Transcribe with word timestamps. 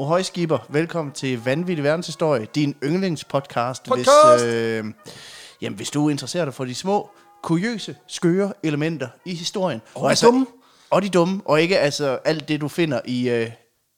Ohøj 0.00 0.22
Skipper, 0.22 0.58
velkommen 0.68 1.12
til 1.12 1.44
Vanvittig 1.44 1.84
Verdenshistorie, 1.84 2.46
din 2.54 2.76
yndlingspodcast. 2.84 3.84
Podcast! 3.84 4.44
Hvis, 4.44 4.54
øh, 4.54 4.84
jamen, 5.60 5.76
hvis 5.76 5.90
du 5.90 6.06
er 6.06 6.10
interesseret 6.10 6.54
for 6.54 6.64
de 6.64 6.74
små, 6.74 7.10
kuriøse, 7.42 7.96
skøre 8.06 8.52
elementer 8.62 9.08
i 9.24 9.34
historien. 9.34 9.80
Og 9.94 10.10
de 10.10 10.16
dumme. 10.26 10.46
Og 10.90 11.02
de 11.02 11.08
dumme, 11.08 11.40
og 11.44 11.62
ikke 11.62 11.78
altså 11.78 12.18
alt 12.24 12.48
det, 12.48 12.60
du 12.60 12.68
finder 12.68 13.00
i, 13.04 13.28
øh, 13.28 13.50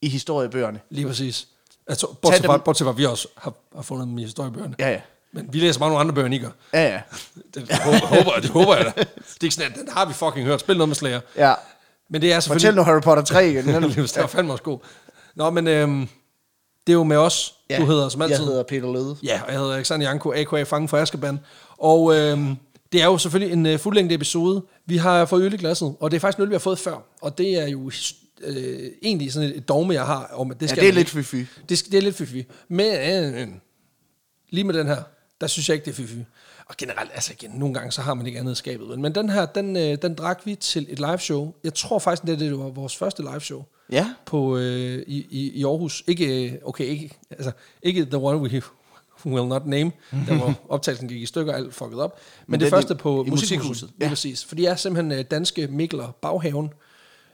i 0.03 0.09
historiebøgerne. 0.09 0.81
Lige 0.91 1.07
præcis. 1.07 1.49
Altså, 1.87 2.07
bortset, 2.23 2.47
fra, 2.47 2.57
bortset 2.57 2.85
fra, 2.85 2.93
vi 2.93 3.05
også 3.07 3.29
har, 3.37 3.53
har 3.75 3.83
fundet 3.83 4.09
dem 4.09 4.19
i 4.19 4.23
historiebøgerne. 4.23 4.75
Ja, 4.79 4.91
ja. 4.91 5.01
Men 5.33 5.49
vi 5.53 5.59
læser 5.59 5.81
mange 5.81 5.91
nogle 5.91 6.01
andre 6.01 6.15
bøger, 6.15 6.27
end 6.27 6.35
I 6.35 6.39
gør. 6.39 6.51
Ja, 6.73 6.89
ja. 6.89 7.01
Det, 7.55 7.69
det, 7.69 7.77
håber, 8.03 8.41
det 8.41 8.51
håber 8.51 8.77
jeg 8.77 8.85
da. 8.85 8.91
Det 9.01 9.07
er 9.07 9.43
ikke 9.43 9.55
sådan, 9.55 9.73
at 9.73 9.79
den 9.79 9.89
har 9.89 10.07
vi 10.07 10.13
fucking 10.15 10.47
hørt. 10.47 10.61
Spil 10.61 10.77
noget 10.77 10.89
med 10.89 10.97
slager. 10.97 11.21
ja. 11.37 11.55
Men 12.11 12.23
det 12.23 12.33
er 12.33 12.37
Fortæl 12.37 12.61
selvfølgelig... 12.61 12.77
nu 12.77 12.83
Harry 12.83 13.01
Potter 13.01 13.25
3 13.25 13.49
igen. 13.51 13.67
Den, 13.75 13.83
det 13.83 14.17
var 14.17 14.27
fandme 14.27 14.53
også 14.53 14.65
god. 14.65 14.79
Nå, 15.37 15.51
men 15.51 15.67
øhm, 15.69 16.09
det 16.87 16.93
er 16.93 16.97
jo 16.97 17.05
med 17.05 17.17
os. 17.17 17.55
ja. 17.71 17.79
Du 17.79 17.87
hedder 17.87 18.09
som 18.09 18.23
altid. 18.23 18.37
Jeg 18.37 18.47
hedder 18.47 18.63
Peter 18.63 18.93
Løde. 18.93 19.17
Ja, 19.23 19.41
og 19.47 19.53
jeg 19.53 19.61
hedder 19.61 19.75
Alexander 19.75 20.07
Janko, 20.07 20.33
a.k.a. 20.33 20.63
Fangen 20.63 20.89
for 20.89 20.97
Askeban. 20.97 21.39
Og 21.79 22.15
øhm, 22.17 22.57
det 22.93 23.03
er 23.03 23.07
jo 23.07 23.19
selvfølgelig 23.19 23.53
en 23.53 23.67
øh, 23.67 23.79
fuldlængde 23.79 24.15
episode. 24.15 24.63
Vi 24.87 24.97
har 24.97 25.25
fået 25.25 25.43
øl 25.45 25.55
i 25.55 25.57
glasset, 25.57 25.95
og 26.01 26.11
det 26.11 26.17
er 26.17 26.21
faktisk 26.21 26.39
noget, 26.39 26.51
vi 26.51 26.55
har 26.55 26.59
fået 26.59 26.79
før. 26.79 27.05
Og 27.21 27.39
det 27.39 27.63
er 27.63 27.67
jo 27.67 27.91
øh, 28.43 28.91
egentlig 29.03 29.33
sådan 29.33 29.53
et, 29.55 29.69
dogme, 29.69 29.95
jeg 29.95 30.07
har 30.07 30.31
om, 30.33 30.51
at 30.51 30.61
det 30.61 30.67
Ja, 30.67 30.71
skal 30.71 30.83
det 30.83 30.89
er 30.89 30.93
lidt 30.93 31.09
fy-fy. 31.09 31.47
Det, 31.69 31.79
skal, 31.79 31.93
det 31.93 31.99
er 31.99 32.03
lidt 32.03 32.17
fy 32.17 32.45
Men 32.69 32.95
øh, 33.35 33.49
lige 34.51 34.65
med 34.65 34.75
den 34.75 34.87
her, 34.87 35.03
der 35.41 35.47
synes 35.47 35.69
jeg 35.69 35.75
ikke, 35.75 35.85
det 35.85 35.91
er 35.91 36.07
fy 36.07 36.11
Og 36.67 36.77
generelt, 36.79 37.11
altså 37.15 37.33
igen, 37.33 37.51
nogle 37.51 37.75
gange, 37.75 37.93
så 37.93 38.03
har 38.03 38.15
man 38.15 38.27
ikke 38.27 38.39
andet 38.39 38.53
i 38.53 38.55
skabet. 38.55 38.99
Men 38.99 39.15
den 39.15 39.31
her, 39.31 39.47
den, 39.47 39.77
øh, 39.77 39.99
den 40.03 40.15
drak 40.15 40.41
vi 40.45 40.55
til 40.55 40.87
et 40.89 40.99
live 40.99 41.19
show. 41.19 41.55
Jeg 41.65 41.75
tror 41.75 41.99
faktisk, 41.99 42.27
det, 42.27 42.41
det 42.41 42.59
var 42.59 42.69
vores 42.69 42.97
første 42.97 43.23
live 43.23 43.41
show 43.41 43.65
Ja. 43.93 44.15
på, 44.27 44.57
øh, 44.57 45.03
i, 45.07 45.27
i, 45.31 45.51
i 45.51 45.65
Aarhus. 45.65 46.05
Ikke, 46.07 46.51
øh, 46.51 46.59
okay, 46.65 46.85
ikke, 46.85 47.19
altså, 47.31 47.53
ikke 47.83 48.05
the 48.05 48.19
one 48.19 48.39
we 48.39 48.63
will 49.33 49.49
not 49.49 49.67
name, 49.67 49.93
der 50.11 50.37
hvor 50.37 50.55
optagelsen 50.75 51.09
gik 51.09 51.23
i 51.23 51.27
stykker, 51.27 51.53
alt 51.53 51.75
fucket 51.75 52.01
op. 52.01 52.11
Men, 52.47 52.53
Men 52.53 52.61
det, 52.61 52.65
det 52.65 52.71
første 52.71 52.95
på 52.95 53.25
Musikhuset. 53.29 53.91
Ja. 54.01 54.09
præcis. 54.09 54.45
For 54.45 54.55
de 54.55 54.67
er 54.67 54.77
simpelthen 54.77 55.19
øh, 55.19 55.25
danske 55.31 55.67
Mikler 55.67 56.17
Baghaven. 56.23 56.71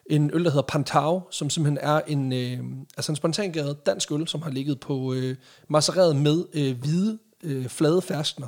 En 0.06 0.30
øl, 0.34 0.44
der 0.44 0.50
hedder 0.50 0.62
Pantau, 0.62 1.22
som 1.30 1.50
simpelthen 1.50 1.78
er 1.82 2.00
en, 2.06 2.32
øh, 2.32 2.58
altså 2.96 3.12
en 3.12 3.16
spontangæret 3.16 3.86
dansk 3.86 4.12
øl, 4.12 4.28
som 4.28 4.42
har 4.42 4.50
ligget 4.50 4.80
på 4.80 5.14
øh, 5.14 5.36
macereret 5.68 6.16
med 6.16 6.44
øh, 6.54 6.80
hvide 6.80 7.18
øh, 7.44 7.68
flade 7.68 8.02
ferskner. 8.02 8.46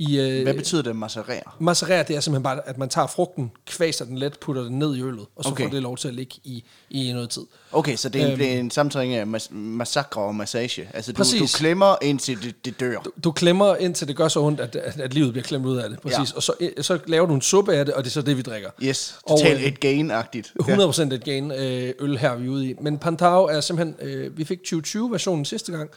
I, 0.00 0.18
øh, 0.20 0.42
Hvad 0.42 0.54
betyder 0.54 0.82
det 0.82 0.96
macerere? 0.96 1.40
Macerere, 1.60 2.04
det 2.08 2.16
er 2.16 2.20
simpelthen 2.20 2.42
bare, 2.42 2.68
at 2.68 2.78
man 2.78 2.88
tager 2.88 3.06
frugten, 3.06 3.50
kvaser 3.66 4.04
den 4.04 4.18
let, 4.18 4.38
putter 4.38 4.62
den 4.62 4.78
ned 4.78 4.96
i 4.96 5.02
øllet, 5.02 5.26
og 5.36 5.44
så 5.44 5.50
Okay. 5.50 5.64
får 5.64 5.70
det 5.70 5.82
lov 5.82 5.96
til 5.96 6.08
at 6.08 6.14
ligge 6.14 6.34
i, 6.44 6.64
i 6.90 7.12
noget 7.12 7.30
tid. 7.30 7.42
Okay, 7.72 7.96
så 7.96 8.08
det 8.08 8.22
er 8.22 8.26
en, 8.26 8.30
Øhm. 8.32 8.38
det 8.38 8.54
er 8.54 8.58
en 8.58 8.70
samtræning 8.70 9.14
af 9.14 9.24
mas- 9.26 9.54
massakre 9.54 10.20
og 10.20 10.34
massage. 10.34 10.88
Altså, 10.94 11.12
du, 11.12 11.22
du 11.40 11.46
klemmer 11.54 11.96
indtil 12.02 12.42
det, 12.42 12.64
det 12.64 12.80
dør. 12.80 12.98
Du, 13.04 13.10
du 13.24 13.32
klemmer 13.32 13.76
indtil 13.76 14.08
det 14.08 14.16
gør 14.16 14.28
så 14.28 14.40
ondt, 14.40 14.60
at, 14.60 14.76
at, 14.76 15.00
at 15.00 15.14
livet 15.14 15.32
bliver 15.32 15.44
klemt 15.44 15.66
ud 15.66 15.76
af 15.76 15.90
det. 15.90 16.00
Præcis. 16.00 16.18
Ja. 16.32 16.36
Og 16.36 16.42
så, 16.42 16.52
øh, 16.60 16.70
så 16.80 16.98
laver 17.06 17.26
du 17.26 17.34
en 17.34 17.42
suppe 17.42 17.74
af 17.74 17.84
det, 17.84 17.94
og 17.94 18.04
det 18.04 18.10
er 18.10 18.12
så 18.12 18.22
det, 18.22 18.36
vi 18.36 18.42
drikker. 18.42 18.70
Yes, 18.82 19.18
totalt 19.28 19.60
øh, 19.60 19.64
et 19.64 19.78
gain-agtigt. 19.84 20.52
100% 20.62 21.02
et 21.14 21.24
gain 21.24 21.50
øh, 21.52 21.94
øl 22.00 22.18
her, 22.18 22.36
vi 22.36 22.46
er 22.46 22.50
ude 22.50 22.70
i. 22.70 22.74
Men 22.80 22.98
Pantau 22.98 23.44
er 23.44 23.60
simpelthen, 23.60 24.08
øh, 24.08 24.38
vi 24.38 24.44
fik 24.44 24.58
2020-versionen 24.66 25.44
sidste 25.44 25.72
gang, 25.72 25.90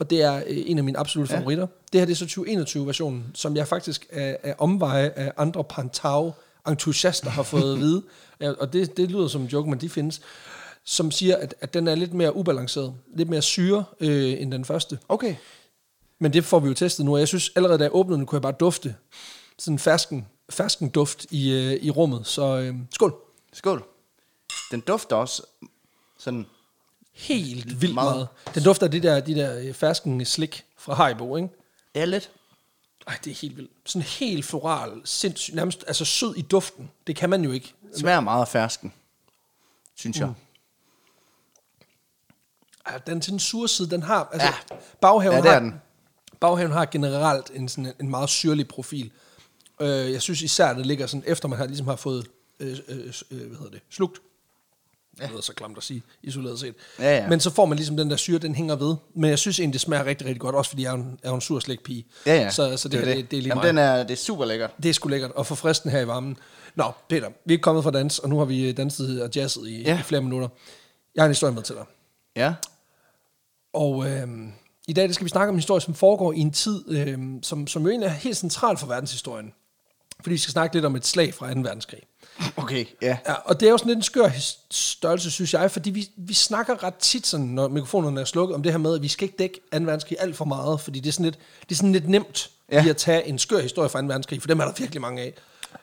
og 0.00 0.10
det 0.10 0.22
er 0.22 0.36
øh, 0.36 0.42
en 0.66 0.78
af 0.78 0.84
mine 0.84 0.98
absolutte 0.98 1.34
Ja. 1.34 1.38
favoritter. 1.40 1.66
Det 1.92 2.00
her 2.00 2.06
det 2.06 2.12
er 2.12 2.26
så 2.26 2.40
2021-versionen, 2.40 3.24
som 3.34 3.56
jeg 3.56 3.68
faktisk 3.68 4.06
er, 4.10 4.36
er 4.42 4.54
omveje 4.58 5.10
af 5.16 5.32
andre 5.36 5.64
Pantau-entusiaster 5.64 7.30
har 7.30 7.42
fået 7.42 7.72
at 7.72 7.78
vide. 7.84 8.02
Og 8.58 8.72
det, 8.72 8.96
det 8.96 9.10
lyder 9.10 9.28
som 9.28 9.40
en 9.42 9.46
joke, 9.46 9.70
men 9.70 9.80
de 9.80 9.88
findes 9.88 10.20
som 10.84 11.10
siger, 11.10 11.36
at, 11.36 11.54
at 11.60 11.74
den 11.74 11.88
er 11.88 11.94
lidt 11.94 12.14
mere 12.14 12.36
ubalanceret, 12.36 12.94
lidt 13.14 13.28
mere 13.28 13.42
syre 13.42 13.84
øh, 14.00 14.42
end 14.42 14.52
den 14.52 14.64
første. 14.64 14.98
Okay. 15.08 15.34
Men 16.18 16.32
det 16.32 16.44
får 16.44 16.58
vi 16.60 16.68
jo 16.68 16.74
testet 16.74 17.04
nu, 17.06 17.12
og 17.14 17.18
jeg 17.18 17.28
synes 17.28 17.50
allerede, 17.56 17.78
da 17.78 17.84
jeg 17.84 17.94
åbnede 17.94 18.18
den, 18.18 18.26
kunne 18.26 18.36
jeg 18.36 18.42
bare 18.42 18.54
dufte 18.60 18.94
sådan 19.58 19.74
en 19.74 19.78
fersken, 19.78 20.26
fersken 20.50 20.88
duft 20.88 21.26
i, 21.30 21.52
øh, 21.52 21.72
i 21.72 21.90
rummet. 21.90 22.26
Så 22.26 22.58
øh, 22.58 22.74
skål. 22.94 23.14
Skål. 23.52 23.84
Den 24.70 24.80
dufter 24.80 25.16
også 25.16 25.42
sådan... 26.18 26.46
Helt 27.12 27.80
vildt 27.80 27.94
Meget. 27.94 28.16
meget. 28.16 28.54
Den 28.54 28.62
dufter 28.64 28.86
af 28.86 28.90
de 28.90 29.00
der, 29.00 29.20
de 29.20 29.34
der 29.34 29.58
øh, 29.58 29.74
fersken 29.74 30.24
slik 30.24 30.64
fra 30.78 30.94
Haribo, 30.94 31.36
ikke? 31.36 31.48
Ja, 31.94 32.04
lidt. 32.04 32.30
Ej, 33.06 33.18
det 33.24 33.30
er 33.30 33.34
helt 33.34 33.56
vildt. 33.56 33.70
Sådan 33.86 34.02
helt 34.02 34.44
floral, 34.44 35.00
sindssygt, 35.04 35.54
nærmest 35.54 35.84
altså 35.86 36.04
sød 36.04 36.34
i 36.36 36.42
duften. 36.42 36.90
Det 37.06 37.16
kan 37.16 37.30
man 37.30 37.44
jo 37.44 37.50
ikke. 37.52 37.74
Smager 37.96 38.20
meget 38.20 38.40
af 38.40 38.48
fersken, 38.48 38.92
synes 39.96 40.18
jeg. 40.18 40.32
Ej, 42.86 42.98
den 42.98 43.20
til 43.20 43.30
den 43.30 43.40
sure 43.40 43.68
side, 43.68 43.90
den 43.90 44.02
har... 44.02 44.28
Altså, 44.32 44.46
Ja. 44.48 44.76
baghaven, 45.00 45.36
Ja, 45.36 45.42
det 45.42 45.48
er 45.48 45.52
har, 45.52 45.60
den. 45.60 45.80
baghaven 46.40 46.72
har 46.72 46.84
generelt 46.86 47.50
en, 47.54 47.68
sådan 47.68 47.86
en, 47.86 47.92
en 48.00 48.08
meget 48.10 48.28
syrlig 48.28 48.68
profil. 48.68 49.10
Øh, 49.80 50.12
jeg 50.12 50.22
synes 50.22 50.42
især, 50.42 50.72
det 50.72 50.86
ligger 50.86 51.06
sådan, 51.06 51.24
efter 51.26 51.48
man 51.48 51.58
har, 51.58 51.66
ligesom 51.66 51.86
har 51.86 51.96
fået 51.96 52.26
øh, 52.60 52.78
øh, 52.88 53.12
øh, 53.30 53.38
hvad 53.46 53.56
hedder 53.56 53.70
det, 53.70 53.80
slugt. 53.90 54.20
Det 55.18 55.30
lyder 55.30 55.40
så 55.40 55.52
klamt 55.54 55.76
at 55.76 55.82
sige, 55.82 56.02
isoleret 56.22 56.60
set. 56.60 56.74
Ja, 56.98 57.16
ja. 57.16 57.28
Men 57.28 57.40
så 57.40 57.50
får 57.50 57.64
man 57.66 57.76
ligesom 57.76 57.96
den 57.96 58.10
der 58.10 58.16
syre, 58.16 58.38
den 58.38 58.54
hænger 58.54 58.76
ved. 58.76 58.96
Men 59.14 59.30
jeg 59.30 59.38
synes 59.38 59.58
egentlig, 59.60 59.72
det 59.72 59.80
smager 59.80 60.04
rigtig, 60.04 60.26
rigtig 60.26 60.40
godt, 60.40 60.54
også 60.54 60.68
fordi 60.70 60.82
jeg 60.82 60.90
er 60.90 60.94
en, 60.94 61.18
er 61.22 61.32
en 61.32 61.40
sur 61.40 61.60
slægtpige. 61.60 62.06
Ja, 62.26 62.34
ja. 62.34 62.50
Så, 62.50 62.76
så 62.76 62.88
det, 62.88 63.06
det, 63.06 63.16
det, 63.16 63.30
det 63.30 63.36
er 63.36 63.42
lige 63.42 63.48
Jamen, 63.48 63.56
meget. 63.56 63.68
den 63.68 63.78
er, 63.78 64.02
det 64.02 64.10
er 64.10 64.16
super 64.16 64.44
lækkert. 64.44 64.70
Det 64.82 64.88
er 64.88 64.92
sgu 64.92 65.08
lækkert, 65.08 65.32
og 65.32 65.46
forfriskende 65.46 65.92
her 65.92 66.00
i 66.00 66.06
varmen. 66.06 66.36
Nå, 66.74 66.84
Peter, 67.08 67.28
vi 67.44 67.54
er 67.54 67.58
kommet 67.58 67.84
fra 67.84 67.90
dans, 67.90 68.18
og 68.18 68.28
nu 68.28 68.38
har 68.38 68.44
vi 68.44 68.72
danset 68.72 69.22
og 69.22 69.30
jazzet 69.36 69.68
i, 69.68 69.82
Ja. 69.82 69.90
ja. 69.92 70.00
i 70.00 70.02
flere 70.02 70.22
minutter. 70.22 70.48
Jeg 71.14 71.22
har 71.22 71.26
en 71.26 71.30
historie 71.30 71.54
med 71.54 71.62
til 71.62 71.74
dig. 71.74 71.84
Ja. 72.36 72.54
Og 73.72 74.10
øh, 74.10 74.28
i 74.88 74.92
dag 74.92 75.08
der 75.08 75.12
skal 75.14 75.24
vi 75.24 75.28
snakke 75.30 75.48
om 75.48 75.54
en 75.54 75.58
historie, 75.58 75.80
som 75.80 75.94
foregår 75.94 76.32
i 76.32 76.38
en 76.38 76.50
tid, 76.52 76.84
øh, 76.88 77.18
som, 77.42 77.66
som 77.66 77.82
jo 77.82 77.88
egentlig 77.88 78.06
er 78.06 78.10
helt 78.12 78.36
central 78.36 78.76
for 78.76 78.86
verdenshistorien. 78.86 79.52
Fordi 80.20 80.30
vi 80.32 80.38
skal 80.38 80.52
snakke 80.52 80.76
lidt 80.76 80.84
om 80.84 80.96
et 80.96 81.06
slag 81.06 81.34
fra 81.34 81.54
2. 81.54 81.60
verdenskrig. 81.60 82.00
Okay, 82.56 82.84
ja. 83.02 83.16
Ja, 83.28 83.32
og 83.34 83.60
det 83.60 83.66
er 83.66 83.70
jo 83.70 83.78
sådan 83.78 83.88
lidt 83.88 83.96
en 83.96 84.02
skør 84.02 84.28
størrelse, 84.70 85.30
synes 85.30 85.54
jeg, 85.54 85.70
fordi 85.70 85.90
vi, 85.90 86.08
vi 86.16 86.34
snakker 86.34 86.84
ret 86.84 86.94
tit, 86.94 87.26
sådan, 87.26 87.46
når 87.46 87.68
mikrofonerne 87.68 88.20
er 88.20 88.24
slukket, 88.24 88.54
om 88.54 88.62
det 88.62 88.72
her 88.72 88.78
med, 88.78 88.94
at 88.94 89.02
vi 89.02 89.08
skal 89.08 89.24
ikke 89.24 89.36
dække 89.38 89.60
2. 89.72 89.78
verdenskrig 89.78 90.16
alt 90.20 90.36
for 90.36 90.44
meget, 90.44 90.80
fordi 90.80 91.00
det 91.00 91.08
er 91.08 91.12
sådan 91.12 91.24
lidt, 91.24 91.38
det 91.68 91.70
er 91.70 91.76
sådan 91.76 91.92
lidt 91.92 92.08
nemt 92.08 92.50
Ja. 92.72 92.80
lige 92.80 92.90
at 92.90 92.96
tage 92.96 93.26
en 93.26 93.38
skør 93.38 93.58
historie 93.60 93.88
fra 93.88 94.00
2. 94.00 94.06
verdenskrig, 94.06 94.40
for 94.42 94.48
dem 94.48 94.60
er 94.60 94.64
der 94.64 94.72
virkelig 94.78 95.00
mange 95.00 95.22
af. 95.22 95.32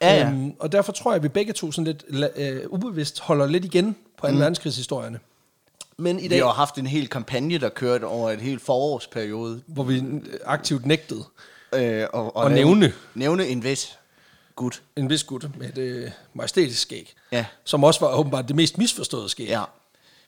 Ja, 0.01 0.15
ja. 0.15 0.27
Øhm, 0.29 0.53
og 0.59 0.71
derfor 0.71 0.91
tror 0.91 1.11
jeg, 1.11 1.15
at 1.15 1.23
vi 1.23 1.27
begge 1.27 1.53
to 1.53 1.71
sådan 1.71 1.97
lidt 2.09 2.35
øh, 2.37 2.61
ubevidst 2.69 3.19
holder 3.19 3.47
lidt 3.47 3.65
igen 3.65 3.95
på 4.17 4.27
2. 4.27 4.33
Mm. 4.33 4.39
verdenskrigshistorierne. 4.39 5.19
Men 5.97 6.19
i 6.19 6.21
Vi 6.21 6.27
dag, 6.27 6.37
har 6.37 6.45
jo 6.45 6.51
haft 6.51 6.77
en 6.77 6.87
hel 6.87 7.07
kampagne, 7.07 7.57
der 7.57 7.69
kørte 7.69 8.05
over 8.05 8.31
et 8.31 8.41
helt 8.41 8.61
forårsperiode. 8.61 9.61
hvor 9.67 9.83
vi 9.83 10.03
aktivt 10.45 10.85
nægtede 10.85 11.23
Øh, 11.75 12.05
og, 12.13 12.35
Og 12.35 12.51
nævne. 12.51 12.93
Nævne 13.15 13.47
en 13.47 13.63
vis 13.63 13.97
gut. 14.57 14.81
en 14.95 15.09
vis 15.09 15.23
gut 15.23 15.49
med 15.57 15.69
et 15.69 15.77
øh, 15.77 16.11
majestætisk 16.33 16.81
skæg, 16.81 17.13
Ja. 17.31 17.45
som 17.63 17.83
også 17.83 17.99
var 17.99 18.15
åbenbart 18.17 18.47
det 18.47 18.55
mest 18.55 18.77
misforståede 18.77 19.29
skæg. 19.29 19.47
Ja. 19.47 19.63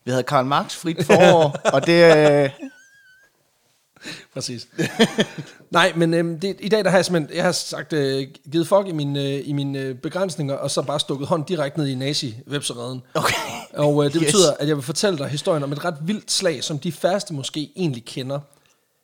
Vi 0.05 0.11
havde 0.11 0.23
Karl 0.23 0.45
Marx 0.45 0.75
frit 0.75 1.05
forår, 1.05 1.55
og 1.73 1.85
det... 1.87 2.27
Øh, 2.43 2.49
Præcis. 4.33 4.67
Nej, 5.69 5.93
men 5.95 6.13
øhm, 6.13 6.39
det, 6.39 6.55
i 6.59 6.69
dag 6.69 6.83
der 6.83 6.89
har 6.89 6.97
jeg 6.97 7.05
simpelthen 7.05 7.35
jeg 7.37 7.43
har 7.45 7.51
sagt, 7.51 7.93
øh, 7.93 8.27
givet 8.51 8.67
fuck 8.67 8.87
i 8.87 8.91
mine, 8.91 9.23
øh, 9.23 9.41
i 9.45 9.53
mine 9.53 9.79
øh, 9.79 9.95
begrænsninger, 9.95 10.53
og 10.55 10.71
så 10.71 10.81
bare 10.81 10.99
stukket 10.99 11.27
hånd 11.27 11.45
direkte 11.45 11.79
ned 11.79 11.87
i 11.87 11.95
nazi-websereden. 11.95 13.01
Okay. 13.13 13.33
Og 13.73 14.05
øh, 14.05 14.13
det 14.13 14.21
Yes. 14.21 14.25
betyder, 14.25 14.53
at 14.59 14.67
jeg 14.67 14.75
vil 14.75 14.83
fortælle 14.83 15.17
dig 15.17 15.27
historien 15.29 15.63
om 15.63 15.71
et 15.71 15.85
ret 15.85 15.95
vildt 16.01 16.31
slag, 16.31 16.63
som 16.63 16.79
de 16.79 16.91
færreste 16.91 17.33
måske 17.33 17.71
egentlig 17.75 18.05
kender. 18.05 18.39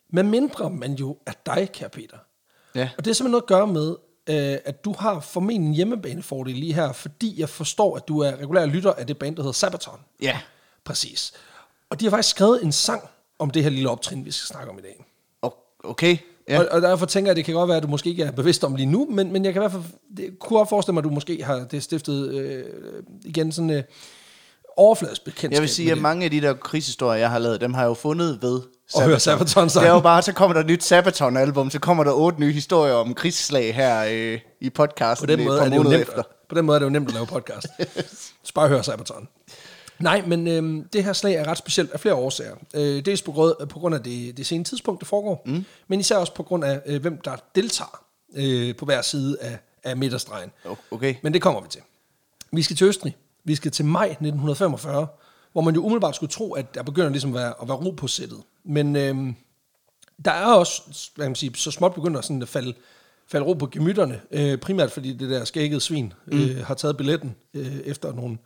Men 0.09 0.29
mindre 0.29 0.69
man 0.69 0.93
jo 0.93 1.17
er 1.25 1.31
dig, 1.45 1.69
kære 1.73 1.89
Peter. 1.89 2.17
Ja. 2.75 2.89
Og 2.97 3.05
det 3.05 3.11
er 3.11 3.15
simpelthen 3.15 3.31
noget 3.31 3.41
at 3.43 3.47
gøre 3.47 3.67
med, 3.67 3.95
øh, 4.29 4.57
at 4.65 4.85
du 4.85 4.95
har 4.99 5.19
formentlig 5.19 5.67
en 5.67 5.73
hjemmebanefordel 5.73 6.55
lige 6.55 6.73
her, 6.73 6.91
fordi 6.91 7.39
jeg 7.39 7.49
forstår, 7.49 7.97
at 7.97 8.07
du 8.07 8.19
er 8.19 8.31
regulær 8.31 8.65
lytter 8.65 8.93
af 8.93 9.07
det 9.07 9.17
band, 9.17 9.35
der 9.35 9.41
hedder 9.41 9.53
Sabaton. 9.53 9.99
ja. 10.21 10.39
Præcis. 10.83 11.33
Og 11.89 11.99
de 11.99 12.05
har 12.05 12.09
faktisk 12.09 12.29
skrevet 12.29 12.63
en 12.63 12.71
sang 12.71 13.01
om 13.39 13.49
det 13.49 13.63
her 13.63 13.69
lille 13.69 13.89
optrin, 13.89 14.25
vi 14.25 14.31
skal 14.31 14.47
snakke 14.47 14.71
om 14.71 14.79
i 14.79 14.81
dag. 14.81 15.05
Okay. 15.83 16.17
Ja. 16.49 16.59
Og, 16.59 16.67
og 16.71 16.81
derfor 16.81 17.05
tænker 17.05 17.29
jeg, 17.29 17.31
at 17.31 17.37
det 17.37 17.45
kan 17.45 17.53
godt 17.53 17.67
være, 17.67 17.77
at 17.77 17.83
du 17.83 17.87
måske 17.87 18.09
ikke 18.09 18.23
er 18.23 18.31
bevidst 18.31 18.63
om 18.63 18.75
lige 18.75 18.85
nu, 18.85 19.07
men, 19.11 19.33
men 19.33 19.45
jeg 19.45 19.53
kan 19.53 19.61
i 19.61 19.63
hvert 19.63 19.71
fald, 19.71 19.83
det 20.17 20.39
kunne 20.39 20.57
godt 20.57 20.69
forestille 20.69 20.93
mig, 20.93 21.01
at 21.01 21.03
du 21.03 21.09
måske 21.09 21.43
har 21.43 21.63
det 21.63 21.83
stiftet 21.83 22.31
øh, 22.31 22.63
igen 23.23 23.51
sådan 23.51 23.69
øh, 23.69 23.83
overfladisk 24.77 25.23
bekendtskab. 25.25 25.51
Jeg 25.53 25.61
vil 25.61 25.69
sige, 25.69 25.91
at 25.91 25.97
mange 25.97 26.25
af 26.25 26.31
de 26.31 26.41
der 26.41 26.53
krigshistorier, 26.53 27.19
jeg 27.19 27.29
har 27.29 27.39
lavet, 27.39 27.61
dem 27.61 27.73
har 27.73 27.81
jeg 27.81 27.87
jo 27.89 27.93
fundet 27.93 28.41
ved 28.41 28.61
Og 28.95 29.03
høre 29.03 29.19
Sabaton-sangen. 29.19 29.83
Det 29.83 29.89
er 29.89 29.93
jo 29.93 29.99
bare, 29.99 30.21
så 30.21 30.33
kommer 30.33 30.53
der 30.53 30.61
et 30.61 30.67
nyt 30.67 30.83
Sabaton-album, 30.83 31.69
så 31.69 31.79
kommer 31.79 32.03
der 32.03 32.11
otte 32.13 32.39
nye 32.39 32.51
historier 32.53 32.93
om 32.93 33.13
krigsslag 33.13 33.75
her 33.75 34.05
øh, 34.11 34.39
i 34.61 34.69
på 34.69 34.73
podcasten 34.75 35.27
den, 35.27 35.39
et 35.39 35.45
måde 35.45 35.59
er 35.61 35.69
det 35.69 35.75
jo 35.75 35.83
nemt, 35.83 36.01
efter. 36.01 36.23
på 36.49 36.55
den 36.55 36.65
måde 36.65 36.75
er 36.75 36.79
det 36.79 36.85
jo 36.85 36.89
nemt 36.89 37.07
at 37.07 37.13
lave 37.13 37.25
podcast. 37.25 37.67
Så 38.43 38.53
bare 38.55 38.67
hør 38.67 38.81
Sabaton. 38.81 39.27
Nej, 39.99 40.23
men 40.27 40.47
øhm, 40.47 40.87
det 40.93 41.03
her 41.03 41.13
slag 41.13 41.33
er 41.35 41.47
ret 41.47 41.57
specielt 41.57 41.91
af 41.91 41.99
flere 41.99 42.15
årsager. 42.15 42.55
Øh, 42.73 43.05
dels 43.05 43.21
på 43.21 43.31
grund, 43.31 43.67
på 43.67 43.79
grund 43.79 43.95
af 43.95 44.03
det, 44.03 44.37
det 44.37 44.45
sene 44.45 44.63
tidspunkt, 44.63 44.99
det 44.99 45.07
foregår, 45.07 45.43
mm. 45.45 45.65
men 45.87 45.99
især 45.99 46.17
også 46.17 46.33
på 46.33 46.43
grund 46.43 46.63
af, 46.63 46.81
øh, 46.85 47.01
hvem 47.01 47.21
der 47.25 47.31
deltager 47.55 48.03
øh, 48.35 48.75
på 48.75 48.85
hver 48.85 49.01
side 49.01 49.37
af, 49.41 49.57
af 49.83 49.97
midterstregen. 49.97 50.51
O- 50.65 50.75
Okay. 50.91 51.15
Men 51.23 51.33
det 51.33 51.41
kommer 51.41 51.61
vi 51.61 51.67
til. 51.69 51.81
Vi 52.51 52.61
skal 52.61 52.75
til 52.75 52.87
Østrig. 52.87 53.15
Vi 53.45 53.55
skal 53.55 53.71
til 53.71 53.85
maj 53.85 54.05
1945, 54.05 55.07
hvor 55.51 55.61
man 55.61 55.75
jo 55.75 55.81
umiddelbart 55.81 56.15
skulle 56.15 56.31
tro, 56.31 56.53
at 56.53 56.75
der 56.75 56.83
begynder 56.83 57.09
ligesom 57.09 57.29
at 57.29 57.41
være, 57.41 57.53
at 57.61 57.67
være 57.67 57.77
ro 57.77 57.91
på 57.91 58.07
sættet. 58.07 58.39
Men 58.63 58.95
øhm, 58.95 59.35
der 60.25 60.31
er 60.31 60.53
også, 60.53 60.81
hvad 61.15 61.25
kan 61.25 61.29
man 61.29 61.35
sige, 61.35 61.55
så 61.55 61.71
småt 61.71 61.93
begynder 61.93 62.21
sådan 62.21 62.41
at 62.41 62.47
falde, 62.47 62.73
falde 63.27 63.45
ro 63.45 63.53
på 63.53 63.67
gemytterne, 63.67 64.21
øh, 64.31 64.57
primært 64.57 64.91
fordi 64.91 65.13
det 65.13 65.29
der 65.29 65.45
skæggede 65.45 65.81
svin 65.81 66.13
øh, 66.27 66.65
har 66.65 66.73
taget 66.73 66.97
billetten 66.97 67.35
øh, 67.53 67.77
efter 67.85 68.13
nogle, 68.13 68.37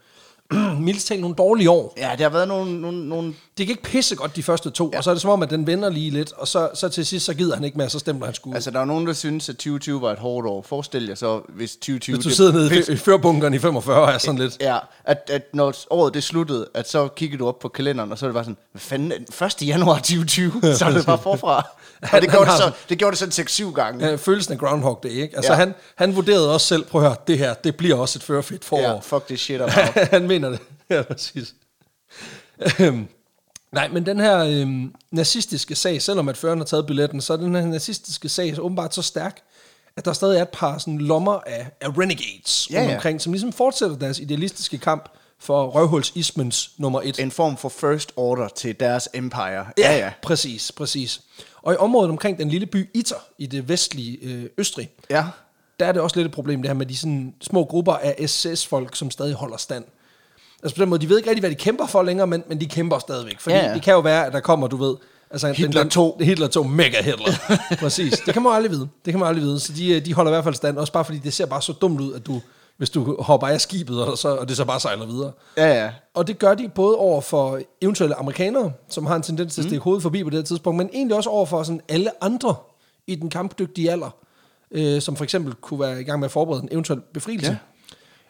mildest 0.86 1.08
talt 1.08 1.22
nogle 1.22 1.36
dårlige 1.36 1.70
år. 1.70 1.94
Ja, 1.98 2.16
der 2.18 2.24
har 2.24 2.30
været 2.30 2.48
nogle... 2.48 2.82
nogle, 2.82 3.10
nogle 3.10 3.34
Det 3.60 3.68
gik 3.68 3.70
ikke 3.78 3.84
pisse 3.84 4.16
godt 4.16 4.36
de 4.36 4.44
første 4.44 4.70
to, 4.70 4.90
ja. 4.94 4.98
og 4.98 5.04
så 5.04 5.10
er 5.10 5.14
det 5.14 5.22
som 5.22 5.32
om, 5.32 5.44
at 5.44 5.50
den 5.50 5.68
vender 5.68 5.90
lige 5.90 6.10
lidt, 6.12 6.32
og 6.34 6.48
så, 6.48 6.70
så 6.74 6.90
til 6.90 7.06
sidst, 7.06 7.26
så 7.26 7.34
gider 7.34 7.56
han 7.56 7.64
ikke 7.64 7.78
mere, 7.78 7.90
så 7.90 8.00
stemmer 8.00 8.26
han 8.26 8.36
sgu. 8.36 8.54
altså, 8.54 8.72
der 8.72 8.80
er 8.80 8.86
nogen, 8.86 9.08
der 9.08 9.14
synes, 9.14 9.50
at 9.50 9.56
2020 9.56 10.02
var 10.02 10.12
et 10.12 10.20
hårdt 10.20 10.48
år. 10.48 10.62
Forestil 10.62 11.06
jer 11.08 11.16
så, 11.16 11.42
hvis 11.50 11.72
2020... 11.76 12.16
Hvis 12.16 12.24
du 12.26 12.30
sidder 12.30 12.52
nede 12.52 12.80
i, 12.80 12.92
i 12.94 12.96
førbunkeren 12.96 13.54
i 13.54 13.60
45 13.60 14.02
og 14.02 14.10
er 14.12 14.18
sådan 14.18 14.40
lidt... 14.40 14.58
Ja, 14.62 14.78
at, 15.04 15.30
at 15.34 15.44
når 15.54 15.74
året 15.90 16.14
det 16.14 16.24
sluttede, 16.24 16.68
at 16.74 16.90
så 16.90 17.08
kiggede 17.08 17.40
du 17.40 17.48
op 17.48 17.60
på 17.60 17.68
kalenderen, 17.68 18.12
og 18.12 18.18
så 18.18 18.26
er 18.26 18.28
det 18.28 18.34
bare 18.34 18.44
sådan, 18.44 18.58
hvad 18.72 18.80
fanden, 18.82 19.12
1. 19.62 19.68
januar 19.68 19.96
2020, 19.96 20.52
så 20.76 20.86
er 20.86 20.92
det 20.92 21.06
bare 21.06 21.20
forfra. 21.24 21.68
Og 22.14 22.22
det 22.22 22.30
gjorde 22.32 22.46
det, 22.50 22.58
så, 22.58 22.72
det 22.90 22.98
gjorde 22.98 23.18
det 23.18 23.34
sådan 23.34 23.70
6-7 23.70 23.74
gange. 23.74 24.08
Ja, 24.08 24.16
følelsen 24.16 24.54
af 24.54 24.60
Groundhog 24.60 25.00
Day, 25.04 25.10
ikke? 25.10 25.36
Altså, 25.36 25.52
Ja. 25.52 25.58
han, 25.60 25.74
han 25.96 26.16
vurderede 26.16 26.54
også 26.54 26.68
selv, 26.68 26.86
prøv 26.86 27.02
at 27.02 27.08
høre, 27.08 27.18
det 27.28 27.38
her, 27.38 27.54
det 27.54 27.76
bliver 27.76 27.96
også 27.96 28.20
et 28.20 28.24
førerfedt 28.24 28.66
forår. 28.66 28.82
Ja, 28.82 29.00
fuck 29.00 29.28
this 29.28 29.40
shit 29.42 29.62
about. 29.62 29.74
han 30.16 30.28
mener 30.28 30.50
det. 30.50 30.60
Ja, 30.90 31.02
præcis. 31.02 31.54
Nej, 33.72 33.88
men 33.88 34.06
den 34.06 34.20
her 34.20 34.38
øhm, 34.40 34.94
nazistiske 35.12 35.76
sag, 35.76 36.02
selvom 36.02 36.30
at 36.30 36.38
føreren 36.38 36.60
har 36.60 36.66
taget 36.66 36.86
billetten, 36.88 37.22
så 37.22 37.34
er 37.34 37.38
den 37.38 37.56
her 37.56 37.66
nazistiske 37.66 38.30
sag 38.30 38.60
åbenbart 38.60 38.96
så 38.96 39.02
stærk, 39.02 39.42
at 39.98 40.06
der 40.06 40.14
stadig 40.14 40.38
er 40.38 40.42
et 40.42 40.50
par 40.50 40.78
sådan, 40.78 40.98
lommer 40.98 41.40
af, 41.46 41.68
af 41.82 41.88
renegades 41.98 42.68
Ja, 42.72 42.84
ja. 42.84 42.96
omkring, 42.96 43.22
som 43.22 43.34
ligesom 43.34 43.54
fortsætter 43.54 43.98
deres 43.98 44.20
idealistiske 44.20 44.78
kamp 44.78 45.10
for 45.40 45.68
røvhulsismens 45.68 46.72
nummer 46.78 47.02
et. 47.04 47.20
En 47.20 47.32
form 47.32 47.58
for 47.58 47.70
first 47.70 48.14
order 48.16 48.48
til 48.48 48.80
deres 48.80 49.10
empire. 49.14 49.66
Ja, 49.78 49.98
ja. 49.98 50.12
Præcis, 50.22 50.72
præcis. 50.72 51.22
Og 51.62 51.74
i 51.74 51.78
området 51.78 52.10
omkring 52.10 52.38
den 52.38 52.50
lille 52.50 52.66
by 52.68 52.90
Iter 52.94 53.16
i 53.38 53.46
det 53.46 53.70
vestlige 53.70 54.18
øh, 54.22 54.46
Østrig, 54.58 54.90
Ja, 55.10 55.26
der 55.80 55.86
er 55.86 55.92
det 55.92 56.02
også 56.02 56.16
lidt 56.16 56.26
et 56.26 56.32
problem, 56.34 56.62
det 56.62 56.70
her 56.70 56.76
med 56.76 56.86
de 56.86 56.98
sådan 56.98 57.34
små 57.42 57.66
grupper 57.66 57.94
af 57.94 58.30
SS-folk, 58.30 58.96
som 58.96 59.12
stadig 59.12 59.34
holder 59.34 59.58
stand. 59.58 59.84
Altså 60.64 60.76
på 60.76 60.82
den 60.82 60.90
måde, 60.90 61.02
de 61.02 61.10
ved 61.10 61.18
ikke 61.18 61.30
rigtig, 61.30 61.42
hvad 61.42 61.50
de 61.50 61.56
kæmper 61.56 61.86
for 61.88 62.04
længere, 62.04 62.28
men, 62.28 62.44
men 62.50 62.62
de 62.62 62.66
kæmper 62.66 63.00
stadigvæk. 63.00 63.40
Fordi 63.40 63.56
Ja, 63.56 63.68
ja, 63.68 63.74
det 63.74 63.82
kan 63.82 63.94
jo 63.94 64.00
være, 64.00 64.26
at 64.26 64.34
der 64.34 64.40
kommer, 64.40 64.68
du 64.68 64.78
ved... 64.78 64.96
Altså, 65.32 65.48
en- 65.48 65.56
Hitler 65.56 65.82
den, 65.82 65.90
2. 65.90 66.18
Hitler 66.22 66.48
2, 66.48 66.64
mega 66.64 67.02
Hitler. 67.04 67.34
Præcis. 67.80 68.20
Det 68.26 68.34
kan 68.34 68.44
man 68.44 68.54
aldrig 68.54 68.72
vide. 68.72 68.88
Det 69.06 69.14
kan 69.14 69.20
man 69.20 69.28
aldrig 69.28 69.44
vide. 69.44 69.60
Så 69.60 69.74
de, 69.74 69.96
øh, 69.96 70.06
de 70.06 70.14
holder 70.14 70.32
i 70.32 70.34
hvert 70.34 70.44
fald 70.44 70.56
stand, 70.56 70.78
også 70.78 70.94
bare 70.94 71.06
fordi 71.06 71.18
det 71.18 71.34
ser 71.34 71.46
bare 71.46 71.62
så 71.62 71.74
dumt 71.74 72.02
ud, 72.02 72.14
at 72.14 72.26
du, 72.26 72.42
hvis 72.78 72.90
du 72.90 73.22
hopper 73.22 73.48
af 73.48 73.62
skibet, 73.62 74.04
og, 74.04 74.18
så, 74.18 74.36
og 74.36 74.50
det 74.50 74.58
så 74.58 74.66
bare 74.66 74.80
sejler 74.80 75.06
videre. 75.06 75.32
ja, 75.58 75.84
ja. 75.84 75.92
Og 76.14 76.28
det 76.28 76.40
gør 76.40 76.54
de 76.54 76.70
både 76.76 76.96
over 76.96 77.22
for 77.22 77.60
eventuelle 77.82 78.16
amerikanere, 78.16 78.72
som 78.90 79.06
har 79.06 79.16
en 79.16 79.22
tendens 79.22 79.54
til 79.54 79.62
at 79.62 79.66
stikke 79.68 79.84
hovedet 79.84 80.04
forbi 80.04 80.24
på 80.24 80.30
det 80.30 80.38
her 80.40 80.44
tidspunkt, 80.44 80.78
men 80.78 80.90
egentlig 80.94 81.18
også 81.18 81.30
over 81.30 81.46
for 81.46 81.64
sådan 81.64 81.82
alle 81.90 82.24
andre 82.24 82.56
i 83.08 83.16
den 83.16 83.30
kampdygtige 83.30 83.92
alder, 83.92 84.16
øh, 84.72 85.02
som 85.02 85.16
for 85.16 85.24
eksempel 85.24 85.54
kunne 85.54 85.80
være 85.80 86.02
i 86.02 86.04
gang 86.04 86.20
med 86.20 86.26
at 86.26 86.32
forberede 86.32 86.64
en 86.64 86.70
eventuel 86.72 87.00
befrielse. 87.14 87.52
Ja. 87.52 87.58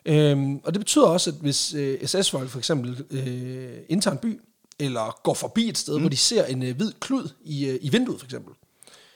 Øhm, 0.05 0.57
og 0.63 0.73
det 0.73 0.79
betyder 0.79 1.05
også, 1.05 1.29
at 1.29 1.35
hvis 1.41 1.73
øh, 1.73 2.07
SS-folk 2.07 2.49
for 2.49 2.57
eksempel 2.57 3.05
øh, 3.11 3.77
indtager 3.89 4.15
en 4.15 4.19
by, 4.21 4.41
eller 4.79 5.19
går 5.23 5.33
forbi 5.33 5.69
et 5.69 5.77
sted, 5.77 5.93
mm. 5.93 5.99
hvor 5.99 6.09
de 6.09 6.17
ser 6.17 6.45
en 6.45 6.63
øh, 6.63 6.75
hvid 6.75 6.91
klud 6.99 7.29
i, 7.45 7.65
øh, 7.65 7.79
i 7.81 7.89
vinduet 7.89 8.19
for 8.19 8.25
eksempel, 8.25 8.53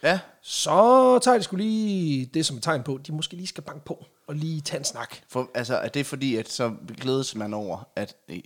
Ja, 0.04 0.20
så 0.42 1.20
tager 1.20 1.38
de 1.38 1.44
skulle 1.44 1.66
lige 1.66 2.26
det 2.26 2.46
som 2.46 2.58
et 2.58 2.64
tegn 2.64 2.84
på, 2.84 3.00
de 3.08 3.12
måske 3.12 3.36
lige 3.36 3.48
skal 3.48 3.64
banke 3.64 3.86
på 3.86 4.06
og 4.28 4.36
lige 4.36 4.62
tage 4.62 4.80
en 4.80 4.86
snak. 4.86 5.16
for, 5.30 5.50
altså, 5.56 5.76
er 5.76 5.88
det 5.88 6.06
fordi, 6.06 6.36
at 6.36 6.52
så 6.52 6.72
glædes 7.02 7.36
man 7.36 7.54
over, 7.54 7.88
at 7.96 8.16
øh, 8.30 8.40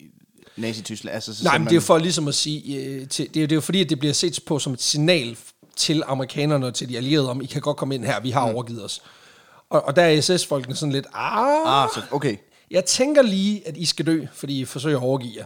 Nazi-Tyskland... 0.57 1.16
Altså, 1.16 1.36
så 1.36 1.44
Nej, 1.44 1.57
men 1.57 1.63
man, 1.63 1.69
det 1.69 1.72
er 1.72 1.81
jo 1.81 1.81
for 1.81 1.98
ligesom 1.98 2.28
at 2.28 2.36
sige, 2.36 2.86
øh, 2.86 3.07
til, 3.07 3.33
det, 3.33 3.44
er, 3.44 3.48
det 3.48 3.51
er 3.51 3.56
jo 3.56 3.62
fordi, 3.62 3.81
at 3.81 3.90
det 3.90 4.00
bliver 4.00 4.13
set 4.13 4.40
på 4.45 4.60
som 4.60 4.74
et 4.74 4.81
signal 4.81 5.38
til 5.75 6.04
amerikanerne 6.06 6.68
og 6.68 6.74
til 6.74 6.90
de 6.90 6.98
allierede 6.98 7.30
om, 7.30 7.42
I 7.42 7.45
kan 7.45 7.62
godt 7.62 7.78
komme 7.78 7.95
ind 7.95 8.06
her, 8.06 8.19
vi 8.19 8.31
har 8.31 8.48
mm. 8.48 8.56
overgivet 8.56 8.83
os. 8.83 9.01
Og, 9.69 9.86
og 9.86 9.96
der 9.96 10.02
er 10.02 10.22
SS-folkene 10.22 10.75
sådan 10.75 10.94
lidt, 10.94 11.06
ah, 11.14 11.84
Ah, 11.84 11.90
så, 11.94 12.02
okay. 12.12 12.38
jeg 12.72 12.86
tænker 12.86 13.22
lige, 13.22 13.68
at 13.68 13.78
I 13.78 13.86
skal 13.86 14.06
dø, 14.06 14.25
fordi 14.34 14.62
I 14.62 14.66
forsøger 14.66 14.98
at 14.98 15.04
overgive 15.04 15.34
jer. 15.38 15.46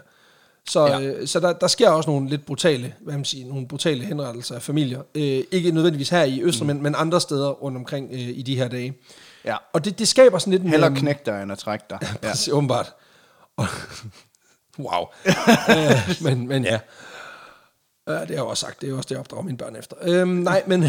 Så, 0.70 0.86
Ja. 0.88 0.98
ja. 1.00 1.08
øh, 1.08 1.28
så 1.28 1.40
der, 1.40 1.54
der 1.54 1.68
sker 1.68 1.90
også 1.90 2.10
nogle 2.10 2.30
lidt 2.30 2.46
brutale, 2.46 2.94
hvad 3.02 3.14
man 3.14 3.26
siger, 3.26 3.48
nogle 3.48 3.68
brutale 3.68 4.06
henrettelser 4.06 4.56
af 4.56 4.62
familier. 4.62 5.02
Øh, 5.16 5.44
ikke 5.52 5.72
nødvendigvis 5.72 6.10
her 6.10 6.24
i 6.24 6.42
Østrig, 6.42 6.68
mm. 6.68 6.74
men, 6.74 6.84
men 6.84 6.96
andre 6.98 7.22
steder 7.22 7.50
rundt 7.50 7.78
omkring 7.78 8.10
øh, 8.12 8.20
i 8.20 8.42
de 8.42 8.56
her 8.56 8.68
dage. 8.68 8.94
Ja. 9.46 9.56
Og 9.74 9.86
det, 9.86 10.00
det 10.00 10.08
skaber 10.08 10.38
sådan 10.38 10.52
lidt 10.52 10.64
en... 10.64 10.70
Heller 10.70 10.88
øhm, 10.88 10.96
knæk 10.96 11.26
dig, 11.26 11.44
end 11.44 11.52
at 11.52 11.58
trække 11.58 11.86
dig. 11.90 12.00
Ja. 12.24 12.28
Ja. 12.48 12.54
Åbenbart. 12.54 12.94
Og, 13.58 13.68
wow. 14.86 15.06
øh, 15.76 16.16
men, 16.22 16.48
men 16.48 16.64
ja. 16.64 16.80
ja. 18.08 18.14
Det 18.14 18.28
har 18.28 18.34
jeg 18.36 18.44
også 18.44 18.62
sagt. 18.62 18.82
Det 18.82 18.90
er 18.90 18.94
også 18.94 19.08
det, 19.08 19.12
jeg 19.12 19.20
opdrager 19.20 19.44
mine 19.44 19.58
børn 19.58 19.76
efter. 19.76 19.96
Øhm, 20.02 20.30
nej, 20.30 20.64
men, 20.68 20.84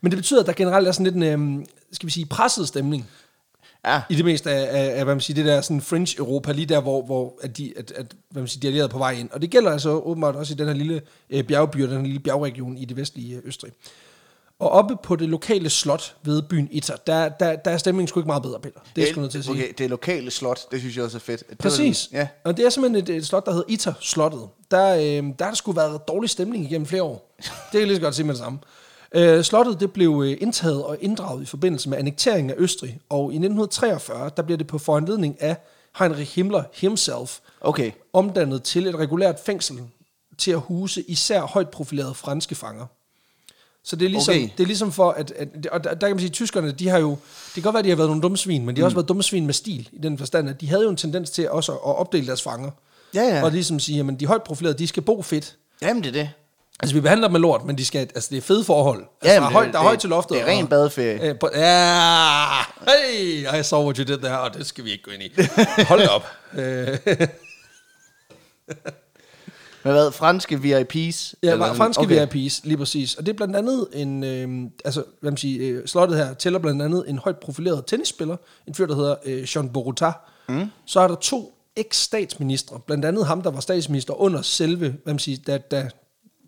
men 0.00 0.10
det 0.12 0.16
betyder, 0.16 0.40
at 0.40 0.46
der 0.46 0.52
generelt 0.52 0.88
er 0.88 0.92
sådan 0.92 1.04
lidt 1.04 1.16
en, 1.16 1.22
øhm, 1.22 1.66
skal 1.92 2.06
vi 2.06 2.12
sige, 2.12 2.26
presset 2.26 2.68
stemning 2.68 3.10
ja. 3.86 4.02
i 4.10 4.14
det 4.14 4.24
meste 4.24 4.50
af, 4.50 4.78
af, 4.78 4.98
af 4.98 5.04
hvad 5.04 5.14
man 5.14 5.20
siger, 5.20 5.34
det 5.34 5.44
der 5.44 5.60
sådan 5.60 5.80
fringe-Europa, 5.80 6.52
lige 6.52 6.66
der, 6.66 6.80
hvor, 6.80 7.02
hvor 7.02 7.38
at 7.42 7.56
de, 7.56 7.72
at, 7.76 7.92
at, 7.92 8.14
hvad 8.30 8.42
man 8.42 8.48
siger, 8.48 8.60
de 8.60 8.66
er 8.66 8.70
allierede 8.70 8.88
på 8.88 8.98
vej 8.98 9.12
ind. 9.12 9.30
Og 9.30 9.42
det 9.42 9.50
gælder 9.50 9.70
altså 9.70 9.90
åbenbart 9.90 10.36
også 10.36 10.54
i 10.54 10.56
den 10.56 10.66
her 10.66 10.74
lille 10.74 11.02
øh, 11.30 11.44
bjergby 11.44 11.82
og 11.84 11.88
den 11.88 11.96
her 11.96 12.04
lille 12.04 12.20
bjergregion 12.20 12.76
i 12.76 12.84
det 12.84 12.96
vestlige 12.96 13.36
øh, 13.36 13.42
Østrig. 13.44 13.72
Og 14.58 14.70
oppe 14.70 14.96
på 15.02 15.16
det 15.16 15.28
lokale 15.28 15.70
slot 15.70 16.16
ved 16.22 16.42
byen 16.42 16.68
Iter, 16.70 16.96
der, 16.96 17.28
der, 17.28 17.56
der 17.56 17.70
er 17.70 17.78
stemningen 17.78 18.08
sgu 18.08 18.20
ikke 18.20 18.26
meget 18.26 18.42
bedre, 18.42 18.60
Peter. 18.60 18.80
Det 18.96 19.04
er 19.04 19.12
sgu 19.12 19.20
nødt 19.20 19.32
til 19.32 19.38
at 19.38 19.44
sige. 19.44 19.54
Okay, 19.54 19.72
det 19.78 19.90
lokale 19.90 20.30
slot, 20.30 20.70
det 20.70 20.80
synes 20.80 20.96
jeg 20.96 21.04
også 21.04 21.16
er 21.16 21.20
fedt. 21.20 21.50
Det 21.50 21.58
Præcis. 21.58 22.08
Ja. 22.12 22.28
Og 22.44 22.56
det 22.56 22.64
er 22.66 22.70
simpelthen 22.70 23.02
et, 23.02 23.16
et 23.16 23.26
slot, 23.26 23.46
der 23.46 23.52
hedder 23.52 23.64
Iter-slottet. 23.68 24.48
Der, 24.70 24.94
øh, 24.94 25.02
der 25.02 25.44
har 25.44 25.50
der 25.50 25.54
sgu 25.54 25.72
været 25.72 26.08
dårlig 26.08 26.30
stemning 26.30 26.64
igennem 26.64 26.86
flere 26.86 27.02
år. 27.02 27.34
Det 27.36 27.52
kan 27.70 27.80
jeg 27.80 27.86
lige 27.86 27.96
så 27.96 28.02
godt 28.02 28.14
sige 28.14 28.26
med 28.26 28.34
det 28.34 28.42
samme. 28.42 28.58
Øh, 29.14 29.44
slottet 29.44 29.80
det 29.80 29.92
blev 29.92 30.22
øh, 30.26 30.36
indtaget 30.40 30.84
og 30.84 30.96
inddraget 31.00 31.42
i 31.42 31.46
forbindelse 31.46 31.88
med 31.88 31.98
annekteringen 31.98 32.50
af 32.50 32.54
Østrig, 32.58 32.98
og 33.08 33.22
i 33.32 33.36
1943, 33.36 34.30
der 34.36 34.42
bliver 34.42 34.58
det 34.58 34.66
på 34.66 34.78
foranledning 34.78 35.42
af 35.42 35.56
Heinrich 35.98 36.34
Himmler 36.34 36.62
himself 36.74 37.38
Okay. 37.60 37.90
omdannet 38.12 38.62
til 38.62 38.86
et 38.86 38.94
regulært 38.94 39.40
fængsel 39.46 39.76
til 40.38 40.50
at 40.50 40.60
huse 40.60 41.02
især 41.02 41.40
højt 41.40 41.68
profilerede 41.68 42.14
franske 42.14 42.54
fanger. 42.54 42.86
Så 43.84 43.96
det 43.96 44.04
er 44.04 44.10
ligesom, 44.10 44.34
Okay. 44.34 44.48
det 44.56 44.62
er 44.62 44.66
ligesom 44.66 44.92
for, 44.92 45.10
at, 45.10 45.30
at 45.36 45.66
og 45.72 45.84
der, 45.84 45.94
der 45.94 46.06
kan 46.06 46.16
man 46.16 46.18
sige, 46.18 46.28
at 46.28 46.32
tyskerne, 46.32 46.72
de 46.72 46.88
har 46.88 46.98
jo, 46.98 47.10
det 47.10 47.54
kan 47.54 47.62
godt 47.62 47.74
være, 47.74 47.78
at 47.78 47.84
de 47.84 47.88
har 47.88 47.96
været 47.96 48.08
nogle 48.08 48.22
dumme 48.22 48.36
svin, 48.36 48.66
men 48.66 48.76
de 48.76 48.80
har 48.80 48.84
også 48.86 48.96
været 48.96 49.08
dumme 49.08 49.22
svin 49.22 49.46
med 49.46 49.54
stil, 49.54 49.88
i 49.92 49.98
den 49.98 50.18
forstand, 50.18 50.48
at 50.48 50.60
de 50.60 50.68
havde 50.68 50.82
jo 50.82 50.90
en 50.90 50.96
tendens 50.96 51.30
til 51.30 51.50
også 51.50 51.72
at 51.72 51.78
opdele 51.96 52.26
deres 52.26 52.42
fanger. 52.42 52.70
Ja, 53.14 53.22
ja. 53.22 53.44
Og 53.44 53.50
ligesom 53.50 53.78
sige, 53.80 54.00
at 54.00 54.20
de 54.20 54.26
højt 54.26 54.42
profilerede, 54.42 54.78
de 54.78 54.86
skal 54.86 55.02
bo 55.02 55.22
fedt. 55.22 55.56
Jamen, 55.82 56.02
det 56.02 56.08
er 56.08 56.12
det. 56.12 56.30
Altså, 56.82 56.94
vi 56.94 57.00
behandler 57.00 57.28
dem 57.28 57.32
med 57.32 57.40
lort, 57.40 57.64
men 57.64 57.78
de 57.78 57.84
skal, 57.84 58.00
altså, 58.00 58.28
det 58.30 58.36
er 58.38 58.42
fede 58.42 58.64
forhold. 58.64 59.04
Altså, 59.22 59.34
Ja, 59.34 59.40
der, 59.40 59.46
er 59.46 59.50
højt, 59.50 59.72
der 59.72 59.78
er 59.78 59.82
højt 59.82 59.98
til 59.98 60.10
loftet. 60.10 60.34
det 60.36 60.42
er 60.42 60.46
ren 60.46 60.66
badeferie. 60.66 61.28
Øh, 61.30 61.38
på- 61.38 61.50
Ja, 61.54 62.60
hey, 62.88 63.60
I 63.60 63.62
saw 63.62 63.84
what 63.84 63.96
you 63.96 64.04
did 64.04 64.18
there, 64.18 64.40
og 64.40 64.54
det 64.54 64.66
skal 64.66 64.84
vi 64.84 64.90
ikke 64.90 65.04
gå 65.04 65.10
ind 65.10 65.22
i. 65.22 65.30
Hold 65.82 66.08
op. 66.08 66.24
Øh, 66.58 66.98
Men 69.84 69.92
hvad, 69.92 70.12
franske 70.12 70.54
VIP's? 70.54 71.34
Ja, 71.42 71.50
Eller 71.52 71.66
var 71.66 71.74
franske 71.74 72.02
okay. 72.02 72.26
VIP's, 72.26 72.60
lige 72.64 72.76
præcis. 72.76 73.14
Og 73.14 73.26
det 73.26 73.32
er 73.32 73.36
blandt 73.36 73.56
andet 73.56 73.86
en, 73.92 74.24
øh, 74.24 74.70
altså, 74.84 75.04
hvad 75.20 75.30
man 75.30 75.36
siger, 75.36 75.78
øh, 75.78 75.86
slottet 75.86 76.18
her 76.18 76.34
tæller 76.34 76.58
blandt 76.58 76.82
andet 76.82 77.04
en 77.08 77.18
højt 77.18 77.36
profileret 77.36 77.86
tennisspiller, 77.86 78.36
en 78.68 78.74
fyr, 78.74 78.86
der 78.86 78.94
hedder 78.94 79.14
øh, 79.24 79.48
Jean 79.56 79.68
Boruta. 79.68 80.12
Mm. 80.48 80.66
Så 80.86 81.00
er 81.00 81.08
der 81.08 81.14
to 81.14 81.54
eks-statsministre, 81.76 82.80
blandt 82.86 83.04
andet 83.04 83.26
ham, 83.26 83.42
der 83.42 83.50
var 83.50 83.60
statsminister 83.60 84.14
under 84.20 84.42
selve, 84.42 84.88
hvad 85.04 85.12
man 85.14 85.18
siger, 85.18 85.38
da, 85.46 85.58
da, 85.58 85.88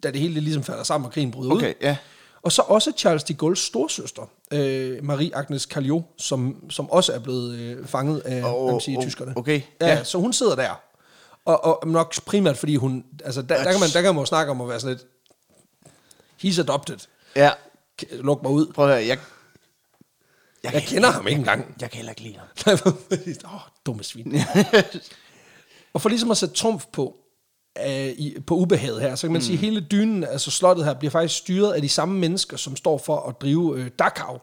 da 0.02 0.10
det 0.10 0.20
hele 0.20 0.40
ligesom 0.40 0.62
falder 0.64 0.82
sammen 0.82 1.06
og 1.06 1.12
krigen 1.12 1.30
bryder 1.30 1.52
Okay, 1.54 1.68
ud. 1.70 1.74
ja. 1.82 1.96
Og 2.42 2.52
så 2.52 2.62
også 2.62 2.92
Charles 2.98 3.24
de 3.24 3.36
Gaulle's 3.42 3.54
storsøster, 3.66 4.30
øh, 4.52 5.04
Marie 5.04 5.36
Agnes 5.36 5.62
Calliot, 5.62 6.02
som, 6.18 6.70
som 6.70 6.90
også 6.90 7.12
er 7.12 7.18
blevet 7.18 7.58
øh, 7.58 7.86
fanget 7.86 8.20
af, 8.20 8.42
Oh, 8.44 8.80
siger, 8.80 8.98
oh, 8.98 9.04
tyskerne. 9.04 9.32
okay, 9.36 9.60
Ja, 9.80 9.86
ja. 9.88 10.04
så 10.04 10.18
hun 10.18 10.32
sidder 10.32 10.54
der. 10.56 10.80
Og, 11.44 11.64
og 11.64 11.88
nok 11.88 12.14
primært, 12.24 12.56
fordi 12.58 12.76
hun, 12.76 13.04
altså 13.24 13.42
der, 13.42 13.56
der, 13.64 13.70
kan 13.70 13.80
man, 13.80 13.88
der 13.92 14.02
kan 14.02 14.14
man 14.14 14.22
jo 14.22 14.26
snakke 14.26 14.50
om 14.50 14.60
at 14.60 14.68
være 14.68 14.80
sådan 14.80 14.96
lidt, 14.96 15.06
he's 16.56 16.60
adopted. 16.60 16.98
Ja. 17.36 17.50
Luk 18.12 18.42
mig 18.42 18.52
ud. 18.52 18.66
Prøv 18.72 18.88
at 18.90 18.94
høre, 18.96 19.06
jeg... 19.06 19.18
Jeg 20.72 20.82
kender 20.82 21.10
ham 21.10 21.26
ikke 21.26 21.38
engang. 21.38 21.74
Jeg 21.80 21.90
kan 21.90 21.96
heller 21.96 22.12
ikke 22.12 22.22
lide 22.22 22.38
ham. 22.38 22.48
Åh, 23.44 23.54
oh, 23.54 23.60
dumme 23.86 24.04
svin. 24.04 24.36
og 25.94 26.00
for 26.00 26.08
ligesom 26.08 26.30
at 26.30 26.36
sætte 26.36 26.54
trumf 26.54 26.84
på, 26.92 27.16
øh, 27.86 28.08
i, 28.08 28.36
på 28.46 28.54
ubehaget 28.54 29.00
her, 29.00 29.14
så 29.14 29.26
kan 29.26 29.32
man 29.32 29.38
mm. 29.38 29.44
sige, 29.44 29.54
at 29.54 29.60
hele 29.60 29.80
dynen, 29.80 30.24
altså 30.24 30.50
slottet 30.50 30.84
her, 30.84 30.94
bliver 30.94 31.10
faktisk 31.10 31.38
styret 31.38 31.72
af 31.72 31.82
de 31.82 31.88
samme 31.88 32.18
mennesker, 32.18 32.56
som 32.56 32.76
står 32.76 32.98
for 32.98 33.28
at 33.28 33.34
drive 33.40 33.78
øh, 33.78 33.90
Dachau. 33.98 34.38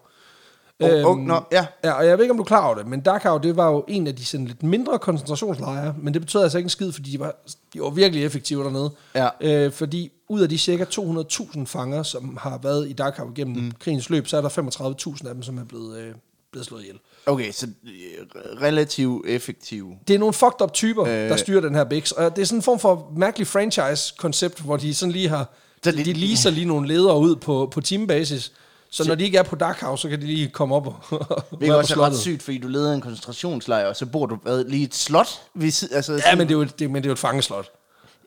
Oh, 0.84 1.06
oh, 1.06 1.18
nå, 1.18 1.42
ja. 1.52 1.66
Ja, 1.84 1.92
og 1.92 2.08
jeg 2.08 2.18
ved 2.18 2.26
ikke, 2.26 2.32
om 2.32 2.38
du 2.38 2.44
er 2.44 2.48
klar 2.48 2.66
over 2.66 2.76
det, 2.76 2.88
men 2.88 3.02
Dachau, 3.02 3.38
det 3.38 3.56
var 3.56 3.70
jo 3.70 3.86
en 3.88 4.08
af 4.08 4.16
de 4.16 4.26
sådan 4.26 4.46
lidt 4.46 4.64
mindre 4.64 5.00
koncentrationslejre, 5.00 5.96
men 5.98 6.14
det 6.14 6.22
betød 6.22 6.44
altså 6.44 6.58
ikke 6.58 6.66
en 6.66 6.70
skid, 6.70 6.92
fordi 6.92 7.12
de 7.12 7.20
var, 7.20 7.36
de 7.74 7.82
var 7.82 7.90
virkelig 7.90 8.26
effektive 8.26 8.64
dernede. 8.64 8.92
Ja. 9.16 9.30
Øh, 9.42 9.72
fordi 9.72 10.12
ud 10.30 10.42
af 10.42 10.50
de 10.50 10.58
cirka 10.58 10.84
200.000 10.84 11.66
fanger, 11.66 12.04
som 12.04 12.38
har 12.42 12.60
været 12.64 12.90
i 12.90 12.94
Dachau 12.94 13.32
gennem 13.36 13.64
mm. 13.64 13.72
krigens 13.80 14.10
løb, 14.10 14.28
så 14.28 14.38
er 14.38 14.42
der 14.42 14.50
35.000 14.50 15.28
af 15.28 15.34
dem, 15.34 15.44
som 15.44 15.58
er 15.58 15.64
blevet, 15.64 15.98
øh, 15.98 16.14
blevet 16.52 16.66
slået 16.66 16.82
ihjel. 16.82 17.00
Okay, 17.30 17.52
så 17.52 17.68
øh, 17.84 18.62
relativt 18.62 19.28
effektiv. 19.28 19.94
Det 20.08 20.14
er 20.14 20.20
nogle 20.20 20.34
fucked 20.34 20.62
up 20.62 20.74
typer, 20.74 21.06
øh, 21.06 21.12
der 21.14 21.36
styrer 21.36 21.62
den 21.62 21.76
her 21.76 21.84
Bix, 21.84 22.12
og 22.12 22.36
det 22.36 22.42
er 22.42 22.46
sådan 22.46 22.60
en 22.60 22.64
form 22.64 22.80
for 22.80 23.12
mærkelig 23.18 23.48
franchise-koncept, 23.48 24.60
hvor 24.60 24.78
de 24.78 24.94
sådan 24.96 25.12
lige 25.12 25.30
har, 25.30 25.46
Så 25.84 25.92
de, 25.92 26.06
de 26.06 26.14
leaser 26.14 26.50
lige 26.50 26.66
nogle 26.66 26.88
ledere 26.88 27.20
ud 27.20 27.36
på, 27.36 27.70
på 27.72 27.82
teambasis, 27.82 28.52
så 28.90 29.08
når 29.08 29.16
de 29.16 29.24
ikke 29.24 29.38
er 29.38 29.44
på 29.44 29.56
Dark 29.56 29.82
House, 29.82 30.02
så 30.02 30.10
kan 30.10 30.22
de 30.22 30.26
lige 30.26 30.48
komme 30.50 30.76
op 30.76 30.88
og, 30.88 30.96
Det 31.60 31.70
er 31.70 31.74
også 31.74 31.80
ret 31.80 31.88
slottet. 31.88 32.20
sygt, 32.20 32.44
fordi 32.44 32.58
du 32.58 32.68
leder 32.68 32.94
en 32.94 33.02
koncentrationslejr, 33.02 33.86
og 33.88 33.96
så 33.96 34.06
bor 34.06 34.26
du 34.26 34.36
hvad, 34.44 34.64
lige 34.64 34.84
et 34.84 34.96
slot. 34.96 35.28
Ved 35.54 35.90
altså, 35.92 36.14
Ja, 36.26 36.36
men 36.36 36.48
det 36.48 36.54
er 36.54 36.58
jo 36.58 36.62
et, 36.62 36.80
det, 36.80 36.92
men 36.92 36.96
det 37.04 37.06
er 37.06 37.10
jo 37.10 37.14
et 37.14 37.20
fangeslot, 37.20 37.72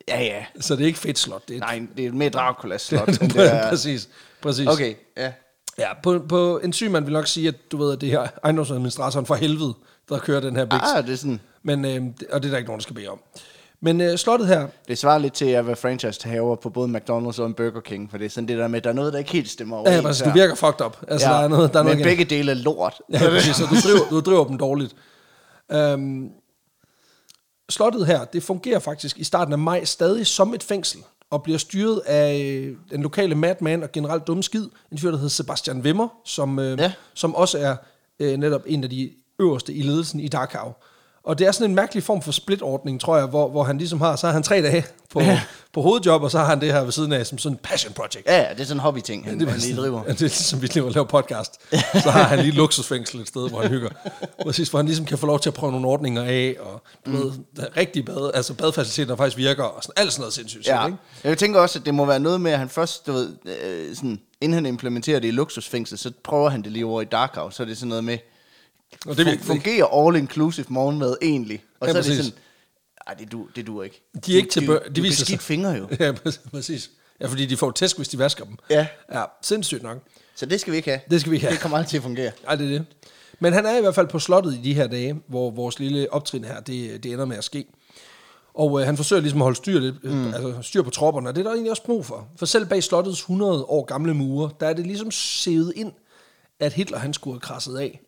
ja, 0.07 0.21
ja. 0.23 0.45
så 0.59 0.75
det 0.75 0.81
er 0.83 0.87
ikke 0.87 0.99
fedt 0.99 1.19
slot. 1.19 1.47
Det 1.47 1.53
er 1.53 1.57
et, 1.57 1.61
Nej, 1.61 1.87
det 1.97 2.05
er 2.05 2.11
mere 2.11 2.29
Draculas 2.29 2.81
slot. 2.81 3.07
det 3.21 3.35
er. 3.53 3.69
præcis, 3.69 4.09
præcis. 4.41 4.67
Okay, 4.67 4.93
ja. 5.17 5.31
Ja, 5.77 5.87
på, 6.03 6.19
på 6.29 6.59
en 6.63 6.73
syg 6.73 6.91
man 6.91 7.05
vil 7.05 7.13
nok 7.13 7.27
sige, 7.27 7.47
at 7.47 7.55
du 7.71 7.77
ved, 7.77 7.93
at 7.93 8.01
det 8.01 8.09
her 8.09 8.27
ejendomsadministratoren 8.43 9.25
for 9.25 9.35
helvede, 9.35 9.73
der 10.09 10.19
kører 10.19 10.39
den 10.39 10.55
her 10.55 10.65
Bix. 10.65 10.79
Ah, 10.95 11.05
det 11.05 11.13
er 11.13 11.17
sådan... 11.17 11.39
Men, 11.63 11.85
øh, 11.85 12.01
og 12.31 12.43
det 12.43 12.47
er 12.47 12.51
der 12.51 12.57
ikke 12.57 12.67
nogen, 12.67 12.79
der 12.79 12.83
skal 12.83 12.95
bede 12.95 13.07
om. 13.07 13.19
Men 13.81 14.01
øh, 14.01 14.17
slottet 14.17 14.47
her, 14.47 14.67
Det 14.87 14.97
svarer 14.97 15.17
lidt 15.17 15.33
til 15.33 15.45
at 15.45 15.67
være 15.67 15.75
franchise-haver 15.75 16.55
på 16.55 16.69
både 16.69 16.87
McDonald's 16.97 17.41
og 17.41 17.45
en 17.45 17.53
Burger 17.53 17.79
King, 17.79 18.11
for 18.11 18.17
det 18.17 18.25
er 18.25 18.29
sådan 18.29 18.47
det 18.47 18.57
der 18.57 18.67
med, 18.67 18.77
at 18.77 18.83
der 18.83 18.89
er 18.89 18.93
noget, 18.93 19.13
der 19.13 19.19
ikke 19.19 19.31
helt 19.31 19.49
stemmer 19.49 19.77
ja, 19.77 19.81
overens 19.81 20.03
præcis, 20.03 20.21
her. 20.21 20.31
du 20.31 20.37
virker 20.37 20.55
fucked 20.55 20.85
up. 20.85 20.97
Altså, 21.07 21.27
ja, 21.29 21.33
der 21.33 21.39
er 21.39 21.47
noget, 21.47 21.73
der 21.73 21.79
er 21.79 21.83
men 21.83 21.91
noget 21.91 22.03
begge 22.05 22.25
dele 22.25 22.51
er 22.51 22.55
lort. 22.55 23.01
Ja, 23.11 23.19
præcis, 23.29 23.55
så 23.55 23.63
du 23.63 23.75
driver, 23.87 24.09
du 24.09 24.19
driver 24.19 24.45
dem 24.45 24.57
dårligt. 24.57 24.95
Øhm, 25.71 26.29
slottet 27.69 28.05
her, 28.05 28.25
det 28.25 28.43
fungerer 28.43 28.79
faktisk 28.79 29.17
i 29.19 29.23
starten 29.23 29.53
af 29.53 29.59
maj 29.59 29.83
stadig 29.83 30.27
som 30.27 30.53
et 30.53 30.63
fængsel, 30.63 30.99
og 31.33 31.43
bliver 31.43 31.57
styret 31.57 31.99
af 32.05 32.39
øh, 32.41 32.75
den 32.91 33.01
lokale 33.01 33.35
madman 33.35 33.83
og 33.83 33.91
generelt 33.91 34.27
dumme 34.27 34.43
skid, 34.43 34.65
en 34.91 34.97
fyr, 34.97 35.09
der 35.09 35.17
hedder 35.17 35.29
Sebastian 35.29 35.81
Wimmer, 35.81 36.07
som, 36.25 36.59
øh, 36.59 36.79
Ja. 36.79 36.93
som 37.13 37.35
også 37.35 37.57
er 37.59 37.75
øh, 38.19 38.37
netop 38.37 38.61
en 38.65 38.83
af 38.83 38.89
de 38.89 39.11
øverste 39.39 39.73
i 39.73 39.81
ledelsen 39.81 40.19
i 40.19 40.27
Dachau. 40.27 40.73
Og 41.25 41.39
det 41.39 41.47
er 41.47 41.51
sådan 41.51 41.69
en 41.69 41.75
mærkelig 41.75 42.03
form 42.03 42.21
for 42.21 42.31
splitordning, 42.31 43.01
tror 43.01 43.17
jeg, 43.17 43.25
hvor, 43.25 43.49
hvor 43.49 43.63
han 43.63 43.77
ligesom 43.77 44.01
har, 44.01 44.15
så 44.15 44.27
har 44.27 44.33
han 44.33 44.43
tre 44.43 44.61
dage 44.61 44.85
på, 45.09 45.21
ja. 45.21 45.41
på 45.73 45.81
hovedjob, 45.81 46.23
og 46.23 46.31
så 46.31 46.37
har 46.37 46.45
han 46.45 46.61
det 46.61 46.73
her 46.73 46.83
ved 46.83 46.91
siden 46.91 47.11
af 47.13 47.25
som 47.27 47.37
sådan 47.37 47.53
en 47.53 47.59
passion 47.63 47.93
project. 47.93 48.25
Ja, 48.25 48.41
ja, 48.41 48.49
det 48.49 48.59
er 48.59 48.63
sådan 48.63 48.77
en 48.77 48.79
hobby-ting, 48.79 49.25
han, 49.25 49.39
Det, 49.39 49.49
han 49.49 49.59
lige 49.59 49.75
driver. 49.75 50.03
Ja, 50.07 50.11
det 50.13 50.17
er 50.21 50.21
ligesom, 50.21 50.61
vi 50.61 50.67
lige 50.67 50.89
laver 50.89 51.07
podcast. 51.07 51.59
Så 52.03 52.09
har 52.11 52.23
han 52.23 52.39
lige 52.39 52.51
luksusfængsel 52.51 53.19
et 53.21 53.27
sted, 53.27 53.49
hvor 53.49 53.61
han 53.61 53.69
hygger. 53.69 53.89
Præcis, 54.43 54.69
hvor 54.69 54.79
han 54.79 54.85
ligesom 54.85 55.05
kan 55.05 55.17
få 55.17 55.25
lov 55.25 55.39
til 55.39 55.49
at 55.49 55.53
prøve 55.53 55.71
nogle 55.71 55.87
ordninger 55.87 56.23
af, 56.23 56.55
og 56.59 56.81
du 57.05 57.11
ved, 57.11 57.31
der 57.55 57.63
er 57.63 57.77
rigtig 57.77 58.05
bad, 58.05 58.31
altså 58.33 58.53
badfaciliteter, 58.53 59.07
der 59.07 59.15
faktisk 59.15 59.37
virker, 59.37 59.63
og 59.63 59.83
sådan, 59.83 59.93
alt 59.97 60.13
sådan 60.13 60.21
noget 60.21 60.33
sindssygt. 60.33 60.67
Ja, 60.67 60.85
Ikke? 60.85 60.97
jeg 61.23 61.37
tænker 61.37 61.59
også, 61.59 61.79
at 61.79 61.85
det 61.85 61.93
må 61.93 62.05
være 62.05 62.19
noget 62.19 62.41
med, 62.41 62.51
at 62.51 62.59
han 62.59 62.69
først, 62.69 63.07
du 63.07 63.11
ved, 63.11 63.29
øh, 63.63 63.95
sådan, 63.95 64.19
inden 64.41 64.53
han 64.53 64.65
implementerer 64.65 65.19
det 65.19 65.27
i 65.27 65.31
luksusfængsel, 65.31 65.97
så 65.97 66.11
prøver 66.23 66.49
han 66.49 66.61
det 66.61 66.71
lige 66.71 66.85
over 66.85 67.01
i 67.01 67.05
Dark 67.05 67.35
House, 67.35 67.57
så 67.57 67.63
er 67.63 67.67
det 67.67 67.77
sådan 67.77 67.89
noget 67.89 68.03
med, 68.03 68.17
Og 69.05 69.17
det, 69.17 69.25
fun- 69.27 69.31
det, 69.31 69.39
fungerer 69.39 69.85
all-inclusive 69.85 70.65
morgenmad 70.69 71.15
egentlig? 71.21 71.63
Og 71.79 71.87
Ja, 71.87 71.93
så 71.93 71.97
er 71.97 72.01
det 72.03 72.15
sådan, 72.25 72.31
ej, 73.07 73.13
det 73.13 73.31
du, 73.31 73.47
det 73.55 73.67
duer 73.67 73.83
ikke. 73.83 74.01
De 74.25 74.31
er 74.33 74.37
ikke 74.37 74.47
Du- 74.47 74.51
til 74.51 74.67
du, 74.67 74.71
bør- 74.73 74.79
du, 74.79 74.89
de 74.89 74.95
du 74.95 75.01
viser 75.01 75.25
sig. 75.25 75.39
fingre 75.39 75.71
jo. 75.71 75.87
ja, 75.99 76.11
præcis. 76.51 76.89
Ja, 77.21 77.27
fordi 77.27 77.45
de 77.45 77.57
får 77.57 77.71
tæsk, 77.71 77.97
hvis 77.97 78.07
de 78.09 78.17
vasker 78.19 78.45
dem. 78.45 78.57
Ja. 78.69 78.87
Ja, 79.13 79.23
sindssygt 79.41 79.83
nok. 79.83 79.97
Så 80.35 80.45
det 80.45 80.61
skal 80.61 80.71
vi 80.71 80.77
ikke 80.77 80.89
have. 80.89 80.99
Det 81.11 81.19
skal 81.21 81.31
vi 81.31 81.35
ikke 81.35 81.45
have. 81.47 81.53
Det 81.53 81.61
kommer 81.61 81.77
aldrig 81.77 81.89
til 81.89 81.97
at 81.97 82.03
fungere. 82.03 82.31
Ej, 82.47 82.55
det 82.55 82.65
er 82.65 82.69
det. 82.69 82.85
Men 83.39 83.53
han 83.53 83.65
er 83.65 83.77
i 83.77 83.81
hvert 83.81 83.95
fald 83.95 84.07
på 84.07 84.19
slottet 84.19 84.53
i 84.53 84.61
de 84.63 84.73
her 84.73 84.87
dage, 84.87 85.21
hvor 85.27 85.51
vores 85.51 85.79
lille 85.79 86.13
optrin 86.13 86.43
her, 86.43 86.59
det, 86.59 87.03
det 87.03 87.11
ender 87.13 87.25
med 87.25 87.37
at 87.37 87.43
ske. 87.43 87.65
Og 88.53 88.79
øh, 88.79 88.85
han 88.85 88.97
forsøger 88.97 89.21
ligesom 89.21 89.41
at 89.41 89.43
holde 89.45 89.55
styr, 89.57 89.79
lidt, 89.79 90.03
mm. 90.03 90.33
altså, 90.33 90.55
styr 90.61 90.81
på 90.81 90.89
tropperne, 90.89 91.29
og 91.29 91.35
det 91.35 91.39
er 91.41 91.43
der 91.43 91.51
egentlig 91.51 91.71
også 91.71 91.83
brug 91.83 92.05
for. 92.05 92.27
For 92.37 92.45
selv 92.45 92.65
bag 92.65 92.83
slottets 92.83 93.19
100 93.19 93.63
år 93.65 93.85
gamle 93.85 94.13
mure, 94.13 94.49
der 94.59 94.67
er 94.67 94.73
det 94.73 94.87
ligesom 94.87 95.11
sævet 95.11 95.73
ind, 95.75 95.91
at 96.59 96.73
Hitler 96.73 96.97
han 96.97 97.13
skulle 97.13 97.33
have 97.35 97.39
krasset 97.41 97.77
af. 97.77 97.99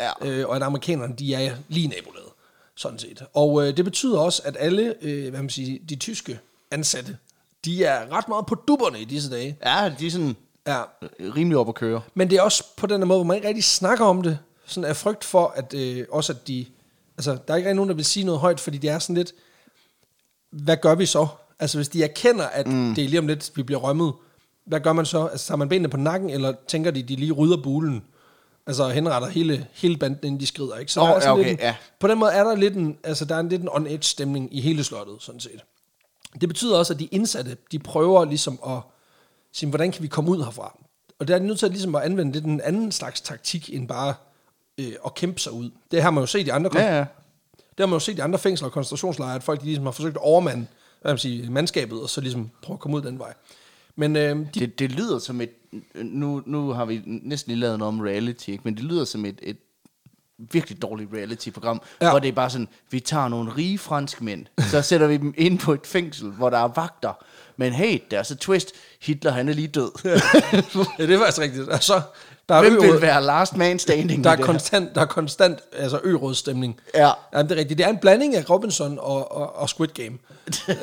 Ja. 0.00 0.10
Øh, 0.28 0.48
og 0.48 0.56
at 0.56 0.62
amerikanerne, 0.62 1.14
de 1.18 1.34
er 1.34 1.56
lige 1.68 1.88
nabolaget, 1.88 2.28
sådan 2.74 2.98
set. 2.98 3.22
Og 3.34 3.66
øh, 3.68 3.76
det 3.76 3.84
betyder 3.84 4.18
også, 4.18 4.42
at 4.44 4.56
alle, 4.60 4.94
øh, 5.02 5.30
hvad 5.30 5.40
man 5.40 5.50
siger, 5.50 5.78
de 5.88 5.96
tyske 5.96 6.38
ansatte, 6.70 7.16
de 7.64 7.84
er 7.84 8.12
ret 8.12 8.28
meget 8.28 8.46
på 8.46 8.54
dupperne 8.54 9.00
i 9.00 9.04
disse 9.04 9.30
dage. 9.30 9.58
Ja, 9.64 9.92
de 9.98 10.06
er 10.06 10.10
sådan 10.10 10.36
Ja, 10.66 10.82
rimelig 11.20 11.58
op 11.58 11.68
at 11.68 11.74
køre. 11.74 12.00
men 12.14 12.30
det 12.30 12.38
er 12.38 12.42
også 12.42 12.64
på 12.76 12.86
den 12.86 13.00
måde, 13.08 13.18
hvor 13.18 13.24
man 13.24 13.36
ikke 13.36 13.48
rigtig 13.48 13.64
snakker 13.64 14.04
om 14.04 14.22
det. 14.22 14.38
Sådan 14.66 14.90
af 14.90 14.96
frygt 14.96 15.24
for, 15.24 15.52
at 15.56 15.74
øh, 15.74 16.04
også 16.10 16.32
at 16.32 16.48
de... 16.48 16.66
Altså, 17.18 17.30
der 17.48 17.52
er 17.54 17.56
ikke 17.56 17.68
rigtig 17.68 17.76
nogen, 17.76 17.88
der 17.88 17.94
vil 17.94 18.04
sige 18.04 18.24
noget 18.26 18.40
højt, 18.40 18.60
fordi 18.60 18.78
det 18.78 18.90
er 18.90 18.98
sådan 18.98 19.16
lidt... 19.16 19.32
Hvad 20.50 20.76
gør 20.76 20.94
vi 20.94 21.06
så? 21.06 21.26
Altså, 21.58 21.78
hvis 21.78 21.88
de 21.88 22.02
erkender, 22.04 22.46
at 22.46 22.66
mm. 22.66 22.94
det 22.94 23.04
er 23.04 23.08
lige 23.08 23.18
om 23.18 23.26
lidt, 23.26 23.52
vi 23.54 23.62
bliver 23.62 23.80
rømmet, 23.80 24.12
hvad 24.64 24.80
gør 24.80 24.92
man 24.92 25.06
så? 25.06 25.26
Altså, 25.26 25.46
tager 25.46 25.56
man 25.56 25.68
benene 25.68 25.88
på 25.88 25.96
nakken, 25.96 26.30
eller 26.30 26.52
tænker 26.68 26.90
de, 26.90 27.02
de 27.02 27.16
lige 27.16 27.32
rydder 27.32 27.56
bulen? 27.62 28.04
Altså, 28.66 28.88
henretter 28.88 29.28
hele, 29.28 29.66
hele 29.72 29.96
banden, 29.96 30.18
inden 30.22 30.40
de 30.40 30.46
skrider, 30.46 30.76
ikke? 30.76 30.92
Så 30.92 31.00
der 31.00 31.06
er 31.06 31.20
sådan 31.20 31.36
ja, 31.38 31.42
lidt 31.42 31.46
okay, 31.46 31.64
en, 31.64 31.68
ja. 31.68 31.76
På 32.00 32.08
den 32.08 32.18
måde 32.18 32.32
er 32.32 32.44
der 32.44 32.56
lidt 32.56 32.74
en, 32.74 32.98
altså, 33.04 33.24
der 33.24 33.34
er 33.34 33.40
en 33.40 33.48
lidt 33.48 33.62
en 33.62 33.68
on-edge 33.68 34.02
stemning 34.02 34.56
i 34.56 34.60
hele 34.60 34.84
slottet, 34.84 35.16
sådan 35.20 35.40
set. 35.40 35.60
Det 36.40 36.48
betyder 36.48 36.78
også, 36.78 36.92
at 36.92 36.98
de 37.00 37.04
indsatte, 37.04 37.56
de 37.72 37.78
prøver 37.78 38.24
ligesom 38.24 38.58
at 38.66 38.78
sige, 39.52 39.68
hvordan 39.68 39.92
kan 39.92 40.02
vi 40.02 40.08
komme 40.08 40.30
ud 40.30 40.44
herfra? 40.44 40.78
Og 41.18 41.28
der 41.28 41.34
er 41.34 41.38
de 41.38 41.46
nødt 41.46 41.58
til 41.58 41.66
at, 41.66 41.72
ligesom 41.72 41.94
at 41.94 42.02
anvende 42.02 42.32
lidt 42.32 42.44
en 42.44 42.60
anden 42.60 42.92
slags 42.92 43.20
taktik, 43.20 43.74
end 43.74 43.88
bare 43.88 44.14
øh, 44.78 44.92
at 45.06 45.14
kæmpe 45.14 45.40
sig 45.40 45.52
ud. 45.52 45.70
Det 45.90 46.02
har 46.02 46.10
man 46.10 46.22
jo 46.22 46.26
set 46.26 46.46
i 46.46 46.50
andre, 46.50 46.70
Ja, 46.74 46.96
ja. 46.96 46.98
det 47.58 47.78
har 47.78 47.86
man 47.86 47.94
jo 47.94 48.00
set 48.00 48.18
i 48.18 48.20
andre 48.20 48.38
fængsler 48.38 48.68
og 48.68 48.72
koncentrationslejre, 48.72 49.34
at 49.34 49.42
folk 49.42 49.60
de 49.60 49.64
ligesom 49.64 49.84
har 49.84 49.92
forsøgt 49.92 50.16
at 50.16 50.22
overmande 50.22 50.66
hvad 51.02 51.12
man 51.12 51.18
sige, 51.18 51.50
mandskabet, 51.50 52.02
og 52.02 52.10
så 52.10 52.20
ligesom 52.20 52.50
prøve 52.62 52.74
at 52.74 52.80
komme 52.80 52.96
ud 52.96 53.02
den 53.02 53.18
vej. 53.18 53.34
Men 53.96 54.16
øh, 54.16 54.36
de, 54.36 54.48
Det, 54.54 54.78
det 54.78 54.92
lyder 54.92 55.18
som 55.18 55.40
et... 55.40 55.50
Nu, 55.94 56.42
nu 56.46 56.70
har 56.70 56.84
vi 56.84 57.02
næsten 57.04 57.50
lige 57.52 57.60
lavet 57.60 57.78
noget 57.78 57.88
om 57.94 58.00
reality, 58.00 58.48
ikke? 58.48 58.60
men 58.64 58.74
det 58.76 58.84
lyder 58.84 59.04
som 59.04 59.24
et, 59.24 59.38
et 59.42 59.56
virkelig 60.52 60.82
dårligt 60.82 61.10
reality-program, 61.14 61.80
Ja. 62.02 62.10
hvor 62.10 62.18
det 62.18 62.28
er 62.28 62.32
bare 62.32 62.50
sådan, 62.50 62.68
vi 62.90 63.00
tager 63.00 63.28
nogle 63.28 63.52
rige 63.56 63.78
franskmænd, 63.78 64.46
så 64.70 64.82
sætter 64.82 65.06
vi 65.06 65.16
dem 65.16 65.34
ind 65.36 65.58
på 65.58 65.72
et 65.72 65.86
fængsel, 65.86 66.30
hvor 66.30 66.50
der 66.50 66.58
er 66.58 66.68
vagter. 66.76 67.24
Men 67.56 67.72
hey, 67.72 68.02
der 68.10 68.18
er 68.18 68.22
så 68.22 68.36
twist, 68.36 68.72
Hitler 69.02 69.30
han 69.30 69.48
er 69.48 69.52
lige 69.52 69.68
død. 69.68 69.90
ja, 70.04 71.06
det 71.06 71.14
er 71.14 71.18
faktisk 71.18 71.38
rigtigt. 71.40 71.72
Altså, 71.72 72.00
der 72.48 72.54
er, 72.54 72.60
Hvem 72.62 72.74
ø- 72.74 72.92
vil 72.92 73.02
være 73.02 73.22
last 73.24 73.56
man 73.56 73.78
standing 73.78 74.24
der 74.24 74.30
er 74.30 74.36
konstant, 74.36 74.94
der 74.94 75.00
er 75.00 75.06
konstant 75.06 75.58
altså 75.72 76.00
ø-rådstemning. 76.04 76.80
Ja. 76.94 77.10
ja. 77.34 77.42
det 77.42 77.52
er 77.52 77.56
rigtigt. 77.56 77.78
Det 77.78 77.86
er 77.86 77.90
en 77.90 77.98
blanding 77.98 78.34
af 78.36 78.50
Robinson 78.50 78.98
og, 78.98 79.32
og, 79.36 79.56
og 79.56 79.68
Squid 79.68 79.88
Game. 79.88 80.18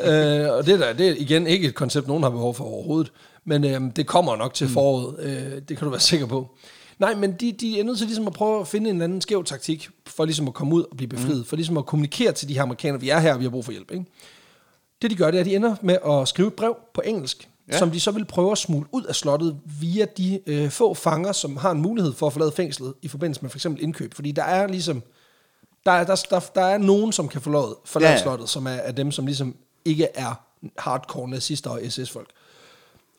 øh, 0.44 0.52
og 0.54 0.66
det, 0.66 0.80
der, 0.80 0.94
det 0.94 1.08
er 1.10 1.16
igen 1.18 1.48
ikke 1.48 1.68
et 1.68 1.76
koncept, 1.76 2.08
nogen 2.08 2.24
har 2.24 2.30
behov 2.30 2.56
for 2.56 2.64
overhovedet. 2.64 3.12
Men 3.46 3.64
øh, 3.64 3.82
det 3.96 4.08
kommer 4.08 4.36
nok 4.36 4.54
til 4.54 4.70
foråret. 4.70 5.20
Øh, 5.20 5.62
det 5.70 5.78
kan 5.78 5.86
du 5.86 5.90
være 5.90 6.00
sikker 6.00 6.26
på. 6.26 6.58
Nej, 7.00 7.16
men 7.16 7.32
de, 7.32 7.52
de 7.52 7.80
er 7.80 7.84
nødt 7.84 7.98
til 7.98 8.08
ligesom 8.08 8.28
at 8.28 8.34
prøve 8.34 8.62
at 8.62 8.68
finde 8.68 8.90
en 8.90 9.02
anden 9.02 9.22
skæv 9.22 9.44
taktik, 9.44 9.90
for 10.08 10.26
ligesom 10.26 10.48
at 10.48 10.54
komme 10.54 10.76
ud 10.76 10.84
og 10.92 10.98
blive 10.98 11.10
befriet. 11.10 11.38
Mm. 11.38 11.46
For 11.46 11.56
ligesom 11.56 11.78
at 11.78 11.86
kommunikere 11.86 12.32
til 12.32 12.50
de 12.50 12.54
her 12.54 12.62
amerikanere, 12.62 13.02
vi 13.02 13.10
er 13.10 13.20
her, 13.20 13.34
og 13.34 13.40
vi 13.40 13.46
har 13.46 13.50
brug 13.50 13.66
for 13.66 13.72
hjælp. 13.72 13.92
Ikke? 13.92 14.06
Det 15.02 15.12
de 15.12 15.16
gør, 15.16 15.32
det 15.32 15.38
er, 15.38 15.40
at 15.40 15.46
de 15.46 15.56
ender 15.56 15.76
med 15.82 15.98
at 16.06 16.28
skrive 16.28 16.48
et 16.48 16.54
brev 16.54 16.78
på 16.94 17.02
engelsk, 17.06 17.50
ja. 17.72 17.78
Som 17.78 17.92
de 17.92 18.00
så 18.00 18.12
vil 18.12 18.26
prøve 18.26 18.52
at 18.52 18.58
smule 18.58 18.86
ud 18.92 19.04
af 19.04 19.16
slottet 19.16 19.60
via 19.66 20.06
de 20.18 20.40
øh, 20.48 20.70
få 20.70 20.94
fanger, 20.94 21.32
som 21.32 21.58
har 21.58 21.72
en 21.72 21.82
mulighed 21.82 22.14
for 22.14 22.28
at 22.28 22.34
forlade 22.34 22.52
fængslet 22.52 22.94
i 23.02 23.08
forbindelse 23.08 23.42
med 23.42 23.50
for 23.50 23.58
eksempel 23.58 23.84
indkøb. 23.84 24.14
Fordi 24.14 24.32
der 24.32 24.44
er 24.44 24.68
ligesom, 24.68 25.04
der 25.86 25.92
er, 25.92 26.04
der, 26.04 26.26
der, 26.30 26.40
der 26.40 26.62
er 26.62 26.78
nogen, 26.78 27.12
som 27.12 27.28
kan 27.28 27.42
forlade, 27.42 27.78
forlade. 27.86 28.12
Ja. 28.12 28.22
slottet, 28.22 28.50
som 28.50 28.66
er, 28.66 28.72
er 28.72 28.92
dem, 28.92 29.12
som 29.12 29.26
ligesom 29.26 29.56
ikke 29.86 30.08
er 30.16 30.44
hardcore 30.78 31.30
nazister 31.30 31.70
og 31.70 31.82
SS-folk. 31.90 32.30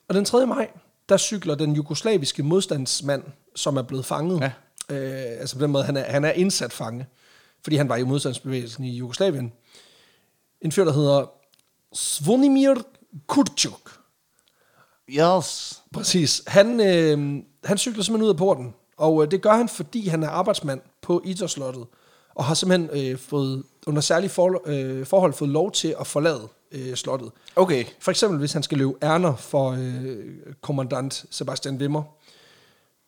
Og 0.07 0.15
den 0.15 0.25
3. 0.25 0.45
maj, 0.45 0.69
der 1.09 1.17
cykler 1.17 1.55
den 1.55 1.73
jugoslaviske 1.73 2.43
modstandsmand, 2.43 3.23
som 3.55 3.77
er 3.77 3.81
blevet 3.81 4.05
fanget. 4.05 4.41
Ja. 4.41 4.51
Øh, 4.95 5.39
altså 5.39 5.55
på 5.55 5.63
den 5.63 5.71
måde, 5.71 5.83
han 5.83 5.97
er, 5.97 6.03
han 6.03 6.25
er 6.25 6.31
indsat 6.31 6.73
fange, 6.73 7.05
fordi 7.63 7.75
han 7.75 7.89
var 7.89 7.95
i 7.95 8.03
modstandsbevægelsen 8.03 8.83
i 8.83 8.97
Jugoslavien. 8.97 9.53
En 10.61 10.71
fyr, 10.71 10.85
der 10.85 10.93
hedder 10.93 11.31
Svonimir 11.93 12.75
Kurčuk. 13.27 13.99
Yes. 15.09 15.81
Præcis. 15.93 16.43
Han, 16.47 16.79
øh, 16.79 17.43
han 17.63 17.77
cykler 17.77 18.03
simpelthen 18.03 18.23
ud 18.23 18.29
af 18.29 18.37
porten, 18.37 18.73
og 18.97 19.23
øh, 19.23 19.31
det 19.31 19.41
gør 19.41 19.53
han, 19.53 19.69
fordi 19.69 20.07
han 20.07 20.23
er 20.23 20.29
arbejdsmand 20.29 20.81
på 21.01 21.21
Idrætslottet, 21.25 21.85
og 22.35 22.45
har 22.45 22.53
simpelthen 22.53 23.11
øh, 23.11 23.19
fået, 23.19 23.63
under 23.87 24.01
særlige 24.01 24.29
for, 24.29 24.61
øh, 24.65 25.05
forhold 25.05 25.33
fået 25.33 25.49
lov 25.49 25.71
til 25.71 25.95
at 25.99 26.07
forlade 26.07 26.47
øh, 26.75 26.95
slottet. 26.95 27.31
Okay. 27.55 27.85
For 27.99 28.11
eksempel, 28.11 28.39
hvis 28.39 28.53
han 28.53 28.63
skal 28.63 28.77
løbe 28.77 28.93
ærner 29.03 29.35
for 29.35 29.71
øh, 29.79 30.17
kommandant 30.61 31.25
Sebastian 31.29 31.75
Wimmer. 31.75 32.03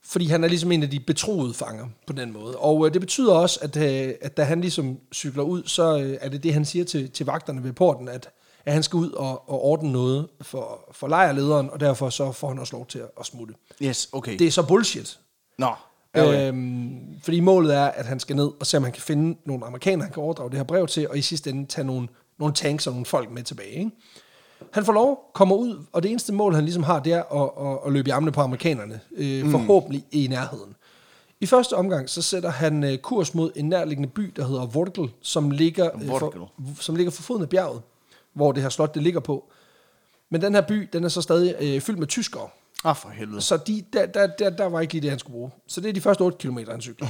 Fordi 0.03 0.25
han 0.25 0.43
er 0.43 0.47
ligesom 0.47 0.71
en 0.71 0.83
af 0.83 0.89
de 0.89 0.99
betroede 0.99 1.53
fanger 1.53 1.85
på 2.07 2.13
den 2.13 2.33
måde. 2.33 2.55
Og 2.55 2.85
øh, 2.85 2.93
det 2.93 3.01
betyder 3.01 3.33
også, 3.33 3.59
at, 3.61 3.77
øh, 3.77 4.13
at 4.21 4.37
da 4.37 4.43
han 4.43 4.61
ligesom 4.61 4.97
cykler 5.13 5.43
ud, 5.43 5.63
så 5.65 5.99
øh, 5.99 6.17
er 6.21 6.29
det 6.29 6.43
det, 6.43 6.53
han 6.53 6.65
siger 6.65 6.85
til, 6.85 7.11
til 7.11 7.25
vagterne 7.25 7.63
ved 7.63 7.73
porten, 7.73 8.07
at, 8.07 8.29
at 8.65 8.73
han 8.73 8.83
skal 8.83 8.97
ud 8.97 9.11
og, 9.11 9.49
og 9.49 9.63
ordne 9.63 9.91
noget 9.91 10.27
for, 10.41 10.89
for 10.91 11.07
lejrlederen, 11.07 11.69
og 11.69 11.79
derfor 11.79 12.09
så 12.09 12.31
får 12.31 12.47
han 12.47 12.59
også 12.59 12.75
lov 12.75 12.85
til 12.85 12.99
at, 12.99 13.09
at 13.19 13.25
smutte. 13.25 13.53
Yes, 13.81 14.09
okay. 14.11 14.37
Det 14.39 14.47
er 14.47 14.51
så 14.51 14.67
bullshit. 14.67 15.19
Nå. 15.57 15.69
Okay. 16.13 16.47
Øhm, 16.47 17.19
fordi 17.23 17.39
målet 17.39 17.75
er, 17.75 17.85
at 17.85 18.05
han 18.05 18.19
skal 18.19 18.35
ned 18.35 18.49
og 18.59 18.65
se, 18.65 18.77
om 18.77 18.83
han 18.83 18.91
kan 18.91 19.01
finde 19.01 19.37
nogle 19.45 19.65
amerikanere, 19.65 20.03
han 20.03 20.13
kan 20.13 20.23
overdrage 20.23 20.49
det 20.49 20.57
her 20.57 20.63
brev 20.63 20.87
til, 20.87 21.09
og 21.09 21.17
i 21.17 21.21
sidste 21.21 21.49
ende 21.49 21.65
tage 21.65 21.85
nogle, 21.85 22.07
nogle 22.39 22.53
tanks 22.53 22.87
og 22.87 22.93
nogle 22.93 23.05
folk 23.05 23.31
med 23.31 23.43
tilbage. 23.43 23.71
Ikke? 23.71 23.91
Han 24.71 24.85
får 24.85 24.93
lov, 24.93 25.31
kommer 25.33 25.55
ud, 25.55 25.85
og 25.91 26.03
det 26.03 26.11
eneste 26.11 26.33
mål, 26.33 26.55
han 26.55 26.63
ligesom 26.63 26.83
har, 26.83 26.99
det 26.99 27.13
er 27.13 27.23
at, 27.23 27.67
at, 27.67 27.79
at 27.85 27.93
løbe 27.93 28.07
i 28.07 28.11
armene 28.11 28.31
på 28.31 28.41
amerikanerne, 28.41 28.99
øh, 29.15 29.51
forhåbentlig 29.51 30.05
i 30.11 30.27
nærheden. 30.27 30.75
I 31.39 31.45
første 31.45 31.73
omgang, 31.73 32.09
så 32.09 32.21
sætter 32.21 32.49
han 32.49 32.83
øh, 32.83 32.97
kurs 32.97 33.33
mod 33.33 33.51
en 33.55 33.69
nærliggende 33.69 34.09
by, 34.09 34.33
der 34.35 34.47
hedder 34.47 34.65
Vortigel, 34.65 35.11
som 35.21 35.51
ligger, 35.51 35.89
øh, 35.95 36.07
for, 36.07 36.51
som 36.79 36.95
ligger 36.95 37.11
for 37.11 37.21
foden 37.21 37.41
af 37.43 37.49
bjerget, 37.49 37.81
hvor 38.33 38.51
det 38.51 38.63
her 38.63 38.69
slot 38.69 38.95
det 38.95 39.03
ligger 39.03 39.19
på. 39.19 39.51
Men 40.29 40.41
den 40.41 40.53
her 40.53 40.61
by, 40.61 40.89
den 40.93 41.03
er 41.03 41.09
så 41.09 41.21
stadig 41.21 41.55
øh, 41.59 41.81
fyldt 41.81 41.99
med 41.99 42.07
tyskere. 42.07 42.47
Ah, 42.83 42.95
for 42.95 43.09
helvede. 43.09 43.41
Så 43.41 43.57
de, 43.57 43.83
der, 43.93 44.05
der, 44.05 44.27
der, 44.27 44.49
der 44.49 44.65
var 44.65 44.81
ikke 44.81 44.93
lige 44.93 45.01
det, 45.01 45.09
han 45.09 45.19
skulle 45.19 45.33
bruge. 45.33 45.51
Så 45.67 45.81
det 45.81 45.89
er 45.89 45.93
de 45.93 46.01
første 46.01 46.21
8 46.21 46.37
km, 46.37 46.57
han 46.71 46.81
cykler. 46.81 47.07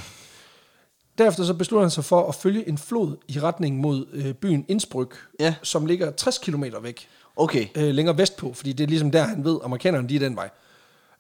Derefter 1.18 1.44
så 1.44 1.54
beslutter 1.54 1.84
han 1.84 1.92
sig 1.92 2.04
for 2.06 2.28
at 2.30 2.36
følge 2.36 2.70
en 2.70 2.78
flod 2.78 3.16
i 3.28 3.40
retning 3.40 3.78
mod 3.78 4.06
øh, 4.14 4.34
byen 4.34 4.66
Innsbruck, 4.68 5.16
Ja. 5.40 5.56
som 5.64 5.86
ligger 5.86 6.12
60 6.12 6.38
km 6.38 6.64
væk 6.82 7.08
Okay. 7.36 7.66
øh, 7.76 7.84
længere 7.96 8.18
vestpå, 8.18 8.54
fordi 8.54 8.74
det 8.74 8.84
er 8.84 8.88
ligesom 8.88 9.12
der, 9.12 9.24
han 9.24 9.46
ved, 9.46 9.58
amerikanerne 9.64 10.10
de 10.10 10.16
er 10.16 10.20
den 10.20 10.36
vej. 10.36 10.50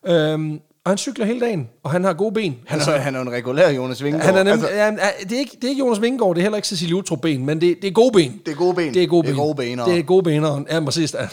Øhm, 0.07 0.59
og 0.83 0.91
han 0.91 0.97
cykler 0.97 1.25
hele 1.25 1.39
dagen, 1.39 1.69
og 1.83 1.91
han 1.91 2.03
har 2.03 2.13
gode 2.13 2.31
ben. 2.33 2.57
Han 2.67 2.79
er, 2.79 2.97
han 2.97 3.15
er 3.15 3.19
jo 3.19 3.25
en 3.25 3.31
regulær 3.31 3.69
Jonas 3.69 4.03
Vingegaard. 4.03 4.25
Han 4.35 4.47
er 4.47 4.53
nemlig, 4.53 4.69
Altså, 4.69 4.81
altså, 4.83 5.05
ja, 5.19 5.23
det, 5.23 5.31
er 5.35 5.39
ikke, 5.39 5.51
det 5.55 5.63
er 5.63 5.69
ikke 5.69 5.79
Jonas 5.79 6.01
Vingegaard, 6.01 6.35
det 6.35 6.41
er 6.41 6.43
heller 6.43 6.55
ikke 6.55 6.67
Cecilie 6.67 6.95
Utrup 6.95 7.21
ben, 7.21 7.45
men 7.45 7.61
det, 7.61 7.77
det 7.81 7.87
er 7.87 7.91
gode 7.91 8.11
ben. 8.13 8.41
Det 8.45 8.51
er 8.51 8.55
gode 8.55 8.73
ben. 8.75 8.93
Det 8.93 9.03
er 9.03 9.07
gode 9.07 9.23
Det 9.23 9.29
er 9.29 9.33
ben. 9.33 9.37
gode 9.43 9.55
bener. 9.55 9.85
Det 9.85 9.97
er 9.99 10.03
gode 10.03 10.23
bener. 10.23 10.63
Ja, 10.71 10.79
præcis. 10.79 11.13
Ja, 11.13 11.27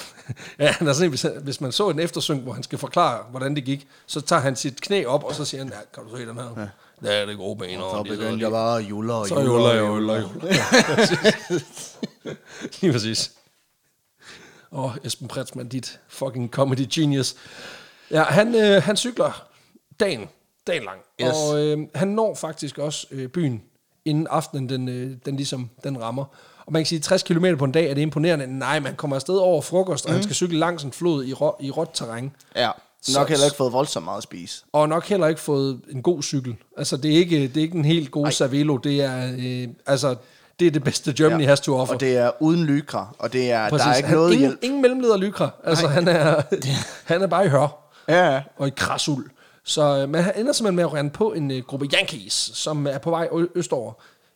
ja, 0.66 0.72
han 0.72 0.88
er 0.88 0.92
sådan, 0.92 1.06
en, 1.06 1.10
hvis, 1.10 1.26
hvis 1.42 1.60
man 1.60 1.72
så 1.72 1.88
en 1.90 1.98
eftersynk, 1.98 2.42
hvor 2.42 2.52
han 2.52 2.62
skal 2.62 2.78
forklare, 2.78 3.18
hvordan 3.30 3.54
det 3.56 3.64
gik, 3.64 3.86
så 4.06 4.20
tager 4.20 4.42
han 4.42 4.56
sit 4.56 4.80
knæ 4.80 5.04
op, 5.04 5.24
og 5.24 5.34
så 5.34 5.44
siger 5.44 5.60
han, 5.62 5.72
ja, 5.72 5.78
kan 5.94 6.02
du 6.10 6.16
se 6.16 6.26
den 6.26 6.34
her? 6.34 6.66
Ja, 7.04 7.12
det 7.12 7.22
er 7.22 7.26
det 7.26 7.36
gode 7.36 7.56
bener. 7.56 7.80
så 7.80 7.86
de 7.86 7.90
sidder 7.90 8.02
begyndte 8.02 8.36
lige- 8.36 8.44
jeg 8.44 8.50
bare 8.50 8.78
at 8.78 8.84
julle 8.90 9.14
og 9.14 9.28
så 9.28 9.34
julle 9.34 9.50
juller 9.52 9.68
og 9.68 9.76
jeg, 9.76 9.84
julle. 9.86 10.12
juller. 10.14 11.64
Lige 12.80 12.92
præcis. 12.92 13.32
Åh, 14.72 14.84
oh, 14.84 14.96
Esben 15.04 15.28
Pretzmann, 15.28 15.68
dit 15.68 16.00
fucking 16.08 16.50
comedy 16.50 16.86
genius. 16.94 17.34
Ja, 18.10 18.22
han, 18.22 18.54
øh, 18.54 18.82
han 18.82 18.96
cykler 18.96 19.46
dagen, 20.00 20.28
dagen 20.66 20.84
lang. 20.84 21.00
Yes. 21.22 21.28
Og 21.34 21.60
øh, 21.66 21.78
han 21.94 22.08
når 22.08 22.34
faktisk 22.34 22.78
også 22.78 23.06
øh, 23.10 23.28
byen, 23.28 23.62
inden 24.04 24.26
aftenen 24.30 24.68
den, 24.68 24.88
øh, 24.88 25.16
den 25.26 25.36
ligesom 25.36 25.70
den 25.84 26.02
rammer. 26.02 26.24
Og 26.66 26.72
man 26.72 26.80
kan 26.82 26.86
sige, 26.86 27.00
60 27.00 27.22
km 27.22 27.46
på 27.58 27.64
en 27.64 27.72
dag, 27.72 27.90
er 27.90 27.94
det 27.94 28.02
imponerende? 28.02 28.58
Nej, 28.58 28.80
man 28.80 28.96
kommer 28.96 29.16
afsted 29.16 29.34
over 29.36 29.62
frokost, 29.62 30.04
og 30.04 30.10
Mhm. 30.10 30.14
han 30.16 30.22
skal 30.22 30.34
cykle 30.36 30.58
langs 30.58 30.82
en 30.84 30.92
flod 30.92 31.24
i, 31.24 31.32
rå, 31.32 31.56
i 31.60 31.70
råt 31.70 31.90
terræn. 31.94 32.32
Ja, 32.56 32.70
Så- 33.12 33.18
nok 33.18 33.28
heller 33.28 33.44
ikke 33.44 33.56
fået 33.56 33.72
voldsomt 33.72 34.04
meget 34.04 34.16
at 34.16 34.22
spise. 34.22 34.64
Og 34.72 34.88
nok 34.88 35.04
heller 35.06 35.26
ikke 35.26 35.40
fået 35.40 35.80
en 35.90 36.02
god 36.02 36.22
cykel. 36.22 36.56
Altså, 36.76 36.96
det 36.96 37.12
er 37.14 37.16
ikke, 37.16 37.42
det 37.42 37.56
er 37.56 37.60
ikke 37.60 37.78
en 37.78 37.84
helt 37.84 38.10
god 38.10 38.30
Cervelo. 38.30 38.76
Det 38.76 39.02
er, 39.02 39.32
øh, 39.38 39.68
altså, 39.86 40.16
det 40.60 40.66
er 40.66 40.70
det 40.70 40.84
bedste 40.84 41.14
Germany 41.16 41.42
ja. 41.42 41.46
has 41.48 41.60
to 41.60 41.76
offer. 41.76 41.94
Og 41.94 42.00
det 42.00 42.16
er 42.16 42.30
uden 42.40 42.64
lykra, 42.64 43.14
og 43.18 43.32
det 43.32 43.50
er, 43.50 43.68
Præcis. 43.68 43.84
der 43.84 43.90
er 43.92 43.96
ikke 43.96 44.08
han, 44.08 44.18
noget 44.18 44.32
ingen, 44.32 44.48
hjælp. 44.48 44.58
ingen 44.62 44.82
mellemleder 44.82 45.16
lykra. 45.16 45.50
Altså, 45.64 45.88
han 45.88 46.08
er, 46.18 46.42
han 47.04 47.22
er 47.22 47.26
bare 47.26 47.46
i 47.46 47.48
hør 47.48 47.80
Ja, 48.08 48.42
og 48.56 48.68
i 48.68 48.72
krasul. 48.76 49.30
Så 49.64 49.82
øh, 49.82 50.08
man 50.08 50.32
ender 50.36 50.52
simpelthen 50.52 50.76
med 50.76 50.84
at 50.84 50.92
rende 50.92 51.10
på 51.10 51.32
en 51.32 51.50
uh, 51.50 51.58
gruppe 51.58 51.86
Yankees, 51.86 52.50
som 52.54 52.86
er 52.86 52.98
på 52.98 53.10
vej 53.10 53.28
østover 53.54 53.92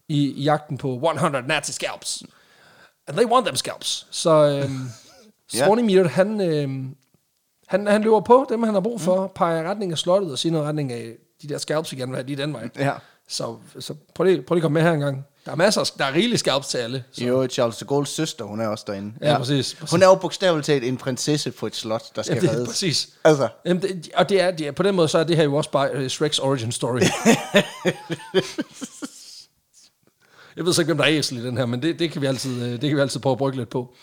i, 0.08 0.30
i 0.30 0.42
jagten 0.42 0.78
på 0.78 0.94
100 0.94 1.46
Nazi 1.48 1.72
scalps. 1.72 2.22
And 3.06 3.16
they 3.16 3.26
want 3.26 3.46
them 3.46 3.56
scalps. 3.56 4.06
Så 4.10 4.30
øh, 4.30 4.70
Ja. 5.54 5.66
Swanee 5.66 6.08
han, 6.08 6.40
øh, 6.40 6.68
han, 7.68 7.86
han 7.86 8.02
løber 8.02 8.20
på 8.20 8.46
dem, 8.48 8.62
han 8.62 8.74
har 8.74 8.80
brug 8.80 9.00
for, 9.00 9.22
mm. 9.22 9.32
peger 9.34 9.62
i 9.62 9.66
retning 9.66 9.92
af 9.92 9.98
slottet 9.98 10.32
og 10.32 10.38
siger 10.38 10.52
noget 10.52 10.66
retning 10.66 10.92
af 10.92 11.12
de 11.42 11.48
der 11.48 11.58
scalps, 11.58 11.92
vi 11.92 11.96
gerne 11.96 12.12
vil 12.12 12.16
have, 12.16 12.28
de 12.28 12.42
den 12.42 12.52
vej. 12.52 12.68
Ja. 12.78 12.92
Så, 13.28 13.56
så 13.78 13.94
prøv, 14.14 14.24
lige, 14.24 14.42
prøv 14.42 14.54
lige 14.54 14.60
at 14.60 14.62
komme 14.62 14.74
med 14.74 14.82
her 14.82 14.92
en 14.92 15.00
gang. 15.00 15.24
Der 15.44 15.52
er 15.52 15.56
masser, 15.56 15.92
der 15.98 16.04
er 16.04 16.14
rigeligt 16.14 16.40
scalps 16.40 16.68
til 16.68 16.78
alle. 16.78 17.04
Så. 17.12 17.24
Jo, 17.24 17.46
Charles 17.46 17.76
de 17.76 17.84
Gaulle's 17.84 18.04
søster, 18.04 18.44
hun 18.44 18.60
er 18.60 18.68
også 18.68 18.84
derinde. 18.86 19.12
Ja, 19.20 19.38
præcis, 19.38 19.74
præcis. 19.74 19.90
Hun 19.90 20.02
er 20.02 20.06
jo 20.06 20.14
bogstaveligt 20.14 20.66
talt 20.66 20.84
en 20.84 20.96
prinsesse 20.96 21.50
på 21.50 21.66
et 21.66 21.76
slot, 21.76 22.16
der 22.16 22.22
skal 22.22 22.34
Ja, 22.34 22.40
det 22.40 22.50
reddes. 22.50 22.68
præcis. 22.68 23.08
Altså, 23.24 23.48
Jamen, 23.64 23.82
det, 23.82 24.08
og 24.14 24.28
det 24.28 24.42
er, 24.42 24.50
det 24.50 24.66
er, 24.66 24.72
på 24.72 24.82
den 24.82 24.94
måde, 24.94 25.08
så 25.08 25.18
er 25.18 25.24
det 25.24 25.36
her 25.36 25.44
jo 25.44 25.54
også 25.54 25.70
bare 25.70 25.96
uh, 25.96 26.06
Shreks 26.06 26.38
origin 26.38 26.72
story. 26.72 27.00
jeg 30.56 30.64
ved 30.64 30.72
så 30.72 30.80
ikke, 30.80 30.88
hvem 30.88 30.96
der 30.96 31.04
er 31.04 31.10
æsel 31.10 31.38
i 31.38 31.42
den 31.46 31.56
her, 31.56 31.66
men 31.66 31.82
det, 31.82 31.98
det, 31.98 32.10
kan, 32.10 32.22
vi 32.22 32.26
altid, 32.26 32.62
øh, 32.62 32.70
det 32.70 32.80
kan 32.80 32.96
vi 32.96 33.00
altid 33.00 33.20
prøve 33.20 33.32
at 33.32 33.38
brygge 33.38 33.58
lidt 33.58 33.68
på. 33.70 33.94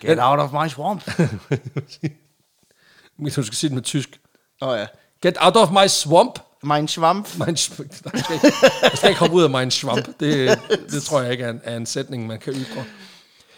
Get 0.00 0.18
out 0.20 0.38
of 0.38 0.52
my 0.52 0.68
swamp. 0.68 1.08
Men 3.18 3.32
du 3.32 3.42
skal 3.42 3.56
sige 3.56 3.68
det 3.68 3.74
med 3.74 3.82
tysk. 3.82 4.20
Åh 4.62 4.68
oh, 4.68 4.78
ja. 4.78 4.86
Get 5.22 5.36
out 5.40 5.56
of 5.56 5.70
my 5.70 5.88
swamp. 5.88 6.38
Mein 6.62 6.88
Schwamp. 6.88 7.38
Mein 7.38 7.56
sch- 7.56 7.82
jeg 8.12 8.24
skal 8.24 8.34
ikke, 8.34 8.46
jeg 8.82 8.92
skal 8.94 9.08
ikke 9.08 9.20
hoppe 9.20 9.36
ud 9.36 9.42
af 9.42 9.50
min 9.50 9.70
swamp. 9.70 10.06
Det, 10.20 10.58
det 10.90 11.02
tror 11.02 11.20
jeg 11.20 11.32
ikke 11.32 11.44
er 11.44 11.50
en, 11.50 11.60
er 11.64 11.76
en 11.76 11.86
sætning, 11.86 12.26
man 12.26 12.38
kan 12.38 12.52
ytre. 12.52 12.84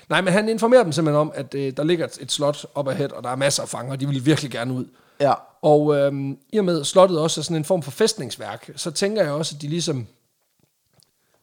Nej, 0.09 0.20
men 0.20 0.33
han 0.33 0.48
informerer 0.48 0.83
dem 0.83 0.92
simpelthen 0.92 1.20
om, 1.20 1.33
at 1.35 1.55
øh, 1.55 1.72
der 1.76 1.85
ligger 1.85 2.07
et, 2.07 2.18
et 2.20 2.33
slot 2.33 2.66
op 2.74 2.88
ahead, 2.88 3.12
og 3.12 3.22
der 3.22 3.31
er 3.31 3.37
masser 3.37 3.62
af 3.62 3.68
fanger, 3.68 3.92
og 3.92 4.00
de 4.00 4.09
vil 4.09 4.26
virkelig 4.26 4.50
gerne 4.50 4.74
ud. 4.74 4.85
Ja. 5.20 5.33
Og 5.62 5.96
øhm, 5.96 6.38
i 6.52 6.59
og 6.59 6.64
med 6.64 6.81
at 6.81 6.87
slottet 6.87 7.18
også 7.18 7.40
er 7.40 7.42
sådan 7.42 7.57
en 7.57 7.64
form 7.64 7.83
for 7.83 7.90
fæstningsværk, 7.90 8.70
så 8.76 8.90
tænker 8.90 9.22
jeg 9.22 9.33
også, 9.33 9.55
at 9.57 9.62
de 9.62 9.68
ligesom 9.68 10.07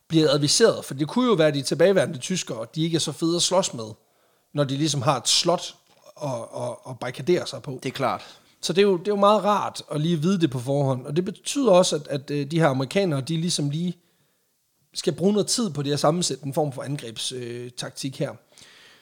bliver 0.07 0.29
adviseret, 0.29 0.85
for 0.85 0.93
det 0.93 1.07
kunne 1.07 1.25
jo 1.25 1.33
være 1.33 1.51
de 1.51 1.61
tilbageværende 1.61 2.17
tyskere, 2.17 2.57
og 2.57 2.75
de 2.75 2.83
ikke 2.83 2.95
er 2.95 2.99
så 2.99 3.11
fede 3.11 3.35
at 3.35 3.41
slås 3.41 3.73
med, 3.73 3.85
når 4.53 4.63
de 4.63 4.77
ligesom 4.77 5.01
har 5.01 5.17
et 5.17 5.27
slot 5.27 5.75
og, 6.15 6.53
og, 6.53 6.87
og 6.87 6.99
barrikadere 6.99 7.47
sig 7.47 7.61
på. 7.61 7.79
Det 7.83 7.89
er 7.89 7.93
klart. 7.93 8.39
Så 8.61 8.73
det 8.73 8.81
er, 8.81 8.87
jo, 8.87 8.97
det 8.97 9.07
er 9.07 9.11
jo 9.11 9.19
meget 9.19 9.43
rart 9.43 9.81
at 9.91 10.01
lige 10.01 10.21
vide 10.21 10.41
det 10.41 10.51
på 10.51 10.59
forhånd, 10.59 11.05
og 11.05 11.15
det 11.15 11.25
betyder 11.25 11.71
også, 11.71 11.95
at, 11.95 12.07
at 12.07 12.31
øh, 12.31 12.51
de 12.51 12.59
her 12.59 12.67
amerikanere, 12.67 13.21
de 13.21 13.37
ligesom 13.37 13.69
lige 13.69 13.97
skal 14.93 15.13
bruge 15.13 15.33
noget 15.33 15.47
tid 15.47 15.69
på 15.69 15.81
det 15.81 15.93
at 15.93 15.99
sammensætte 15.99 16.45
en 16.45 16.53
form 16.53 16.71
for 16.71 16.81
angrebstaktik 16.81 17.77
taktik 17.77 18.19
her. 18.19 18.31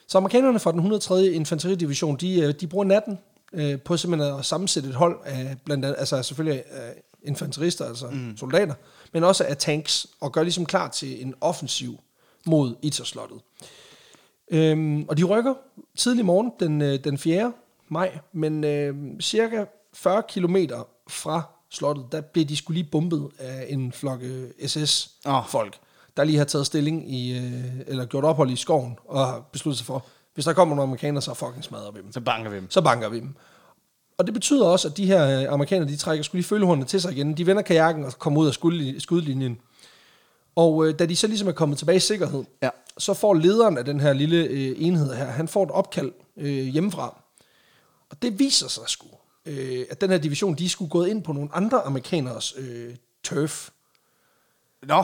Så 0.07 0.17
amerikanerne 0.17 0.59
fra 0.59 0.71
den 0.71 0.79
103. 0.79 1.25
infanteridivision, 1.25 2.17
de, 2.17 2.39
øh, 2.41 2.53
de 2.53 2.67
bruger 2.67 2.85
natten 2.85 3.19
øh, 3.53 3.81
på 3.81 3.97
simpelthen 3.97 4.39
at 4.39 4.45
sammensætte 4.45 4.89
et 4.89 4.95
hold 4.95 5.19
af 5.25 5.55
blandt 5.65 5.85
andet, 5.85 5.99
altså 5.99 6.23
selvfølgelig 6.23 6.63
af 6.71 6.93
infanterister, 7.23 7.85
altså 7.85 8.07
mm. 8.07 8.37
soldater, 8.37 8.73
men 9.13 9.23
også 9.23 9.43
af 9.43 9.57
tanks, 9.57 10.07
og 10.21 10.31
gør 10.31 10.43
ligesom 10.43 10.65
klar 10.65 10.87
til 10.87 11.21
en 11.21 11.33
offensiv 11.41 11.99
mod 12.45 12.75
Itterslottet. 12.81 13.37
Øhm, 14.51 15.05
og 15.09 15.17
de 15.17 15.23
rykker 15.23 15.53
tidlig 15.97 16.25
morgen, 16.25 16.51
den, 16.59 16.81
øh, 16.81 16.99
den 17.03 17.17
4. 17.17 17.53
maj, 17.89 18.19
men 18.33 18.63
øh, 18.63 18.95
cirka 19.21 19.65
40 19.93 20.23
kilometer 20.29 20.87
fra 21.09 21.41
slottet, 21.69 22.05
der 22.11 22.21
blev 22.21 22.45
de 22.45 22.55
skulle 22.57 22.81
lige 22.81 22.91
bumpet 22.91 23.27
af 23.39 23.65
en 23.69 23.91
flok 23.91 24.19
øh, 24.21 24.49
SS-folk, 24.67 25.77
der 26.17 26.23
lige 26.23 26.37
har 26.37 26.45
taget 26.45 26.65
stilling 26.65 27.13
i, 27.13 27.37
øh, 27.37 27.79
eller 27.87 28.05
gjort 28.05 28.23
ophold 28.23 28.49
i 28.51 28.55
skoven, 28.55 28.97
og 29.07 29.25
har 29.25 29.39
besluttet 29.51 29.77
sig 29.77 29.85
for, 29.85 30.05
hvis 30.33 30.45
der 30.45 30.53
kommer 30.53 30.75
nogle 30.75 30.87
amerikanere, 30.89 31.21
så 31.21 31.33
fucking 31.33 31.63
smadrer 31.63 31.91
vi 31.91 32.01
dem. 32.01 32.11
Så 32.11 32.21
banker 32.21 32.49
vi 32.49 32.55
dem. 32.57 32.69
Så 32.71 32.81
banker 32.81 33.09
vi 33.09 33.19
dem. 33.19 33.35
Og 34.17 34.25
det 34.25 34.33
betyder 34.33 34.65
også, 34.65 34.87
at 34.87 34.97
de 34.97 35.05
her 35.05 35.41
øh, 35.41 35.53
amerikanere, 35.53 35.89
de 35.89 35.97
trækker 35.97 36.23
skulle 36.23 36.39
lige 36.39 36.47
følehornene 36.47 36.85
til 36.85 37.01
sig 37.01 37.11
igen. 37.11 37.37
De 37.37 37.45
vender 37.47 37.61
kajakken 37.61 38.05
og 38.05 38.13
kommer 38.19 38.41
ud 38.41 38.47
af 38.47 38.51
skudli- 38.51 38.99
skudlinjen. 38.99 39.57
Og 40.57 40.87
øh, 40.87 40.99
da 40.99 41.05
de 41.05 41.15
så 41.15 41.27
ligesom 41.27 41.47
er 41.47 41.51
kommet 41.51 41.77
tilbage 41.77 41.95
i 41.95 41.99
sikkerhed, 41.99 42.43
Ja. 42.61 42.69
så 42.97 43.13
får 43.13 43.33
lederen 43.33 43.77
af 43.77 43.85
den 43.85 43.99
her 43.99 44.13
lille 44.13 44.37
øh, 44.37 44.75
enhed 44.77 45.13
her, 45.15 45.25
han 45.25 45.47
får 45.47 45.63
et 45.63 45.71
opkald 45.71 46.11
øh, 46.37 46.65
hjemmefra. 46.67 47.21
Og 48.09 48.21
det 48.21 48.39
viser 48.39 48.67
sig 48.67 48.83
sgu, 48.87 49.07
øh, 49.45 49.85
at 49.89 50.01
den 50.01 50.09
her 50.09 50.17
division, 50.17 50.55
de 50.55 50.69
skulle 50.69 50.89
gået 50.89 51.07
ind 51.09 51.23
på 51.23 51.33
nogle 51.33 51.49
andre 51.53 51.81
amerikaners 51.81 52.53
øh, 52.57 52.95
turf. 53.23 53.69
Nå. 54.83 55.03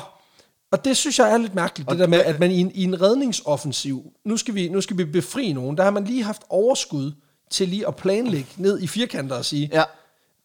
Og 0.71 0.85
det 0.85 0.97
synes 0.97 1.19
jeg 1.19 1.31
er 1.33 1.37
lidt 1.37 1.55
mærkeligt, 1.55 1.89
det 1.89 1.99
der 1.99 2.07
med, 2.07 2.19
at 2.19 2.39
man 2.39 2.51
i 2.51 2.59
en, 2.59 2.71
i 2.71 2.83
en 2.83 3.01
redningsoffensiv, 3.01 4.13
nu 4.25 4.37
skal, 4.37 4.55
vi, 4.55 4.69
nu 4.69 4.81
skal 4.81 4.97
vi 4.97 5.05
befri 5.05 5.53
nogen, 5.53 5.77
der 5.77 5.83
har 5.83 5.91
man 5.91 6.03
lige 6.05 6.23
haft 6.23 6.41
overskud 6.49 7.11
til 7.49 7.67
lige 7.69 7.87
at 7.87 7.95
planlægge 7.95 8.49
ned 8.57 8.79
i 8.79 8.87
firkanter 8.87 9.35
og 9.35 9.45
sige, 9.45 9.69
Ja. 9.73 9.83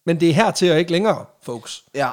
men 0.05 0.19
det 0.19 0.29
er 0.29 0.33
her 0.33 0.51
til 0.51 0.71
og 0.71 0.79
ikke 0.79 0.91
længere, 0.91 1.25
folks. 1.41 1.83
Ja. 1.95 2.09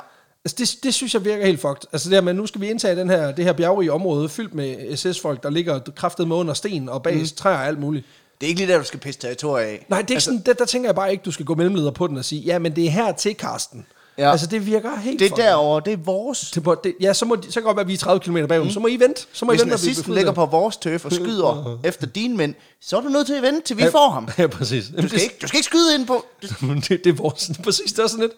Altså 0.47 0.57
det, 0.59 0.85
det 0.85 0.95
synes 0.95 1.15
jeg 1.15 1.25
virker 1.25 1.47
helt 1.47 1.61
fucked. 1.61 1.89
Altså 1.93 2.09
det 2.09 2.17
her 2.17 2.21
med, 2.21 2.35
nu 2.35 2.47
skal 2.47 2.61
vi 2.61 2.71
indtage 2.71 2.97
den 2.97 3.11
her, 3.11 3.33
det 3.33 3.45
her 3.45 3.53
bjergrige 3.53 3.93
område, 3.93 4.29
fyldt 4.29 4.55
med 4.55 4.97
SS-folk, 4.97 5.43
der 5.43 5.51
ligger 5.51 5.81
kraftet 5.97 6.29
med 6.29 6.37
under 6.37 6.55
sten 6.55 6.89
og 6.89 7.03
bag 7.03 7.17
mm. 7.17 7.27
træer 7.37 7.57
og 7.57 7.67
alt 7.67 7.81
muligt. 7.81 8.07
Det 8.41 8.47
er 8.47 8.49
ikke 8.49 8.61
lige 8.61 8.73
der, 8.73 8.79
du 8.79 8.85
skal 8.85 9.01
pisse 9.01 9.21
territoriet 9.21 9.67
af. 9.67 9.87
Nej, 9.89 9.99
det 9.99 10.07
er 10.07 10.11
ikke 10.11 10.15
altså, 10.15 10.31
sådan, 10.31 10.43
der, 10.47 10.53
der 10.53 10.65
tænker 10.65 10.89
jeg 10.89 10.95
bare 10.95 11.13
ikke, 11.13 11.23
du 11.23 11.31
skal 11.31 11.47
gå 11.47 11.55
mellemleder 11.55 11.91
på 11.91 12.07
den 12.07 12.17
og 12.17 12.25
sige, 12.25 12.43
ja, 12.43 12.59
men 12.59 12.77
det 12.77 12.87
er 12.87 12.91
her 12.91 13.13
til, 13.13 13.35
Karsten. 13.35 13.87
Ja. 14.19 14.31
Altså 14.31 14.47
det 14.47 14.67
virker 14.67 14.97
helt 14.97 15.21
Det 15.21 15.33
er 15.33 15.37
derovre, 15.37 15.83
det 15.85 15.93
er 15.93 15.97
vores. 15.97 16.51
Det, 16.51 16.65
må- 16.65 16.77
det, 16.85 16.95
ja, 17.01 17.13
så, 17.13 17.25
må 17.25 17.35
de, 17.35 17.43
så 17.43 17.53
kan 17.53 17.63
det 17.63 17.65
godt 17.65 17.77
være, 17.77 17.85
at 17.85 17.89
vi 17.89 17.95
er 17.95 17.99
30 17.99 18.21
km 18.21 18.47
bagud. 18.49 18.65
Mm. 18.65 18.71
Så 18.71 18.81
må 18.81 18.87
I 18.87 19.01
vente. 19.01 19.27
Så 19.33 19.45
må 19.45 19.53
Hvis 19.53 19.61
I 19.61 19.63
vente, 19.63 19.71
nazisten 19.71 20.15
ligger 20.15 20.33
på 20.33 20.47
vores 20.47 20.77
tøf 20.77 21.05
og 21.05 21.13
skyder 21.23 21.79
efter 21.85 22.07
dine 22.07 22.37
mænd, 22.37 22.55
så 22.81 22.97
er 22.97 23.01
du 23.01 23.09
nødt 23.09 23.27
til 23.27 23.35
at 23.35 23.43
vente, 23.43 23.61
til 23.61 23.77
vi 23.77 23.85
får 23.91 24.11
ham. 24.11 24.29
Ja, 24.39 24.47
præcis. 24.47 24.93
Du 25.03 25.09
skal, 25.09 25.23
ikke, 25.23 25.37
du 25.43 25.49
skal 25.49 25.59
ikke 25.59 25.67
skyde 25.67 25.95
ind 25.95 26.07
på... 26.07 26.27
det, 26.89 26.89
det 26.89 27.07
er 27.07 27.13
vores, 27.13 27.51
præcis, 27.65 27.93
det 27.93 28.03
er 28.03 28.07
sådan 28.07 28.23
lidt. 28.23 28.33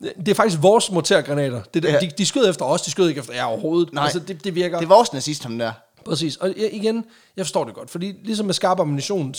Det 0.00 0.28
er 0.28 0.34
faktisk 0.34 0.62
vores 0.62 0.90
mortergranater. 0.90 1.62
Det 1.74 1.82
der, 1.82 1.90
Ja. 1.92 1.98
de, 2.00 2.10
de 2.18 2.26
skød 2.26 2.50
efter 2.50 2.64
os, 2.64 2.82
de 2.82 2.90
skød 2.90 3.08
ikke 3.08 3.18
efter 3.18 3.34
jer 3.34 3.44
overhovedet. 3.44 3.92
Nej. 3.92 4.04
Altså, 4.04 4.18
det, 4.18 4.44
det 4.44 4.54
virker... 4.54 4.78
Det 4.78 4.84
er 4.84 4.88
vores 4.88 5.12
nazist, 5.12 5.42
ham 5.42 5.58
der. 5.58 5.72
Præcis. 6.04 6.36
Og 6.36 6.48
jeg- 6.56 6.74
igen, 6.74 7.04
jeg 7.36 7.46
forstår 7.46 7.64
det 7.64 7.74
godt, 7.74 7.90
fordi 7.90 8.14
ligesom 8.24 8.46
med 8.46 8.54
skarp 8.54 8.80
ammunition, 8.80 9.34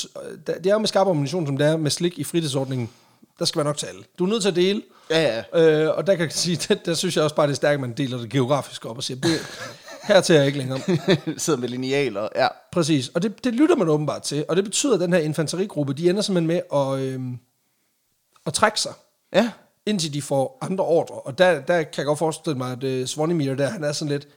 der- 0.48 0.60
det 0.60 0.66
er 0.72 0.78
med 0.78 0.88
skarp 0.88 1.08
ammunition, 1.08 1.46
som 1.46 1.58
det 1.58 1.68
er 1.68 1.78
med 1.78 1.92
slik 1.92 2.20
i 2.20 2.24
fritidsordningen, 2.24 2.90
der 3.40 3.46
skal 3.46 3.60
være 3.60 3.66
nok 3.66 3.78
til 3.78 3.86
alle. 3.86 4.02
Du 4.20 4.26
er 4.26 4.30
nødt 4.30 4.42
til 4.42 4.50
at 4.50 4.56
dele. 4.56 4.82
Ja, 5.10 5.44
ja. 5.54 5.62
Øh, 5.88 5.98
og 5.98 6.08
der 6.08 6.16
kan 6.16 6.24
jeg 6.24 6.32
sige, 6.34 6.56
der, 6.68 6.76
der 6.76 6.94
synes 6.94 7.16
jeg 7.16 7.24
også 7.24 7.36
bare, 7.36 7.48
det 7.48 7.54
er 7.54 7.56
stærkt, 7.56 7.74
at 7.74 7.80
man 7.80 7.94
deler 7.94 8.18
det 8.18 8.30
geografisk 8.30 8.86
op 8.86 8.98
og 8.98 9.04
siger, 9.04 9.20
det, 9.22 9.32
hertil 10.04 10.36
er 10.36 10.40
jeg 10.40 10.48
ikke 10.48 10.60
længere. 10.60 10.80
Sidder 11.38 11.60
med 11.60 11.70
linealer. 11.70 12.28
Ja. 12.36 12.48
Præcis, 12.72 13.08
og 13.10 13.24
det, 13.24 13.44
det 13.44 13.54
lytter 13.54 13.76
man 13.76 13.90
åbenbart 13.90 14.22
til, 14.22 14.46
og 14.50 14.56
det 14.56 14.64
betyder, 14.64 14.94
at 14.94 15.00
den 15.00 15.14
her 15.14 15.20
infanterigruppe, 15.20 15.94
de 15.94 16.10
ender 16.10 16.22
simpelthen 16.22 16.48
med 16.48 16.62
at, 16.74 17.00
øh, 17.00 17.22
at 18.46 18.54
trække 18.54 18.80
sig. 18.80 18.92
Ja. 19.34 19.50
Indtil 19.90 20.14
de 20.14 20.22
får 20.22 20.58
andre 20.62 20.84
ordre. 20.84 21.16
Og 21.16 21.38
der, 21.38 21.62
der 21.62 21.84
kan 21.84 21.94
jeg 21.98 22.06
godt 22.06 22.20
forestille 22.20 22.58
mig, 22.58 22.72
at 22.72 23.02
uh, 23.02 23.08
Svanimir 23.08 23.56
der, 23.56 23.70
han 23.70 23.84
er 23.84 23.92
sådan 23.92 24.12
lidt... 24.12 24.28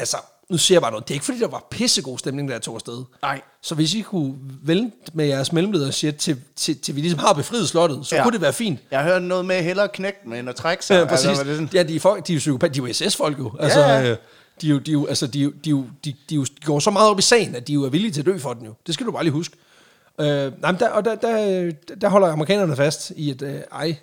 Altså, 0.00 0.16
nu 0.50 0.58
siger 0.58 0.76
jeg 0.76 0.82
bare 0.82 0.90
noget. 0.90 1.08
Det 1.08 1.14
er 1.14 1.16
ikke 1.16 1.24
fordi, 1.24 1.38
der 1.38 1.48
var 1.48 1.66
pissegod 1.70 2.18
stemning, 2.18 2.48
der 2.48 2.54
jeg 2.54 2.62
tog 2.62 2.74
afsted. 2.74 3.04
Nej. 3.22 3.40
Så 3.62 3.74
hvis 3.74 3.94
I 3.94 4.00
kunne 4.00 4.34
vælge 4.62 4.92
med 5.12 5.26
jeres 5.26 5.52
mellemleder 5.52 5.90
shit, 5.90 6.16
til, 6.16 6.40
til, 6.56 6.78
til 6.78 6.96
vi 6.96 7.00
ligesom 7.00 7.18
har 7.18 7.32
befriet 7.32 7.68
slottet, 7.68 8.06
så 8.06 8.16
ja. 8.16 8.22
Kunne 8.22 8.32
det 8.32 8.40
være 8.40 8.52
fint. 8.52 8.80
Jeg 8.90 9.00
har 9.02 9.10
hørt 9.10 9.22
noget 9.22 9.44
med 9.44 9.62
hellere 9.62 9.88
knække 9.88 10.18
dem, 10.24 10.32
end 10.32 10.48
at 10.48 10.54
trække 10.56 10.84
sig. 10.84 10.94
Ja, 10.98 11.04
præcis. 11.04 11.26
Altså, 11.28 11.44
det 11.44 11.54
sådan, 11.56 11.70
ja, 11.74 11.82
de 11.82 11.96
er, 11.96 12.00
folk, 12.00 12.26
de 12.26 12.32
er 12.32 12.34
jo 12.34 12.38
psykopat, 12.38 12.74
de 12.74 12.80
er 12.80 12.86
jo 12.86 12.92
SS-folk 12.92 13.38
jo. 13.38 13.52
Altså, 13.60 13.80
Ja. 13.80 14.10
øh, 14.10 14.16
de, 14.60 14.68
jo, 14.68 14.78
de, 14.78 14.92
jo, 14.92 15.06
altså, 15.06 15.26
de, 15.26 15.38
jo, 15.40 15.50
de, 15.64 15.70
jo, 15.70 15.84
de, 16.04 16.14
de, 16.30 16.34
jo, 16.34 16.44
de 16.44 16.60
går 16.64 16.78
så 16.78 16.90
meget 16.90 17.10
op 17.10 17.18
i 17.18 17.22
sagen, 17.22 17.54
at 17.54 17.68
de 17.68 17.72
jo 17.72 17.84
er 17.84 17.88
villige 17.88 18.12
til 18.12 18.20
at 18.20 18.26
dø 18.26 18.38
for 18.38 18.54
den 18.54 18.64
jo. 18.64 18.74
Det 18.86 18.94
skal 18.94 19.06
du 19.06 19.12
bare 19.12 19.22
lige 19.24 19.32
huske. 19.32 19.56
Øh, 20.20 20.60
nej, 20.60 20.72
men 20.72 20.80
der, 20.80 20.88
og 20.88 21.04
der, 21.04 21.14
der, 21.14 21.70
der 22.00 22.08
holder 22.08 22.28
amerikanerne 22.28 22.76
fast 22.76 23.10
i, 23.16 23.30
at 23.30 23.42
øh, 23.42 23.60
ej, 23.72 23.96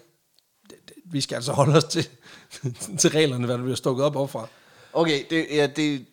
vi 1.05 1.21
skal 1.21 1.35
altså 1.35 1.51
holde 1.51 1.77
os 1.77 1.83
til, 1.83 2.07
til 2.99 3.09
reglerne, 3.09 3.45
hvad 3.45 3.57
der 3.57 3.63
bliver 3.63 3.75
stukket 3.75 4.05
op 4.05 4.15
opfra. 4.15 4.47
okay, 4.93 5.19
det, 5.29 5.45
ja, 5.51 5.67
det, 5.67 6.05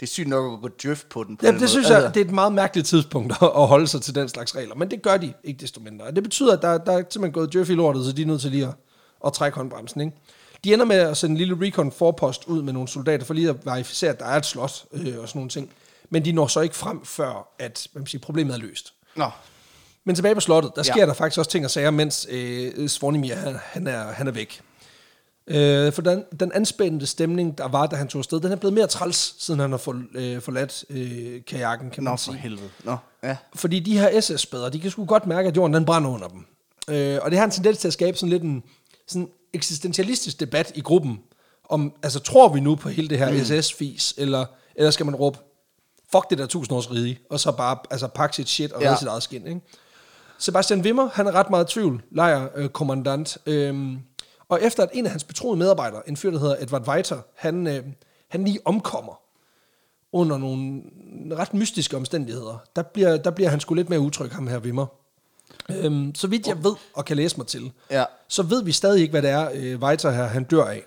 det 0.00 0.06
er 0.06 0.06
sygt 0.06 0.28
nok 0.28 0.52
at 0.52 0.60
gå 0.62 0.68
drift 0.68 1.08
på 1.08 1.24
den. 1.24 1.36
På 1.36 1.46
Ja, 1.46 1.52
det 1.52 1.60
måde. 1.60 1.68
synes 1.68 1.90
jeg, 1.90 2.10
det 2.14 2.20
er 2.20 2.24
et 2.24 2.30
meget 2.30 2.52
mærkeligt 2.52 2.86
tidspunkt 2.88 3.32
at 3.42 3.50
at 3.56 3.66
holde 3.66 3.86
sig 3.86 4.02
til 4.02 4.14
den 4.14 4.28
slags 4.28 4.56
regler. 4.56 4.74
Men 4.74 4.90
det 4.90 5.02
gør 5.02 5.16
de 5.16 5.32
ikke 5.44 5.60
desto 5.60 5.80
mindre. 5.80 6.06
Og 6.06 6.14
Det 6.16 6.22
betyder, 6.22 6.56
at 6.56 6.62
der, 6.62 6.78
der 6.78 6.92
er 6.92 6.96
simpelthen 7.10 7.32
gået 7.32 7.54
Jeff 7.54 7.70
i 7.70 7.74
lortet, 7.74 8.04
så 8.06 8.12
de 8.12 8.22
er 8.22 8.26
nødt 8.26 8.40
til 8.40 8.50
lige 8.50 8.66
at, 8.66 8.74
at 9.26 9.32
trække 9.32 9.56
håndbremsen. 9.56 10.00
Ikke? 10.00 10.12
De 10.64 10.72
ender 10.72 10.84
med 10.84 10.96
at 10.96 11.16
sende 11.16 11.32
en 11.32 11.36
lille 11.38 11.66
recon 11.66 11.92
forpost 11.92 12.44
ud 12.44 12.62
med 12.62 12.72
nogle 12.72 12.88
soldater, 12.88 13.24
for 13.24 13.34
lige 13.34 13.48
at 13.48 13.66
verificere, 13.66 14.10
at 14.10 14.18
der 14.18 14.26
er 14.26 14.36
et 14.36 14.46
slot 14.46 14.84
øh, 14.92 15.00
og 15.18 15.28
sådan 15.28 15.38
nogle 15.38 15.50
ting. 15.50 15.70
Men 16.10 16.24
de 16.24 16.32
når 16.32 16.46
så 16.46 16.60
ikke 16.60 16.76
frem, 16.76 17.04
før 17.04 17.54
at 17.58 17.88
man 17.94 18.06
siger, 18.06 18.20
problemet 18.22 18.54
er 18.54 18.58
løst. 18.58 18.92
Nå, 19.16 19.30
Men 20.04 20.14
tilbage 20.14 20.34
på 20.34 20.40
slottet, 20.40 20.72
der 20.76 20.82
sker 20.82 21.00
Ja. 21.00 21.06
der 21.06 21.12
faktisk 21.14 21.38
også 21.38 21.50
ting 21.50 21.64
og 21.64 21.70
sager, 21.70 21.90
mens 21.90 22.26
øh, 22.30 22.88
Svornimir, 22.88 23.34
han, 23.34 23.56
han, 23.62 23.86
er, 23.86 24.12
han 24.12 24.26
er 24.26 24.32
væk. 24.32 24.60
Øh, 25.46 25.92
for 25.92 26.02
den, 26.02 26.24
den 26.40 26.52
anspændte 26.52 27.06
stemning, 27.06 27.58
der 27.58 27.68
var, 27.68 27.86
da 27.86 27.96
han 27.96 28.08
tog 28.08 28.18
afsted, 28.18 28.40
den 28.40 28.52
er 28.52 28.56
blevet 28.56 28.74
mere 28.74 28.86
træls, 28.86 29.34
siden 29.38 29.60
han 29.60 29.70
har 29.70 29.78
for, 29.78 30.02
øh, 30.14 30.40
forladt 30.40 30.84
øh, 30.90 31.44
kajakken, 31.46 31.90
kan 31.90 32.02
nå 32.04 32.10
man 32.10 32.18
for 32.18 32.24
sige. 32.24 32.36
helvede. 32.38 32.68
Nå, 32.84 32.96
ja. 33.22 33.36
Fordi 33.54 33.80
de 33.80 33.98
her 33.98 34.20
SS-spæder, 34.20 34.68
de 34.68 34.80
kan 34.80 34.90
sgu 34.90 35.04
godt 35.04 35.26
mærke, 35.26 35.48
at 35.48 35.56
jorden 35.56 35.74
den 35.74 35.84
brænder 35.84 36.10
under 36.10 36.28
dem. 36.28 36.46
Øh, 36.90 37.18
og 37.22 37.30
det 37.30 37.38
har 37.38 37.44
en 37.44 37.50
tendens 37.50 37.78
til 37.78 37.88
at 37.88 37.92
skabe 37.92 38.16
sådan 38.16 38.30
lidt 38.30 38.42
en 38.42 38.62
sådan 39.06 39.28
eksistentialistisk 39.52 40.40
debat 40.40 40.72
i 40.74 40.80
gruppen, 40.80 41.18
om, 41.70 41.92
altså 42.02 42.20
tror 42.20 42.48
vi 42.48 42.60
nu 42.60 42.74
på 42.74 42.88
hele 42.88 43.08
det 43.08 43.18
her 43.18 43.32
mm. 43.32 43.38
SS-fis, 43.62 44.14
eller, 44.18 44.44
eller 44.76 44.90
skal 44.90 45.06
man 45.06 45.14
råbe, 45.14 45.38
fuck 46.12 46.30
det 46.30 46.38
der 46.38 46.46
tusindårs 46.46 46.90
rige, 46.90 47.18
og 47.30 47.40
så 47.40 47.52
bare 47.52 47.78
altså, 47.90 48.06
pakke 48.08 48.36
sit 48.36 48.48
shit 48.48 48.72
og 48.72 48.82
Ja. 48.82 48.90
ja. 48.90 48.96
sit 48.96 49.08
eget 49.08 49.22
skin, 49.22 49.46
ikke? 49.46 49.60
Sebastian 50.38 50.80
Wimmer, 50.80 51.08
han 51.12 51.26
er 51.26 51.32
ret 51.32 51.50
meget 51.50 51.70
i 51.70 51.72
tvivl, 51.74 52.02
lejer 52.10 52.48
øh, 52.54 52.68
kommandant. 52.68 53.38
Øhm, 53.46 53.98
og 54.48 54.62
efter 54.62 54.82
at 54.82 54.88
en 54.92 55.04
af 55.04 55.10
hans 55.10 55.24
betroede 55.24 55.56
medarbejdere, 55.58 56.08
en 56.08 56.16
fyr, 56.16 56.30
der 56.30 56.38
hedder 56.38 56.56
Edward 56.60 56.88
Weiter, 56.88 57.18
han, 57.34 57.66
øh, 57.66 57.84
han 58.28 58.44
lige 58.44 58.58
omkommer 58.64 59.20
under 60.12 60.38
nogle 60.38 60.82
ret 61.38 61.54
mystiske 61.54 61.96
omstændigheder, 61.96 62.58
der 62.76 62.82
bliver, 62.82 63.16
der 63.16 63.30
bliver 63.30 63.50
han 63.50 63.60
sgu 63.60 63.74
lidt 63.74 63.88
mere 63.90 64.00
utryg, 64.00 64.30
ham 64.32 64.46
her 64.46 64.58
Wimmer. 64.58 64.86
Øhm, 65.68 66.14
så 66.14 66.26
vidt 66.26 66.46
jeg 66.46 66.64
ved 66.64 66.74
og 66.94 67.04
kan 67.04 67.16
læse 67.16 67.36
mig 67.36 67.46
til, 67.46 67.72
Ja. 67.90 68.04
så 68.28 68.42
ved 68.42 68.62
vi 68.64 68.72
stadig 68.72 69.00
ikke, 69.00 69.10
hvad 69.10 69.22
det 69.22 69.30
er, 69.30 69.50
øh, 69.54 69.80
Weiter 69.80 70.10
her, 70.10 70.24
han 70.24 70.44
dør 70.44 70.64
af. 70.64 70.82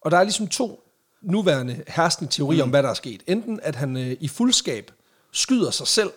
Og 0.00 0.10
der 0.10 0.16
er 0.18 0.22
ligesom 0.22 0.48
to 0.48 0.82
nuværende 1.26 1.82
herskende 1.88 2.32
teorier 2.32 2.64
mm. 2.64 2.68
om, 2.68 2.70
hvad 2.70 2.82
der 2.82 2.88
er 2.88 2.94
sket. 2.94 3.22
Enten 3.26 3.60
at 3.62 3.76
han 3.76 3.96
øh, 3.96 4.16
i 4.20 4.28
fuldskab 4.28 4.90
skyder 5.32 5.70
sig 5.70 5.86
selv 5.86 6.10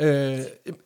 øh, 0.00 0.38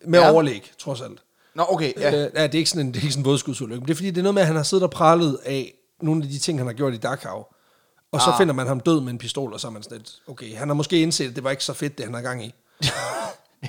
med 0.07 0.21
Ja. 0.21 0.31
overlæg, 0.33 0.73
trods 0.79 1.01
alt. 1.01 1.19
Nå, 1.55 1.65
okay, 1.69 1.93
ja. 2.01 2.09
Øh, 2.25 2.31
ja, 2.35 2.43
det 2.43 2.55
er 2.55 2.59
ikke 2.59 2.71
sådan 2.71 2.87
en, 2.87 2.93
det 2.95 2.99
er 2.99 3.03
ikke 3.03 3.13
sådan 3.13 3.21
en 3.21 3.25
vådskudsulykke, 3.25 3.81
men 3.81 3.87
det 3.89 3.91
er 3.91 3.97
fordi, 3.97 4.11
det 4.11 4.19
er 4.19 4.23
noget 4.23 4.35
med, 4.35 4.43
at 4.43 4.47
han 4.47 4.57
har 4.57 4.63
siddet 4.63 4.85
og 4.85 4.91
pralet 4.91 5.39
af 5.45 5.75
nogle 6.03 6.23
af 6.25 6.29
de 6.31 6.39
ting, 6.39 6.59
han 6.59 6.67
har 6.67 6.75
gjort 6.75 6.95
i 6.95 6.97
Dachau. 6.97 7.45
Og 8.13 8.21
så 8.21 8.31
Ah. 8.31 8.39
finder 8.39 8.55
man 8.55 8.67
ham 8.67 8.81
død 8.81 9.01
med 9.01 9.13
en 9.13 9.19
pistol, 9.19 9.53
og 9.53 9.61
så 9.61 9.67
er 9.67 9.71
man 9.71 9.83
sådan 9.83 9.99
lidt, 9.99 10.11
okay, 10.29 10.55
han 10.57 10.69
har 10.69 10.75
måske 10.75 11.03
indset, 11.03 11.29
at 11.29 11.35
det 11.37 11.45
var 11.45 11.51
ikke 11.51 11.65
så 11.65 11.73
fedt, 11.73 11.99
det 11.99 12.05
han 12.07 12.15
har 12.15 12.23
gang 12.23 12.45
i. 12.45 12.55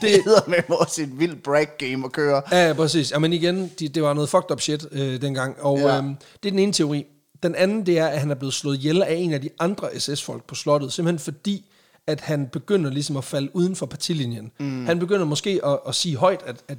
Det 0.02 0.24
hedder 0.26 0.42
med 0.48 0.58
også 0.70 1.02
et 1.02 1.20
vildt 1.20 1.44
brag 1.44 1.68
game 1.78 2.06
at 2.06 2.12
køre. 2.12 2.42
Ja, 2.52 2.74
præcis. 2.74 3.12
Ja, 3.12 3.20
men 3.20 3.34
igen, 3.34 3.72
de, 3.80 3.88
det 3.88 4.04
var 4.04 4.14
noget 4.14 4.30
fucked 4.30 4.52
up 4.52 4.62
shit 4.62 4.86
øh, 4.92 5.22
dengang. 5.22 5.56
Og 5.62 5.78
ja. 5.80 5.98
øhm, 5.98 6.16
det 6.44 6.50
er 6.50 6.52
den 6.52 6.60
ene 6.60 6.74
teori. 6.74 7.06
Den 7.44 7.56
anden, 7.56 7.86
det 7.86 8.00
er, 8.00 8.08
at 8.08 8.20
han 8.20 8.32
er 8.32 8.36
blevet 8.36 8.54
slået 8.54 8.78
ihjel 8.78 9.02
af 9.04 9.14
en 9.14 9.34
af 9.34 9.42
de 9.42 9.50
andre 9.60 10.00
SS-folk 10.00 10.44
på 10.44 10.56
slottet, 10.56 10.94
simpelthen 10.94 11.20
fordi, 11.20 11.66
at 12.08 12.22
han 12.22 12.48
begynder 12.48 12.90
ligesom 12.90 13.18
at 13.18 13.24
falde 13.24 13.56
uden 13.56 13.76
for 13.76 13.86
partilinjen. 13.86 14.52
Mm. 14.60 14.86
Han 14.86 15.00
begynder 15.00 15.26
måske 15.26 15.60
at, 15.66 15.80
at 15.88 15.96
sige 15.96 16.16
højt, 16.16 16.40
at, 16.46 16.56
at 16.68 16.78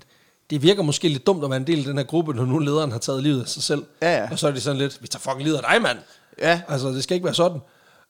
det 0.50 0.62
virker 0.62 0.82
måske 0.82 1.08
lidt 1.08 1.26
dumt 1.26 1.44
at 1.44 1.50
være 1.50 1.56
en 1.56 1.66
del 1.66 1.78
af 1.78 1.84
den 1.84 1.96
her 1.98 2.04
gruppe, 2.04 2.34
når 2.34 2.44
nu 2.44 2.58
lederen 2.58 2.92
har 2.92 2.98
taget 2.98 3.22
livet 3.22 3.40
af 3.42 3.48
sig 3.48 3.62
selv. 3.62 3.84
Ja, 4.02 4.16
ja. 4.22 4.28
Og 4.30 4.38
så 4.38 4.48
er 4.48 4.50
det 4.52 4.62
sådan 4.62 4.78
lidt, 4.78 4.98
vi 5.02 5.06
tager 5.06 5.20
fucking 5.20 5.42
livet 5.42 5.56
af 5.56 5.62
dig, 5.72 5.82
mand. 5.82 5.98
Ja. 6.38 6.60
Altså, 6.68 6.88
det 6.88 7.02
skal 7.02 7.14
ikke 7.14 7.24
være 7.24 7.34
sådan. 7.34 7.60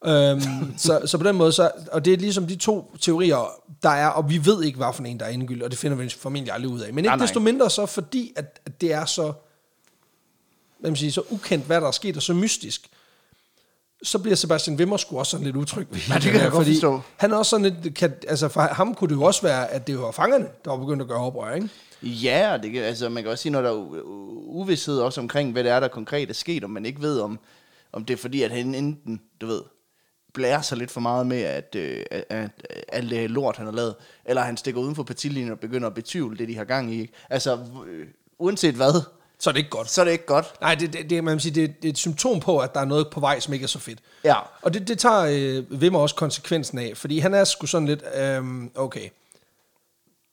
øhm, 0.05 0.41
så, 0.77 1.01
så 1.05 1.17
på 1.17 1.23
den 1.23 1.35
måde, 1.35 1.51
så, 1.51 1.71
og 1.91 2.05
det 2.05 2.13
er 2.13 2.17
ligesom 2.17 2.47
de 2.47 2.55
to 2.55 2.95
teorier, 3.01 3.51
der 3.83 3.89
er, 3.89 4.07
og 4.07 4.29
vi 4.29 4.45
ved 4.45 4.63
ikke, 4.63 4.77
hvad 4.77 4.87
for 4.93 5.03
en, 5.03 5.19
der 5.19 5.25
er 5.25 5.29
endegyldig, 5.29 5.63
og 5.65 5.71
det 5.71 5.79
finder 5.79 5.97
vi 5.97 6.09
formentlig 6.09 6.53
aldrig 6.53 6.71
ud 6.71 6.79
af. 6.79 6.93
Men 6.93 6.97
ikke 6.97 7.07
Nej, 7.07 7.15
nej. 7.15 7.25
desto 7.25 7.39
mindre 7.39 7.69
så, 7.69 7.85
fordi 7.85 8.33
at, 8.35 8.59
at 8.65 8.81
det 8.81 8.93
er 8.93 9.05
så, 9.05 9.33
hvad 10.83 10.91
man 10.91 10.97
siger, 10.97 11.11
så 11.11 11.21
ukendt, 11.29 11.65
hvad 11.65 11.81
der 11.81 11.87
er 11.87 11.91
sket, 11.91 12.17
og 12.17 12.23
så 12.23 12.33
mystisk, 12.33 12.89
så 14.03 14.19
bliver 14.19 14.35
Sebastian 14.35 14.77
Wimmer 14.77 14.97
sgu 14.97 15.19
også 15.19 15.29
sådan 15.31 15.45
lidt 15.45 15.55
utryg 15.55 15.87
Ja, 16.09 16.13
det 16.13 16.21
kan 16.31 16.41
jeg 16.41 16.51
godt 16.51 16.65
forstå. 16.67 17.01
Han 17.17 17.31
er 17.31 17.35
også 17.37 17.49
sådan 17.49 17.75
lidt, 17.83 17.95
kan, 17.95 18.13
altså 18.27 18.47
for 18.47 18.61
ham 18.61 18.95
kunne 18.95 19.09
det 19.09 19.15
jo 19.15 19.23
også 19.23 19.41
være, 19.41 19.71
at 19.71 19.87
det 19.87 19.99
var 19.99 20.11
fangerne, 20.11 20.45
der 20.65 20.71
var 20.71 20.77
begyndt 20.77 21.01
at 21.01 21.07
gøre 21.07 21.17
oprør, 21.19 21.53
ikke? 21.55 21.69
Ja, 22.01 22.53
og 22.53 22.63
det, 22.63 22.71
kan- 22.71 22.83
altså, 22.83 23.09
man 23.09 23.23
kan 23.23 23.31
også 23.31 23.41
sige, 23.41 23.51
når 23.51 23.61
der 23.61 23.69
er 23.69 24.01
uvidshed 24.45 24.99
også 24.99 25.21
omkring, 25.21 25.51
hvad 25.51 25.63
det 25.63 25.71
er, 25.71 25.79
der 25.79 25.87
konkret 25.87 26.29
er 26.29 26.33
sket, 26.33 26.63
og 26.63 26.69
man 26.69 26.85
ikke 26.85 27.01
ved, 27.01 27.19
om, 27.19 27.39
om 27.93 28.05
det 28.05 28.13
er 28.13 28.17
fordi, 28.17 28.41
at 28.43 28.51
han 28.51 28.75
enten, 28.75 29.21
du 29.41 29.47
ved, 29.47 29.61
blærer 30.33 30.61
sig 30.61 30.77
lidt 30.77 30.91
for 30.91 31.01
meget 31.01 31.27
med, 31.27 31.41
at, 31.41 31.75
øh, 31.75 32.05
at, 32.11 32.23
at 32.29 32.49
alt 32.87 33.09
det 33.09 33.31
lort, 33.31 33.57
han 33.57 33.65
har 33.65 33.73
lavet, 33.73 33.95
eller 34.25 34.41
han 34.41 34.57
stikker 34.57 34.81
uden 34.81 34.95
for 34.95 35.03
partilinjen 35.03 35.51
og 35.51 35.59
begynder 35.59 35.87
at 35.87 35.93
betvivle 35.93 36.37
det, 36.37 36.47
de 36.47 36.55
har 36.57 36.63
gang 36.63 36.93
i. 36.93 37.01
Ikke? 37.01 37.13
Altså, 37.29 37.59
øh, 37.87 38.07
uanset 38.39 38.75
hvad, 38.75 39.01
Så 39.43 39.49
er 39.49 39.51
det 39.51 39.57
ikke 39.59 39.69
godt. 39.69 39.91
så 39.91 40.01
er 40.01 40.05
det 40.05 40.11
ikke 40.11 40.25
godt. 40.25 40.53
Nej, 40.61 40.75
det, 40.75 40.93
det, 40.93 41.09
det, 41.09 41.23
man 41.23 41.39
sige, 41.39 41.55
det, 41.61 41.81
det 41.81 41.87
er 41.87 41.91
et 41.91 41.97
symptom 41.97 42.39
på, 42.39 42.59
at 42.59 42.73
der 42.73 42.79
er 42.81 42.85
noget 42.85 43.09
på 43.09 43.19
vej, 43.19 43.39
som 43.39 43.53
ikke 43.53 43.63
er 43.63 43.67
så 43.67 43.79
fedt. 43.79 43.99
Ja. 44.23 44.35
Og 44.61 44.73
det, 44.73 44.87
det 44.87 44.99
tager 44.99 45.25
øh, 45.29 45.63
Wimmer 45.79 45.99
også 45.99 46.15
konsekvensen 46.15 46.77
af, 46.79 46.91
fordi 46.95 47.19
han 47.19 47.33
er 47.33 47.43
sgu 47.43 47.65
sådan 47.65 47.87
lidt, 47.87 48.03
øhm, 48.15 48.71
okay, 48.75 49.09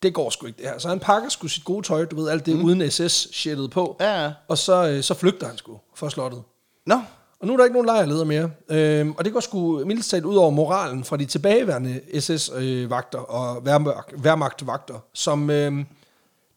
det 0.03 0.15
går 0.15 0.31
sgu 0.31 0.47
ikke 0.47 0.63
det 0.63 0.71
her. 0.71 0.79
Så 0.79 0.89
han 0.89 1.01
pakker 1.01 1.29
sgu 1.29 1.49
sit 1.49 1.65
gode 1.65 1.87
tøj, 1.87 2.05
du 2.05 2.17
ved, 2.17 2.29
alt 2.31 2.47
det 2.47 2.57
mm. 2.57 2.65
uden 2.65 2.91
SS-shittet 2.91 3.71
på, 3.71 3.97
Ja, 4.01 4.23
ja. 4.25 4.33
og 4.49 4.59
så, 4.59 4.89
øh, 4.89 5.03
så 5.03 5.15
flygter 5.15 5.47
han 5.47 5.57
sgu 5.59 5.79
fra 5.95 6.11
slottet. 6.11 6.43
Nå, 6.87 7.01
Og 7.41 7.47
nu 7.47 7.53
er 7.53 7.57
der 7.57 7.65
ikke 7.65 7.75
nogen 7.75 7.87
lejrleder 7.87 8.25
mere. 8.25 8.51
Øhm, 8.69 9.13
og 9.19 9.25
det 9.25 9.33
går 9.33 9.41
sgu 9.41 9.85
mildt 9.85 10.07
talt 10.07 10.25
ud 10.25 10.37
over 10.37 10.51
moralen 10.51 11.05
fra 11.05 11.17
de 11.17 11.25
tilbageværende 11.27 12.01
SS-vagter 12.21 13.19
og 13.19 13.57
Wehrmacht- 13.57 14.17
Wehrmacht-vagter, 14.17 14.99
som 15.15 15.51
øhm, 15.51 15.87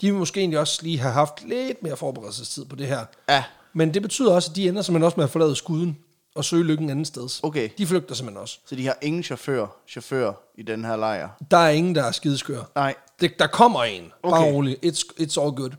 de 0.04 0.12
vil 0.12 0.20
måske 0.20 0.40
egentlig 0.40 0.60
også 0.60 0.80
lige 0.84 1.00
have 1.00 1.14
haft 1.14 1.44
lidt 1.48 1.84
mere 1.84 1.98
forberedelsestid 1.98 2.66
på 2.66 2.76
det 2.76 2.88
her. 2.88 3.06
Ja. 3.30 3.44
Men 3.74 3.94
det 3.94 4.02
betyder 4.02 4.34
også, 4.34 4.50
at 4.52 4.56
de 4.56 4.68
ender 4.68 4.82
simpelthen 4.82 5.06
også 5.06 5.18
med 5.18 5.24
at 5.24 5.30
forlade 5.30 5.56
skuden 5.56 5.98
og 6.36 6.46
søge 6.46 6.64
lykken 6.64 6.90
anden 6.90 7.06
sted. 7.06 7.30
Okay. 7.44 7.70
De 7.78 7.88
flygter 7.88 8.16
simpelthen 8.16 8.42
også. 8.42 8.60
så 8.66 8.76
de 8.76 8.86
har 8.86 8.98
ingen 9.02 9.24
chauffør, 9.24 9.68
chauffør 9.88 10.34
i 10.58 10.62
den 10.64 10.86
her 10.86 10.96
lejr. 10.96 11.30
Der 11.52 11.58
er 11.58 11.70
ingen, 11.70 11.96
der 11.96 12.04
er 12.04 12.12
skideskør. 12.12 12.62
Nej. 12.76 12.96
Det, 13.22 13.40
der 13.40 13.48
kommer 13.48 13.84
en. 13.84 14.12
Bare 14.24 14.34
Okay. 14.34 14.52
roligt. 14.54 14.86
It's, 14.86 15.22
it's 15.22 15.42
all 15.42 15.52
good. 15.56 15.70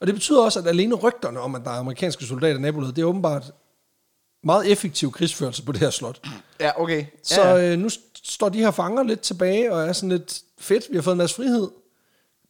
Og 0.00 0.06
det 0.06 0.14
betyder 0.14 0.42
også, 0.42 0.58
at 0.60 0.66
alene 0.66 0.94
rygterne 0.94 1.40
om, 1.40 1.54
at 1.54 1.62
der 1.64 1.70
er 1.70 1.78
amerikanske 1.78 2.24
soldater 2.24 2.58
i 2.58 2.62
nabolaget, 2.62 2.96
det 2.96 3.02
er 3.02 3.06
åbenbart 3.06 3.52
meget 4.44 4.72
effektiv 4.72 5.12
krigsførelse 5.12 5.62
på 5.62 5.72
det 5.72 5.80
her 5.80 5.90
slot. 5.90 6.20
Ja, 6.60 6.80
okay. 6.82 7.04
Så 7.22 7.40
ja, 7.42 7.54
ja. 7.56 7.72
øh, 7.72 7.78
nu 7.78 7.86
st- 7.88 8.20
står 8.24 8.48
de 8.48 8.58
her 8.58 8.70
fanger 8.70 9.02
lidt 9.02 9.20
tilbage, 9.20 9.72
og 9.72 9.82
er 9.88 9.92
sådan 9.92 10.08
lidt 10.08 10.40
fedt, 10.58 10.84
vi 10.90 10.96
har 10.96 11.02
fået 11.02 11.14
en 11.14 11.18
masse 11.18 11.36
frihed 11.36 11.68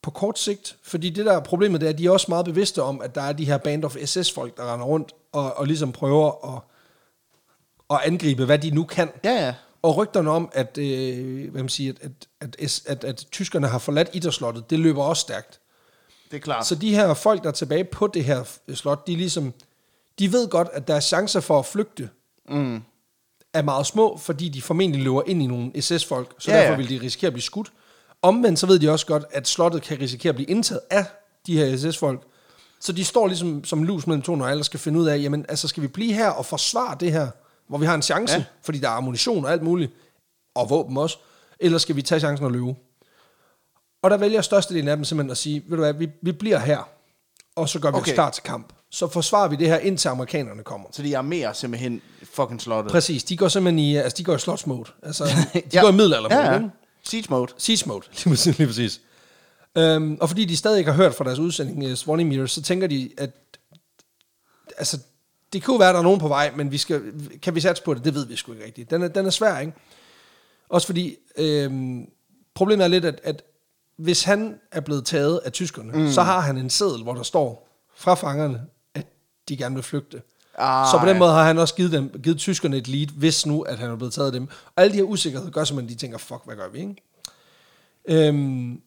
på 0.07 0.11
kort 0.11 0.39
sigt. 0.39 0.77
Fordi 0.83 1.11
det 1.11 1.27
der 1.27 1.33
er 1.33 1.41
problemet, 1.41 1.81
det 1.81 1.87
er, 1.87 1.91
at 1.91 1.99
de 1.99 2.07
er 2.07 2.11
også 2.11 2.27
meget 2.29 2.45
bevidste 2.45 2.83
om, 2.83 3.01
at 3.01 3.15
der 3.15 3.23
er 3.23 3.33
de 3.33 3.45
her 3.45 3.59
band 3.59 3.85
of 3.85 3.97
SS-folk, 4.05 4.57
der 4.57 4.73
render 4.73 4.87
rundt 4.87 5.13
og, 5.33 5.55
og 5.57 5.67
ligesom 5.67 5.93
prøver 5.93 6.57
at, 6.57 6.63
at 7.91 8.13
angribe, 8.13 8.45
hvad 8.45 8.59
de 8.59 8.71
nu 8.71 8.85
kan. 8.85 9.11
Ja, 9.25 9.47
ja. 9.47 9.55
Og 9.83 9.97
rygterne 9.97 10.31
om, 10.31 10.49
at, 10.53 10.79
øh, 10.79 11.51
hvad 11.51 11.63
man 11.63 11.69
siger, 11.69 11.93
at, 12.01 12.11
at, 12.41 12.57
at, 12.61 12.83
at, 12.87 13.05
at 13.05 13.27
tyskerne 13.31 13.69
har 13.69 13.79
forladt 13.79 14.09
Idderslottet, 14.13 14.71
det 14.71 14.79
løber 14.79 15.03
også 15.03 15.21
stærkt. 15.21 15.61
Det 16.31 16.37
er 16.37 16.41
klart. 16.41 16.67
Så 16.67 16.75
de 16.75 16.95
her 16.95 17.15
folk, 17.15 17.43
der 17.43 17.49
er 17.49 17.53
tilbage 17.53 17.85
på 17.85 18.07
det 18.07 18.25
her 18.25 18.45
slot, 18.75 19.07
de 19.07 19.17
ligesom, 19.17 19.55
de 20.19 20.33
ved 20.33 20.49
godt, 20.49 20.69
at 20.73 20.89
deres 20.89 21.05
chancer 21.05 21.41
for 21.41 21.59
at 21.59 21.67
flygte 21.67 22.09
Mm. 22.49 22.83
er 23.53 23.63
meget 23.63 23.87
små, 23.87 24.17
fordi 24.17 24.49
de 24.49 24.63
formentlig 24.63 25.03
løber 25.03 25.23
ind 25.27 25.43
i 25.43 25.47
nogle 25.47 25.83
SS-folk, 25.83 26.35
så 26.39 26.51
ja, 26.51 26.57
derfor 26.57 26.71
ja. 26.73 26.77
vil 26.77 26.89
de 26.89 27.05
risikere 27.05 27.27
at 27.27 27.33
blive 27.33 27.43
skudt. 27.43 27.73
Omvendt 28.27 28.59
så 28.59 28.67
ved 28.67 28.79
de 28.79 28.91
også 28.91 29.07
godt, 29.07 29.25
at 29.31 29.49
slottet 29.49 29.83
kan 29.83 30.01
risikere 30.01 30.29
at 30.31 30.35
blive 30.37 30.51
indtaget 30.51 30.81
af 30.91 31.05
de 31.47 31.59
her 31.59 31.77
SS-folk. 31.77 32.23
Så 32.81 32.93
de 32.93 33.05
står 33.05 33.27
ligesom 33.27 33.65
som 33.65 33.83
lus 33.83 34.07
mellem 34.07 34.23
to 34.23 34.35
nøgler 34.37 34.59
og 34.59 34.65
skal 34.65 34.81
finde 34.81 34.99
ud 34.99 35.07
af, 35.07 35.19
jamen 35.19 35.47
altså 35.49 35.69
skal 35.69 35.83
vi 35.83 35.89
blive 35.89 36.13
her 36.13 36.29
og 36.31 36.47
forsvare 36.47 36.97
det 37.01 37.13
her, 37.13 37.29
hvor 37.69 37.79
vi 37.79 37.87
har 37.87 37.95
en 37.95 38.03
chance, 38.03 38.35
Ja. 38.37 38.45
fordi 38.63 38.79
der 38.79 38.89
er 38.89 38.93
ammunition 38.93 39.45
og 39.45 39.53
alt 39.53 39.63
muligt, 39.63 39.93
og 40.55 40.71
våben 40.71 40.97
også, 40.97 41.17
eller 41.61 41.79
skal 41.79 41.97
vi 41.97 42.03
tage 42.03 42.19
chancen 42.21 42.45
og 42.47 42.53
løbe? 42.53 42.75
Og 44.03 44.11
der 44.11 44.17
vælger 44.17 44.41
størstedelen 44.43 44.89
af 44.89 44.97
dem 44.97 45.05
simpelthen 45.05 45.31
at 45.31 45.37
sige, 45.37 45.63
ved 45.67 45.77
du 45.77 45.83
hvad, 45.83 45.93
vi, 45.93 46.09
vi 46.23 46.33
bliver 46.33 46.59
her, 46.59 46.89
og 47.57 47.69
så 47.69 47.79
gør 47.81 47.91
vi 47.91 47.97
Okay. 47.97 48.15
klar 48.15 48.31
til 48.31 48.43
kamp. 48.43 48.73
så 48.91 49.09
forsvarer 49.09 49.49
vi 49.49 49.57
det 49.57 49.67
her, 49.69 49.79
indtil 49.79 50.09
amerikanerne 50.09 50.63
kommer. 50.63 50.89
Så 50.93 51.03
de 51.03 51.19
armerer 51.19 51.53
simpelthen 51.53 52.03
fucking 52.35 52.61
slottet. 52.63 52.93
Præcis, 52.93 53.25
de 53.25 53.37
går 53.37 53.49
simpelthen 53.49 53.79
i, 53.79 53.97
altså 53.97 54.17
de 54.19 54.25
går 54.25 54.35
i 54.35 54.39
slotsmode. 54.39 54.85
Altså, 55.03 55.25
de 55.55 55.63
Ja. 55.73 55.81
går 55.81 55.89
i 55.89 55.93
middelaldermode, 55.93 56.41
ja, 56.41 56.51
ja. 56.53 56.59
ikke? 56.59 56.71
Siege 57.07 57.27
mode. 57.31 57.53
Siege 57.59 57.89
mode, 57.89 58.07
lige 58.13 58.29
præcis. 58.29 58.59
Lige 58.59 58.67
præcis. 58.67 59.01
Øhm, 59.77 60.19
og 60.21 60.29
fordi 60.29 60.45
de 60.45 60.57
stadig 60.57 60.79
ikke 60.79 60.91
har 60.91 61.03
hørt 61.03 61.15
fra 61.15 61.25
deres 61.25 61.39
udsending 61.39 61.85
uh, 61.85 61.95
Swanimir, 61.95 62.47
så 62.47 62.63
tænker 62.63 62.87
de, 62.87 63.11
at 63.19 63.31
altså, 64.79 64.99
det 65.53 65.63
kunne 65.63 65.79
være, 65.79 65.89
at 65.89 65.95
der 65.95 65.99
er 65.99 66.05
nogen 66.05 66.21
på 66.21 66.29
vej, 66.29 66.53
men 66.57 66.73
vi 66.73 66.79
skal, 66.79 67.03
kan 67.43 67.55
vi 67.55 67.61
satse 67.61 67.83
på 67.83 67.95
det? 67.95 68.05
Det 68.05 68.15
ved 68.15 68.27
vi 68.27 68.37
sgu 68.37 68.53
ikke 68.53 68.65
rigtigt. 68.65 68.91
Den 68.91 69.03
er, 69.03 69.09
den 69.09 69.27
er 69.27 69.31
svær, 69.31 69.59
ikke? 69.59 69.73
Også 70.69 70.87
fordi, 70.87 71.17
øhm, 71.37 72.07
problemet 72.55 72.85
er 72.85 72.89
lidt, 72.89 73.05
at, 73.05 73.21
at 73.23 73.43
hvis 73.97 74.23
han 74.23 74.61
er 74.73 74.81
blevet 74.81 75.07
taget 75.07 75.41
af 75.45 75.53
tyskerne, 75.53 75.93
mm. 75.93 76.13
så 76.13 76.23
har 76.23 76.41
han 76.41 76.59
en 76.59 76.71
seddel, 76.71 77.03
hvor 77.03 77.15
der 77.15 77.23
står 77.23 77.69
fra 77.95 78.15
fangerne, 78.15 78.67
at 78.95 79.07
de 79.49 79.57
gerne 79.57 79.75
vil 79.75 79.85
flygte. 79.85 80.23
Ah, 80.59 80.87
så 80.91 80.99
på 80.99 81.07
den 81.07 81.19
måde 81.19 81.31
har 81.31 81.45
han 81.45 81.59
også 81.59 81.75
givet, 81.75 81.93
dem, 81.93 82.21
givet 82.23 82.39
tyskerne 82.39 82.77
et 82.77 82.89
lead, 82.89 83.07
hvis 83.07 83.47
nu, 83.47 83.63
at 83.63 83.79
han 83.79 83.91
er 83.91 83.97
blevet 83.97 84.13
taget 84.15 84.27
af 84.27 84.33
dem. 84.33 84.49
Og 84.77 84.83
alle 84.83 84.93
de 84.93 84.97
her 84.97 85.05
usikkerheder 85.05 85.53
gør 85.53 85.65
simpelthen, 85.65 85.95
at 85.95 86.01
de 86.01 86.05
tænker, 86.05 86.19
fuck, 86.19 86.41
hvad 86.45 86.57
gør 86.57 86.69
vi, 86.69 86.79
ikke? 86.79 86.97
Øhm, 88.09 88.81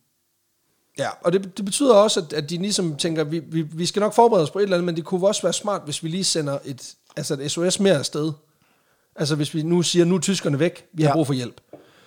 ja, 0.97 1.07
og 1.23 1.33
det, 1.33 1.57
det 1.57 1.65
betyder 1.65 1.93
også, 1.95 2.19
at, 2.19 2.33
at 2.33 2.49
de 2.49 2.57
ligesom 2.57 2.95
tænker, 2.95 3.23
vi, 3.23 3.39
vi, 3.39 3.61
vi 3.61 3.85
skal 3.85 3.99
nok 3.99 4.13
forberede 4.13 4.43
os 4.43 4.49
på 4.51 4.59
et 4.59 4.63
eller 4.63 4.77
andet, 4.77 4.85
men 4.85 4.95
det 4.95 5.05
kunne 5.05 5.27
også 5.27 5.41
være 5.41 5.53
smart, 5.53 5.81
hvis 5.85 6.03
vi 6.03 6.07
lige 6.07 6.23
sender 6.23 6.59
et, 6.65 6.93
altså 7.15 7.33
et 7.41 7.51
SOS 7.51 7.79
mere 7.79 7.97
afsted. 7.97 8.31
Altså 9.15 9.35
hvis 9.35 9.53
vi 9.53 9.61
nu 9.63 9.81
siger, 9.81 10.05
nu 10.05 10.15
er 10.15 10.19
tyskerne 10.19 10.59
væk, 10.59 10.85
vi 10.93 11.03
har 11.03 11.09
Ja. 11.09 11.13
brug 11.13 11.27
for 11.27 11.33
hjælp. 11.33 11.61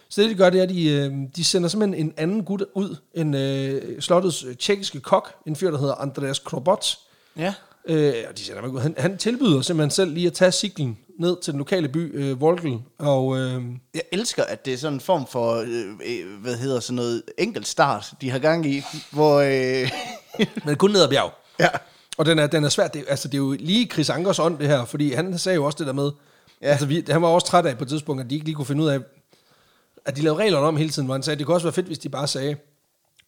Så 0.09 0.23
det, 0.23 0.31
de 0.31 0.35
gør, 0.35 0.51
det 0.51 0.59
er, 0.59 0.63
at 0.63 0.69
de, 0.69 0.85
øh, 0.91 1.13
de 1.37 1.45
sender 1.45 1.69
simpelthen 1.69 2.07
en 2.07 2.15
anden 2.17 2.45
gut 2.45 2.65
ud, 2.75 2.97
en 3.15 3.35
øh, 3.35 4.01
slottets 4.01 4.45
øh, 4.45 4.57
tjekkiske 4.57 5.01
kok, 5.01 5.35
en 5.47 5.57
fyr, 5.57 5.71
der 5.71 5.79
hedder 5.79 5.95
Andreas 5.95 6.39
Krobot. 6.39 6.99
Ja. 7.37 7.55
Øh, 7.89 8.15
og 8.29 8.39
de 8.39 8.71
ud. 8.71 8.81
Han, 8.81 8.95
han 8.99 9.19
tilbyder 9.19 9.63
simpelthen 9.63 9.91
selv 9.91 10.13
lige 10.13 10.27
at 10.27 10.33
tage 10.33 10.53
cyklen 10.53 10.99
ned 11.19 11.37
til 11.43 11.53
den 11.53 11.59
lokale 11.59 11.89
by, 11.89 12.21
øh, 12.21 12.41
Volkel, 12.41 12.79
og 12.99 13.39
øh, 13.39 13.63
Jeg 13.95 14.03
elsker, 14.13 14.45
at 14.45 14.65
det 14.65 14.73
er 14.73 14.79
sådan 14.79 14.95
en 14.95 15.01
form 15.01 15.27
for, 15.27 15.55
øh, 15.55 15.87
øh, 15.89 16.41
hvad 16.43 16.57
hedder 16.57 16.81
sådan 16.81 16.97
noget, 16.97 17.23
enkelt 17.39 17.69
start, 17.69 18.13
de 18.21 18.31
har 18.31 18.39
gang 18.39 18.67
i, 18.67 18.83
hvor... 19.11 19.39
Øh, 19.41 19.91
men 20.67 20.77
kun 20.77 20.91
ned 20.91 21.03
ad 21.03 21.09
bjerg. 21.09 21.33
ja. 21.61 21.69
Og 22.17 22.27
den 22.27 22.39
er, 22.39 22.47
den 22.47 22.65
er 22.65 22.69
svært. 22.69 22.95
Det, 22.95 23.05
altså, 23.09 23.29
det 23.29 23.35
er 23.35 23.39
jo 23.39 23.57
lige 23.59 23.89
Chris 23.93 24.11
Ankers 24.11 24.39
ånd, 24.39 24.59
det 24.59 24.69
her, 24.69 24.85
fordi 24.85 25.13
han 25.13 25.39
sagde 25.39 25.57
jo 25.57 25.65
også 25.65 25.79
det 25.79 25.87
der 25.87 25.93
med, 25.93 26.11
ja. 26.63 26.67
altså, 26.67 26.87
vi, 26.87 27.05
han 27.09 27.23
var 27.23 27.29
også 27.29 27.47
træt 27.47 27.67
af 27.67 27.79
på 27.79 27.85
et 27.85 27.89
tidspunkt, 27.89 28.23
at 28.23 28.31
de 28.31 28.35
ikke 28.35 28.47
lige 28.47 28.55
kunne 28.55 28.67
finde 28.67 28.83
ud 28.83 28.89
af, 28.89 29.01
at 30.05 30.17
de 30.17 30.23
lavede 30.23 30.41
reglerne 30.41 30.67
om 30.67 30.77
hele 30.77 30.91
tiden, 30.91 31.07
hvor 31.07 31.15
han 31.15 31.23
sagde, 31.23 31.35
at 31.35 31.39
det 31.39 31.47
kunne 31.47 31.57
også 31.57 31.67
være 31.67 31.73
fedt, 31.73 31.87
hvis 31.87 31.99
de 31.99 32.09
bare 32.09 32.29
sagde, 32.29 32.57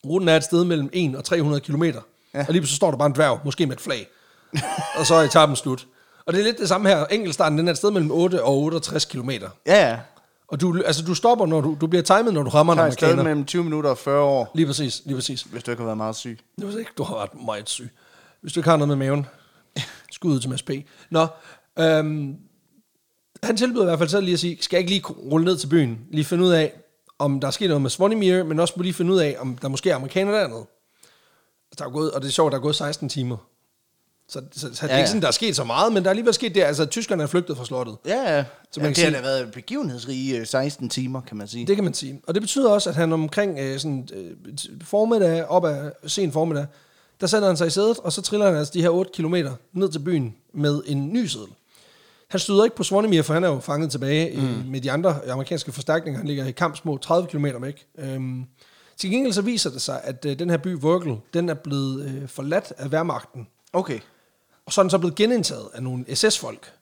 ruten 0.07 0.29
er 0.29 0.37
et 0.37 0.45
sted 0.45 0.65
mellem 0.65 0.91
1 0.93 1.17
og 1.17 1.25
300 1.25 1.61
kilometer, 1.61 2.01
ja. 2.35 2.45
og 2.49 2.53
lige 2.53 2.67
så 2.67 2.77
står 2.77 2.91
der 2.91 2.99
bare 2.99 3.07
en 3.07 3.15
dværg, 3.15 3.41
måske 3.45 3.67
med 3.67 3.77
et 3.77 3.81
flag, 3.81 4.09
og 4.99 5.07
så 5.07 5.15
er 5.15 5.23
etappen 5.23 5.57
slut. 5.57 5.87
Og 6.27 6.33
det 6.33 6.41
er 6.41 6.45
lidt 6.45 6.59
det 6.59 6.69
samme 6.69 6.89
her. 6.89 7.07
Enkeltstarten, 7.07 7.59
den 7.59 7.69
er 7.69 7.73
et 7.73 7.79
sted 7.79 7.91
mellem 7.91 8.11
8 8.11 8.45
og 8.45 8.59
68 8.59 9.05
kilometer. 9.05 9.51
Ja, 9.67 9.89
ja. 9.89 9.99
Og 10.49 10.61
du, 10.61 10.83
altså, 10.87 11.05
du 11.05 11.15
stopper, 11.15 11.47
når 11.47 11.61
du, 11.61 11.77
du 11.81 11.87
bliver 11.87 12.03
timet, 12.03 12.35
når 12.35 12.43
du 12.43 12.51
rammer 12.51 12.73
en 12.73 12.79
Der 12.79 12.85
er 12.85 12.89
et 12.89 12.93
sted 12.95 13.09
amerikaner. 13.09 13.23
mellem 13.25 13.45
20 13.45 13.65
minutter 13.65 13.91
og 13.91 13.99
40 13.99 14.23
år, 14.23 14.51
Lige 14.55 14.67
præcis, 14.67 15.03
lige 15.05 15.15
præcis. 15.15 15.43
hvis 15.43 15.63
du 15.63 15.71
ikke 15.71 15.81
har 15.81 15.85
været 15.87 15.97
meget 15.97 16.17
syg. 16.17 16.39
Det 16.59 16.73
var 16.73 16.79
ikke, 16.79 16.91
du 16.99 17.03
har 17.03 17.15
været 17.17 17.45
meget 17.45 17.69
syg. 17.69 17.91
Hvis 18.41 18.53
du 18.53 18.61
ikke 18.61 18.71
har 18.71 18.77
noget 18.77 18.89
med 18.89 18.97
maven. 18.97 19.27
Skud 20.13 20.31
ud 20.35 20.41
til 20.41 20.51
Mads 20.51 20.63
P. 20.63 20.71
Nå, 21.11 21.27
øhm, 21.79 22.37
han 23.43 23.57
tilbyder 23.57 23.83
i 23.83 23.87
hvert 23.87 23.99
fald 23.99 24.09
selv 24.09 24.25
lige 24.25 24.33
at 24.35 24.41
sige, 24.41 24.59
skal 24.61 24.77
jeg 24.77 24.91
ikke 24.91 25.09
lige 25.09 25.31
rulle 25.31 25.45
ned 25.45 25.57
til 25.57 25.67
byen, 25.67 25.99
lige 26.11 26.25
finde 26.25 26.45
ud 26.45 26.51
af, 26.51 26.73
om 27.19 27.41
der 27.41 27.47
er 27.49 27.53
sket 27.53 27.69
noget 27.69 27.83
med 27.83 27.91
Swanimir, 27.91 28.45
men 28.45 28.61
også 28.61 28.75
lige 28.77 28.95
finde 28.95 29.13
ud 29.13 29.19
af, 29.19 29.37
om 29.39 29.59
der 29.59 29.69
måske 29.69 29.91
er 29.91 29.97
amerikaner 29.97 30.33
dernede. 30.33 30.67
Der 31.79 31.85
er 31.85 31.91
gået, 31.91 32.11
og 32.11 32.23
det 32.23 32.29
er 32.29 32.33
sjovt, 32.33 32.53
der 32.53 32.59
er 32.59 32.63
gået 32.63 32.77
16 32.77 33.09
timer. 33.09 33.37
Så, 34.29 34.41
så, 34.53 34.61
så 34.61 34.69
det 34.71 34.83
er 34.83 34.87
Ja, 34.87 34.93
ikke 34.97 35.01
ja. 35.01 35.07
sådan, 35.07 35.23
der 35.23 35.29
er 35.29 35.33
sket 35.33 35.57
så 35.57 35.65
meget, 35.65 35.93
men 35.93 36.03
der 36.03 36.09
er 36.09 36.11
alligevel 36.11 36.35
sket 36.35 36.55
det. 36.55 36.63
Altså, 36.63 36.83
at 36.83 36.91
tyskerne 36.91 37.23
er 37.23 37.27
flygtet 37.27 37.57
fra 37.57 37.65
slottet. 37.65 37.97
Ja, 38.07 38.37
ja. 38.37 38.45
Så 38.73 38.81
ja 38.81 38.83
man 38.83 38.89
det 38.89 38.97
kan 38.97 39.05
har 39.05 39.11
sige- 39.11 39.17
da 39.23 39.23
været 39.23 39.53
begivenhedsrige 39.53 40.39
øh, 40.39 40.47
16 40.47 40.89
timer, 40.89 41.21
kan 41.21 41.37
man 41.37 41.49
sige. 41.49 41.67
Det 41.67 41.75
kan 41.77 41.85
man 41.85 41.95
sige. 41.95 42.21
Og 42.27 42.35
det 42.35 42.43
betyder 42.43 42.71
også, 42.71 42.91
at 42.91 42.97
han 42.97 43.13
omkring 43.13 43.59
øh, 43.59 43.79
sådan, 43.79 44.09
øh, 44.15 44.31
formiddag, 44.83 45.45
op 45.47 45.65
ad 45.65 45.91
sen 46.07 46.33
formiddag, 46.33 46.67
der 47.21 47.27
sætter 47.27 47.49
han 47.49 47.57
sig 47.57 47.67
i 47.67 47.71
sædet, 47.71 47.99
og 47.99 48.13
så 48.13 48.23
triller 48.23 48.47
han 48.47 48.57
altså 48.57 48.73
de 48.75 48.83
her 48.83 48.89
8 48.91 49.11
kilometer 49.15 49.53
ned 49.73 49.89
til 49.93 49.99
byen 49.99 50.35
med 50.55 50.83
en 50.87 51.13
ny 51.13 51.27
seddel. 51.27 51.49
Han 52.29 52.41
støder 52.41 52.65
ikke 52.65 52.77
på 52.77 52.83
Swanimir, 52.83 53.23
for 53.23 53.35
han 53.35 53.45
er 53.45 53.49
jo 53.49 53.59
fanget 53.61 53.91
tilbage 53.91 54.37
mm. 54.41 54.71
med 54.71 54.81
de 54.81 54.91
andre 54.93 55.17
amerikanske 55.31 55.73
forstærkninger. 55.73 56.19
Han 56.19 56.27
ligger 56.27 56.45
i 56.47 56.51
kamp 56.51 56.77
små 56.77 56.97
30 56.99 57.29
km 57.29 57.47
væk. 57.61 57.87
Øhm, 57.99 58.45
til 58.97 59.11
gengæld 59.11 59.33
så 59.33 59.43
viser 59.43 59.71
det 59.71 59.83
sig, 59.83 60.01
at 60.05 60.25
øh, 60.29 60.39
den 60.39 60.51
her 60.51 60.57
by 60.57 60.77
Vogel, 60.81 61.17
den 61.35 61.49
er 61.49 61.55
blevet 61.55 62.05
øh, 62.05 62.29
forladt 62.29 62.73
af 62.79 62.93
værmagten. 62.93 63.47
Okay. 63.73 63.99
Og 64.67 64.73
så 64.73 64.81
er 64.81 64.83
den 64.83 64.91
så 64.91 64.99
blevet 64.99 65.15
genindtaget 65.15 65.69
af 65.75 65.83
nogle 65.83 66.17
SS-folk. 66.17 66.73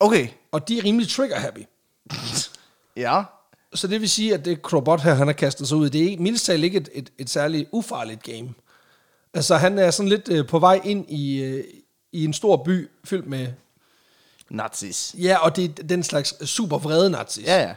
Okay. 0.00 0.28
Og 0.52 0.68
de 0.68 0.78
er 0.78 0.84
rimelig 0.84 1.08
trigger-happy. 1.08 1.66
Ja. 2.96 3.22
Så 3.74 3.86
det 3.86 4.00
vil 4.00 4.10
sige, 4.10 4.34
at 4.34 4.44
det 4.44 4.62
Krobot 4.62 5.00
her, 5.00 5.14
han 5.14 5.26
har 5.26 5.34
kastet 5.34 5.68
sig 5.68 5.76
ud 5.76 5.86
i, 5.86 5.88
det 5.88 6.00
er 6.00 6.10
ikke, 6.10 6.22
mildest 6.22 6.44
talt 6.46 6.64
ikke 6.64 6.78
et, 6.78 6.88
et, 6.92 7.12
et 7.18 7.30
særligt 7.30 7.68
ufarligt 7.72 8.22
game. 8.22 8.54
Altså, 9.34 9.56
han 9.56 9.78
er 9.78 9.90
sådan 9.90 10.08
lidt 10.08 10.28
øh, 10.28 10.46
på 10.46 10.58
vej 10.58 10.80
ind 10.84 11.10
i, 11.10 11.42
øh, 11.42 11.64
i 12.12 12.24
en 12.24 12.32
stor 12.32 12.56
by, 12.56 12.90
fyldt 13.04 13.26
med, 13.26 13.48
Nazis. 14.50 15.14
ja, 15.18 15.38
og 15.38 15.56
det 15.56 15.64
er 15.64 15.82
den 15.82 16.02
slags 16.02 16.48
super 16.50 16.78
vrede 16.78 17.10
nazis. 17.10 17.46
Ja, 17.46 17.60
ja. 17.62 17.74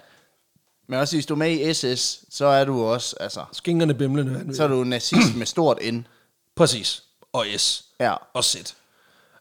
Men 0.88 1.00
også 1.00 1.15
hvis 1.15 1.26
du 1.26 1.34
er 1.34 1.38
med 1.38 1.52
i 1.52 1.74
SS, 1.74 2.24
så 2.30 2.45
er 2.45 2.65
du 2.65 2.84
også, 2.84 3.15
altså, 3.19 3.45
Skingerne 3.52 3.93
bimlende. 3.93 4.56
Så 4.56 4.63
er 4.63 4.67
du 4.67 4.84
nazist 4.84 5.36
med 5.36 5.45
stort 5.45 5.78
N. 5.93 6.08
Præcis. 6.56 7.04
Og 7.34 7.45
S. 7.58 7.86
Ja. 8.00 8.15
Og 8.34 8.43
Z. 8.43 8.76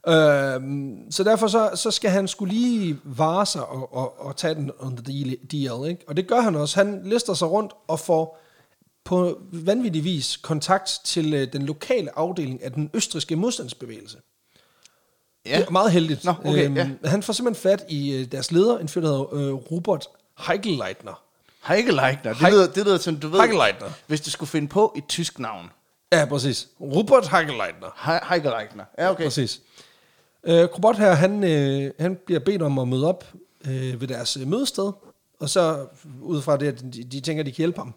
Øhm, 0.08 1.10
så 1.10 1.24
derfor 1.24 1.46
så, 1.46 1.70
så 1.74 1.90
skal 1.90 2.10
han 2.10 2.28
skulle 2.28 2.54
lige 2.54 2.98
vare 3.04 3.46
sig 3.46 3.66
og, 3.66 3.94
og, 3.96 4.20
og 4.26 4.36
tage 4.36 4.54
den 4.54 4.70
on 4.78 4.96
the 4.96 5.36
deal, 5.52 5.88
ikke? 5.90 6.04
Og 6.08 6.16
det 6.16 6.26
gør 6.28 6.40
han 6.40 6.56
også. 6.56 6.76
Han 6.76 7.00
lister 7.04 7.34
sig 7.34 7.50
rundt 7.50 7.72
og 7.88 8.00
får 8.00 8.40
på 9.04 9.40
vanvittig 9.52 10.04
vis 10.04 10.36
kontakt 10.36 11.00
til 11.04 11.34
øh, 11.34 11.52
den 11.52 11.62
lokale 11.62 12.18
afdeling 12.18 12.62
af 12.64 12.72
den 12.72 12.90
østriske 12.94 13.36
modstandsbevægelse. 13.36 14.18
Ja. 15.46 15.56
Det 15.58 15.66
er 15.66 15.70
meget 15.70 15.92
heldigt. 15.92 16.26
Øhm, 16.28 16.36
Nå, 16.44 16.50
okay, 16.50 16.76
ja. 16.76 17.08
Han 17.08 17.22
får 17.22 17.32
simpelthen 17.32 17.62
fat 17.70 17.84
i 17.88 18.12
øh, 18.12 18.32
deres 18.32 18.52
leder, 18.52 18.78
en 18.78 18.88
fyr, 18.88 19.00
der 19.00 19.08
hedder 19.08 19.34
øh, 19.34 19.52
Robert 19.54 20.06
Heigelleitner. 20.46 21.22
Heikeleitner. 21.64 22.32
Det 22.34 22.52
lyder, 22.52 22.66
det 22.72 22.84
lyder 22.84 22.98
som, 22.98 23.16
du 23.16 23.28
ved, 23.28 23.40
Heikeleitner. 23.40 23.88
hvis 24.06 24.20
du 24.20 24.30
skulle 24.30 24.50
finde 24.50 24.68
på 24.68 24.92
et 24.96 25.04
tysk 25.08 25.38
navn. 25.38 25.66
Ja, 26.12 26.24
præcis. 26.24 26.68
Robert 26.80 27.28
Heigelleitner. 27.28 27.86
He- 27.88 28.28
Heikeleitner. 28.28 28.84
Ja, 28.98 29.10
okay. 29.10 29.24
Præcis. 29.24 29.60
Øh, 30.44 30.68
Krobot 30.68 30.96
her, 30.96 31.12
han, 31.12 31.44
øh, 31.44 31.92
han 31.98 32.16
bliver 32.26 32.40
bedt 32.40 32.62
om 32.62 32.78
at 32.78 32.88
møde 32.88 33.06
op 33.06 33.24
øh, 33.66 34.00
ved 34.00 34.08
deres 34.08 34.36
øh, 34.36 34.46
mødested, 34.46 34.92
og 35.40 35.50
så 35.50 35.86
ud 36.20 36.42
fra 36.42 36.56
det, 36.56 36.66
at 36.66 36.80
de, 36.94 37.04
de 37.04 37.20
tænker, 37.20 37.42
at 37.42 37.46
de 37.46 37.52
kan 37.52 37.56
hjælpe 37.56 37.78
ham. 37.78 37.94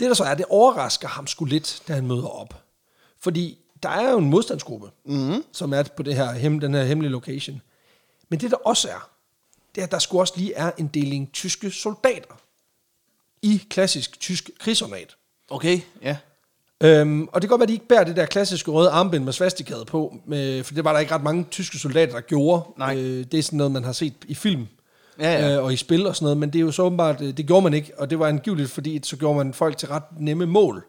Det 0.00 0.08
der 0.08 0.14
så 0.14 0.24
er, 0.24 0.34
det 0.34 0.44
overrasker 0.48 1.08
ham 1.08 1.26
sgu 1.26 1.44
lidt, 1.44 1.82
da 1.88 1.94
han 1.94 2.06
møder 2.06 2.28
op. 2.28 2.62
Fordi 3.18 3.58
der 3.82 3.88
er 3.88 4.10
jo 4.10 4.18
en 4.18 4.30
modstandsgruppe, 4.30 4.90
mm-hmm. 5.04 5.44
som 5.52 5.72
er 5.72 5.82
på 5.82 6.02
det 6.02 6.14
her, 6.14 6.32
hem, 6.32 6.60
den 6.60 6.74
her 6.74 6.84
hemmelige 6.84 7.12
location. 7.12 7.62
Men 8.28 8.40
det 8.40 8.50
der 8.50 8.56
også 8.56 8.88
er, 8.88 9.10
det 9.74 9.80
er, 9.80 9.84
at 9.84 9.90
der 9.90 9.98
sgu 9.98 10.20
også 10.20 10.34
lige 10.36 10.54
er 10.54 10.70
en 10.78 10.86
deling 10.86 11.32
tyske 11.32 11.70
soldater 11.70 12.40
i 13.42 13.66
klassisk 13.70 14.20
tysk 14.20 14.50
krigsornat. 14.58 15.16
Okay, 15.50 15.80
ja. 16.02 16.16
Øhm, 16.82 17.28
og 17.32 17.42
det 17.42 17.48
kan 17.48 17.48
godt 17.48 17.58
være, 17.58 17.64
at 17.64 17.68
de 17.68 17.74
ikke 17.74 17.88
bærer 17.88 18.04
det 18.04 18.16
der 18.16 18.26
klassiske 18.26 18.70
røde 18.70 18.90
armbind 18.90 19.24
med 19.24 19.32
svastikade 19.32 19.84
på, 19.84 20.14
med, 20.26 20.64
for 20.64 20.74
det 20.74 20.84
var 20.84 20.92
der 20.92 21.00
ikke 21.00 21.14
ret 21.14 21.22
mange 21.22 21.46
tyske 21.50 21.78
soldater, 21.78 22.12
der 22.12 22.20
gjorde. 22.20 22.62
Nej. 22.78 22.96
Øh, 22.96 23.24
det 23.32 23.34
er 23.34 23.42
sådan 23.42 23.56
noget, 23.56 23.72
man 23.72 23.84
har 23.84 23.92
set 23.92 24.14
i 24.28 24.34
film 24.34 24.66
Ja, 25.18 25.32
ja. 25.32 25.56
Øh, 25.56 25.64
og 25.64 25.72
i 25.72 25.76
spil 25.76 26.06
og 26.06 26.16
sådan 26.16 26.24
noget, 26.24 26.38
men 26.38 26.50
det 26.50 26.58
er 26.58 26.62
jo 26.62 26.70
så 26.70 26.82
åbenbart, 26.82 27.20
øh, 27.20 27.36
det 27.36 27.46
gjorde 27.46 27.62
man 27.62 27.74
ikke, 27.74 27.92
og 27.98 28.10
det 28.10 28.18
var 28.18 28.26
angiveligt, 28.26 28.70
fordi 28.70 29.00
så 29.02 29.16
gjorde 29.16 29.36
man 29.36 29.54
folk 29.54 29.76
til 29.76 29.88
ret 29.88 30.02
nemme 30.18 30.46
mål. 30.46 30.84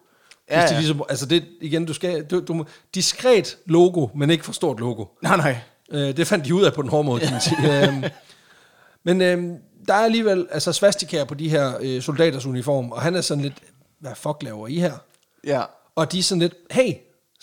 Ja, 0.49 0.59
Hvis 0.59 0.71
de. 0.71 0.77
Ligesom, 0.77 1.03
altså 1.09 1.25
det, 1.25 1.45
igen, 1.61 1.85
du 1.85 1.93
skal, 1.93 2.23
du, 2.23 2.39
du, 2.39 2.65
diskret 2.95 3.57
logo, 3.65 4.07
men 4.15 4.29
ikke 4.29 4.45
for 4.45 4.53
stort 4.53 4.79
logo. 4.79 5.05
Nej, 5.21 5.37
nej. 5.37 5.57
Øh, 5.91 6.17
det 6.17 6.27
fandt 6.27 6.45
de 6.45 6.53
ud 6.53 6.63
af 6.63 6.73
på 6.73 6.81
den 6.81 6.89
hårde 6.89 7.03
måde, 7.03 7.19
kan 7.19 7.31
man 7.31 7.41
sige. 7.41 7.57
øhm, 7.87 8.03
men 9.03 9.21
øhm, 9.21 9.55
der 9.87 9.93
er 9.93 10.05
alligevel 10.05 10.47
altså 10.51 10.73
svastikaer 10.73 11.25
på 11.25 11.33
de 11.33 11.49
her 11.49 11.73
øh, 11.81 12.01
soldaters 12.01 12.45
uniform, 12.45 12.91
og 12.91 13.01
han 13.01 13.15
er 13.15 13.21
sådan 13.21 13.43
lidt, 13.43 13.57
hvad 13.99 14.11
fuck 14.15 14.37
laver 14.43 14.67
I 14.67 14.75
her? 14.75 14.93
Ja. 15.43 15.61
Og 15.95 16.11
de 16.11 16.19
er 16.19 16.23
sådan 16.23 16.39
lidt, 16.39 16.53
hey, 16.71 16.93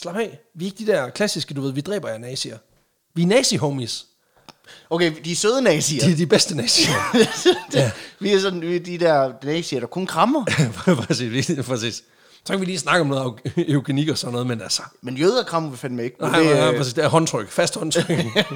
slap 0.01 0.17
af. 0.17 0.41
Vi 0.55 0.65
er 0.65 0.69
ikke 0.71 0.79
de 0.79 0.87
der 0.87 1.11
klassiske, 1.11 1.55
du 1.55 1.61
ved, 1.61 1.73
vi 1.73 1.81
dræber 1.81 2.09
jer 2.09 2.19
nazier. 2.19 2.59
Vi 3.15 3.23
er 3.23 3.27
nazi-homies. 3.27 4.07
Okay, 4.91 5.13
de 5.25 5.33
er 5.33 5.37
søde 5.37 5.63
nazier. 5.63 6.05
De 6.05 6.13
er 6.13 6.17
de 6.17 6.27
bedste 6.27 6.57
nazier. 6.57 6.97
ja. 7.75 7.91
Vi 8.21 8.33
er 8.33 8.41
sådan 8.41 8.61
vi 8.61 8.77
er 8.77 8.81
de 8.81 8.99
der 8.99 9.33
nazier, 9.43 9.81
der 9.81 9.87
kun 9.87 10.07
krammer. 10.07 10.45
præcis, 11.07 11.51
præcis. 11.67 12.03
Så 12.51 12.53
kan 12.53 12.61
vi 12.61 12.67
lige 12.67 12.79
snakke 12.79 13.01
om 13.01 13.07
noget 13.07 13.35
eugenik 13.69 14.09
og 14.09 14.19
sådan 14.19 14.33
noget, 14.33 14.47
men 14.47 14.63
altså... 14.63 14.83
Men 15.03 15.17
jøder 15.17 15.43
krammer 15.43 15.71
vi 15.71 15.77
fandme 15.77 16.05
ikke. 16.05 16.17
Nej, 16.21 16.39
det, 16.39 16.57
nej, 16.57 16.71
øh, 16.71 16.77
præcis, 16.77 16.95
det 16.95 17.05
er 17.05 17.09
håndtryk, 17.09 17.51
fast 17.51 17.79
håndtryk. 17.79 18.05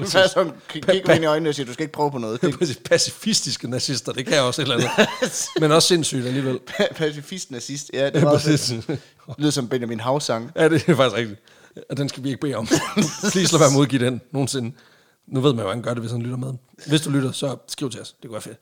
så 0.05 0.31
sådan, 0.33 0.51
kigger 0.69 1.13
ind 1.13 1.23
i 1.23 1.27
øjnene 1.27 1.49
og 1.49 1.55
siger, 1.55 1.65
du 1.65 1.73
skal 1.73 1.83
ikke 1.83 1.93
prøve 1.93 2.11
på 2.11 2.17
noget. 2.17 2.41
Det 2.41 2.79
pacifistiske 2.85 3.69
nazister, 3.69 4.11
det 4.11 4.25
kan 4.25 4.35
jeg 4.35 4.43
også 4.43 4.61
et 4.61 4.63
eller 4.71 4.75
andet. 4.75 5.29
men 5.61 5.71
også 5.71 5.87
sindssygt 5.87 6.25
alligevel. 6.25 6.59
pacifist 6.95 7.51
nazist. 7.51 7.91
Ja, 7.93 8.09
det 8.09 8.21
var 8.21 8.37
det 8.37 8.99
lyder 9.37 9.51
som 9.51 9.67
Benjamin 9.67 9.99
Hav 9.99 10.21
sang. 10.21 10.51
Ja, 10.55 10.69
det 10.69 10.89
er 10.89 10.95
faktisk 10.95 11.17
rigtigt. 11.17 11.39
Og 11.89 11.97
den 11.97 12.09
skal 12.09 12.23
vi 12.23 12.29
ikke 12.29 12.41
bede 12.41 12.55
om. 12.55 12.67
Please 13.31 13.53
lad 13.53 13.59
være 13.59 13.69
med 13.69 13.77
at 13.77 13.81
udgive 13.81 14.05
den 14.05 14.21
nogensinde. 14.31 14.71
Nu 15.27 15.41
ved 15.41 15.53
man 15.53 15.59
jo, 15.59 15.63
hvordan 15.63 15.81
gør 15.81 15.93
det, 15.93 16.01
hvis 16.01 16.11
han 16.11 16.21
lytter 16.21 16.37
med. 16.37 16.53
Hvis 16.87 17.01
du 17.01 17.09
lytter, 17.09 17.31
så 17.31 17.55
skriv 17.67 17.89
til 17.89 18.01
os. 18.01 18.11
Det 18.11 18.21
kunne 18.21 18.33
være 18.33 18.41
fedt. 18.41 18.57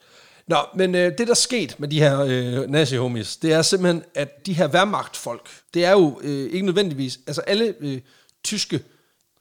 Nå, 0.47 0.57
men 0.75 0.95
øh, 0.95 1.17
det, 1.17 1.19
der 1.19 1.31
er 1.31 1.33
sket 1.33 1.75
med 1.77 1.87
de 1.87 1.99
her 1.99 2.21
øh, 2.21 2.69
nazi-homies, 2.69 3.37
det 3.37 3.53
er 3.53 3.61
simpelthen, 3.61 4.03
at 4.15 4.45
de 4.45 4.53
her 4.53 4.67
værmagtfolk, 4.67 5.49
det 5.73 5.85
er 5.85 5.91
jo 5.91 6.19
øh, 6.23 6.51
ikke 6.53 6.65
nødvendigvis, 6.65 7.19
altså 7.27 7.41
alle 7.41 7.73
øh, 7.79 7.99
tyske 8.43 8.79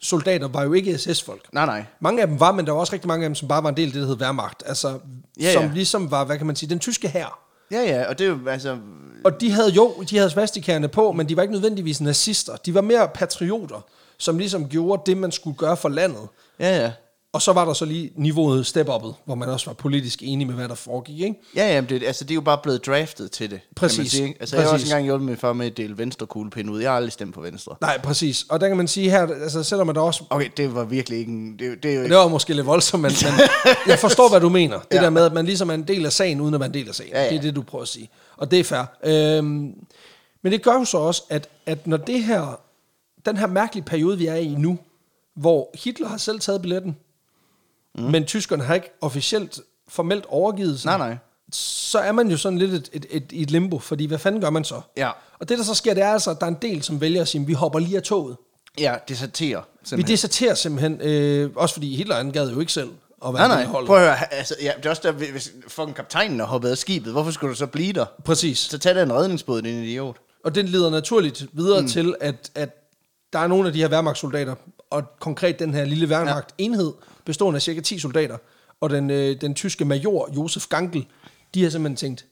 soldater 0.00 0.48
var 0.48 0.62
jo 0.62 0.72
ikke 0.72 0.98
SS-folk. 0.98 1.52
Nej, 1.52 1.66
nej. 1.66 1.84
Mange 2.00 2.22
af 2.22 2.28
dem 2.28 2.40
var, 2.40 2.52
men 2.52 2.66
der 2.66 2.72
var 2.72 2.80
også 2.80 2.92
rigtig 2.92 3.08
mange 3.08 3.24
af 3.24 3.28
dem, 3.28 3.34
som 3.34 3.48
bare 3.48 3.62
var 3.62 3.68
en 3.68 3.76
del 3.76 3.86
af 3.86 3.92
det, 3.92 4.02
der 4.02 4.08
hed 4.08 4.16
værmagt. 4.16 4.62
Altså, 4.66 4.98
Ja, 5.40 5.52
som 5.52 5.62
ja. 5.62 5.70
ligesom 5.74 6.10
var, 6.10 6.24
hvad 6.24 6.38
kan 6.38 6.46
man 6.46 6.56
sige, 6.56 6.70
den 6.70 6.78
tyske 6.78 7.08
hær. 7.08 7.38
Ja, 7.70 7.80
ja, 7.82 8.08
og 8.08 8.18
det 8.18 8.24
er 8.24 8.28
jo, 8.28 8.38
altså... 8.48 8.78
Og 9.24 9.40
de 9.40 9.50
havde 9.50 9.70
jo, 9.70 10.04
de 10.10 10.16
havde 10.16 10.30
svastikerne 10.30 10.88
på, 10.88 11.12
men 11.12 11.28
de 11.28 11.36
var 11.36 11.42
ikke 11.42 11.52
nødvendigvis 11.54 12.00
nazister. 12.00 12.56
De 12.56 12.74
var 12.74 12.80
mere 12.80 13.08
patrioter, 13.08 13.80
som 14.18 14.38
ligesom 14.38 14.68
gjorde 14.68 15.02
det, 15.06 15.16
man 15.16 15.32
skulle 15.32 15.56
gøre 15.56 15.76
for 15.76 15.88
landet. 15.88 16.28
Ja, 16.58 16.82
ja. 16.82 16.92
Og 17.34 17.42
så 17.42 17.52
var 17.52 17.64
der 17.64 17.72
så 17.72 17.84
lige 17.84 18.10
niveauet 18.16 18.66
step 18.66 18.88
up'et, 18.88 19.12
hvor 19.24 19.34
man 19.34 19.48
også 19.48 19.66
var 19.66 19.74
politisk 19.74 20.22
enig 20.22 20.46
med, 20.46 20.54
hvad 20.54 20.68
der 20.68 20.74
foregik, 20.74 21.20
ikke? 21.20 21.34
Ja, 21.56 21.74
ja, 21.74 21.80
men 21.80 21.90
det, 21.90 22.02
altså, 22.02 22.24
det 22.24 22.30
er 22.30 22.34
jo 22.34 22.40
bare 22.40 22.58
blevet 22.62 22.86
draftet 22.86 23.30
til 23.30 23.50
det. 23.50 23.60
Kan 23.60 23.68
man 23.68 23.74
Præcis. 23.76 24.10
sige, 24.12 24.24
ikke? 24.28 24.36
altså, 24.40 24.56
jeg 24.56 24.62
har 24.64 24.68
også 24.72 24.74
Præcis. 24.82 24.90
engang 24.92 25.04
hjulpet 25.04 25.26
min 25.26 25.36
far 25.36 25.52
med 25.52 25.66
at 25.66 25.76
dele 25.76 25.98
venstre 25.98 26.26
kuglepinde 26.26 26.72
ud. 26.72 26.80
Jeg 26.80 26.90
har 26.90 26.96
aldrig 26.96 27.12
stemt 27.12 27.34
på 27.34 27.40
venstre. 27.40 27.74
Nej, 27.80 28.00
præcis. 28.00 28.46
Og 28.48 28.60
der 28.60 28.68
kan 28.68 28.76
man 28.76 28.88
sige 28.88 29.10
her, 29.10 29.22
altså 29.42 29.62
selvom 29.62 29.86
man 29.86 29.96
der 29.96 30.00
også... 30.02 30.24
Okay, 30.30 30.48
det 30.56 30.74
var 30.74 30.84
virkelig 30.84 31.18
ikke 31.18 31.32
en... 31.32 31.58
Det, 31.58 31.82
det 31.82 31.90
er 31.90 31.94
jo 31.94 31.98
Det 32.00 32.04
ikke... 32.04 32.16
var 32.16 32.28
måske 32.28 32.54
lidt 32.54 32.66
voldsomt, 32.66 33.02
men, 33.02 33.12
men 33.22 33.32
jeg 33.86 33.98
forstår, 33.98 34.28
hvad 34.28 34.40
du 34.40 34.48
mener. 34.48 34.78
Det 34.78 34.96
Ja. 34.96 35.02
der 35.02 35.10
med, 35.10 35.24
at 35.24 35.32
man 35.32 35.44
ligesom 35.46 35.70
er 35.70 35.74
en 35.74 35.88
del 35.88 36.06
af 36.06 36.12
sagen, 36.12 36.40
uden 36.40 36.54
at 36.54 36.60
være 36.60 36.68
en 36.68 36.74
del 36.74 36.88
af 36.88 36.94
sagen. 36.94 37.12
Ja, 37.12 37.22
ja. 37.24 37.28
Det 37.30 37.36
er 37.36 37.40
det, 37.42 37.56
du 37.56 37.62
prøver 37.62 37.82
at 37.82 37.88
sige. 37.88 38.10
Og 38.36 38.50
det 38.50 38.60
er 38.60 38.64
fair. 38.64 38.84
Øhm, 39.04 39.74
men 40.42 40.52
det 40.52 40.62
gør 40.62 40.72
jo 40.72 40.84
så 40.84 40.98
også, 40.98 41.22
at, 41.30 41.48
at 41.66 41.86
når 41.86 41.96
det 41.96 42.24
her, 42.24 42.60
den 43.26 43.36
her 43.36 43.46
mærkelige 43.46 43.84
periode, 43.84 44.18
vi 44.18 44.26
er 44.26 44.34
i 44.34 44.54
nu, 44.58 44.78
hvor 45.36 45.70
Hitler 45.84 46.08
har 46.08 46.16
selv 46.16 46.40
taget 46.40 46.62
billetten, 46.62 46.96
mm. 47.98 48.02
men 48.04 48.24
tyskerne 48.24 48.62
har 48.62 48.74
ikke 48.74 48.90
officielt 49.00 49.60
formelt 49.88 50.24
overgivet 50.28 50.80
sig, 50.80 50.98
Nej, 50.98 51.08
nej. 51.08 51.16
så 51.52 51.98
er 51.98 52.12
man 52.12 52.30
jo 52.30 52.36
sådan 52.36 52.58
lidt 52.58 52.72
et, 52.72 52.90
et, 52.92 53.06
et, 53.10 53.32
i 53.32 53.42
et 53.42 53.50
limbo, 53.50 53.78
fordi 53.78 54.06
hvad 54.06 54.18
fanden 54.18 54.40
gør 54.40 54.50
man 54.50 54.64
så? 54.64 54.80
Ja. 54.96 55.10
Og 55.40 55.48
det, 55.48 55.58
der 55.58 55.64
så 55.64 55.74
sker, 55.74 55.94
det 55.94 56.02
er 56.02 56.12
altså, 56.12 56.30
at 56.30 56.40
der 56.40 56.46
er 56.46 56.50
en 56.50 56.58
del, 56.62 56.82
som 56.82 57.00
vælger 57.00 57.20
at 57.22 57.28
sige, 57.28 57.46
vi 57.46 57.52
hopper 57.52 57.78
lige 57.78 57.96
af 57.96 58.02
toget. 58.02 58.36
Ja, 58.78 58.94
deserterer. 59.08 59.60
Vi 59.60 59.64
simpelthen. 59.88 60.12
deserterer 60.12 60.54
simpelthen, 60.54 61.00
øh, 61.00 61.50
også 61.56 61.74
fordi 61.74 61.96
Hitler 61.96 62.16
angad 62.16 62.50
jo 62.50 62.60
ikke 62.60 62.72
selv 62.72 62.90
at 63.26 63.34
være 63.34 63.48
Nej, 63.48 63.64
nej. 63.64 63.84
Prøv 63.86 63.96
at 63.96 64.02
høre. 64.02 64.34
Altså, 64.34 64.54
ja, 64.62 64.72
det 64.76 64.86
er 64.86 64.90
også 64.90 65.02
der, 65.04 65.12
hvis 65.12 65.52
fucking 65.68 65.94
kaptajnen 65.96 66.40
er 66.40 66.44
hoppet 66.44 66.68
af 66.70 66.78
skibet. 66.78 67.12
Hvorfor 67.12 67.30
skulle 67.30 67.50
du 67.50 67.56
så 67.56 67.66
blive 67.66 67.92
der? 67.92 68.06
Præcis. 68.24 68.58
Så 68.58 68.78
tag 68.78 68.94
da 68.94 69.02
en 69.02 69.12
redningsbåd, 69.12 69.62
din 69.62 69.82
idiot. 69.82 70.16
Og 70.44 70.54
den 70.54 70.66
leder 70.66 70.90
naturligt 70.90 71.46
videre 71.52 71.80
mm. 71.80 71.88
til, 71.88 72.14
at, 72.20 72.50
at 72.54 72.70
der 73.32 73.38
er 73.38 73.46
nogle 73.46 73.66
af 73.66 73.72
de 73.72 73.78
her 73.80 73.88
værmagtssoldater, 73.88 74.54
og 74.92 75.02
konkret 75.20 75.58
den 75.58 75.74
her 75.74 75.84
lille 75.84 76.08
værmagtenhed, 76.08 76.92
bestående 77.24 77.56
af 77.56 77.62
cirka 77.62 77.80
10 77.80 77.98
soldater, 77.98 78.38
og 78.80 78.90
den, 78.90 79.10
øh, 79.10 79.40
den 79.40 79.54
tyske 79.54 79.84
major, 79.84 80.28
Josef 80.36 80.66
Gankel, 80.68 81.06
de 81.54 81.62
har 81.62 81.70
simpelthen 81.70 81.96
tænkt, 81.96 82.24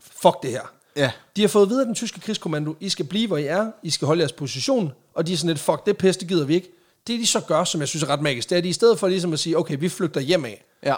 fuck 0.00 0.42
det 0.42 0.50
her. 0.50 0.72
Ja. 0.96 1.12
De 1.36 1.40
har 1.40 1.48
fået 1.48 1.68
videre 1.68 1.84
den 1.86 1.94
tyske 1.94 2.20
krigskommando, 2.20 2.74
I 2.80 2.88
skal 2.88 3.04
blive, 3.06 3.26
hvor 3.26 3.36
I 3.36 3.44
er, 3.44 3.70
I 3.82 3.90
skal 3.90 4.06
holde 4.06 4.20
jeres 4.20 4.32
position, 4.32 4.92
og 5.14 5.26
de 5.26 5.32
er 5.32 5.36
sådan 5.36 5.48
lidt, 5.48 5.58
fuck, 5.58 5.86
det 5.86 5.98
det 6.20 6.28
gider 6.28 6.44
vi 6.44 6.54
ikke. 6.54 6.68
Det 7.06 7.20
de 7.20 7.26
så 7.26 7.40
gør, 7.40 7.64
som 7.64 7.80
jeg 7.80 7.88
synes 7.88 8.02
er 8.02 8.08
ret 8.08 8.22
magisk, 8.22 8.50
det 8.50 8.56
er, 8.56 8.58
at 8.58 8.64
de 8.64 8.68
i 8.68 8.72
stedet 8.72 8.98
for 8.98 9.08
ligesom 9.08 9.32
at 9.32 9.38
sige, 9.38 9.58
okay, 9.58 9.76
vi 9.80 9.88
flygter 9.88 10.20
hjem 10.20 10.44
af, 10.44 10.64
Ja. 10.82 10.94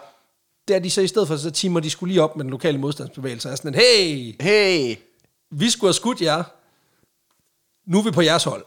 det 0.69 0.77
er 0.77 0.81
de 0.81 0.91
så 0.91 1.01
i 1.01 1.07
stedet 1.07 1.29
for, 1.29 1.37
så 1.37 1.51
timer 1.51 1.81
de 1.81 1.91
skulle 1.91 2.13
lige 2.13 2.23
op 2.23 2.37
med 2.37 2.45
den 2.45 2.51
lokale 2.51 2.79
modstandsbevægelse, 2.79 3.49
og 3.49 3.53
er 3.53 3.57
sådan, 3.57 3.75
hey, 3.75 4.35
Hey. 4.43 4.97
vi 5.51 5.71
skulle 5.71 5.89
have 5.89 5.95
skudt 5.95 6.21
jer. 6.23 6.43
Nu 7.87 7.99
er 7.99 8.03
vi 8.03 8.11
på 8.11 8.23
jeres 8.23 8.45
hold. 8.45 8.65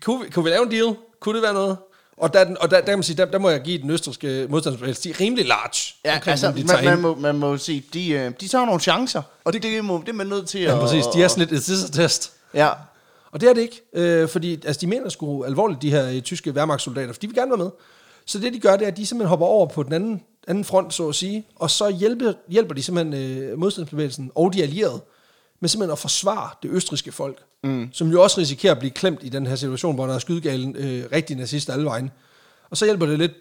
Kunne 0.00 0.24
vi, 0.24 0.30
kunne 0.30 0.44
vi 0.44 0.50
lave 0.50 0.62
en 0.62 0.70
deal? 0.70 0.96
Kunne 1.20 1.34
det 1.34 1.42
være 1.42 1.54
noget? 1.54 1.76
Og 2.16 2.34
der, 2.34 2.54
og 2.60 2.70
der, 2.70 2.76
der, 2.76 2.86
kan 2.86 2.98
man 2.98 3.02
sige, 3.02 3.16
der, 3.16 3.24
der 3.24 3.38
må 3.38 3.50
jeg 3.50 3.60
give 3.60 3.82
den 3.82 3.90
østriske 3.90 4.46
modstandsbevægelse, 4.50 5.02
de 5.02 5.10
er 5.10 5.20
rimelig 5.20 5.46
large. 5.46 5.94
Ja, 6.04 6.14
omkring, 6.14 6.30
altså, 6.30 6.52
de 6.56 6.64
man, 6.64 6.84
man, 6.84 7.00
må, 7.00 7.14
man 7.14 7.38
må 7.38 7.56
sige, 7.56 7.84
de, 7.94 8.08
øh, 8.10 8.32
de 8.40 8.48
tager 8.48 8.64
nogle 8.64 8.80
chancer. 8.80 9.22
Og 9.44 9.52
det, 9.52 9.62
det, 9.62 9.84
må, 9.84 9.98
det 10.00 10.08
er 10.08 10.12
man 10.12 10.26
nødt 10.26 10.48
til 10.48 10.58
at... 10.58 10.74
Ja, 10.74 10.80
præcis. 10.80 11.04
De 11.06 11.22
er 11.22 11.28
sådan 11.28 11.48
lidt 11.48 11.68
et 11.70 11.92
test. 11.92 12.32
Ja. 12.54 12.68
Og 13.30 13.40
det 13.40 13.48
er 13.48 13.54
det 13.54 13.60
ikke, 13.60 13.80
øh, 13.92 14.28
fordi 14.28 14.52
altså, 14.66 14.80
de 14.80 14.86
mener 14.86 15.08
sgu 15.08 15.44
alvorligt, 15.44 15.82
de 15.82 15.90
her 15.90 16.08
øh, 16.08 16.20
tyske 16.20 16.54
værmagtssoldater, 16.54 17.12
for 17.12 17.20
de 17.20 17.26
vil 17.26 17.36
gerne 17.36 17.50
være 17.50 17.58
med. 17.58 17.70
Så 18.26 18.38
det, 18.38 18.52
de 18.52 18.60
gør, 18.60 18.76
det 18.76 18.84
er, 18.84 18.90
at 18.90 18.96
de 18.96 19.06
simpelthen 19.06 19.28
hopper 19.28 19.46
over 19.46 19.66
på 19.66 19.82
den 19.82 19.92
anden, 19.92 20.22
anden 20.48 20.64
front, 20.64 20.94
så 20.94 21.08
at 21.08 21.14
sige, 21.14 21.46
og 21.56 21.70
så 21.70 21.90
hjælper, 21.90 22.32
hjælper 22.48 22.74
de 22.74 22.82
simpelthen 22.82 23.42
øh, 23.42 23.58
modstandsbevægelsen 23.58 24.30
og 24.34 24.52
de 24.52 24.62
allierede 24.62 25.00
med 25.62 25.68
simpelthen 25.68 25.92
at 25.92 25.98
forsvare 25.98 26.50
det 26.62 26.70
østriske 26.70 27.12
folk, 27.12 27.38
mm. 27.64 27.88
som 27.92 28.08
jo 28.08 28.22
også 28.22 28.40
risikerer 28.40 28.72
at 28.72 28.78
blive 28.78 28.90
klemt 28.90 29.20
i 29.22 29.28
den 29.28 29.46
her 29.46 29.56
situation, 29.56 29.94
hvor 29.94 30.06
der 30.06 30.14
er 30.14 30.18
skydegalen 30.18 30.76
øh, 30.76 31.04
rigtige 31.12 31.38
nazister 31.38 31.72
alle 31.72 31.84
vejen. 31.84 32.10
Og 32.70 32.76
så 32.76 32.84
hjælper 32.84 33.06
det 33.06 33.18
lidt, 33.18 33.32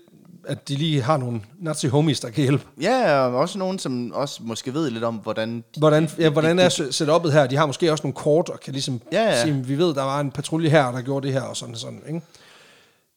at 0.46 0.68
de 0.68 0.76
lige 0.76 1.02
har 1.02 1.18
nogle 1.18 1.42
nazi-homies, 1.60 2.20
der 2.20 2.30
kan 2.30 2.42
hjælpe. 2.44 2.66
Ja, 2.82 3.20
og 3.20 3.36
også 3.36 3.58
nogen, 3.58 3.80
som 3.80 4.12
også 4.12 4.44
måske 4.44 4.74
ved 4.74 4.90
lidt 4.90 5.04
om, 5.04 5.16
hvordan... 5.16 5.64
Hvordan, 5.78 6.10
ja, 6.20 6.30
hvordan 6.30 6.60
er 6.60 6.70
setup'et 6.70 7.32
her? 7.32 7.48
De 7.48 7.56
har 7.56 7.66
måske 7.66 7.92
også 7.92 8.04
nogle 8.04 8.16
kort, 8.16 8.50
og 8.50 8.60
kan 8.60 8.74
ligesom 8.74 9.02
Ja, 9.12 9.24
ja. 9.24 9.42
sige, 9.44 9.66
vi 9.66 9.78
ved, 9.78 9.88
der 9.94 10.04
var 10.04 10.20
en 10.20 10.32
patrulje 10.32 10.70
her, 10.70 10.92
der 10.92 11.02
gjorde 11.02 11.28
det 11.28 11.34
her, 11.34 11.42
og 11.42 11.58
sådan 11.58 11.76
sådan. 11.76 12.02
Ikke? 12.08 12.22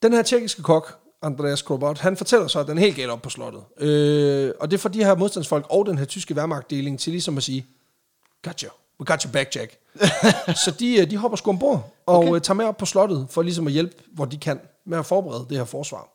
Den 0.02 0.12
her 0.12 0.22
tjekkiske 0.22 0.62
kok, 0.62 0.98
Andreas 1.22 1.62
Krobot, 1.62 1.98
han 1.98 2.16
fortæller 2.16 2.46
så, 2.46 2.60
at 2.60 2.66
den 2.66 2.78
er 2.78 2.82
helt 2.82 2.96
galt 2.96 3.10
op 3.10 3.22
på 3.22 3.30
slottet. 3.30 3.62
Øh, 3.80 4.52
og 4.60 4.70
det 4.70 4.80
får 4.80 4.88
de 4.88 5.04
her 5.04 5.16
modstandsfolk 5.16 5.66
og 5.70 5.86
den 5.86 5.98
her 5.98 6.04
tyske 6.04 6.36
værmagtdeling 6.36 7.00
til 7.00 7.10
ligesom 7.10 7.36
at 7.36 7.42
sige, 7.42 7.66
gotcha, 8.44 8.68
we 9.00 9.06
got 9.06 9.22
your 9.22 9.32
back, 9.32 9.56
Jack. 9.56 9.78
så 10.64 10.74
de, 10.78 11.00
øh, 11.00 11.10
de 11.10 11.16
hopper 11.16 11.36
sgu 11.36 11.50
ombord 11.50 11.94
og 12.06 12.18
okay. 12.18 12.40
tager 12.40 12.54
med 12.54 12.64
op 12.64 12.76
på 12.76 12.86
slottet, 12.86 13.26
for 13.30 13.42
ligesom 13.42 13.66
at 13.66 13.72
hjælpe, 13.72 13.94
hvor 14.12 14.24
de 14.24 14.38
kan, 14.38 14.60
med 14.86 14.98
at 14.98 15.06
forberede 15.06 15.46
det 15.48 15.56
her 15.56 15.64
forsvar. 15.64 16.08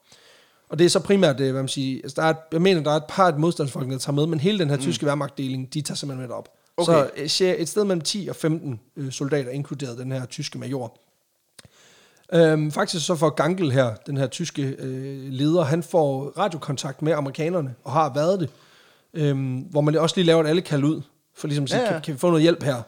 Og 0.70 0.80
det 0.80 0.86
er 0.86 0.90
så 0.90 1.00
primært, 1.00 1.40
øh, 1.40 1.52
hvad 1.52 1.62
man 1.62 1.68
siger, 1.68 2.00
altså 2.04 2.22
der 2.22 2.28
er, 2.28 2.34
jeg 2.52 2.62
mener, 2.62 2.84
der 2.84 2.92
er 2.92 2.96
et 2.96 3.06
par 3.10 3.28
af 3.28 3.40
modstandsfolkene, 3.40 3.94
der 3.94 4.00
tager 4.00 4.16
med, 4.16 4.26
men 4.26 4.40
hele 4.40 4.60
den 4.60 4.70
her 4.70 4.78
tyske 4.78 5.06
værmagtdeling, 5.06 5.74
de 5.74 5.82
tager 5.82 5.96
simpelthen 5.96 6.28
med 6.28 6.36
op. 6.36 6.50
Okay. 6.78 7.28
Så 7.28 7.46
øh, 7.46 7.52
et 7.52 7.70
sted 7.70 7.84
mellem 7.84 8.02
10 8.02 8.28
og 8.30 8.36
15 8.36 8.80
øh, 8.98 9.12
soldater, 9.12 9.52
inkluderet 9.52 9.98
den 9.98 10.12
her 10.12 10.26
tyske 10.26 10.60
major. 10.60 11.00
Øhm, 12.34 12.72
faktisk 12.72 13.06
så 13.06 13.16
får 13.16 13.30
Gangel 13.30 13.72
her, 13.72 13.96
den 14.06 14.18
her 14.18 14.28
tyske 14.28 14.76
øh, 14.80 15.32
leder, 15.32 15.64
han 15.64 15.84
får 15.84 16.34
radiokontakt 16.38 17.02
med 17.02 17.14
amerikanerne, 17.14 17.76
og 17.84 17.92
har 17.92 18.14
været 18.14 18.40
det, 18.40 18.50
øhm, 19.14 19.58
hvor 19.58 19.82
man 19.82 19.96
også 19.96 20.16
lige 20.16 20.26
laver 20.26 20.44
et 20.44 20.48
alle 20.48 20.62
kald 20.62 20.84
ud, 20.84 21.02
for 21.40 21.48
ligesom 21.48 21.64
at 21.64 21.70
sige, 21.70 21.80
Ja, 21.80 21.86
ja. 21.86 21.92
kan, 21.92 22.02
kan 22.02 22.14
vi 22.14 22.20
få 22.20 22.28
noget 22.28 22.42
hjælp 22.42 22.64
her? 22.64 22.82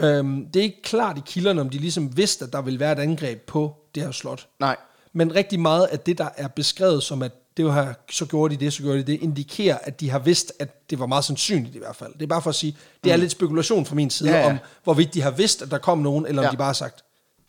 Øhm, 0.00 0.46
det 0.54 0.60
er 0.60 0.64
ikke 0.64 0.82
klart 0.82 1.18
i 1.18 1.22
kilderne, 1.26 1.60
om 1.60 1.70
de 1.70 1.78
ligesom 1.78 2.16
vidste, 2.16 2.44
at 2.44 2.52
der 2.52 2.62
ville 2.62 2.80
være 2.80 2.92
et 2.92 2.98
angreb 2.98 3.40
på 3.46 3.74
det 3.94 4.02
her 4.02 4.10
slot. 4.10 4.46
Nej. 4.60 4.76
Men 5.12 5.34
rigtig 5.34 5.60
meget 5.60 5.86
af 5.86 5.98
det, 6.00 6.18
der 6.18 6.28
er 6.36 6.48
beskrevet 6.48 7.02
som, 7.02 7.22
at 7.22 7.32
det 7.56 7.64
var 7.64 7.94
så 8.10 8.26
gjorde 8.26 8.54
de 8.56 8.64
det, 8.64 8.72
så 8.72 8.82
gjorde 8.82 8.98
de 8.98 9.02
det, 9.04 9.22
indikerer, 9.22 9.78
at 9.82 10.00
de 10.00 10.10
har 10.10 10.18
vidst, 10.18 10.52
at 10.58 10.90
det 10.90 10.98
var 10.98 11.06
meget 11.06 11.24
sandsynligt 11.24 11.74
i 11.74 11.78
hvert 11.78 11.96
fald. 11.96 12.12
Det 12.12 12.22
er 12.22 12.26
bare 12.26 12.42
for 12.42 12.50
at 12.50 12.56
sige, 12.56 12.76
det 13.04 13.12
er 13.12 13.16
lidt 13.16 13.30
spekulation 13.32 13.86
fra 13.86 13.94
min 13.94 14.10
side, 14.10 14.30
Ja, 14.30 14.40
ja, 14.40 14.50
om 14.50 14.58
hvorvidt 14.84 15.14
de 15.14 15.22
har 15.22 15.30
vidst, 15.30 15.62
at 15.62 15.70
der 15.70 15.78
kom 15.78 15.98
nogen, 15.98 16.26
eller 16.26 16.42
om 16.42 16.46
ja. 16.46 16.50
de 16.50 16.56
bare 16.56 16.66
har 16.66 16.72
sagt, 16.72 17.03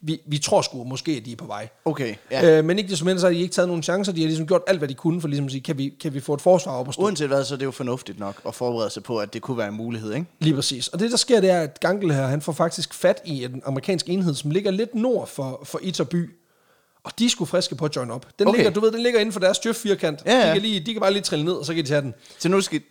vi, 0.06 0.22
vi 0.28 0.38
tror 0.38 0.62
sgu 0.62 0.84
måske, 0.84 1.12
at 1.12 1.26
de 1.26 1.32
er 1.32 1.36
på 1.36 1.46
vej. 1.46 1.70
Okay, 1.86 2.15
ja. 2.32 2.58
Øh, 2.58 2.65
men 2.65 2.78
ikke 2.78 2.89
desto 2.89 3.06
mindre, 3.06 3.20
så 3.20 3.28
har 3.28 3.34
de 3.34 3.39
ikke 3.39 3.54
taget 3.54 3.68
nogen 3.68 3.84
chancer. 3.84 4.13
De 4.13 4.22
har 4.22 4.28
ligesom 4.28 4.48
gjort 4.48 4.62
alt, 4.68 4.78
hvad 4.78 4.88
de 4.88 4.94
kunne 4.94 5.22
for 5.22 5.28
ligesom 5.28 5.46
at 5.46 5.52
sige, 5.52 5.62
kan 5.62 5.78
vi, 5.78 5.94
kan 6.02 6.13
vi 6.13 6.20
få 6.20 6.34
et 6.34 6.41
forsvar 6.41 6.72
op 6.72 6.88
og 6.88 6.94
stå? 6.94 7.04
Uanset 7.04 7.28
hvad, 7.28 7.44
så 7.46 7.54
er 7.54 7.58
det 7.58 7.65
jo 7.65 7.72
fornuftigt 7.72 8.20
nok 8.20 8.41
at 8.48 8.56
forberede 8.56 8.89
sig 8.89 9.04
på, 9.04 9.18
at 9.18 9.34
det 9.34 9.41
kunne 9.41 9.58
være 9.58 9.68
en 9.68 9.76
mulighed, 9.76 10.13
ikke? 10.13 10.26
Lige 10.39 10.56
præcis. 10.56 10.88
Og 10.88 11.00
det, 11.00 11.12
der 11.12 11.18
sker, 11.18 11.41
det 11.41 11.50
er, 11.50 11.62
at 11.62 11.80
Gangel 11.80 12.13
her, 12.13 12.28
han 12.28 12.41
får 12.41 12.52
faktisk 12.54 12.94
fat 12.94 13.22
i 13.26 13.44
en 13.44 13.62
amerikansk 13.65 14.10
enhed, 14.10 14.36
som 14.36 14.52
ligger 14.52 14.72
lidt 14.72 14.96
nord 14.96 15.28
for, 15.28 15.62
for 15.63 15.80
Iterby. 15.82 16.30
Og 17.04 17.12
de 17.20 17.30
sgu 17.30 17.46
friske 17.46 17.76
på 17.76 17.86
at 17.86 17.96
join 17.96 18.12
op. 18.12 18.28
Den 18.39 18.48
Okay. 18.48 18.58
ligger, 18.58 18.72
du 18.72 18.80
ved, 18.80 18.91
den 18.91 19.02
ligger 19.04 19.20
inden 19.20 19.34
for 19.34 19.39
deres 19.39 19.58
styrfirkant. 19.58 20.24
Ja, 20.26 20.32
ja. 20.39 20.48
De, 20.48 20.54
kan 20.54 20.62
lige, 20.62 20.80
de 20.80 20.94
kan 20.94 21.02
bare 21.02 21.13
lige 21.13 21.24
trille 21.24 21.46
ned, 21.46 21.54
og 21.54 21.65
så 21.65 21.74
kan 21.74 21.84
de 21.84 21.89
tage 21.89 22.02
den. 22.02 22.13
Så 22.39 22.50
nu 22.50 22.62
skal... 22.62 22.82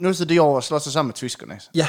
Nu 0.00 0.12
skal 0.12 0.28
de 0.28 0.40
over 0.40 0.56
og 0.56 0.64
slå 0.64 0.78
sig 0.78 0.92
sammen 0.92 1.08
med 1.08 1.14
tyskerne. 1.14 1.60
Ja, 1.74 1.86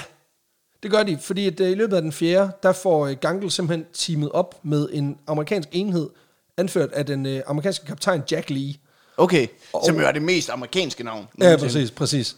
det 0.83 0.91
gør 0.91 1.03
de, 1.03 1.17
fordi 1.21 1.47
at, 1.47 1.59
øh, 1.59 1.71
i 1.71 1.75
løbet 1.75 1.95
af 1.95 2.01
den 2.01 2.11
fjerde, 2.11 2.51
der 2.63 2.71
får 2.71 3.07
øh, 3.07 3.15
Gangel 3.21 3.51
simpelthen 3.51 3.85
teamet 3.93 4.31
op 4.31 4.59
med 4.63 4.89
en 4.91 5.17
amerikansk 5.27 5.69
enhed, 5.71 6.09
anført 6.57 6.91
af 6.91 7.05
den 7.05 7.25
øh, 7.25 7.41
amerikanske 7.47 7.85
kaptajn 7.85 8.23
Jack 8.31 8.49
Lee. 8.49 8.73
Okay, 9.17 9.47
Og- 9.73 9.85
som 9.85 9.99
jo 9.99 10.05
er 10.07 10.11
det 10.11 10.21
mest 10.21 10.49
amerikanske 10.49 11.03
navn. 11.03 11.27
Ja, 11.41 11.57
præcis, 11.57 11.91
præcis. 11.91 12.35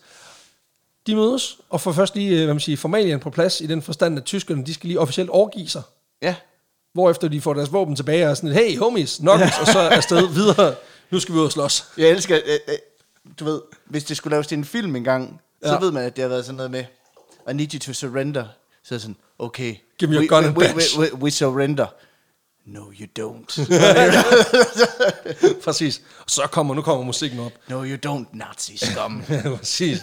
De 1.07 1.15
mødes 1.15 1.57
og 1.69 1.81
får 1.81 1.91
først 1.91 2.15
lige, 2.15 2.29
øh, 2.31 2.43
hvad 2.45 2.53
man 2.53 2.59
siger, 2.59 2.77
formalien 2.77 3.19
på 3.19 3.29
plads 3.29 3.61
i 3.61 3.65
den 3.67 3.81
forstand, 3.81 4.17
at 4.17 4.23
tyskerne, 4.25 4.65
de 4.65 4.73
skal 4.73 4.87
lige 4.87 4.99
officielt 4.99 5.29
overgive 5.29 5.67
sig. 5.69 5.81
Ja, 6.21 6.35
Hvorefter 6.93 7.27
de 7.27 7.41
får 7.41 7.53
deres 7.53 7.73
våben 7.73 7.95
tilbage 7.95 8.25
og 8.25 8.29
er 8.31 8.33
sådan, 8.33 8.51
hey 8.55 8.77
homies, 8.77 9.17
knuckles, 9.17 9.51
og 9.61 9.67
så 9.67 9.79
er 9.79 9.89
afsted 9.89 10.27
videre. 10.33 10.75
Nu 11.11 11.19
skal 11.19 11.35
vi 11.35 11.39
ud 11.39 11.45
og 11.45 11.51
slås. 11.51 11.85
jeg 11.97 12.09
elsker... 12.09 12.39
Øh, 12.45 12.59
øh, 12.67 12.75
du 13.39 13.45
ved, 13.45 13.61
hvis 13.85 14.03
det 14.03 14.17
skulle 14.17 14.31
laves 14.31 14.47
til 14.47 14.57
en 14.57 14.65
film 14.65 14.95
engang, 14.95 15.41
ja. 15.63 15.67
så 15.67 15.73
Ja. 15.73 15.79
ved 15.79 15.91
man, 15.91 16.03
at 16.03 16.15
det 16.15 16.21
har 16.21 16.29
været 16.29 16.45
sådan 16.45 16.55
noget 16.55 16.71
med, 16.71 16.83
I 17.49 17.53
need 17.53 17.73
you 17.73 17.79
to 17.79 17.93
surrender. 17.93 18.45
Så 18.83 18.95
er 18.95 18.99
sådan, 18.99 19.15
okay. 19.39 19.75
Give 19.99 20.11
me 20.11 20.15
your 20.15 20.27
gun 20.27 20.43
we, 20.43 20.47
and 20.47 20.57
we, 20.57 20.63
badge. 20.65 20.99
we, 20.99 21.13
we, 21.13 21.23
we 21.23 21.31
surrender. 21.31 21.87
No, 22.65 22.91
you 22.91 23.07
don't. 23.19 23.59
Præcis. 25.63 26.01
Så 26.27 26.47
kommer, 26.51 26.73
nu 26.73 26.81
kommer 26.81 27.05
musikken 27.05 27.39
op. 27.39 27.51
no, 27.67 27.85
you 27.85 27.97
don't, 28.05 28.25
Nazi 28.33 28.77
scum. 28.77 29.23
Præcis. 29.57 29.99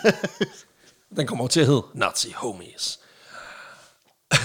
Den 1.16 1.26
kommer 1.26 1.46
til 1.46 1.60
at 1.60 1.66
hedde 1.66 1.82
Nazi 1.94 2.32
Homies. 2.36 3.00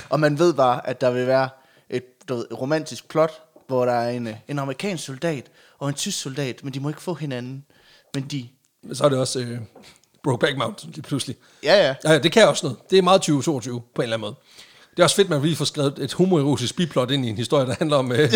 Og 0.10 0.20
man 0.20 0.40
ved 0.40 0.54
bare, 0.54 0.88
at 0.88 1.02
der 1.02 1.12
vil 1.12 1.28
være 1.28 1.50
et, 1.90 2.30
du 2.30 2.36
ved, 2.36 2.48
romantisk 2.52 3.08
plot, 3.08 3.32
hvor 3.68 3.86
der 3.86 3.94
er 3.94 4.10
en, 4.10 4.30
en 4.48 4.60
amerikansk 4.60 5.06
soldat 5.06 5.52
og 5.80 5.90
en 5.90 5.96
tysk 5.96 6.20
soldat, 6.22 6.64
men 6.64 6.74
de 6.74 6.80
må 6.80 6.90
ikke 6.90 7.02
få 7.02 7.14
hinanden. 7.14 7.66
Men 8.14 8.24
de... 8.24 8.50
Så 8.94 9.04
er 9.04 9.10
det 9.10 9.20
også 9.20 9.40
øh, 9.40 9.60
Brokeback 10.26 10.58
Mountain 10.58 10.94
lige 10.94 11.04
pludselig. 11.04 11.36
Ja, 11.64 11.88
ja. 11.88 11.96
Ja, 12.12 12.18
det 12.18 12.32
kan 12.32 12.48
også 12.48 12.66
noget. 12.66 12.78
Det 12.90 12.98
er 12.98 13.02
meget 13.02 13.22
2022 13.22 13.82
på 13.96 14.02
en 14.02 14.04
eller 14.04 14.18
anden 14.18 14.26
måde. 14.26 14.36
Det 14.92 15.00
er 15.00 15.04
også 15.04 15.16
fedt, 15.16 15.30
man 15.30 15.42
lige 15.42 15.56
får 15.56 15.66
skrevet 15.66 16.00
et 16.00 16.14
homoerotisk 16.14 16.76
biplot 16.76 17.12
ind 17.12 17.26
i 17.26 17.30
en 17.30 17.38
historie, 17.38 17.66
der 17.66 17.76
handler 17.80 17.98
om, 17.98 18.12
øh, 18.12 18.34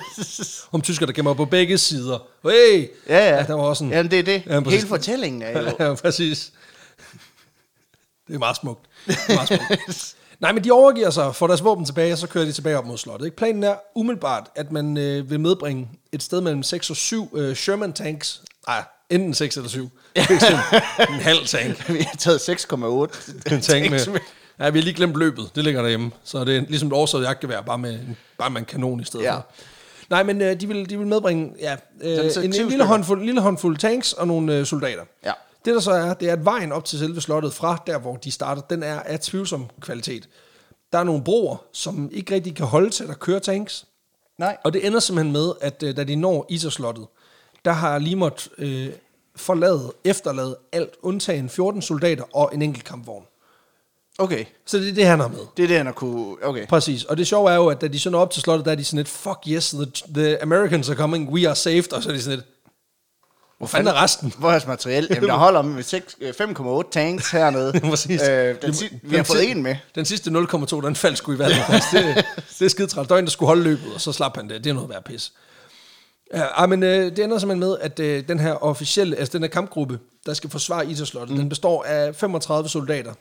om 0.72 0.80
tysker, 0.80 1.06
der 1.06 1.12
gemmer 1.12 1.34
på 1.34 1.44
begge 1.44 1.78
sider. 1.78 2.18
Hey! 2.42 2.88
Ja, 3.08 3.28
ja. 3.28 3.36
ja 3.36 3.44
der 3.46 3.54
var 3.54 3.62
også 3.62 3.84
en... 3.84 3.90
Jamen, 3.90 4.10
det 4.10 4.18
er 4.18 4.22
det. 4.22 4.42
Ja, 4.46 4.60
præcis. 4.60 4.80
Hele 4.80 4.88
fortællingen 4.88 5.42
er 5.42 5.60
jo... 5.60 5.70
ja, 5.86 5.94
præcis. 5.94 6.52
Det 8.26 8.34
er 8.34 8.38
meget 8.38 8.56
smukt. 8.56 8.80
Det 9.06 9.18
er 9.28 9.34
meget 9.34 9.48
smukt. 9.48 10.16
Nej, 10.40 10.52
men 10.52 10.64
de 10.64 10.70
overgiver 10.70 11.10
sig, 11.10 11.34
får 11.34 11.46
deres 11.46 11.64
våben 11.64 11.84
tilbage, 11.84 12.12
og 12.12 12.18
så 12.18 12.26
kører 12.26 12.44
de 12.44 12.52
tilbage 12.52 12.78
op 12.78 12.86
mod 12.86 12.98
slottet. 12.98 13.26
Ikke? 13.26 13.36
Planen 13.36 13.64
er 13.64 13.74
umiddelbart, 13.94 14.50
at 14.54 14.72
man 14.72 14.96
øh, 14.96 15.30
vil 15.30 15.40
medbringe 15.40 15.88
et 16.12 16.22
sted 16.22 16.40
mellem 16.40 16.62
6 16.62 16.90
og 16.90 16.96
7 16.96 17.30
øh, 17.36 17.56
Sherman 17.56 17.92
tanks. 17.92 18.42
Nej, 18.66 18.84
enten 19.12 19.34
6 19.34 19.56
eller 19.56 19.68
7. 19.68 19.90
Ikke 20.16 20.40
sådan 20.40 20.58
en 21.08 21.14
halv 21.20 21.46
tank. 21.46 21.88
Vi 21.98 21.98
har 22.00 22.16
taget 22.18 22.38
6,8. 22.38 23.54
En 23.54 23.60
tank 23.60 23.90
med. 23.90 24.00
Ja, 24.58 24.70
vi 24.70 24.78
har 24.78 24.84
lige 24.84 24.94
glemt 24.94 25.16
løbet. 25.16 25.50
Det 25.54 25.64
ligger 25.64 25.80
derhjemme. 25.82 26.10
Så 26.24 26.44
det 26.44 26.56
er 26.56 26.60
ligesom 26.68 26.88
et 26.88 26.92
oversået 26.94 27.24
jagtgevær, 27.24 27.60
bare 27.60 27.78
med, 27.78 27.98
bare 28.38 28.50
med 28.50 28.60
en 28.60 28.64
kanon 28.64 29.00
i 29.00 29.04
stedet 29.04 29.24
Ja. 29.24 29.34
for. 29.34 29.46
Nej, 30.10 30.22
men 30.22 30.40
øh, 30.40 30.60
de, 30.60 30.68
vil, 30.68 30.90
de 30.90 30.98
vil 30.98 31.06
medbringe 31.06 31.52
ja, 31.60 31.76
øh, 32.02 32.16
Så- 32.16 32.34
så 32.34 32.40
en, 32.40 32.46
en 32.46 32.52
lille, 32.52 32.70
stykker. 32.70 32.84
håndfuld, 32.84 33.24
lille 33.24 33.40
håndfuld 33.40 33.76
tanks 33.78 34.12
og 34.12 34.26
nogle 34.26 34.56
øh, 34.58 34.66
soldater. 34.66 35.02
Ja. 35.24 35.32
Det 35.64 35.74
der 35.74 35.80
så 35.80 35.90
er, 35.90 36.14
det 36.14 36.28
er, 36.28 36.32
at 36.32 36.44
vejen 36.44 36.72
op 36.72 36.84
til 36.84 36.98
selve 36.98 37.20
slottet 37.20 37.52
fra 37.54 37.82
der, 37.86 37.98
hvor 37.98 38.16
de 38.16 38.30
starter, 38.30 38.62
den 38.62 38.82
er 38.82 39.00
af 39.00 39.20
tvivlsom 39.20 39.66
kvalitet. 39.80 40.28
Der 40.92 40.98
er 40.98 41.04
nogle 41.04 41.24
broer, 41.24 41.56
som 41.72 42.10
ikke 42.12 42.34
rigtig 42.34 42.54
kan 42.56 42.66
holde 42.66 42.90
til 42.90 43.04
at 43.04 43.20
køre 43.20 43.40
tanks. 43.40 43.84
Nej. 44.38 44.56
Og 44.64 44.72
det 44.72 44.86
ender 44.86 45.00
simpelthen 45.00 45.32
med, 45.32 45.52
at 45.60 45.82
øh, 45.82 45.96
da 45.96 46.04
de 46.04 46.16
når 46.16 46.46
Iserslottet, 46.48 47.06
der 47.64 47.72
har 47.72 47.98
lige 47.98 48.16
måttet 48.16 48.48
øh, 48.58 48.88
forlade, 49.36 49.92
efterlade 50.04 50.56
alt, 50.72 50.90
undtagen 51.02 51.48
14 51.48 51.82
soldater 51.82 52.24
og 52.36 52.50
en 52.54 52.62
enkelt 52.62 52.84
kampvogn. 52.84 53.24
Okay. 54.18 54.44
Så 54.66 54.78
det 54.78 54.88
er 54.88 54.94
det, 54.94 55.06
han 55.06 55.20
har 55.20 55.28
med. 55.28 55.38
Det 55.56 55.62
er 55.62 55.66
det, 55.68 55.76
han 55.76 55.86
har 55.86 55.92
kunne... 55.92 56.36
Okay. 56.44 56.66
Præcis. 56.66 57.04
Og 57.04 57.16
det 57.16 57.26
sjove 57.26 57.50
er 57.50 57.54
jo, 57.54 57.66
at 57.66 57.80
da 57.80 57.88
de 57.88 57.98
så 57.98 58.10
når 58.10 58.20
op 58.20 58.30
til 58.30 58.42
slottet, 58.42 58.64
der 58.64 58.70
er 58.72 58.76
de 58.76 58.84
sådan 58.84 58.96
lidt, 58.96 59.08
fuck 59.08 59.38
yes, 59.48 59.70
the, 59.70 59.86
the 60.14 60.42
Americans 60.42 60.88
are 60.88 60.96
coming, 60.96 61.28
we 61.30 61.46
are 61.48 61.56
saved. 61.56 61.92
Og 61.92 62.02
så 62.02 62.08
er 62.08 62.12
de 62.12 62.22
sådan 62.22 62.38
lidt, 62.38 62.48
hvor 63.58 63.66
fanden 63.66 63.88
er 63.88 64.02
resten? 64.02 64.32
Hvor 64.38 64.48
er 64.48 64.52
hans 64.52 64.66
materiel? 64.66 65.06
Jamen, 65.10 65.28
der 65.28 65.34
holder 65.36 65.62
med 65.62 65.82
seks- 65.82 66.16
øh, 66.20 66.34
5,8 66.84 66.90
tanks 66.90 67.30
hernede. 67.30 67.80
Præcis. 67.90 68.22
Øh, 68.28 68.62
den, 68.62 68.74
si- 68.74 68.98
vi 69.02 69.16
har 69.16 69.22
fået 69.22 69.50
en 69.50 69.62
med. 69.62 69.76
Den 69.94 70.04
sidste 70.04 70.30
0,2, 70.30 70.80
den 70.86 70.96
faldt 70.96 71.18
sgu 71.18 71.32
i 71.32 71.38
vandet. 71.38 71.56
faktisk. 71.56 71.92
det, 71.92 72.24
det 72.58 72.64
er 72.64 72.68
skide 72.68 72.86
træt. 72.86 73.08
Der 73.08 73.16
en, 73.16 73.24
der 73.24 73.30
skulle 73.30 73.46
holde 73.46 73.62
løbet, 73.62 73.94
og 73.94 74.00
så 74.00 74.12
slap 74.12 74.36
han 74.36 74.48
det. 74.48 74.64
Det 74.64 74.70
er 74.70 74.74
noget 74.74 74.90
værd 74.90 75.04
pis. 75.04 75.32
Ja, 76.32 76.42
ej, 76.42 76.66
men 76.66 76.82
øh, 76.82 77.16
det 77.16 77.18
ender 77.18 77.38
simpelthen 77.38 77.60
med, 77.60 77.78
at 77.80 78.00
øh, 78.00 78.28
den 78.28 78.40
her 78.40 78.52
officielle, 78.54 79.16
altså 79.16 79.32
den 79.32 79.42
her 79.42 79.50
kampgruppe, 79.50 80.00
der 80.26 80.34
skal 80.34 80.50
forsvare 80.50 80.86
Iserslottet, 80.90 81.30
mm. 81.34 81.40
den 81.40 81.48
består 81.48 81.84
af 81.84 82.14
35 82.16 82.68
soldater, 82.68 83.14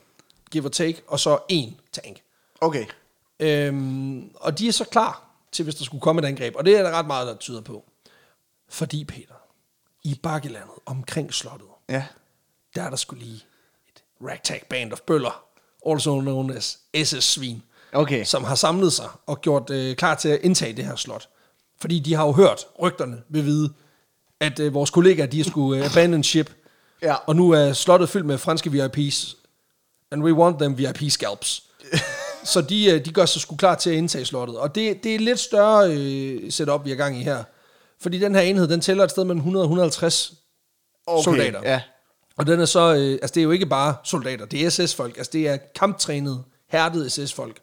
give 0.51 0.66
or 0.66 0.70
take, 0.70 1.01
og 1.07 1.20
så 1.20 1.39
en 1.49 1.80
tank. 1.91 2.22
Okay. 2.62 2.86
Øhm, 3.39 4.30
og 4.36 4.59
de 4.59 4.68
er 4.68 4.72
så 4.72 4.86
klar 4.86 5.24
til, 5.51 5.64
hvis 5.64 5.76
der 5.76 5.86
skulle 5.86 6.01
komme 6.01 6.22
et 6.22 6.26
angreb. 6.26 6.55
Og 6.55 6.66
det 6.66 6.78
er 6.78 6.84
der 6.84 6.91
ret 6.91 7.07
meget, 7.07 7.28
der 7.28 7.36
tyder 7.36 7.62
på. 7.62 7.84
Fordi, 8.70 9.05
Peter, 9.05 9.34
i 10.03 10.20
bakkelandet 10.24 10.76
omkring 10.86 11.34
slottet, 11.34 11.68
Ja. 11.89 12.05
der 12.76 12.84
er 12.84 12.89
der 12.89 12.97
skulle 12.97 13.24
lige 13.24 13.43
et 13.95 14.03
ragtag 14.30 14.64
band 14.70 14.93
of 14.93 14.99
bøller, 15.01 15.43
also 15.89 16.20
known 16.20 16.51
as 16.51 16.80
SS-svin, 17.03 17.64
Okay. 17.93 18.24
som 18.24 18.43
har 18.43 18.55
samlet 18.55 18.93
sig 18.93 19.09
og 19.26 19.41
gjort 19.41 19.70
øh, 19.70 19.95
klar 19.95 20.16
til 20.16 20.30
at 20.30 20.39
indtage 20.43 20.74
det 20.74 20.86
her 20.86 20.95
slot. 20.95 21.30
Fordi 21.82 21.99
de 21.99 22.13
har 22.13 22.25
jo 22.25 22.32
hørt, 22.32 22.65
rygterne 22.82 23.21
vil 23.29 23.45
vide, 23.45 23.69
at 24.39 24.59
øh, 24.59 24.73
vores 24.73 24.89
kollegaer, 24.89 25.25
de 25.25 25.43
skulle 25.43 25.79
øh, 25.86 25.91
abandon 25.91 26.23
ship, 26.23 26.51
Ja. 27.01 27.15
og 27.15 27.36
nu 27.36 27.51
er 27.51 27.73
slottet 27.73 28.09
fyldt 28.09 28.25
med 28.25 28.38
franske 28.38 28.69
VIP's, 28.69 29.36
and 30.11 30.23
we 30.23 30.34
want 30.34 30.59
them 30.59 30.77
VIP 30.77 31.11
scalps. 31.11 31.63
så 32.43 32.61
de, 32.61 32.86
øh, 32.91 33.05
de 33.05 33.11
gør 33.11 33.25
sig 33.25 33.41
sgu 33.41 33.55
klar 33.55 33.75
til 33.75 33.89
at 33.89 33.95
indtage 33.95 34.25
slottet. 34.25 34.57
Og 34.57 34.75
det, 34.75 35.03
det 35.03 35.15
er 35.15 35.19
lidt 35.19 35.39
større 35.39 35.91
øh, 35.93 36.51
setup, 36.51 36.86
vi 36.86 36.89
har 36.89 36.97
gang 36.97 37.19
i 37.19 37.23
her. 37.23 37.43
Fordi 38.01 38.19
den 38.19 38.36
her 38.36 38.41
enhed, 38.41 38.67
den 38.67 38.82
tæller 38.82 39.03
et 39.03 39.11
sted 39.11 39.23
mellem 39.23 39.38
100 39.38 39.63
og 39.63 39.65
150 39.65 40.34
okay. 41.07 41.23
soldater. 41.23 41.59
Ja. 41.63 41.82
Og 42.38 42.47
den 42.47 42.59
er 42.59 42.65
så, 42.65 42.79
øh, 42.95 43.11
altså 43.11 43.34
det 43.34 43.38
er 43.38 43.43
jo 43.43 43.51
ikke 43.51 43.65
bare 43.65 43.95
soldater, 44.03 44.45
det 44.45 44.65
er 44.65 44.69
SS-folk, 44.69 45.17
altså 45.17 45.29
det 45.34 45.47
er 45.47 45.57
kamptrænede, 45.75 46.43
hærdede 46.67 47.09
SS-folk. 47.09 47.59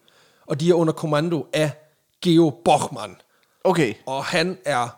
Og 0.46 0.60
de 0.60 0.70
er 0.70 0.74
under 0.74 0.92
kommando 0.92 1.46
af 1.52 1.70
Geo 2.22 2.60
Bochmann. 2.64 3.16
Okay. 3.64 3.94
Og 4.06 4.24
han 4.24 4.58
er, 4.64 4.88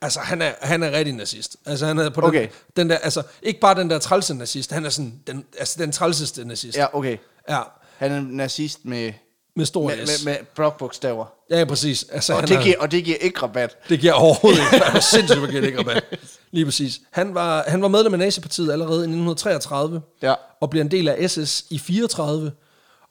altså 0.00 0.20
han 0.20 0.42
er, 0.42 0.52
han 0.62 0.82
er 0.82 0.92
rigtig 0.92 1.14
nazist. 1.14 1.56
Altså 1.66 1.86
han 1.86 1.98
er 1.98 2.10
på 2.10 2.20
den, 2.20 2.28
Okay. 2.28 2.48
den 2.76 2.90
der, 2.90 2.98
altså 2.98 3.22
ikke 3.42 3.60
bare 3.60 3.74
den 3.74 3.90
der 3.90 3.98
trælse 3.98 4.34
nazist, 4.34 4.72
han 4.72 4.84
er 4.84 4.90
sådan, 4.90 5.20
den, 5.26 5.44
altså 5.58 5.74
den 5.78 5.92
trælseste 5.92 6.44
nazist. 6.48 6.76
Ja, 6.76 6.86
okay. 6.96 7.16
ja 7.48 7.60
Han 7.96 8.12
er 8.12 8.20
nazist 8.20 8.84
med, 8.84 9.12
med 9.56 9.66
stor 9.66 9.88
med, 9.88 10.06
S. 10.06 10.24
med, 10.24 10.32
med 10.38 10.44
blokbogstaver. 10.54 11.26
Ja, 11.50 11.64
præcis. 11.64 12.06
Altså, 12.12 12.32
Og 12.32 12.38
han 12.40 12.48
det, 12.48 12.56
er- 12.56 12.62
giver, 12.62 12.74
og 12.80 12.90
det 12.90 13.04
giver 13.04 13.16
ikke 13.20 13.40
rabat. 13.42 13.76
Det 13.88 14.00
giver 14.00 14.12
overhovedet 14.12 14.60
ikke. 14.72 14.84
Er 14.84 15.00
sindssygt, 15.14 15.38
hvor 15.38 15.48
giver 15.48 15.60
det 15.60 15.68
ikke 15.68 15.78
rabat. 15.80 16.04
Lige 16.50 16.64
præcis. 16.64 17.00
Han 17.10 17.34
var, 17.34 17.64
han 17.68 17.82
var 17.82 17.88
medlem 17.88 18.12
af 18.12 18.18
Nazipartiet 18.18 18.72
allerede 18.72 18.96
i 18.98 19.08
1933, 19.08 20.02
Ja. 20.22 20.34
og 20.60 20.70
bliver 20.70 20.84
en 20.84 20.90
del 20.90 21.08
af 21.08 21.30
SS 21.30 21.64
i 21.70 21.78
34, 21.78 22.52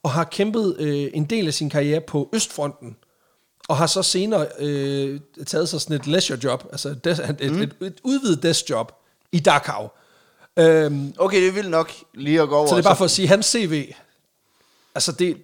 og 0.03 0.11
har 0.11 0.23
kæmpet 0.23 0.75
øh, 0.79 1.07
en 1.13 1.25
del 1.25 1.47
af 1.47 1.53
sin 1.53 1.69
karriere 1.69 2.01
på 2.01 2.29
Østfronten, 2.33 2.95
og 3.67 3.77
har 3.77 3.87
så 3.87 4.03
senere 4.03 4.47
øh, 4.59 5.19
taget 5.47 5.69
sig 5.69 5.81
sådan 5.81 5.95
et 5.95 6.07
leisure 6.07 6.39
job, 6.43 6.63
altså 6.71 6.93
des, 7.03 7.19
et, 7.19 7.51
mm. 7.51 7.61
et, 7.61 7.73
et 7.81 7.93
udvidet 8.03 8.43
desk 8.43 8.69
job 8.69 8.91
i 9.31 9.39
Dachau. 9.39 9.89
Øhm, 10.59 11.13
Okay, 11.17 11.43
det 11.45 11.55
vildt 11.55 11.69
nok 11.69 11.91
lige 12.13 12.41
at 12.41 12.49
gå 12.49 12.55
over. 12.55 12.67
så 12.67 12.75
det 12.75 12.79
er 12.79 12.83
bare 12.83 12.93
og 12.93 12.97
for 12.97 13.05
at 13.05 13.11
sige, 13.11 13.27
hans 13.27 13.45
CV, 13.45 13.93
altså 14.95 15.11
det, 15.11 15.37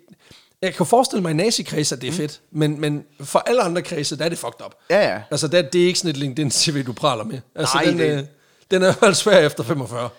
jeg 0.61 0.74
kan 0.76 0.86
forestille 0.86 1.22
mig 1.22 1.32
i 1.32 1.34
nazikredse, 1.34 1.95
at 1.95 2.01
det 2.01 2.07
er 2.07 2.11
fedt, 2.11 2.41
men, 2.51 2.82
men 2.82 3.05
for 3.20 3.39
alle 3.39 3.61
andre 3.61 3.82
kredse, 3.82 4.18
der 4.18 4.26
er 4.26 4.30
det 4.30 4.38
fucked 4.38 4.65
up. 4.65 4.74
Ja, 4.89 5.13
ja. 5.13 5.22
Altså 5.32 5.47
det, 5.47 5.74
det 5.74 5.82
er 5.84 5.88
ikke 5.88 5.99
sådan 5.99 6.09
et 6.11 6.18
LinkedIn-CV, 6.18 6.84
du 6.86 6.93
praler 6.93 7.24
med. 7.24 7.39
Altså 7.55 7.76
Nej, 7.78 7.84
den, 7.86 7.99
det- 7.99 8.18
øh, 8.20 8.24
den 8.72 8.84
er 8.84 8.93
jo 9.03 9.13
svær 9.13 9.38
efter 9.39 9.63
45. 9.63 10.09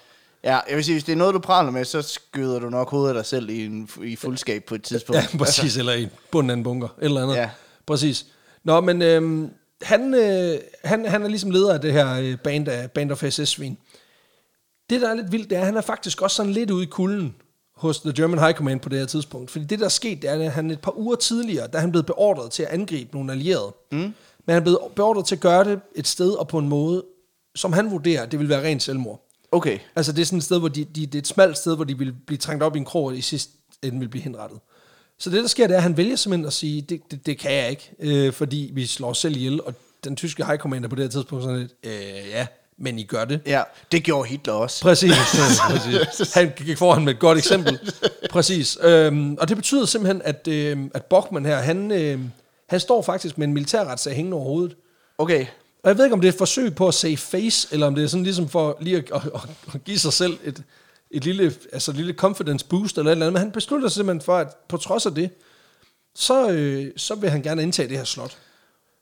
Ja, 0.45 0.59
jeg 0.69 0.77
vil 0.77 0.85
sige, 0.85 0.95
hvis 0.95 1.05
det 1.05 1.13
er 1.13 1.17
noget, 1.17 1.35
du 1.35 1.39
praler 1.39 1.71
med, 1.71 1.85
så 1.85 2.03
skyder 2.03 2.59
du 2.59 2.69
nok 2.71 2.91
hovedet 2.91 3.09
af 3.09 3.15
dig 3.15 3.27
selv 3.27 3.51
i, 3.51 3.67
en, 3.67 3.89
i 4.03 4.17
fuldskab 4.17 4.65
på 4.65 4.75
et 4.75 4.83
tidspunkt. 4.83 5.23
Ja, 5.33 5.39
præcis, 5.45 5.63
altså. 5.65 5.79
eller 5.81 5.93
i 5.95 6.09
bunden 6.31 6.51
af 6.51 6.55
en 6.55 6.63
bunker, 6.63 6.89
et 6.89 7.05
eller 7.05 7.23
andet. 7.23 7.37
Ja. 7.37 7.51
Præcis. 7.89 8.27
Nå, 8.65 8.81
men 8.81 9.03
øhm, 9.03 9.51
han, 9.83 10.15
øh, 10.15 10.59
han, 10.85 11.07
han 11.07 11.23
er 11.23 11.29
ligesom 11.29 11.51
leder 11.51 11.75
af 11.75 11.81
det 11.81 11.93
her 11.93 12.21
øh, 12.21 12.39
band, 12.39 12.69
af, 12.69 12.91
band 12.91 13.13
of 13.13 13.25
SS-svin. 13.25 13.79
Det, 14.91 15.01
der 15.01 15.09
er 15.09 15.15
lidt 15.15 15.33
vildt, 15.33 15.51
det 15.51 15.57
er, 15.57 15.61
at 15.61 15.67
han 15.67 15.77
er 15.77 15.81
faktisk 15.81 16.23
også 16.23 16.37
sådan 16.37 16.53
lidt 16.53 16.71
ude 16.71 16.83
i 16.83 16.87
kulden 16.87 17.35
hos 17.77 18.01
The 18.01 18.13
German 18.17 18.39
High 18.39 18.55
Command 18.55 18.81
på 18.81 18.89
det 18.89 18.99
her 18.99 19.07
tidspunkt. 19.07 19.51
Fordi 19.51 19.65
det, 19.65 19.79
der 19.79 19.85
er 19.85 19.89
sket, 19.89 20.23
det 20.23 20.31
er, 20.31 20.35
at 20.35 20.53
han 20.53 20.71
et 20.71 20.81
par 20.81 20.99
uger 20.99 21.17
tidligere, 21.17 21.67
da 21.67 21.79
han 21.79 21.91
blev 21.91 22.03
beordret 22.05 22.51
til 22.51 22.63
at 22.63 22.69
angribe 22.69 23.11
nogle 23.13 23.33
allierede. 23.33 23.75
Mm. 23.93 23.99
Men 23.99 24.15
han 24.47 24.57
er 24.57 24.61
blevet 24.61 24.79
beordret 24.95 25.27
til 25.27 25.35
at 25.35 25.41
gøre 25.41 25.65
det 25.65 25.81
et 25.95 26.07
sted 26.07 26.31
og 26.31 26.49
på 26.49 26.59
en 26.59 26.69
måde, 26.69 27.05
som 27.55 27.73
han 27.73 27.91
vurderer, 27.91 28.27
det 28.27 28.39
vil 28.39 28.49
være 28.49 28.63
rent 28.63 28.83
selvmord. 28.83 29.29
Okay. 29.53 29.79
Altså 29.97 30.13
det 30.13 30.21
er 30.21 30.27
sådan 30.27 30.39
et 30.39 30.45
sted, 30.45 30.59
hvor 30.59 30.69
de, 30.69 30.85
de, 30.85 31.07
det 31.07 31.15
er 31.15 31.19
et 31.19 31.27
smalt 31.27 31.59
sted, 31.59 31.77
hvor 31.77 31.85
de 31.85 31.99
vil 31.99 32.15
blive 32.27 32.39
trængt 32.39 32.63
op 32.63 32.77
i 32.77 32.79
en 32.79 32.85
krog, 32.85 33.05
og 33.05 33.17
i 33.17 33.21
sidst 33.21 33.51
ende 33.83 33.99
vil 33.99 34.09
blive 34.09 34.23
henrettet. 34.23 34.59
Så 35.19 35.31
det, 35.31 35.43
der 35.43 35.49
sker, 35.49 35.67
det 35.67 35.75
er, 35.75 35.79
at 35.79 35.83
han 35.83 35.97
vælger 35.97 36.17
simpelthen 36.17 36.47
at 36.47 36.53
sige, 36.53 36.81
det, 36.81 37.01
det, 37.11 37.27
det 37.27 37.39
kan 37.39 37.53
jeg 37.53 37.71
ikke, 37.71 37.91
øh, 38.01 38.33
fordi 38.33 38.71
vi 38.75 38.87
slår 38.87 39.11
os 39.11 39.19
selv 39.19 39.37
ihjel, 39.37 39.63
og 39.63 39.75
den 40.05 40.17
tyske 40.17 40.45
high 40.45 40.59
commander 40.59 40.89
på 40.89 40.97
det 40.97 41.05
her 41.05 41.11
tidspunkt 41.11 41.45
sådan 41.45 41.59
lidt, 41.59 41.73
øh, 41.85 42.31
ja, 42.31 42.47
men 42.79 42.99
I 42.99 43.03
gør 43.03 43.25
det. 43.25 43.41
Ja, 43.47 43.63
det 43.93 44.03
gjorde 44.03 44.29
Hitler 44.29 44.53
også. 44.53 44.83
Præcis, 44.83 45.13
præcis. 45.71 46.33
Han 46.33 46.53
gik 46.57 46.79
foran 46.79 47.05
med 47.05 47.15
et 47.15 47.19
godt 47.19 47.39
eksempel. 47.39 47.79
Præcis. 48.31 48.79
Øhm, 48.83 49.35
og 49.35 49.49
det 49.49 49.57
betyder 49.57 49.87
simpelthen, 49.87 50.23
at, 50.25 50.49
øh, 50.49 50.79
at 50.95 51.05
Bochmann 51.05 51.47
her, 51.47 51.57
han, 51.57 51.91
øh, 51.91 52.21
han 52.69 52.81
står 52.81 53.03
faktisk 53.03 53.39
med 53.39 53.47
en 53.47 53.55
militærretssag 53.55 54.15
hængende 54.15 54.37
over 54.37 54.45
hovedet. 54.45 54.77
Okay. 55.19 55.47
Og 55.83 55.89
jeg 55.89 55.99
ved 55.99 56.05
ikke, 56.05 56.15
om 56.15 56.21
det 56.21 56.29
er 56.29 56.33
et 56.33 56.39
forsøg 56.39 56.75
på 56.75 56.89
at 56.89 56.95
save 56.95 57.17
face, 57.17 57.69
eller 57.73 57.87
om 57.87 57.95
det 57.95 58.05
er 58.05 58.09
sådan 58.09 58.25
ligesom 58.25 58.49
for 58.49 58.77
lige 58.81 58.97
at, 58.97 59.05
at, 59.15 59.23
at, 59.35 59.41
at 59.75 59.85
give 59.85 59.99
sig 59.99 60.13
selv 60.13 60.39
et, 60.45 60.63
et 61.11 61.25
lille, 61.25 61.55
altså 61.73 61.91
et 61.91 61.97
lille 61.97 62.13
confidence 62.13 62.67
boost 62.67 62.99
eller 62.99 63.11
et 63.11 63.13
eller 63.13 63.27
andet. 63.27 63.33
Men 63.33 63.43
han 63.43 63.53
beslutter 63.53 63.89
sig 63.89 63.95
simpelthen 63.95 64.21
for, 64.25 64.37
at 64.37 64.49
på 64.69 64.77
trods 64.77 65.07
af 65.07 65.15
det, 65.15 65.31
så, 66.15 66.51
øh, 66.51 66.87
så 66.97 67.15
vil 67.15 67.31
han 67.31 67.43
gerne 67.43 67.63
indtage 67.63 67.89
det 67.89 67.97
her 67.97 68.05
slot. 68.05 68.37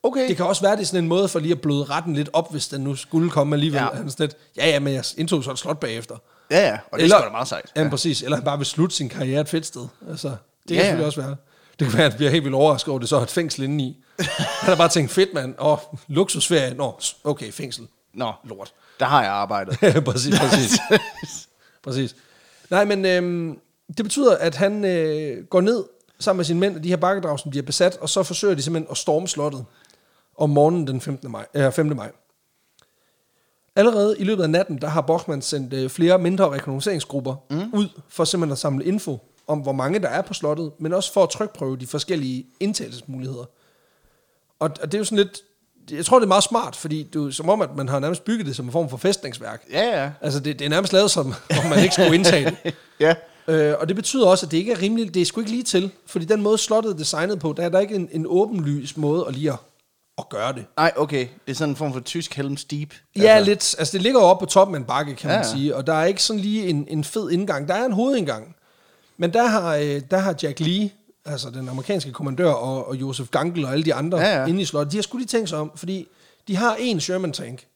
Okay. 0.02 0.28
Det 0.28 0.36
kan 0.36 0.46
også 0.46 0.62
være, 0.62 0.76
det 0.76 0.82
er 0.82 0.86
sådan 0.86 1.04
en 1.04 1.08
måde 1.08 1.28
for 1.28 1.38
lige 1.38 1.52
at 1.52 1.60
bløde 1.60 1.84
retten 1.84 2.14
lidt 2.14 2.30
op, 2.32 2.50
hvis 2.52 2.68
den 2.68 2.80
nu 2.80 2.94
skulle 2.96 3.30
komme 3.30 3.56
alligevel. 3.56 3.78
Ja. 3.78 3.84
Ja. 3.84 3.96
Han 3.96 4.10
sådan 4.10 4.24
lidt, 4.26 4.36
ja, 4.56 4.68
ja, 4.68 4.78
men 4.80 4.94
jeg 4.94 5.04
indtog 5.16 5.44
så 5.44 5.50
et 5.50 5.58
slot 5.58 5.80
bagefter. 5.80 6.16
Ja, 6.50 6.58
ja, 6.68 6.78
og 6.92 6.98
det 6.98 7.04
er 7.04 7.08
sgu 7.08 7.24
da 7.24 7.30
meget 7.30 7.48
sejt. 7.48 7.72
Ja, 7.76 7.88
præcis. 7.88 8.22
Eller 8.22 8.36
han 8.36 8.44
bare 8.44 8.56
vil 8.58 8.66
slutte 8.66 8.96
sin 8.96 9.08
karriere 9.08 9.40
et 9.40 9.48
fedt 9.48 9.66
sted. 9.66 9.86
Altså, 10.10 10.28
det 10.28 10.36
kan 10.68 10.76
Ja, 10.76 10.80
ja. 10.80 10.82
selvfølgelig 10.82 11.06
også 11.06 11.20
være. 11.20 11.36
Det 11.78 11.88
kan 11.88 11.92
være, 11.96 12.04
at 12.06 12.12
han 12.12 12.16
bliver 12.16 12.30
helt 12.30 12.44
vildt 12.44 12.54
overrasket 12.56 12.88
over, 12.90 12.98
det 12.98 13.08
så 13.08 13.16
er 13.16 13.20
et 13.20 13.30
fængsel 13.30 13.62
indeni. 13.64 14.04
han 14.18 14.68
har 14.68 14.76
bare 14.76 14.88
tænkt, 14.88 15.10
fedt 15.10 15.34
mand, 15.34 15.54
åh, 15.58 15.78
luksusferie. 16.08 16.74
Nå, 16.74 16.98
okay, 17.24 17.52
fængsel. 17.52 17.86
Nå, 18.14 18.32
Lort. 18.44 18.72
der 19.00 19.06
har 19.06 19.22
jeg 19.22 19.32
arbejdet. 19.32 19.78
præcis, 20.04 20.38
præcis. 20.38 20.78
præcis. 21.86 22.16
Nej, 22.70 22.84
men 22.84 23.04
øhm, 23.04 23.58
det 23.96 24.04
betyder, 24.04 24.36
at 24.36 24.54
han 24.54 24.84
øh, 24.84 25.44
går 25.44 25.60
ned 25.60 25.84
sammen 26.18 26.38
med 26.38 26.44
sine 26.44 26.60
mænd, 26.60 26.76
og 26.76 26.84
de 26.84 26.88
her 26.88 26.96
bakkedrag, 26.96 27.38
som 27.38 27.52
de 27.52 27.58
har 27.58 27.62
besat, 27.62 27.96
og 27.96 28.08
så 28.08 28.22
forsøger 28.22 28.54
de 28.54 28.62
simpelthen 28.62 28.90
at 28.90 28.96
storme 28.96 29.28
slottet 29.28 29.64
om 30.38 30.50
morgenen 30.50 30.86
den 30.86 31.00
15. 31.00 31.30
Maj, 31.30 31.46
øh, 31.54 31.72
5. 31.72 31.86
maj. 31.96 32.12
Allerede 33.76 34.16
i 34.18 34.24
løbet 34.24 34.42
af 34.42 34.50
natten, 34.50 34.80
der 34.80 34.88
har 34.88 35.00
Bochmann 35.00 35.42
sendt 35.42 35.72
øh, 35.72 35.90
flere 35.90 36.18
mindre 36.18 36.50
rekognosceringsgrupper 36.50 37.34
mm. 37.50 37.70
ud 37.72 37.88
for 38.08 38.24
simpelthen 38.24 38.52
at 38.52 38.58
samle 38.58 38.84
info 38.84 39.18
om, 39.46 39.58
hvor 39.58 39.72
mange 39.72 39.98
der 39.98 40.08
er 40.08 40.22
på 40.22 40.34
slottet, 40.34 40.72
men 40.78 40.92
også 40.92 41.12
for 41.12 41.22
at 41.22 41.30
trykprøve 41.30 41.76
de 41.76 41.86
forskellige 41.86 42.46
indtagelsesmuligheder. 42.60 43.44
Og, 44.58 44.70
og 44.82 44.92
det 44.92 44.94
er 44.94 44.98
jo 44.98 45.04
sådan 45.04 45.18
lidt, 45.18 45.42
jeg 45.90 46.04
tror 46.04 46.18
det 46.18 46.24
er 46.24 46.28
meget 46.28 46.44
smart, 46.44 46.76
fordi 46.76 47.02
du, 47.14 47.30
som 47.30 47.48
om, 47.48 47.60
at 47.60 47.76
man 47.76 47.88
har 47.88 47.98
nærmest 47.98 48.24
bygget 48.24 48.46
det 48.46 48.56
som 48.56 48.66
en 48.66 48.72
form 48.72 48.88
for 48.88 48.96
fæstningsværk. 48.96 49.62
Ja, 49.70 50.02
ja. 50.02 50.10
Altså 50.20 50.40
det, 50.40 50.58
det 50.58 50.64
er 50.64 50.68
nærmest 50.68 50.92
lavet 50.92 51.10
som, 51.10 51.26
om 51.64 51.70
man 51.70 51.78
ikke 51.82 51.94
skulle 51.94 52.14
indtage 52.14 52.56
det. 52.64 52.74
Ja. 53.00 53.14
Øh, 53.48 53.74
og 53.80 53.88
det 53.88 53.96
betyder 53.96 54.26
også, 54.26 54.46
at 54.46 54.52
det 54.52 54.56
ikke 54.58 54.72
er 54.72 54.82
rimeligt, 54.82 55.14
det 55.14 55.22
er 55.22 55.26
sgu 55.26 55.40
ikke 55.40 55.50
lige 55.50 55.62
til, 55.62 55.90
fordi 56.06 56.24
den 56.24 56.42
måde 56.42 56.58
slottet 56.58 56.92
er 56.92 56.96
designet 56.96 57.38
på, 57.38 57.54
der 57.56 57.62
er 57.62 57.68
der 57.68 57.80
ikke 57.80 57.94
en, 57.94 58.08
en 58.12 58.26
åbenlys 58.28 58.96
måde 58.96 59.24
at 59.28 59.34
lige 59.34 59.52
at, 59.52 59.58
at 60.18 60.28
gøre 60.28 60.52
det. 60.52 60.64
Nej, 60.76 60.92
okay. 60.96 61.26
Det 61.46 61.52
er 61.52 61.54
sådan 61.56 61.70
en 61.72 61.76
form 61.76 61.92
for 61.92 62.00
tysk 62.00 62.38
Helm's 62.38 62.66
Deep. 62.70 62.94
Ja, 63.16 63.22
altså. 63.22 63.50
lidt. 63.50 63.74
Altså, 63.78 63.92
det 63.92 64.02
ligger 64.02 64.20
jo 64.20 64.26
oppe 64.26 64.46
på 64.46 64.50
toppen 64.50 64.74
af 64.74 64.78
en 64.78 64.84
bakke, 64.84 65.14
kan 65.14 65.28
man 65.28 65.34
Ja, 65.40 65.46
ja. 65.48 65.54
sige. 65.54 65.76
Og 65.76 65.86
der 65.86 65.92
er 65.94 66.04
ikke 66.04 66.22
sådan 66.22 66.40
lige 66.40 66.66
en, 66.68 66.86
en 66.90 67.04
fed 67.04 67.30
indgang. 67.30 67.68
Der 67.68 67.74
er 67.74 67.84
en 67.84 67.92
hovedindgang. 67.92 68.54
Men 69.16 69.32
der 69.32 69.46
har, 69.46 69.74
øh, 69.76 70.00
der 70.10 70.18
har 70.18 70.34
Jack 70.42 70.60
Lee, 70.60 70.90
altså 71.26 71.50
den 71.50 71.68
amerikanske 71.68 72.12
kommandør, 72.12 72.50
og, 72.52 72.88
og 72.88 72.96
Joseph 72.96 73.28
Gangel 73.30 73.64
og 73.64 73.72
alle 73.72 73.84
de 73.84 73.94
andre 73.94 74.18
Ja, 74.18 74.40
ja. 74.40 74.46
inde 74.46 74.60
i 74.60 74.64
slottet, 74.64 74.92
de 74.92 74.96
har 74.96 75.02
sgu 75.02 75.16
lige 75.18 75.26
tænkt 75.28 75.48
sig 75.48 75.58
om, 75.58 75.72
fordi 75.76 76.08
de 76.48 76.56
har 76.56 76.76
en 76.80 77.00
Sherman-tank. 77.00 77.66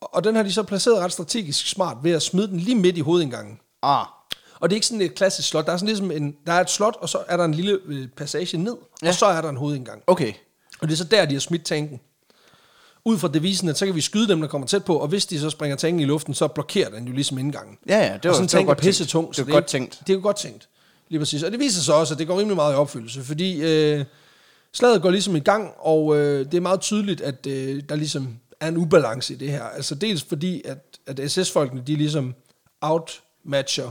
Og 0.00 0.14
og 0.14 0.24
den 0.24 0.36
har 0.36 0.42
de 0.42 0.52
så 0.52 0.62
placeret 0.62 0.98
ret 0.98 1.12
strategisk 1.12 1.66
smart 1.70 1.96
ved 2.02 2.12
at 2.12 2.22
smide 2.22 2.48
den 2.48 2.60
lige 2.60 2.74
midt 2.74 2.96
i 2.96 3.00
hovedindgangen. 3.00 3.58
Ah, 3.82 4.06
Og 4.60 4.70
det 4.70 4.74
er 4.74 4.76
ikke 4.76 4.86
sådan 4.86 5.00
et 5.00 5.14
klassisk 5.14 5.48
slot. 5.48 5.66
Der 5.66 5.72
er 5.72 5.76
sådan 5.76 5.86
ligesom 5.88 6.10
en, 6.10 6.36
der 6.46 6.52
er 6.52 6.60
et 6.60 6.70
slot, 6.70 6.96
og 7.00 7.08
så 7.08 7.18
er 7.28 7.36
der 7.36 7.44
en 7.44 7.54
lille 7.54 7.78
øh, 7.86 8.08
passage 8.08 8.56
ned, 8.58 8.76
ja. 9.02 9.08
Og 9.08 9.14
så 9.14 9.26
er 9.26 9.40
der 9.40 9.48
en 9.48 9.56
hovedindgang. 9.56 10.02
okay. 10.06 10.32
Og 10.80 10.88
det 10.88 10.92
er 10.94 10.96
så 10.96 11.04
der, 11.04 11.24
de 11.26 11.32
har 11.34 11.40
smidt 11.40 11.64
tanken. 11.64 12.00
Ud 13.04 13.18
fra 13.18 13.28
devisen, 13.28 13.68
at 13.68 13.78
så 13.78 13.86
kan 13.86 13.94
vi 13.94 14.00
skyde 14.00 14.28
dem, 14.28 14.40
der 14.40 14.48
kommer 14.48 14.66
tæt 14.66 14.84
på, 14.84 14.96
og 14.96 15.08
hvis 15.08 15.26
de 15.26 15.40
så 15.40 15.50
springer 15.50 15.76
tanken 15.76 16.00
i 16.00 16.04
luften, 16.04 16.34
så 16.34 16.48
blokerer 16.48 16.90
den 16.90 17.06
jo 17.06 17.12
ligesom 17.12 17.38
indgangen. 17.38 17.78
Ja, 17.88 17.98
ja, 17.98 18.12
det 18.14 18.24
var, 18.24 18.30
og 18.30 18.34
sådan 18.36 18.48
det 18.48 18.54
var 18.56 18.62
godt 18.64 18.78
tænkt. 18.78 18.86
pisse 18.88 19.04
tung. 19.06 19.36
Det 19.36 19.46
var 19.46 19.52
godt 19.52 19.66
tænkt. 19.66 20.00
Det 20.06 20.10
er 20.12 20.14
jo 20.16 20.22
godt 20.22 20.36
tænkt. 20.36 20.68
Lige 21.08 21.18
præcis. 21.18 21.42
Og 21.42 21.52
det 21.52 21.60
viser 21.60 21.82
sig 21.82 21.94
også, 21.94 22.14
at 22.14 22.18
det 22.18 22.26
går 22.26 22.38
rimelig 22.38 22.56
meget 22.56 22.72
i 22.72 22.76
opfyldelse, 22.76 23.22
fordi 23.22 23.62
øh, 23.62 24.04
slaget 24.72 25.02
går 25.02 25.10
ligesom 25.10 25.36
i 25.36 25.40
gang, 25.40 25.70
og 25.78 26.16
øh, 26.16 26.44
det 26.44 26.54
er 26.54 26.60
meget 26.60 26.80
tydeligt, 26.80 27.20
at 27.20 27.46
øh, 27.46 27.82
der 27.88 27.96
ligesom 27.96 28.36
er 28.60 28.68
en 28.68 28.76
ubalance 28.76 29.34
i 29.34 29.36
det 29.36 29.50
her. 29.50 29.62
Altså 29.62 29.94
dels 29.94 30.22
fordi, 30.22 30.62
at, 30.64 30.78
at 31.06 31.30
SS-folkene, 31.30 31.82
de 31.86 31.96
ligesom 31.96 32.34
outmatcher 32.80 33.90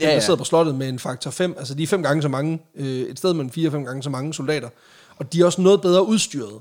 ja, 0.00 0.08
Ja, 0.08 0.14
der 0.14 0.20
sidder 0.20 0.38
på 0.38 0.44
slottet 0.44 0.74
med 0.74 0.88
en 0.88 0.98
faktor 0.98 1.30
5. 1.30 1.54
Altså 1.58 1.74
de 1.74 1.82
er 1.82 1.86
fem 1.86 2.02
gange 2.02 2.22
så 2.22 2.28
mange, 2.28 2.62
øh, 2.74 2.86
et 2.86 3.18
sted 3.18 3.32
mellem 3.32 3.50
fire 3.50 3.68
og 3.68 3.72
fem 3.72 3.84
gange 3.84 4.02
så 4.02 4.10
mange 4.10 4.34
soldater. 4.34 4.68
Og 5.16 5.32
de 5.32 5.40
er 5.40 5.44
også 5.44 5.60
noget 5.60 5.82
bedre 5.82 6.06
udstyret. 6.06 6.60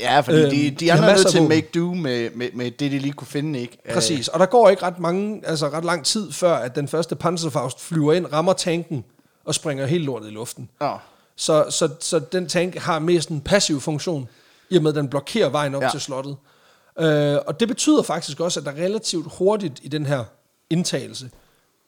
Ja, 0.00 0.20
fordi 0.20 0.38
Øhm, 0.42 0.50
de, 0.50 0.70
de 0.70 0.92
andre 0.92 1.10
er 1.10 1.16
nødt 1.16 1.28
til 1.28 1.38
at 1.38 1.48
make 1.48 1.68
do 1.74 1.94
med, 1.94 2.30
med, 2.30 2.48
med 2.54 2.70
det, 2.70 2.92
de 2.92 2.98
lige 2.98 3.12
kunne 3.12 3.26
finde, 3.28 3.60
ikke? 3.60 3.78
Præcis. 3.92 4.28
Og 4.28 4.40
der 4.40 4.46
går 4.46 4.68
ikke 4.68 4.82
ret 4.82 4.98
mange, 4.98 5.42
altså 5.46 5.68
ret 5.68 5.84
lang 5.84 6.04
tid 6.04 6.32
før, 6.32 6.54
at 6.54 6.74
den 6.74 6.88
første 6.88 7.16
Panzerfaust 7.16 7.80
flyver 7.80 8.12
ind, 8.12 8.32
rammer 8.32 8.52
tanken 8.52 9.04
og 9.44 9.54
springer 9.54 9.86
helt 9.86 10.04
lortet 10.04 10.28
i 10.28 10.30
luften. 10.30 10.70
Øh, 10.82 10.88
Nå. 10.88 10.98
Så, 11.36 11.66
så, 11.70 11.88
så 12.00 12.18
den 12.18 12.48
tank 12.48 12.76
har 12.76 12.98
mest 12.98 13.28
en 13.28 13.40
passiv 13.40 13.80
funktion, 13.80 14.28
i 14.70 14.76
og 14.76 14.82
med 14.82 14.90
at 14.90 14.96
den 14.96 15.08
blokerer 15.08 15.48
vejen 15.48 15.74
op 15.74 15.82
ja. 15.82 15.86
Ja. 15.86 15.90
til 15.90 16.00
slottet. 16.00 16.36
Øh, 16.98 17.38
og 17.46 17.60
det 17.60 17.68
betyder 17.68 18.02
faktisk 18.02 18.40
også, 18.40 18.60
at 18.60 18.66
der 18.66 18.72
relativt 18.72 19.26
hurtigt 19.38 19.80
i 19.82 19.88
den 19.88 20.06
her 20.06 20.24
indtagelse, 20.70 21.30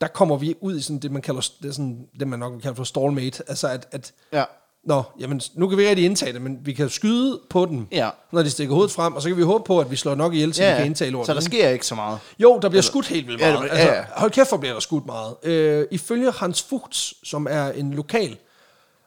der 0.01 0.07
kommer 0.09 0.37
vi 0.37 0.55
ud 0.61 0.77
i 0.79 0.83
sådan 0.83 0.99
det, 0.99 1.13
man 1.13 1.23
kalder, 1.23 1.51
det, 1.63 1.75
sådan, 1.75 2.07
det 2.21 2.29
man 2.29 2.39
nok 2.39 2.53
vil 2.53 2.63
kalde 2.63 2.77
for 2.77 2.85
stallmate. 2.85 3.43
Altså 3.49 3.69
at, 3.69 3.89
at 3.93 4.13
Ja. 4.33 4.45
Nå, 4.85 5.03
jamen, 5.21 5.41
nu 5.55 5.69
kan 5.69 5.79
vi 5.79 5.83
ikke 5.83 5.91
rigtig 5.91 6.05
indtage 6.05 6.33
det, 6.33 6.43
men 6.43 6.59
vi 6.63 6.73
kan 6.73 6.89
skyde 6.89 7.41
på 7.51 7.67
den, 7.67 7.89
Ja. 7.93 8.11
når 8.33 8.43
de 8.43 8.51
stikker 8.51 8.75
hovedet 8.75 8.93
frem, 8.93 9.15
og 9.15 9.23
så 9.23 9.29
kan 9.29 9.37
vi 9.37 9.43
håbe 9.43 9.65
på, 9.65 9.81
at 9.81 9.91
vi 9.91 9.97
slår 9.97 10.15
nok 10.15 10.35
ihjel, 10.35 10.55
så 10.55 10.63
Ja, 10.63 10.69
vi 10.69 10.73
kan 10.75 10.81
ja. 10.83 10.87
indtage 10.87 11.11
lortet. 11.11 11.27
Så 11.27 11.35
der 11.35 11.41
sker 11.41 11.69
ikke 11.69 11.87
så 11.87 11.95
meget. 11.95 12.19
Jo, 12.39 12.59
der 12.63 12.69
bliver 12.69 12.83
skudt 12.83 13.07
helt 13.07 13.27
vildt 13.27 13.41
Ja, 13.41 13.53
meget. 13.53 13.63
det- 13.65 13.71
altså, 13.71 13.87
ja, 13.89 13.97
ja. 13.99 14.05
Hold 14.17 14.31
kæft, 14.31 14.49
hvor 14.49 14.59
bliver 14.59 14.73
der 14.73 14.81
skudt 14.81 15.07
meget. 15.07 15.35
Øh, 15.43 15.87
ifølge 15.91 16.33
Hans 16.33 16.63
Fuchs, 16.63 17.15
som 17.29 17.47
er 17.51 17.69
en 17.73 17.95
lokal, 17.95 18.37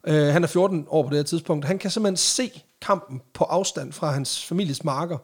øh, 0.07 0.27
han 0.27 0.43
er 0.43 0.47
14 0.47 0.85
år 0.89 1.03
på 1.03 1.09
det 1.09 1.17
her 1.17 1.23
tidspunkt, 1.23 1.65
han 1.65 1.77
kan 1.79 1.91
simpelthen 1.91 2.17
se 2.17 2.51
kampen 2.81 3.21
på 3.33 3.43
afstand 3.43 3.93
fra 3.93 4.11
hans 4.11 4.45
families 4.45 4.83
marker. 4.83 5.17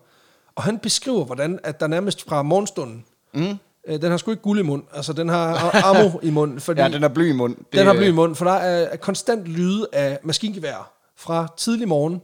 Og 0.56 0.64
han 0.64 0.80
beskriver, 0.80 1.26
hvordan 1.26 1.60
at 1.64 1.80
der 1.80 1.88
nærmest 1.88 2.30
fra 2.30 2.42
morgenstunden, 2.42 3.06
mm. 3.34 3.58
Øh, 3.88 4.02
den 4.02 4.12
har 4.12 4.18
sgu 4.18 4.32
ikke 4.32 4.44
guld 4.44 4.60
i 4.60 4.64
mund, 4.64 4.84
altså 4.94 5.14
den 5.14 5.30
har 5.30 5.72
ammo 5.86 6.20
i 6.24 6.30
munden, 6.30 6.60
fordi 6.60 6.82
Ja, 6.82 6.88
den 6.90 7.04
er 7.04 7.08
bly 7.08 7.30
i 7.30 7.34
mund. 7.34 7.56
den 7.74 7.86
har 7.88 7.94
bly 7.94 8.08
i 8.08 8.12
munden, 8.12 8.36
for 8.36 8.46
der 8.46 8.52
er, 8.54 8.96
konstant 8.96 9.46
lyde 9.46 9.88
af 9.94 10.20
maskingevær 10.24 10.92
fra 11.18 11.48
tidlig 11.58 11.88
morgen 11.88 12.22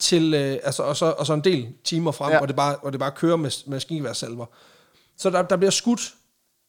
til, 0.00 0.34
øh, 0.34 0.58
altså, 0.64 0.82
og, 0.82 0.96
så, 0.96 1.14
og 1.18 1.26
så 1.26 1.32
en 1.34 1.40
del 1.44 1.68
timer 1.84 2.12
frem, 2.12 2.30
ja. 2.30 2.38
Hvor, 2.38 2.46
det 2.46 2.56
bare, 2.56 2.76
hvor 2.82 2.90
det 2.90 3.00
bare 3.00 3.10
kører 3.16 3.36
med 3.36 3.50
maskingeværsalver. 3.66 4.46
Så 5.16 5.30
der, 5.30 5.42
der 5.42 5.56
bliver 5.56 5.70
skudt 5.70 6.14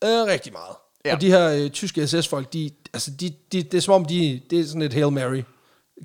øh, 0.03 0.09
rigtig 0.09 0.53
meget. 0.53 0.75
Ja. 1.05 1.09
Ja. 1.09 1.15
Og 1.15 1.21
de 1.21 1.27
her 1.27 1.49
øh, 1.49 1.69
tyske 1.69 2.07
SS-folk, 2.07 2.53
de, 2.53 2.71
altså, 2.93 3.11
de, 3.11 3.33
de, 3.51 3.63
det 3.63 3.73
er 3.77 3.81
som 3.81 3.93
om, 3.93 4.05
de, 4.05 4.41
det 4.49 4.59
er 4.59 4.65
sådan 4.65 4.81
et 4.81 4.93
Hail 4.93 5.11
Mary 5.11 5.41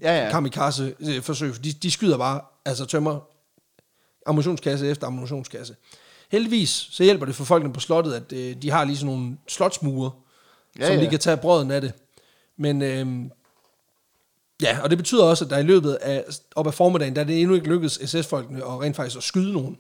Ja, 0.03 0.25
ja. 0.25 0.31
kamikaze-forsøg. 0.31 1.65
De, 1.65 1.73
de 1.73 1.91
skyder 1.91 2.19
bare, 2.19 2.41
altså 2.65 2.85
tømmer 2.85 3.21
ammunitionskasse 4.27 4.89
efter 4.89 5.07
ammunitionskasse. 5.07 5.77
Heldigvis 6.35 6.89
så 6.91 7.03
hjælper 7.03 7.27
det 7.27 7.35
for 7.35 7.45
folkene 7.45 7.73
på 7.73 7.81
slottet, 7.81 8.15
at 8.15 8.33
øh, 8.33 8.63
de 8.63 8.71
har 8.71 8.85
lige 8.85 8.97
sådan 8.97 9.15
nogle 9.15 9.37
slotsmure, 9.49 10.11
ja, 10.79 10.87
som 10.87 10.97
ja. 10.97 11.05
de 11.05 11.11
kan 11.11 11.19
tage 11.19 11.37
brøden 11.37 11.71
af 11.71 11.81
det. 11.81 11.93
Men 12.57 12.83
øh, 12.83 13.31
ja, 14.63 14.79
og 14.83 14.91
det 14.91 14.99
betyder 14.99 15.25
også, 15.25 15.45
at 15.45 15.51
der 15.51 15.59
i 15.59 15.63
løbet 15.63 15.95
af, 15.95 16.25
op 16.57 16.67
ad 16.67 16.73
formiddagen, 16.73 17.15
der 17.15 17.21
er 17.21 17.27
det 17.27 17.41
endnu 17.41 17.55
ikke 17.55 17.69
lykkedes 17.69 18.01
SS-folkene 18.05 18.59
at 18.59 18.81
rent 18.81 18.97
faktisk 18.97 19.17
at 19.17 19.23
skyde 19.23 19.53
nogen 19.53 19.79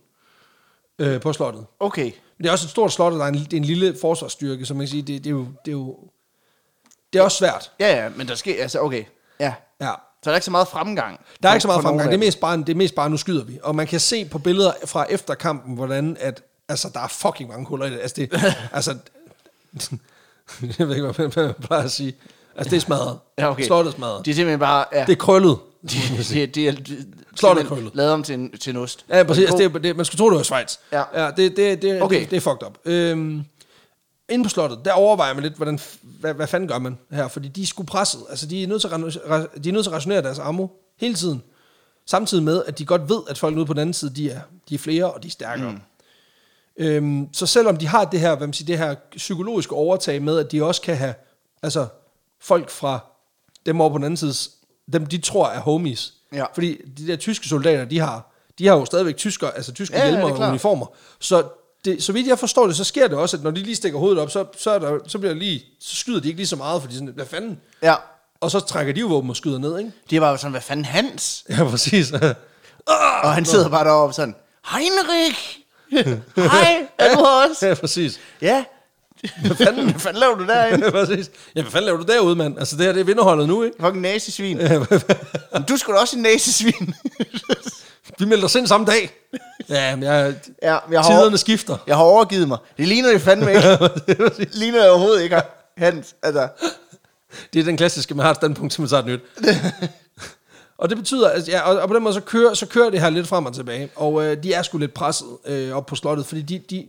øh, 0.99 1.21
på 1.21 1.33
slottet. 1.33 1.67
Okay. 1.81 2.05
Men 2.05 2.43
det 2.43 2.47
er 2.47 2.53
også 2.53 2.67
et 2.67 2.71
stort 2.71 2.93
slot, 2.93 3.13
og 3.13 3.19
der 3.19 3.25
er 3.25 3.29
en, 3.29 3.35
det 3.35 3.53
er 3.53 3.57
en 3.57 3.65
lille 3.65 3.97
forsvarsstyrke, 4.01 4.67
så 4.67 4.75
man 4.75 4.81
kan 4.81 4.89
sige, 4.89 5.03
det, 5.03 5.25
det, 5.25 5.31
er 5.31 5.35
jo, 5.35 5.47
det 5.65 5.71
er 5.71 5.77
jo 5.77 5.99
det 7.13 7.19
er 7.19 7.23
også 7.23 7.39
svært. 7.39 7.73
Ja, 7.81 8.03
ja, 8.03 8.09
men 8.17 8.29
der 8.29 8.35
sker, 8.35 8.63
altså, 8.63 8.81
okay. 8.81 9.05
Ja. 9.41 9.55
Ja. 9.81 9.93
Så 10.25 10.31
der 10.31 10.31
er 10.31 10.37
ikke 10.37 10.45
så 10.45 10.51
meget 10.51 10.69
fremgang. 10.69 11.21
Der 11.43 11.49
er 11.49 11.53
for- 11.53 11.55
ikke 11.55 11.63
så 11.63 11.69
meget 11.69 11.83
fremgang. 11.83 12.09
Det 12.11 12.15
er, 12.15 12.19
mest 12.19 12.41
bare, 12.41 12.57
det 12.57 12.69
er 12.69 12.75
mest 12.75 12.95
bare, 12.95 13.11
nu 13.11 13.17
skyder 13.17 13.45
vi. 13.45 13.59
Og 13.63 13.75
man 13.75 13.87
kan 13.87 14.01
se 14.01 14.25
på 14.25 14.39
billeder 14.39 14.73
fra 14.87 15.07
efter 15.11 15.35
kampen, 15.35 15.75
hvordan 15.75 16.17
at, 16.21 16.43
altså, 16.69 16.91
der 16.95 17.01
er 17.01 17.09
fucking 17.09 17.49
mange 17.51 17.67
huller 17.67 17.87
i 17.87 17.91
det. 17.91 17.99
Altså, 18.01 18.15
det, 18.21 18.33
altså, 18.73 18.97
jeg 20.79 20.89
ved 20.89 20.95
ikke, 20.97 21.11
hvad 21.13 21.45
man- 21.45 21.55
plejer 21.55 21.83
at 21.83 21.91
sige. 21.91 22.15
Altså, 22.57 22.71
det 22.71 22.77
er 22.77 22.81
smadret. 22.81 23.19
Ja, 23.39 23.51
okay. 23.51 23.65
Slottet 23.65 23.93
er 23.93 23.97
smadret. 23.97 24.25
De 24.27 24.31
er 24.31 24.35
simpelthen 24.35 24.59
bare... 24.61 24.85
Ja, 24.93 25.01
Det 25.05 25.13
er 25.13 25.17
krøllet. 25.17 25.59
de, 25.83 25.97
de, 26.35 26.47
de, 26.47 26.47
de, 26.47 26.73
de, 26.73 27.05
Slottet 27.37 27.65
er 27.65 27.69
krøllet. 27.69 27.91
lavet 27.95 28.13
om 28.13 28.23
til 28.23 28.35
en, 28.35 28.59
til 28.59 28.71
en 28.71 28.77
ost. 28.77 29.05
Ja, 29.09 29.23
præcis. 29.23 29.43
Altså, 29.45 29.57
det, 29.59 29.75
er- 29.75 29.79
det, 29.79 29.97
man 29.97 30.05
skulle 30.05 30.19
tro, 30.19 30.31
det 30.31 30.37
var 30.37 30.43
Schweiz. 30.43 30.77
Ja. 30.93 31.03
ja 31.15 31.31
det, 31.31 31.57
det, 31.57 31.83
det, 31.83 32.03
Okay. 32.03 32.21
det, 32.21 32.31
det 32.31 32.37
er 32.37 32.41
fucked 32.41 32.67
up. 32.67 32.79
Øhm, 32.85 33.45
inde 34.29 34.45
på 34.45 34.49
slottet, 34.49 34.81
der 34.85 34.93
overvejer 34.93 35.35
man 35.35 35.43
lidt, 35.43 35.55
hvordan, 35.55 35.81
hvad, 36.03 36.35
hvad 36.35 36.47
fanden 36.47 36.69
gør 36.69 36.79
man 36.79 36.99
her? 37.11 37.29
Fordi 37.29 37.49
de 37.49 37.63
er 37.63 37.67
sgu 37.67 37.83
presset. 37.83 38.21
Altså, 38.31 38.47
de 38.47 38.63
er 38.63 38.67
nødt 38.67 38.81
til 38.81 38.89
at, 38.89 39.65
de 39.65 39.69
er 39.69 39.73
nødt 39.73 39.85
til 39.85 39.91
at 39.91 39.95
rationere 39.95 40.23
deres 40.23 40.39
ammo 40.39 40.67
hele 40.97 41.15
tiden. 41.15 41.43
Samtidig 42.07 42.45
med, 42.45 42.63
at 42.67 42.79
de 42.79 42.85
godt 42.85 43.09
ved, 43.09 43.21
at 43.29 43.39
folk 43.39 43.57
ude 43.57 43.67
på 43.67 43.73
den 43.73 43.81
anden 43.81 43.95
side, 43.95 44.15
de 44.15 44.31
er, 44.31 44.41
de 44.69 44.75
er 44.75 44.79
flere, 44.79 45.13
og 45.13 45.23
de 45.23 45.29
er 45.29 45.33
stærkere. 45.33 45.71
Mm. 45.71 45.81
Øhm, 46.77 47.29
så 47.33 47.47
selvom 47.47 47.77
de 47.77 47.87
har 47.87 48.05
det 48.05 48.21
her, 48.21 48.37
hvad 48.37 48.47
man 48.47 48.55
siger, 48.55 48.67
det 48.67 48.79
her 48.79 48.95
psykologiske 49.17 49.75
overtag 49.75 50.23
med, 50.23 50.39
at 50.39 50.53
de 50.53 50.65
også 50.65 50.81
kan 50.83 50.97
have 50.97 51.15
altså, 51.63 51.87
folk 52.41 52.71
fra 52.71 52.99
dem 53.67 53.81
over 53.81 53.91
på 53.91 53.99
den 53.99 54.05
anden 54.05 54.17
side, 54.17 54.35
dem 54.93 55.07
de 55.07 55.19
tror 55.19 55.49
er 55.49 55.61
homies. 55.61 56.15
Ja. 56.33 56.45
Fordi 56.55 56.81
de 56.99 57.07
der 57.07 57.17
tyske 57.17 57.49
soldater, 57.49 57.85
de 57.85 57.99
har, 57.99 58.33
de 58.59 58.67
har 58.67 58.77
jo 58.77 58.85
stadigvæk 58.85 59.17
tysker, 59.17 59.51
altså 59.51 59.73
tyske 59.73 59.97
Ja, 59.97 60.05
ja, 60.05 60.11
hjelmer 60.11 60.29
er 60.29 60.45
og 60.45 60.49
uniformer. 60.49 60.87
Så 61.21 61.49
det, 61.85 62.03
så 62.03 62.13
vidt 62.13 62.27
jeg 62.27 62.39
forstår 62.39 62.67
det, 62.67 62.77
så 62.77 62.85
sker 62.85 63.09
det 63.09 63.19
også, 63.19 63.37
at 63.37 63.43
når 63.43 63.51
de 63.51 63.63
lige 63.63 63.77
stikker 63.77 63.99
hovedet 63.99 64.19
op, 64.19 64.31
så, 64.31 64.45
så, 64.59 64.71
er 64.71 64.79
der, 64.79 64.99
så, 65.07 65.19
bliver 65.19 65.35
lige, 65.35 65.65
så 65.81 65.97
skyder 65.97 66.21
de 66.21 66.29
ikke 66.29 66.39
lige 66.39 66.47
så 66.47 66.57
meget, 66.57 66.83
fordi 66.83 66.95
sådan, 66.95 67.13
hvad 67.15 67.27
fanden? 67.27 67.61
Ja. 67.83 67.95
Og 68.41 68.51
så 68.51 68.61
trækker 68.61 68.93
de 68.93 69.01
jo 69.01 69.07
våben 69.07 69.31
og 69.31 69.37
skyder 69.37 69.59
ned, 69.59 69.79
ikke? 69.79 69.93
De 70.11 70.21
var 70.21 70.31
jo 70.31 70.37
sådan, 70.37 70.51
hvad 70.51 70.61
fanden 70.61 70.85
Hans? 70.85 71.45
Ja, 71.49 71.65
prææs. 71.65 72.13
Og 73.25 73.35
han 73.35 73.45
sidder 73.45 73.69
bare 73.69 73.85
deroppe 73.85 74.15
sådan, 74.15 74.35
Heinrich! 74.73 75.59
Hej, 76.53 76.87
er 76.99 77.15
du 77.15 77.21
også? 77.21 77.67
ja, 77.67 77.75
præcis. 77.75 78.21
Ja. 78.41 78.65
Hvad 79.47 79.57
fanden, 79.57 79.91
hvad 79.91 80.01
fanden 80.01 80.21
laver 80.21 80.35
du 80.35 80.47
derinde? 80.47 80.91
Præcis. 80.91 81.31
Ja, 81.57 81.63
hvad 81.63 81.73
fanden 81.73 81.87
laver 81.87 81.99
du 81.99 82.13
derude, 82.13 82.37
mand? 82.37 82.59
Altså, 82.59 82.77
det 82.77 82.85
her, 82.85 82.93
det 82.93 83.01
er 83.01 83.05
vinderholdet 83.05 83.49
nu, 83.49 83.63
ikke? 83.63 83.77
Fucking 83.81 84.01
nazisvin. 84.01 84.57
Men 85.53 85.63
du 85.69 85.77
skulle 85.77 86.01
også 86.01 86.17
en 86.17 86.23
nazisvin. 86.23 86.95
Vi 88.19 88.25
melder 88.25 88.45
os 88.45 88.55
ind 88.55 88.67
samme 88.67 88.87
dag. 88.87 89.11
Ja, 89.69 89.97
men 89.97 90.03
jeg, 90.03 90.35
ja, 90.63 90.79
jeg 90.91 91.01
har, 91.01 91.11
tiderne 91.11 91.39
skifter. 91.39 91.77
jeg 91.87 91.97
har 91.97 92.03
overgivet 92.03 92.49
mig. 92.49 92.59
Det 92.79 92.89
ligner 92.89 93.13
det 93.13 93.21
fandme 93.21 93.51
ikke. 93.51 93.69
det 94.39 94.55
ligner 94.55 94.81
det 94.81 94.91
overhovedet 94.91 95.23
ikke. 95.23 95.41
Hans, 95.77 96.15
altså. 96.23 96.49
Det 97.53 97.61
er 97.61 97.65
den 97.65 97.77
klassiske, 97.77 98.15
man 98.15 98.25
har 98.25 98.31
et 98.31 98.37
standpunkt 98.37 98.73
til, 98.73 98.81
man 98.81 98.89
tager 98.89 99.03
et 99.03 99.07
nyt. 99.07 99.21
og 100.79 100.89
det 100.89 100.99
betyder, 100.99 101.29
at 101.29 101.49
ja, 101.49 101.61
og, 101.61 101.81
og 101.81 101.89
på 101.89 101.95
den 101.95 102.03
måde, 102.03 102.15
så 102.15 102.21
kører, 102.21 102.55
så 102.55 102.67
kører 102.67 102.91
det 102.91 103.01
her 103.01 103.11
lidt 103.11 103.27
frem 103.27 103.47
og 103.47 103.55
tilbage. 103.55 103.89
Og 103.97 104.25
øh, 104.25 104.43
de 104.43 104.53
er 104.53 104.63
sgu 104.63 104.79
lidt 104.79 104.95
presset 104.95 105.29
øh, 105.45 105.73
op 105.73 105.87
på 105.87 105.97
slottet, 105.97 106.27
fordi 106.27 106.43
de, 106.43 106.59
de, 106.59 106.87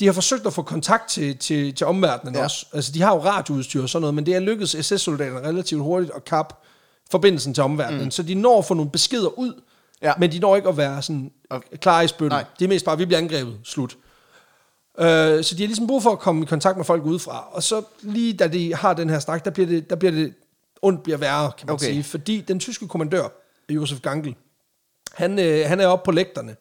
de 0.00 0.06
har 0.06 0.12
forsøgt 0.12 0.46
at 0.46 0.52
få 0.52 0.62
kontakt 0.62 1.08
til, 1.08 1.36
til, 1.36 1.74
til 1.74 1.86
omverdenen 1.86 2.34
ja. 2.34 2.42
Også. 2.44 2.66
Altså, 2.72 2.92
de 2.92 3.02
har 3.02 3.14
jo 3.14 3.24
radioudstyr 3.24 3.82
og 3.82 3.88
sådan 3.88 4.00
noget, 4.00 4.14
men 4.14 4.26
det 4.26 4.34
er 4.34 4.40
lykkedes 4.40 4.70
SS-soldaterne 4.86 5.48
relativt 5.48 5.82
hurtigt 5.82 6.12
at 6.16 6.24
kappe 6.24 6.54
forbindelsen 7.10 7.54
til 7.54 7.64
omverdenen. 7.64 8.04
Mm. 8.04 8.10
Så 8.10 8.22
de 8.22 8.34
når 8.34 8.58
at 8.58 8.64
få 8.64 8.74
nogle 8.74 8.90
beskeder 8.90 9.38
ud. 9.38 9.62
Ja. 10.02 10.12
men 10.18 10.32
de 10.32 10.38
når 10.38 10.56
ikke 10.56 10.68
at 10.68 10.76
være 10.76 11.02
sådan 11.02 11.32
klar 11.60 12.02
i 12.02 12.08
spytten. 12.08 12.28
Nej. 12.28 12.44
Det 12.58 12.64
er 12.64 12.68
mest 12.68 12.84
bare, 12.84 12.98
vi 12.98 13.04
bliver 13.04 13.18
angrebet. 13.18 13.60
Slut. 13.64 13.96
Øh, 14.98 15.44
så 15.44 15.54
de 15.54 15.62
har 15.62 15.66
ligesom 15.66 15.86
brug 15.86 16.02
for 16.02 16.10
at 16.10 16.18
komme 16.18 16.42
i 16.42 16.46
kontakt 16.46 16.76
med 16.76 16.84
folk 16.84 17.04
udefra. 17.04 17.48
Og 17.52 17.62
så 17.62 17.82
lige 18.02 18.32
da 18.32 18.46
de 18.46 18.74
har 18.74 18.94
den 18.94 19.10
her 19.10 19.18
snak, 19.18 19.44
der 19.44 19.50
bliver 19.50 19.66
det, 19.66 19.90
der 19.90 19.96
bliver 19.96 20.12
det 20.12 20.34
ondt 20.82 21.02
bliver 21.02 21.18
værre, 21.18 21.52
kan 21.58 21.66
man 21.66 21.74
okay. 21.74 21.86
Sige. 21.86 22.04
Fordi 22.04 22.40
den 22.40 22.60
tyske 22.60 22.88
kommandør, 22.88 23.28
Josef 23.70 24.00
Gangl, 24.00 24.34
han, 25.12 25.38
øh, 25.38 25.68
han 25.68 25.80
er 25.80 25.86
oppe 25.86 26.04
på 26.04 26.10
lægterne, 26.10 26.56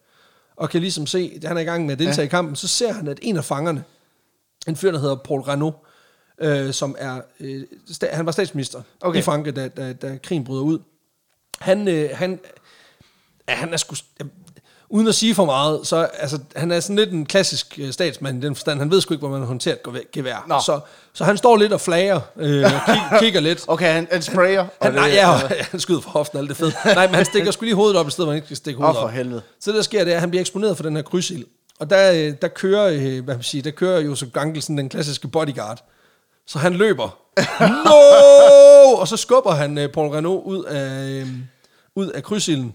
og 0.55 0.69
kan 0.69 0.81
ligesom 0.81 1.07
se, 1.07 1.33
at 1.35 1.43
han 1.47 1.57
er 1.57 1.61
i 1.61 1.63
gang 1.63 1.85
med 1.85 1.91
at 1.93 1.99
deltage 1.99 2.21
ja. 2.21 2.25
i 2.25 2.27
kampen, 2.27 2.55
så 2.55 2.67
ser 2.67 2.93
han, 2.93 3.07
at 3.07 3.19
en 3.21 3.37
af 3.37 3.45
fangerne, 3.45 3.83
en 4.67 4.75
fyr, 4.75 4.91
der 4.91 4.99
hedder 4.99 5.15
Paul 5.15 5.41
Renault, 5.41 5.75
øh, 6.41 6.73
som 6.73 6.95
er, 6.99 7.21
øh, 7.39 7.63
sta- 7.89 8.15
han 8.15 8.25
var 8.25 8.31
statsminister 8.31 8.81
okay. 9.01 9.19
I 9.19 9.21
Frankrig, 9.21 9.55
da, 9.55 9.67
da, 9.67 9.93
da 9.93 10.17
krigen 10.23 10.43
bryder 10.43 10.63
ud. 10.63 10.79
Han, 11.59 11.87
øh, 11.87 12.09
han, 12.13 12.39
ja, 13.49 13.53
han 13.53 13.73
er 13.73 13.77
sgu, 13.77 13.95
uden 14.91 15.07
at 15.07 15.15
sige 15.15 15.35
for 15.35 15.45
meget, 15.45 15.79
så 15.83 16.09
altså, 16.13 16.39
han 16.55 16.71
er 16.71 16.79
sådan 16.79 16.95
lidt 16.95 17.11
en 17.11 17.25
klassisk 17.25 17.79
øh, 17.81 17.91
statsmand 17.93 18.43
i 18.43 18.45
den 18.45 18.55
forstand. 18.55 18.79
Han 18.79 18.91
ved 18.91 19.01
sgu 19.01 19.13
ikke, 19.13 19.19
hvordan 19.19 19.39
man 19.39 19.47
håndterer 19.47 19.75
et 19.75 20.11
gevær-. 20.11 20.45
Nå. 20.47 20.59
Så, 20.65 20.79
så 21.13 21.23
han 21.23 21.37
står 21.37 21.57
lidt 21.57 21.73
og 21.73 21.81
flager, 21.81 22.19
øh, 22.37 22.63
og 22.63 22.71
kig, 22.85 23.01
kigger 23.19 23.39
lidt. 23.39 23.63
Okay, 23.67 23.93
han, 23.93 24.07
han 24.11 24.21
sprayer. 24.21 24.59
og 24.59 24.67
Han, 24.81 24.93
nej, 24.93 25.07
ja, 25.07 25.31
han 25.71 25.79
skyder 25.79 26.01
for 26.01 26.09
hoften, 26.09 26.39
alt 26.39 26.49
det 26.49 26.57
fedt. 26.57 26.75
Nej, 26.85 27.07
men 27.07 27.15
han 27.15 27.25
stikker 27.25 27.51
sgu 27.51 27.65
lige 27.65 27.75
hovedet 27.75 27.97
op, 27.97 28.07
i 28.07 28.11
stedet 28.11 28.25
hvor 28.25 28.31
han 28.31 28.37
ikke 28.37 28.47
skal 28.47 28.57
stikke 28.57 28.77
hovedet 28.77 28.95
Åh, 28.97 29.01
for 29.01 29.07
op. 29.07 29.13
helvede. 29.13 29.41
Så 29.59 29.71
det, 29.71 29.75
der 29.77 29.83
sker, 29.83 30.03
det 30.03 30.11
at 30.11 30.19
han 30.19 30.29
bliver 30.29 30.41
eksponeret 30.41 30.75
for 30.77 30.83
den 30.83 30.95
her 30.95 31.03
krydsild. 31.03 31.45
Og 31.79 31.89
der, 31.89 32.11
øh, 32.11 32.33
der 32.41 32.47
kører, 32.47 32.87
øh, 32.87 33.23
hvad 33.23 33.35
man 33.35 33.43
siger, 33.43 33.61
der 33.61 33.71
kører 33.71 33.99
Josef 33.99 34.29
Gangelsen, 34.33 34.77
den 34.77 34.89
klassiske 34.89 35.27
bodyguard. 35.27 35.83
Så 36.47 36.59
han 36.59 36.73
løber. 36.73 37.17
no! 37.85 38.99
Og 38.99 39.07
så 39.07 39.17
skubber 39.17 39.51
han 39.51 39.77
øh, 39.77 39.89
Paul 39.89 40.07
Renault 40.09 40.45
ud 40.45 40.63
af, 40.63 41.09
øh, 41.09 41.27
ud 41.95 42.07
af 42.07 42.23
krydsilden. 42.23 42.73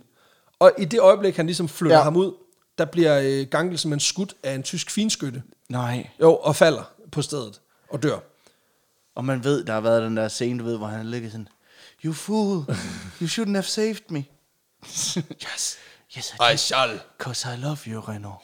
Og 0.59 0.72
i 0.78 0.84
det 0.84 1.00
øjeblik, 1.00 1.36
han 1.36 1.46
ligesom 1.46 1.68
flytter 1.68 1.96
ja. 1.96 2.02
Ham 2.02 2.16
ud, 2.16 2.32
der 2.78 2.84
bliver 2.84 3.20
øh, 3.24 3.46
Gangel 3.50 3.78
simpelthen 3.78 4.00
skudt 4.00 4.34
af 4.42 4.54
en 4.54 4.62
tysk 4.62 4.90
finskytte. 4.90 5.42
Nej. 5.68 6.11
Jo, 6.20 6.36
og 6.36 6.57
falder 6.57 6.92
på 7.12 7.22
stedet 7.22 7.61
og 7.90 8.02
dør. 8.02 8.18
Og 9.14 9.24
man 9.24 9.44
ved, 9.44 9.64
der 9.64 9.72
har 9.72 9.80
været 9.80 10.02
den 10.02 10.16
der 10.16 10.28
scene, 10.28 10.59
du 10.59 10.64
ved, 10.64 10.76
hvor 10.76 10.86
han 10.86 11.07
ligger 11.07 11.30
sådan, 11.30 11.48
You 12.04 12.12
fool, 12.12 12.64
you 13.20 13.26
shouldn't 13.26 13.52
have 13.54 13.62
saved 13.62 14.11
me. 14.11 14.18
yes, 14.86 15.78
yes 16.16 16.34
I 16.40 16.50
did, 16.50 16.59
shall. 16.59 17.00
cause 17.18 17.48
I 17.54 17.57
love 17.61 17.78
you, 17.86 18.00
Renault. 18.00 18.38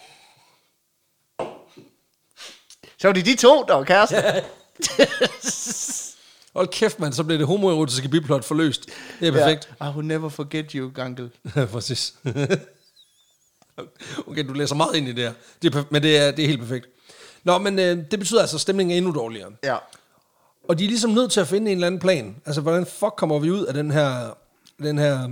Så 2.98 3.08
var 3.08 3.12
det 3.12 3.24
de 3.26 3.36
to, 3.36 3.64
der 3.68 3.74
var 3.74 3.84
kærester. 3.84 4.40
Hold 6.54 6.68
kæft, 6.68 7.00
mand, 7.00 7.12
så 7.12 7.24
bliver 7.24 7.38
det 7.38 7.46
homoerotiske 7.46 8.08
biplot 8.08 8.44
forløst. 8.44 8.86
Det 9.20 9.28
er 9.28 9.32
perfekt. 9.32 9.68
I 9.80 9.84
will 9.96 10.06
never 10.06 10.28
forget 10.28 10.72
you, 10.72 10.90
Gangle. 10.94 11.30
Ja, 11.56 11.64
præcis. 11.64 12.14
okay, 14.26 14.48
du 14.48 14.52
læser 14.52 14.74
meget 14.74 14.96
ind 14.96 15.08
i 15.08 15.12
det 15.12 15.24
her. 15.24 15.32
Det 15.62 15.74
er, 15.74 15.84
men 15.90 16.02
det 16.02 16.16
er, 16.18 16.30
det 16.30 16.42
er 16.44 16.48
helt 16.48 16.60
perfekt. 16.60 16.86
Nå, 17.44 17.58
men 17.58 17.78
øh, 17.78 17.98
det 18.10 18.18
betyder 18.18 18.40
altså, 18.40 18.56
at 18.56 18.60
stemningen 18.60 18.92
er 18.92 18.96
endnu 18.96 19.12
dårligere. 19.12 19.50
Ja. 19.64 19.76
Og 20.68 20.78
de 20.78 20.84
er 20.84 20.88
ligesom 20.88 21.10
nødt 21.10 21.32
til 21.32 21.40
at 21.40 21.48
finde 21.48 21.70
en 21.70 21.76
eller 21.76 21.86
anden 21.86 22.00
plan. 22.00 22.36
Altså, 22.46 22.60
hvordan 22.60 22.86
fuck 22.86 23.12
kommer 23.16 23.38
vi 23.38 23.50
ud 23.50 23.64
af 23.64 23.74
den 23.74 23.90
her... 23.90 24.36
Den 24.82 24.98
her 24.98 25.28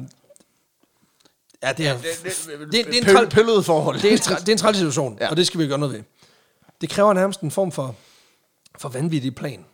ja, 1.62 1.72
det 1.72 1.88
er... 1.88 1.96
Det, 1.96 2.04
det, 2.22 2.72
det, 2.72 2.86
det, 2.86 2.96
er 2.96 3.00
en 3.10 3.16
træl- 3.16 3.28
Pøllede 3.28 3.62
forhold. 3.62 3.96
det 4.00 4.08
er 4.08 4.12
en, 4.12 4.18
tra- 4.18 4.40
det 4.40 4.48
er 4.48 4.52
en 4.52 4.58
træls 4.58 4.76
situation, 4.76 5.16
ja. 5.18 5.24
Ja. 5.24 5.30
og 5.30 5.36
det 5.36 5.46
skal 5.46 5.60
vi 5.60 5.66
gøre 5.66 5.78
noget 5.78 5.94
ved. 5.94 6.02
Det 6.80 6.90
kræver 6.90 7.12
nærmest 7.12 7.40
en 7.40 7.50
form 7.50 7.72
for, 7.72 7.94
for 8.78 8.88
vanvittig 8.88 9.34
plan, 9.34 9.64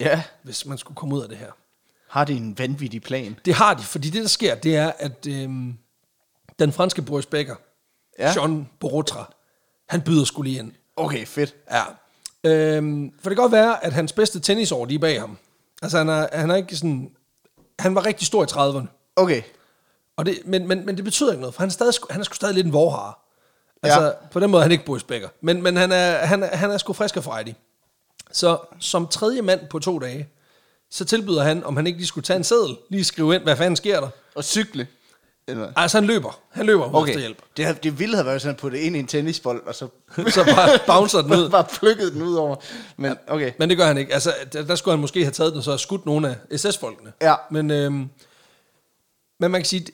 Ja. 0.00 0.22
hvis 0.42 0.66
man 0.66 0.78
skulle 0.78 0.96
komme 0.96 1.14
ud 1.14 1.22
af 1.22 1.28
det 1.28 1.38
her. 1.38 1.50
Har 2.08 2.24
de 2.24 2.32
en 2.32 2.58
vanvittig 2.58 3.02
plan? 3.02 3.38
Det 3.44 3.54
har 3.54 3.74
de, 3.74 3.82
fordi 3.82 4.10
det, 4.10 4.22
der 4.22 4.28
sker, 4.28 4.54
det 4.54 4.76
er, 4.76 4.92
at 4.98 5.26
øhm, 5.26 5.78
den 6.58 6.72
franske 6.72 7.02
Boris 7.02 7.26
Becker, 7.26 7.56
ja. 8.18 8.32
John 8.36 8.68
Borotra, 8.80 9.32
han 9.88 10.02
byder 10.02 10.24
skulle 10.24 10.50
lige 10.50 10.60
ind. 10.60 10.72
Okay, 10.96 11.26
fedt. 11.26 11.54
Ja. 11.70 11.82
Øhm, 12.44 13.12
for 13.20 13.30
det 13.30 13.36
kan 13.36 13.42
godt 13.42 13.52
være, 13.52 13.84
at 13.84 13.92
hans 13.92 14.12
bedste 14.12 14.40
tennisår, 14.40 14.84
de 14.84 14.94
er 14.94 14.98
bag 14.98 15.20
ham. 15.20 15.38
Altså, 15.82 15.98
han 15.98 16.08
er, 16.08 16.28
han 16.32 16.50
er 16.50 16.56
ikke 16.56 16.76
sådan... 16.76 17.10
Han 17.78 17.94
var 17.94 18.06
rigtig 18.06 18.26
stor 18.26 18.42
i 18.42 18.46
30'erne. 18.46 18.86
Okay. 19.16 19.42
Og 20.16 20.26
det, 20.26 20.38
men, 20.44 20.68
men, 20.68 20.86
men 20.86 20.96
det 20.96 21.04
betyder 21.04 21.30
ikke 21.30 21.40
noget, 21.40 21.54
for 21.54 21.62
han 21.62 21.68
er, 21.68 21.72
stadig, 21.72 21.94
han 22.10 22.20
er 22.20 22.24
sgu 22.24 22.34
stadig 22.34 22.54
lidt 22.54 22.66
en 22.66 22.72
vorhare. 22.72 23.12
Altså, 23.82 24.04
ja. 24.04 24.10
på 24.30 24.40
den 24.40 24.50
måde 24.50 24.60
er 24.60 24.62
han 24.62 24.72
ikke 24.72 24.84
Boris 24.84 25.02
Becker. 25.02 25.28
Men, 25.40 25.62
men 25.62 25.76
han, 25.76 25.92
er, 25.92 26.26
han, 26.26 26.42
er, 26.42 26.56
han 26.56 26.70
er 26.70 26.78
sgu 26.78 26.92
frisk 26.92 27.16
og 27.16 27.24
frejdig. 27.24 27.56
Så 28.32 28.58
som 28.80 29.06
tredje 29.06 29.42
mand 29.42 29.60
på 29.70 29.78
to 29.78 29.98
dage, 29.98 30.28
så 30.90 31.04
tilbyder 31.04 31.42
han, 31.42 31.64
om 31.64 31.76
han 31.76 31.86
ikke 31.86 31.98
lige 31.98 32.06
skulle 32.06 32.24
tage 32.24 32.36
en 32.36 32.44
seddel, 32.44 32.76
lige 32.88 33.04
skrive 33.04 33.34
ind, 33.34 33.42
hvad 33.42 33.56
fanden 33.56 33.76
sker 33.76 34.00
der. 34.00 34.08
Og 34.34 34.44
cykle. 34.44 34.86
Eller? 35.48 35.72
Altså, 35.76 35.96
han 35.96 36.06
løber. 36.06 36.40
Han 36.50 36.66
løber 36.66 36.94
okay. 36.94 37.10
Efter 37.10 37.20
hjælp. 37.20 37.38
Det, 37.56 37.82
det 37.82 37.98
ville 37.98 38.16
have 38.16 38.26
været 38.26 38.42
sådan 38.42 38.54
at 38.54 38.60
putte 38.60 38.80
ind 38.80 38.96
i 38.96 38.98
en 38.98 39.06
tennisbold, 39.06 39.62
og 39.66 39.74
så 39.74 39.88
Så 40.34 40.44
bare 40.44 40.78
bouncer 40.86 41.22
den 41.22 41.32
ud. 41.32 41.50
bare 41.58 41.64
plukket 41.64 42.12
den 42.12 42.22
ud 42.22 42.34
over. 42.34 42.56
Men 42.96 43.16
okay. 43.26 43.52
Men 43.58 43.68
det 43.68 43.78
gør 43.78 43.86
han 43.86 43.98
ikke. 43.98 44.14
Altså, 44.14 44.34
der, 44.52 44.62
der 44.62 44.74
skulle 44.74 44.92
han 44.92 45.00
måske 45.00 45.22
have 45.24 45.32
taget 45.32 45.52
den 45.52 45.58
og 45.58 45.64
så 45.64 45.76
skudt 45.76 46.06
nogle 46.06 46.36
af 46.50 46.58
SS-folkene. 46.58 47.12
Ja. 47.22 47.34
Men, 47.50 47.70
øhm, 47.70 48.08
men 49.40 49.50
man 49.50 49.60
kan 49.60 49.64
sige, 49.64 49.86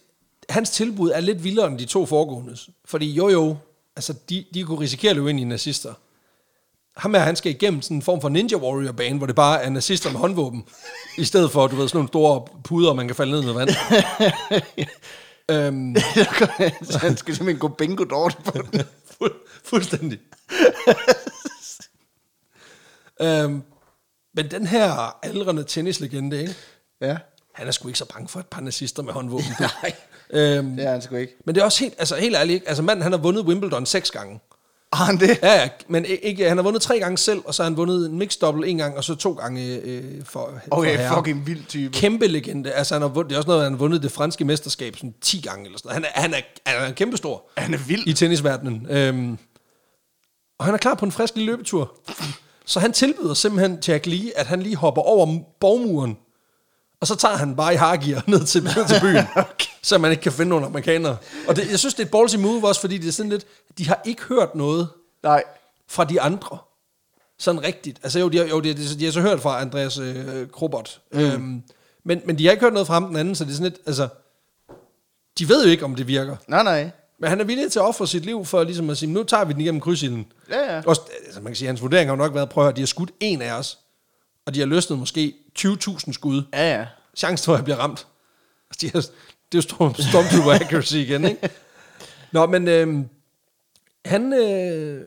at 0.49 0.55
hans 0.55 0.71
tilbud 0.71 1.11
er 1.11 1.21
lidt 1.21 1.45
vildere 1.45 1.67
end 1.67 1.79
de 1.79 1.85
to 1.85 2.07
foregående. 2.07 2.57
Fordi 2.85 3.13
jo 3.13 3.29
jo, 3.29 3.57
altså 3.97 4.15
de, 4.29 4.45
de 4.55 4.65
kunne 4.65 4.81
risikere 4.81 5.11
at 5.11 5.17
løbe 5.17 5.31
ind 5.31 5.41
i 5.41 5.45
nazister. 5.45 5.95
Ham 6.97 7.15
her, 7.15 7.21
han 7.21 7.37
skal 7.37 7.53
igennem 7.53 7.83
sådan 7.83 7.97
en 7.97 8.03
form 8.03 8.21
for 8.21 8.29
Ninja 8.29 8.57
Warrior-bane, 8.57 9.19
hvor 9.19 9.27
det 9.27 9.37
bare 9.37 9.63
er 9.63 9.71
nazister 9.71 10.11
med 10.13 10.21
håndvåben, 10.21 10.65
i 11.19 11.25
stedet 11.25 11.51
for, 11.51 11.67
du 11.67 11.77
ved, 11.77 11.89
sådan 11.89 11.97
nogle 11.99 12.09
store 12.09 12.47
puder, 12.65 12.95
man 12.95 13.07
kan 13.07 13.17
falde 13.17 13.33
ned 13.33 13.43
med 13.43 13.53
vand. 13.53 13.71
øhm, 15.51 15.97
så 16.83 16.99
han 17.07 17.17
skal 17.17 17.37
simpelthen 17.37 17.59
gå 17.61 17.69
bingo 17.69 18.05
dårligt 18.05 18.45
på 18.45 18.53
den. 18.73 18.81
Fu- 19.11 19.61
fuldstændig. 19.65 20.19
øhm, 23.21 23.63
men 24.35 24.51
den 24.51 24.67
her 24.67 25.17
aldrende 25.25 25.65
tennislegende, 25.65 26.41
ikke? 26.41 26.55
Ja. 27.01 27.17
han 27.53 27.67
er 27.67 27.71
sgu 27.71 27.89
ikke 27.89 27.99
så 27.99 28.05
bange 28.13 28.29
for 28.29 28.41
et 28.41 28.47
par 28.47 28.61
nazister 28.61 29.03
med 29.03 29.13
håndvåben. 29.13 29.47
Nej. 29.61 29.93
øhm, 30.31 30.77
Det 30.77 30.87
er 30.87 30.91
han 30.91 31.03
sgu 31.03 31.17
ikke. 31.17 31.33
men 31.47 31.55
det 31.55 31.61
er 31.61 31.65
også 31.65 31.81
helt, 31.85 31.95
altså 31.99 32.17
helt 32.17 32.37
ærligt, 32.37 32.55
ikke? 32.55 32.69
altså 32.69 32.83
manden 32.83 33.03
han 33.03 33.13
har 33.13 33.19
vundet 33.19 33.45
Wimbledon 33.45 33.87
seks 33.87 34.11
gange. 34.11 34.41
Har 34.95 35.05
han 35.05 35.21
det? 35.21 35.39
Ja, 35.43 35.53
ja, 35.63 35.69
men 35.89 36.05
ikke, 36.23 36.49
han 36.49 36.57
har 36.59 36.63
vundet 36.65 36.83
tre 36.83 36.99
gange 36.99 37.19
selv, 37.19 37.43
og 37.45 37.55
så 37.55 37.63
har 37.63 37.71
han 37.71 37.77
vundet 37.77 38.07
en 38.11 38.19
mixed 38.19 38.41
double 38.41 38.69
en 38.69 38.79
gang, 38.79 38.97
og 38.97 39.05
så 39.05 39.15
to 39.15 39.33
gange 39.33 39.77
øh, 39.77 40.25
for, 40.25 40.53
for 40.69 40.79
Okay, 40.79 40.97
herrer. 40.99 41.15
fucking 41.17 41.47
vild 41.47 41.65
type. 41.69 41.93
Kæmpe 41.93 42.27
legende. 42.27 42.73
Altså, 42.73 42.95
han 42.95 43.03
har 43.03 43.09
vundet, 43.09 43.31
det 43.31 43.35
er 43.35 43.39
også 43.39 43.49
noget, 43.49 43.63
han 43.63 43.73
har 43.73 43.79
vundet 43.79 44.03
det 44.03 44.13
franske 44.13 44.45
mesterskab 44.45 44.97
sådan 44.97 45.15
10 45.23 45.41
gange 45.41 45.65
eller 45.65 45.79
sådan 45.79 45.89
noget. 46.03 46.13
Han 46.15 46.33
er, 46.33 46.39
han 46.39 46.43
er, 46.75 46.81
han 46.81 46.91
er 46.91 46.95
kæmpe 46.95 47.17
stor 47.17 47.43
Han 47.57 47.75
er 47.75 47.79
vild. 47.79 48.07
i 48.07 48.13
tennisverdenen. 48.13 48.87
Øhm, 48.91 49.39
og 50.59 50.65
han 50.65 50.75
er 50.75 50.79
klar 50.79 50.95
på 50.95 51.05
en 51.05 51.13
frisk 51.13 51.35
lille 51.37 51.53
løbetur. 51.53 51.95
Så 52.67 52.81
han 52.81 52.93
tilbyder 52.93 53.35
simpelthen 53.35 53.79
Jack 53.89 54.07
Lee, 54.07 54.39
at 54.39 54.47
han 54.47 54.63
lige 54.63 54.77
hopper 54.77 55.03
over 55.03 55.39
borgmuren, 55.61 56.17
og 57.01 57.07
så 57.07 57.15
tager 57.17 57.37
han 57.37 57.57
bare 57.57 57.73
i 57.75 57.77
hargear 57.77 58.25
ned 58.27 58.45
til, 58.45 58.63
ned 58.63 58.89
til 58.89 59.01
byen, 59.01 59.17
okay. 59.37 59.64
Så 59.85 59.99
man 59.99 60.11
ikke 60.11 60.23
kan 60.23 60.33
finde 60.33 60.49
nogen 60.49 60.65
amerikanere. 60.65 61.17
Og 61.49 61.57
det, 61.57 61.71
jeg 61.71 61.79
synes, 61.79 61.95
det 61.95 62.03
er 62.03 62.05
et 62.07 62.11
ballsy 62.11 62.37
move 62.37 62.69
også, 62.69 62.81
fordi 62.81 62.99
det 62.99 63.09
er 63.09 63.13
sådan 63.13 63.31
lidt, 63.31 63.47
de 63.79 63.89
har 63.89 64.01
ikke 64.05 64.23
hørt 64.23 64.55
noget 64.55 64.89
Nej. 65.23 65.45
fra 65.89 66.05
de 66.05 66.21
andre. 66.21 66.59
Sådan 67.39 67.63
rigtigt. 67.63 68.01
Altså 68.03 68.19
jo, 68.19 68.29
de 68.29 68.39
har, 68.39 68.45
jo, 68.45 68.61
de, 68.61 68.75
de, 68.75 68.99
de 68.99 69.05
har 69.05 69.13
så 69.13 69.21
hørt 69.21 69.41
fra 69.41 69.61
Andreas 69.61 69.99
øh, 69.99 70.49
Krobot. 70.49 71.01
Mm. 71.13 71.21
Øhm, 71.21 71.63
men, 72.05 72.23
men 72.25 72.39
de 72.39 72.45
har 72.45 72.51
ikke 72.53 72.65
hørt 72.65 72.73
noget 72.73 72.87
fra 72.87 72.95
ham 72.95 73.07
den 73.07 73.17
anden, 73.17 73.35
så 73.35 73.45
det 73.45 73.51
er 73.51 73.55
sådan 73.55 73.73
lidt, 73.73 73.81
altså, 73.87 74.09
de 75.39 75.49
ved 75.49 75.65
jo 75.65 75.71
ikke, 75.71 75.85
om 75.85 75.95
det 75.95 76.07
virker. 76.07 76.37
Nej, 76.49 76.63
nej. 76.63 76.91
Men 77.19 77.31
han 77.31 77.41
er 77.41 77.45
villig 77.45 77.73
til 77.73 77.79
at 77.79 77.85
ofre 77.85 78.07
sit 78.07 78.25
liv 78.25 78.45
for 78.45 78.65
ligesom 78.65 78.91
at 78.91 78.99
sige, 78.99 79.13
nu 79.13 79.23
tager 79.23 79.45
vi 79.45 79.53
den 79.53 79.61
igennem 79.61 79.81
krydsilden. 79.81 80.33
Ja, 80.51 80.75
ja. 80.75 80.83
Også, 80.87 81.01
altså 81.27 81.41
man 81.41 81.51
kan 81.51 81.57
sige, 81.57 81.67
hans 81.67 81.83
vurdering 81.83 82.09
har 82.11 82.17
nok 82.17 82.35
været, 82.35 82.49
prøv 82.49 82.65
at 82.65 82.67
høre, 82.67 82.77
de 82.77 82.81
har 82.81 82.87
skudt 82.87 83.11
en 83.21 83.43
af 83.43 83.53
os, 83.53 83.79
og 84.47 84.55
de 84.55 84.59
har 84.59 84.67
løsnet 84.67 84.99
måske 84.99 85.35
20.000 85.59 86.13
skud. 86.13 86.43
Ja, 86.53 86.79
ja. 86.79 86.87
Chancen 87.17 87.45
for, 87.45 87.53
at 87.53 87.57
jeg 87.57 87.65
bliver 87.65 87.79
ramt. 87.79 88.07
Altså, 88.71 88.81
de 88.81 88.91
har, 88.91 89.05
det 89.53 89.59
er 89.59 89.59
jo 89.59 89.63
storm, 89.63 89.95
stormtrooper 89.95 90.53
accuracy 90.53 90.95
igen, 90.95 91.25
ikke? 91.25 91.49
Nå, 92.33 92.47
men 92.47 92.69
øh, 92.69 93.05
han, 94.05 94.33
øh, 94.33 95.07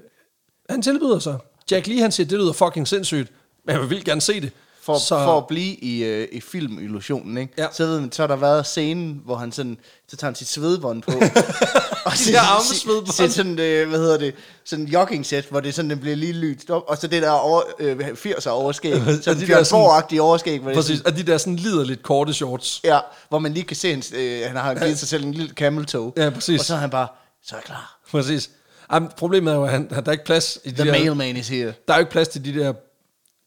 han 0.70 0.82
tilbyder 0.82 1.20
sig. 1.20 1.38
Jack 1.72 1.88
Lee, 1.88 2.02
han 2.02 2.12
siger, 2.12 2.28
det 2.28 2.40
lyder 2.40 2.54
fucking 2.54 2.88
sindssygt, 2.88 3.32
men 3.64 3.76
jeg 3.76 3.90
vil 3.90 4.06
gerne 4.06 4.22
se 4.22 4.42
det. 4.42 4.52
For, 4.88 4.98
så... 4.98 5.16
for 5.24 5.38
at 5.38 5.48
blive 5.48 5.76
i, 5.76 6.04
øh, 6.04 6.28
i 6.32 6.42
filmillusionen, 6.42 7.38
ikke? 7.38 7.54
Ja. 7.58 7.68
Så, 7.72 7.86
ved 7.86 8.00
man, 8.00 8.12
så 8.12 8.22
har 8.22 8.28
der 8.28 8.36
været 8.36 8.66
scenen, 8.66 9.22
hvor 9.26 9.36
han 9.36 9.52
sådan, 9.52 9.78
så 10.08 10.18
tager 10.18 10.30
han 10.30 10.36
sit 10.36 10.48
svedbånd 10.48 11.02
på. 11.02 11.12
og 12.06 12.12
De 12.26 12.32
der 12.32 12.40
armesvedbånd. 12.42 13.14
Så 13.14 13.32
sådan, 13.32 13.60
øh, 13.60 13.90
hvad 13.90 14.00
hedder 14.00 14.18
det, 14.18 14.36
sådan 14.66 14.86
en 14.86 14.92
jogging 14.92 15.26
set, 15.26 15.46
hvor 15.46 15.60
det 15.60 15.74
sådan, 15.76 15.90
det 15.90 16.00
bliver 16.00 16.16
lige 16.16 16.34
lyt 16.34 16.70
op, 16.70 16.84
og 16.88 16.98
så 16.98 17.08
det 17.08 17.22
der 17.22 17.30
over, 17.30 17.62
øh, 17.80 17.98
80'er 17.98 18.50
overskæg, 18.50 18.94
sådan 19.24 19.42
de 19.42 19.46
Bjørn 19.46 19.66
sådan- 19.66 19.84
Borg-agtige 19.84 20.20
overskæg, 20.22 20.60
hvor, 20.60 20.70
det 20.70 20.78
er 20.78 20.82
Præcis, 20.82 21.02
og 21.02 21.18
de 21.18 21.24
der 21.24 21.38
sådan 21.38 21.56
lider 21.56 21.84
lidt 21.86 22.04
korte 22.04 22.34
shorts. 22.34 22.68
sådan, 22.68 22.90
ja, 22.96 23.00
hvor 23.30 23.40
man 23.40 23.54
lige 23.54 23.64
kan 23.64 23.76
se, 23.76 23.90
hans, 23.92 24.12
øh, 24.16 24.42
han 24.48 24.56
har 24.56 24.76
givet 24.76 25.00
sig 25.00 25.08
selv 25.08 25.26
en 25.26 25.32
lille 25.34 25.54
camel 25.54 25.86
toe. 25.86 26.12
Ja, 26.18 26.30
præcis. 26.30 26.60
Og 26.60 26.66
så 26.66 26.74
er 26.74 26.78
han 26.78 26.90
bare, 26.90 27.08
så 27.44 27.56
er 27.56 27.60
jeg 27.60 27.64
klar. 27.66 28.00
Præcis. 28.12 28.50
Jamen, 28.94 29.10
problemet 29.18 29.52
er 29.52 29.56
jo, 29.56 29.64
at 29.64 29.72
han, 29.72 29.90
der 29.90 30.02
er 30.06 30.12
ikke 30.12 30.26
plads 30.26 30.60
i 30.64 30.70
de 30.70 30.76
The 30.76 30.86
der, 30.86 30.92
mailman 30.92 31.38
is 31.38 31.48
here. 31.48 31.74
Der 31.88 31.94
er 31.94 31.98
jo 31.98 32.00
ikke 32.00 32.12
plads 32.12 32.28
til 32.28 32.46
de 32.46 32.60
der... 32.60 32.74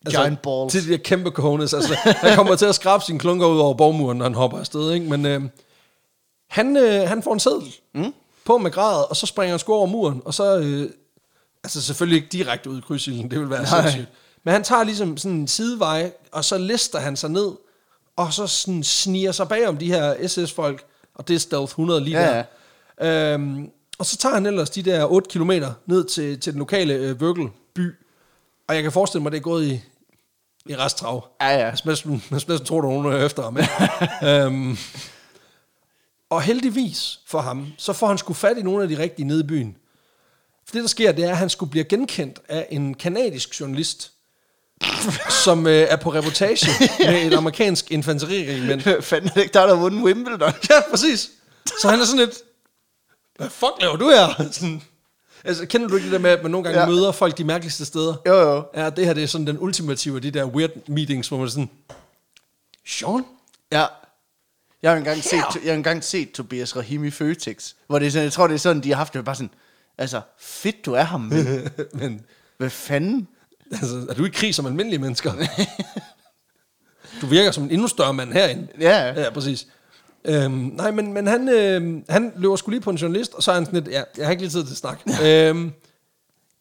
Giant 0.09 0.42
balls. 0.42 0.72
Til 0.72 0.86
de 0.86 0.92
der 0.92 0.98
kæmpe 0.98 1.30
cojones. 1.30 1.74
Altså, 1.74 1.94
han 2.05 2.36
kommer 2.36 2.57
til 2.57 2.66
at 2.66 2.74
skrabe 2.74 3.05
sine 3.05 3.18
klunker 3.18 3.46
ud 3.46 3.59
over 3.59 3.74
borgmuren, 3.74 4.18
når 4.18 4.24
han 4.24 4.34
hopper 4.34 4.59
afsted. 4.59 4.92
Ikke? 4.92 5.07
Men 5.07 5.26
øh, 5.26 5.42
han, 6.51 6.76
øh, 6.76 7.09
han 7.09 7.22
får 7.22 7.32
en 7.32 7.40
seddel 7.40 7.74
mm. 7.94 8.14
på 8.44 8.59
med 8.59 8.70
gradet, 8.70 9.07
og 9.07 9.16
så 9.16 9.26
springer 9.26 9.53
han 9.53 9.59
sgu 9.59 9.72
over 9.74 9.86
muren, 9.86 10.22
og 10.24 10.34
så... 10.34 10.59
Øh, 10.59 10.90
altså 11.64 11.82
selvfølgelig 11.82 12.16
ikke 12.16 12.28
direkte 12.32 12.70
ud 12.70 12.78
i 12.78 12.80
krydsilden, 12.80 13.30
det 13.30 13.40
vil 13.40 13.51
være 13.51 13.62
Nej. 13.62 13.80
sindssygt. 13.80 14.09
Men 14.44 14.53
han 14.53 14.64
tager 14.64 14.84
ligesom 14.84 15.16
sådan 15.16 15.38
en 15.38 15.48
sidevej, 15.48 16.12
og 16.32 16.44
så 16.44 16.59
lister 16.59 16.98
han 16.98 17.16
sig 17.16 17.30
ned, 17.30 17.51
og 18.16 18.32
så 18.32 18.46
sådan 18.46 18.82
sniger 18.82 19.32
sig 19.32 19.48
bagom 19.48 19.76
de 19.76 19.86
her 19.86 20.28
SS-folk, 20.28 20.84
og 21.14 21.28
det 21.28 21.34
er 21.34 21.38
Stealth 21.38 21.70
100 21.70 22.01
lige 22.01 22.20
Ja, 22.20 22.44
der. 23.01 23.34
Øhm, 23.34 23.70
og 23.98 24.07
så 24.07 24.16
tager 24.16 24.34
han 24.34 24.46
ellers 24.46 24.70
de 24.70 24.82
der 24.82 25.05
8 25.05 25.28
kilometer 25.30 25.72
ned 25.86 26.05
til, 26.05 26.40
til 26.40 26.53
den 26.53 26.59
lokale 26.59 26.94
øh, 26.94 27.20
Vørgelby. 27.20 27.94
Og 28.71 28.77
jeg 28.77 28.83
kan 28.83 28.93
forestille 28.93 29.23
mig, 29.23 29.29
at 29.29 29.33
det 29.33 29.39
er 29.39 29.43
gået 29.43 29.66
i, 29.66 29.81
i 30.66 30.77
resttrav. 30.77 31.29
Ja, 31.41 31.66
ja. 31.66 31.73
Næsten, 31.85 32.25
næsten 32.31 32.64
tro, 32.64 32.81
der 32.81 32.89
er 32.89 32.93
nogen 32.93 33.12
er 33.12 33.27
efter 33.27 33.43
ham. 33.43 33.59
øhm, 34.29 34.79
og 36.31 36.43
heldigvis 36.43 37.21
for 37.27 37.41
ham, 37.41 37.66
så 37.79 37.93
får 37.93 38.07
han 38.07 38.18
sgu 38.18 38.33
fat 38.33 38.59
i 38.59 38.62
nogle 38.62 38.83
af 38.83 38.89
de 38.89 38.99
rigtige 38.99 39.27
nede 39.27 39.41
i 39.41 39.47
byen. 39.47 39.77
For 40.66 40.73
det, 40.73 40.83
der 40.83 40.89
sker, 40.89 41.12
det 41.12 41.25
er, 41.25 41.31
at 41.31 41.37
han 41.37 41.51
skulle 41.51 41.71
blive 41.71 41.85
genkendt 41.85 42.41
af 42.49 42.66
en 42.71 42.95
kanadisk 42.95 43.61
journalist, 43.61 44.12
som 45.45 45.66
øh, 45.66 45.87
er 45.91 45.97
på 45.97 46.12
reportage 46.12 46.66
med 46.99 47.27
et 47.27 47.35
amerikansk 47.35 47.91
infanteriregiment. 47.91 48.83
Fanden 49.05 49.31
er 49.37 49.41
ikke 49.41 49.53
der, 49.53 49.66
der 49.66 49.77
vundet 49.77 50.03
Wimbledon? 50.05 50.53
Ja, 50.71 50.81
præcis. 50.91 51.31
Så 51.81 51.89
han 51.89 52.01
er 52.01 52.05
sådan 52.05 52.18
lidt, 52.18 52.39
hvad 53.37 53.51
fuck 53.51 53.73
laver 53.81 53.97
du 53.97 54.11
her? 54.11 54.49
Sådan, 54.53 54.83
altså, 55.45 55.66
kender 55.66 55.88
du 55.88 55.95
ikke 55.97 56.05
det 56.05 56.12
der 56.12 56.18
med, 56.18 56.30
at 56.30 56.43
man 56.43 56.51
nogle 56.51 56.64
gange 56.64 56.80
Ja. 56.80 56.86
møder 56.86 57.12
folk 57.12 57.38
de 57.38 57.45
mærkeligste 57.45 57.84
steder? 57.84 58.14
Jo, 58.26 58.34
jo. 58.34 58.64
Ja, 58.74 58.91
det 58.91 59.07
her 59.07 59.12
det 59.12 59.22
er 59.22 59.26
sådan 59.26 59.47
den 59.47 59.59
ultimative 59.61 60.16
af 60.16 60.22
de 60.22 60.30
der 60.30 60.45
weird 60.45 60.70
meetings, 60.88 61.28
hvor 61.28 61.36
man 61.36 61.47
er 61.47 61.51
sådan, 61.51 61.70
Sean? 62.86 63.24
Ja. 63.72 63.86
Jeg 64.82 64.91
har 64.91 64.99
engang 64.99 65.22
set, 65.22 65.34
jeg 65.64 65.72
har 65.72 65.74
engang 65.74 66.05
set 66.05 66.32
Tobias 66.32 66.76
Rahim 66.76 67.05
i 67.05 67.11
Føtex, 67.11 67.72
hvor 67.86 67.99
det 67.99 68.07
er 68.07 68.11
sådan, 68.11 68.24
jeg 68.24 68.32
tror, 68.32 68.47
det 68.47 68.55
er 68.55 68.59
sådan, 68.59 68.82
de 68.82 68.88
har 68.88 68.97
haft 68.97 69.14
det 69.14 69.24
bare 69.24 69.34
sådan, 69.34 69.51
altså, 69.99 70.20
fedt 70.38 70.86
du 70.86 70.93
er 70.93 71.03
ham, 71.03 71.20
men 71.20 71.68
Men 71.93 72.20
hvad 72.57 72.70
fanden? 72.70 73.28
altså, 73.72 74.07
er 74.11 74.14
du 74.14 74.24
i 74.24 74.28
krig 74.28 74.55
som 74.55 74.66
almindelige 74.66 74.99
mennesker? 75.01 75.32
du 77.20 77.26
virker 77.26 77.51
som 77.51 77.64
en 77.64 77.70
endnu 77.70 77.88
større 77.88 78.14
mand 78.14 78.32
herinde. 78.32 78.68
Ja. 78.80 79.07
Ja, 79.22 79.30
præcis. 79.30 79.66
Øhm, 80.25 80.53
nej, 80.53 80.91
men, 80.91 81.12
men 81.12 81.27
han, 81.27 81.49
øh, 81.49 82.03
han 82.09 82.33
løber 82.37 82.57
skulle 82.57 82.75
lige 82.77 82.85
på 82.85 82.91
en 82.91 82.97
journalist, 82.97 83.35
og 83.35 83.43
så 83.43 83.51
er 83.51 83.55
han 83.55 83.64
sådan 83.64 83.83
lidt, 83.83 83.95
ja, 83.95 84.03
jeg 84.16 84.27
har 84.27 84.31
ikke 84.31 84.43
lige 84.43 84.51
tid 84.51 84.64
til 84.64 84.73
at 84.73 84.77
snakke. 84.77 85.03
øhm, 85.49 85.73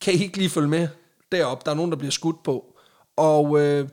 kan 0.02 0.14
I 0.14 0.24
ikke 0.24 0.38
lige 0.38 0.50
følge 0.50 0.68
med 0.68 0.88
derop? 1.32 1.66
Der 1.66 1.72
er 1.72 1.76
nogen, 1.76 1.92
der 1.92 1.98
bliver 1.98 2.12
skudt 2.12 2.44
på. 2.44 2.66
Og 3.18 3.60
øh, 3.62 3.90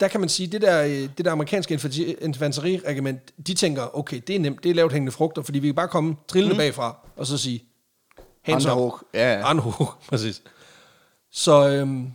der 0.00 0.08
kan 0.08 0.20
man 0.20 0.28
sige, 0.28 0.46
det 0.46 0.62
der, 0.62 0.82
øh, 0.84 0.90
det 0.90 1.24
der 1.24 1.32
amerikanske 1.32 1.74
infanteri- 1.74 2.24
infanteriregiment, 2.24 3.46
de 3.46 3.54
tænker, 3.54 3.98
okay, 3.98 4.20
det 4.26 4.36
er 4.36 4.40
nemt, 4.40 4.62
det 4.64 4.70
er 4.70 4.74
lavt 4.74 4.92
hængende 4.92 5.12
frugter, 5.12 5.42
fordi 5.42 5.58
vi 5.58 5.68
kan 5.68 5.74
bare 5.74 5.88
komme 5.88 6.16
trillende 6.28 6.54
mm. 6.54 6.58
bagfra, 6.58 6.96
og 7.16 7.26
så 7.26 7.38
sige, 7.38 7.64
hands 8.42 8.66
up. 8.66 8.92
Ja, 9.14 9.32
ja. 9.38 9.50
Underhook, 9.50 10.02
præcis. 10.10 10.42
Så 11.32 11.68
øhm, 11.68 12.06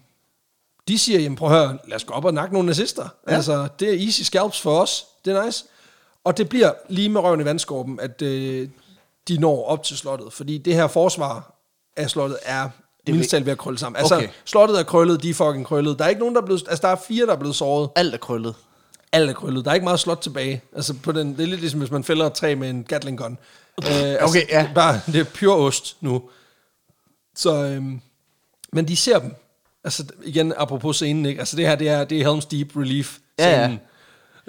de 0.87 0.99
siger, 0.99 1.19
jamen 1.19 1.35
prøv 1.35 1.51
at 1.51 1.57
høre, 1.57 1.77
lad 1.87 1.95
os 1.95 2.03
gå 2.03 2.13
op 2.13 2.25
og 2.25 2.33
nakke 2.33 2.53
nogle 2.53 2.67
nazister. 2.67 3.09
Ja. 3.29 3.35
Altså, 3.35 3.67
det 3.79 3.89
er 3.89 4.05
easy 4.05 4.21
scalps 4.21 4.61
for 4.61 4.81
os. 4.81 5.05
Det 5.25 5.35
er 5.37 5.45
nice. 5.45 5.65
Og 6.29 6.37
det 6.37 6.49
bliver 6.49 6.71
lige 6.89 7.09
med 7.09 7.21
røven 7.21 7.41
i 7.41 7.45
vandskorben, 7.45 7.99
at 7.99 8.21
øh, 8.21 8.69
de 9.27 9.37
når 9.37 9.65
op 9.65 9.83
til 9.83 9.97
slottet. 9.97 10.33
Fordi 10.33 10.57
det 10.57 10.73
her 10.73 10.87
forsvar 10.87 11.55
af 11.97 12.09
slottet 12.09 12.37
er 12.43 12.69
mildt 13.07 13.29
talt 13.29 13.45
ved 13.45 13.51
at 13.51 13.57
krølle 13.57 13.79
sammen. 13.79 13.99
Altså, 13.99 14.15
Okay. 14.15 14.27
slottet 14.45 14.79
er 14.79 14.83
krøllet, 14.83 15.23
de 15.23 15.29
er 15.29 15.33
fucking 15.33 15.65
krøllet. 15.65 15.99
Der 15.99 16.05
er 16.05 16.09
ikke 16.09 16.19
nogen, 16.19 16.35
der 16.35 16.41
er 16.41 16.45
blevet... 16.45 16.63
Altså, 16.69 16.81
der 16.87 16.93
er 16.93 16.95
fire, 17.07 17.25
der 17.25 17.31
er 17.31 17.37
blevet 17.37 17.55
såret. 17.55 17.89
Alt 17.95 18.13
er 18.13 18.17
krøllet. 18.17 18.55
Alt 19.11 19.29
er 19.29 19.33
krøllet. 19.33 19.65
Der 19.65 19.71
er 19.71 19.75
ikke 19.75 19.83
meget 19.83 19.99
slot 19.99 20.17
tilbage. 20.17 20.61
Altså, 20.75 20.93
på 21.03 21.11
den, 21.11 21.37
det 21.37 21.43
er 21.43 21.47
lidt 21.47 21.59
ligesom, 21.61 21.79
hvis 21.79 21.91
man 21.91 22.03
fælder 22.03 22.25
et 22.25 22.33
træ 22.33 22.55
med 22.55 22.69
en 22.69 22.83
Gatling 22.83 23.17
gun. 23.17 23.37
Øh, 23.83 23.91
altså, 23.91 24.25
Okay, 24.27 24.49
ja. 24.49 24.61
det 24.61 24.69
er 24.69 24.73
Bare, 24.73 25.01
det 25.05 25.15
er 25.15 25.23
pure 25.23 25.55
ost 25.55 25.97
nu. 26.01 26.21
Så, 27.35 27.63
øhm, 27.63 28.01
men 28.73 28.87
de 28.87 28.95
ser 28.95 29.19
dem. 29.19 29.35
Altså, 29.83 30.05
igen, 30.23 30.53
apropos 30.57 30.95
scenen, 30.95 31.25
ikke? 31.25 31.39
Altså, 31.39 31.55
det 31.55 31.67
her, 31.67 31.75
det 31.75 31.89
er, 31.89 32.03
det 32.03 32.21
er 32.21 32.33
Helm's 32.33 32.47
Deep 32.51 32.75
Relief. 32.77 33.17
Ja, 33.39 33.61
ja. 33.61 33.77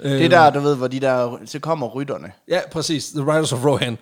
Det 0.03 0.25
er 0.25 0.29
der, 0.29 0.49
du 0.49 0.59
ved, 0.59 0.75
hvor 0.75 0.87
de 0.87 0.99
der, 0.99 1.37
så 1.45 1.59
kommer 1.59 1.87
rytterne. 1.87 2.31
Ja, 2.47 2.59
præcis. 2.71 3.09
The 3.09 3.21
Riders 3.21 3.53
of 3.53 3.65
Rohan. 3.65 3.97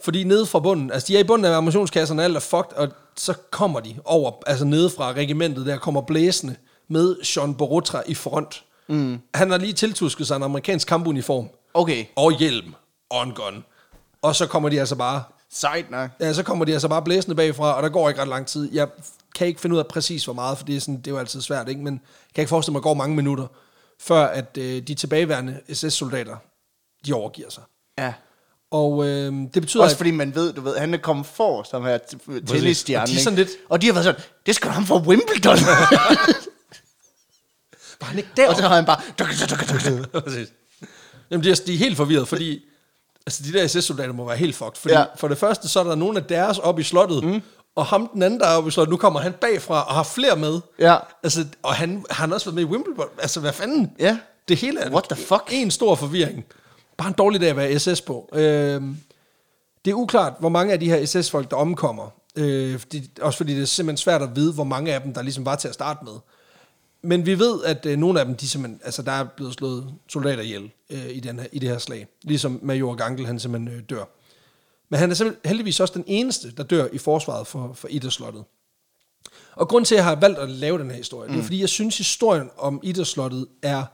Fordi 0.00 0.24
nede 0.24 0.46
fra 0.46 0.60
bunden, 0.60 0.92
altså 0.92 1.06
de 1.08 1.16
er 1.16 1.20
i 1.20 1.24
bunden 1.24 1.44
af 1.44 1.56
ammunitionskasserne, 1.56 2.24
alt 2.24 2.36
er 2.36 2.40
fucked, 2.40 2.76
og 2.76 2.88
så 3.16 3.34
kommer 3.50 3.80
de 3.80 3.96
over, 4.04 4.32
altså 4.46 4.64
nede 4.64 4.90
fra 4.90 5.12
regimentet, 5.12 5.66
der 5.66 5.76
kommer 5.76 6.00
blæsende 6.00 6.56
med 6.88 7.16
Sean 7.22 7.54
Borotra 7.54 8.02
i 8.06 8.14
front. 8.14 8.64
Mm. 8.88 9.18
Han 9.34 9.50
har 9.50 9.58
lige 9.58 9.72
tiltusket 9.72 10.26
sig 10.26 10.36
en 10.36 10.42
amerikansk 10.42 10.88
kampuniform, 10.88 11.48
Okay, 11.74 12.04
og 12.16 12.32
hjelm, 12.38 12.74
og 13.10 13.22
en 13.22 13.32
gun. 13.32 13.64
Og 14.22 14.36
så 14.36 14.46
kommer 14.46 14.68
de 14.68 14.80
altså 14.80 14.96
bare, 14.96 15.22
sejt 15.52 15.90
nok. 15.90 16.10
ja, 16.20 16.32
så 16.32 16.42
kommer 16.42 16.64
de 16.64 16.72
altså 16.72 16.88
bare 16.88 17.02
blæsende 17.02 17.36
bagfra, 17.36 17.76
og 17.76 17.82
der 17.82 17.88
går 17.88 18.08
ikke 18.08 18.20
ret 18.20 18.28
lang 18.28 18.46
tid. 18.46 18.72
Jeg 18.72 18.88
kan 19.34 19.46
ikke 19.46 19.60
finde 19.60 19.74
ud 19.74 19.78
af 19.78 19.86
præcis, 19.86 20.24
hvor 20.24 20.34
meget, 20.34 20.58
for 20.58 20.64
det 20.64 20.76
er, 20.76 20.80
sådan, 20.80 20.96
det 20.96 21.06
er 21.06 21.10
jo 21.10 21.18
altid 21.18 21.40
svært, 21.40 21.68
ikke? 21.68 21.80
men 21.80 22.00
kan 22.34 22.42
ikke 22.42 22.48
forestille 22.48 22.72
mig, 22.72 22.78
at 22.78 22.82
der 22.82 22.88
går 22.88 22.94
mange 22.94 23.16
minutter, 23.16 23.46
før 24.00 24.24
at 24.26 24.58
øh, 24.58 24.82
de 24.82 24.94
tilbageværende 24.94 25.60
SS-soldater, 25.72 26.36
de 27.06 27.12
overgiver 27.12 27.50
sig. 27.50 27.62
Ja. 27.98 28.12
Og 28.70 29.04
øh, 29.06 29.32
det 29.32 29.52
betyder, 29.62 29.82
Også 29.82 29.94
at 29.94 29.98
fordi 29.98 30.10
man 30.10 30.34
ved, 30.34 30.52
du 30.52 30.60
ved, 30.60 30.78
han 30.78 30.94
er 30.94 30.98
kommet 30.98 31.26
for 31.26 31.62
som 31.62 31.84
her 31.84 31.98
tennisstjerne. 32.46 33.02
Og 33.02 33.08
de 33.08 33.14
er 33.16 33.20
sådan 33.20 33.38
lidt- 33.38 33.50
Og 33.68 33.82
de 33.82 33.86
har 33.86 33.92
været 33.92 34.04
sådan, 34.04 34.20
det 34.46 34.54
skal 34.54 34.70
ham 34.70 34.86
fra 34.86 34.96
Wimbledon. 34.98 35.56
var 38.00 38.06
han 38.06 38.18
ikke 38.18 38.30
der? 38.36 38.48
og 38.48 38.56
så 38.56 38.62
har 38.62 38.74
han 38.74 38.84
bare... 38.84 39.00
Jamen, 41.30 41.44
de 41.44 41.50
er, 41.50 41.60
de 41.66 41.74
er 41.74 41.78
helt 41.78 41.96
forvirret, 41.96 42.28
fordi 42.28 42.64
altså, 43.26 43.42
de 43.42 43.52
der 43.52 43.66
SS-soldater 43.66 44.12
må 44.12 44.26
være 44.26 44.36
helt 44.36 44.56
fucked. 44.56 44.76
Fordi 44.76 44.94
Ja. 44.94 45.04
for 45.16 45.28
det 45.28 45.38
første, 45.38 45.68
så 45.68 45.80
er 45.80 45.84
der 45.84 45.94
nogen 45.94 46.16
af 46.16 46.24
deres 46.24 46.58
oppe 46.58 46.80
i 46.80 46.84
slottet, 46.84 47.24
mm. 47.24 47.42
Og 47.74 47.86
ham 47.86 48.10
den 48.14 48.22
anden, 48.22 48.40
der 48.40 48.46
er 48.46 48.70
slottet, 48.70 48.90
nu 48.90 48.96
kommer 48.96 49.20
han 49.20 49.32
bagfra 49.32 49.82
og 49.82 49.94
har 49.94 50.02
flere 50.02 50.36
med. 50.36 50.60
Ja. 50.78 50.96
Altså, 51.22 51.46
og 51.62 51.74
han, 51.74 52.04
han 52.10 52.28
har 52.28 52.34
også 52.34 52.46
været 52.46 52.54
med 52.54 52.62
i 52.62 52.66
Wimbledon. 52.66 53.06
Altså, 53.18 53.40
hvad 53.40 53.52
fanden? 53.52 53.90
Ja. 53.98 54.18
Det 54.48 54.56
hele 54.56 54.80
er 54.80 54.90
What 54.90 55.04
the 55.10 55.16
fuck? 55.16 55.42
en 55.50 55.70
stor 55.70 55.94
forvirring. 55.94 56.44
Bare 56.96 57.08
en 57.08 57.14
dårlig 57.14 57.40
dag 57.40 57.50
at 57.50 57.56
være 57.56 57.78
SS 57.78 58.00
på. 58.00 58.28
Øhm, 58.32 58.96
det 59.84 59.90
er 59.90 59.94
uklart, 59.94 60.32
hvor 60.40 60.48
mange 60.48 60.72
af 60.72 60.80
de 60.80 60.88
her 60.88 61.06
SS-folk, 61.06 61.50
der 61.50 61.56
omkommer. 61.56 62.10
Øh, 62.36 62.78
fordi, 62.78 63.10
også 63.20 63.36
fordi 63.36 63.54
det 63.54 63.62
er 63.62 63.66
simpelthen 63.66 63.96
svært 63.96 64.22
at 64.22 64.36
vide, 64.36 64.52
hvor 64.52 64.64
mange 64.64 64.94
af 64.94 65.00
dem, 65.00 65.14
der 65.14 65.22
ligesom 65.22 65.44
var 65.44 65.56
til 65.56 65.68
at 65.68 65.74
starte 65.74 66.04
med. 66.04 66.12
Men 67.02 67.26
vi 67.26 67.38
ved, 67.38 67.64
at 67.64 67.86
øh, 67.86 67.98
nogle 67.98 68.20
af 68.20 68.26
dem, 68.26 68.34
de 68.34 68.48
simpelthen, 68.48 68.80
altså 68.84 69.02
der 69.02 69.12
er 69.12 69.24
blevet 69.36 69.54
slået 69.54 69.94
soldater 70.08 70.42
ihjel 70.42 70.70
øh, 70.90 71.10
i, 71.10 71.20
den 71.20 71.38
her, 71.38 71.46
i 71.52 71.58
det 71.58 71.68
her 71.68 71.78
slag. 71.78 72.06
Ligesom 72.22 72.60
major 72.62 72.94
Gangel, 72.94 73.26
han 73.26 73.38
simpelthen 73.38 73.78
øh, 73.78 73.82
dør. 73.90 74.04
Men 74.94 74.98
han 74.98 75.10
er 75.10 75.14
simpelthen 75.14 75.48
heldigvis 75.48 75.80
også 75.80 75.94
den 75.94 76.04
eneste, 76.06 76.50
der 76.56 76.62
dør 76.62 76.86
i 76.92 76.98
forsvaret 76.98 77.46
for, 77.46 77.72
for 77.72 77.88
Idrætsslottet. 77.88 78.44
Og 79.56 79.68
grund 79.68 79.84
til, 79.84 79.94
at 79.94 79.96
jeg 79.96 80.04
har 80.04 80.14
valgt 80.14 80.38
at 80.38 80.50
lave 80.50 80.78
den 80.78 80.90
her 80.90 80.96
historie, 80.96 81.28
mm. 81.28 81.32
det 81.34 81.40
er 81.40 81.44
fordi, 81.44 81.60
jeg 81.60 81.68
synes, 81.68 81.98
historien 81.98 82.50
om 82.56 82.80
Idrætsslottet 82.82 83.46
er... 83.62 83.84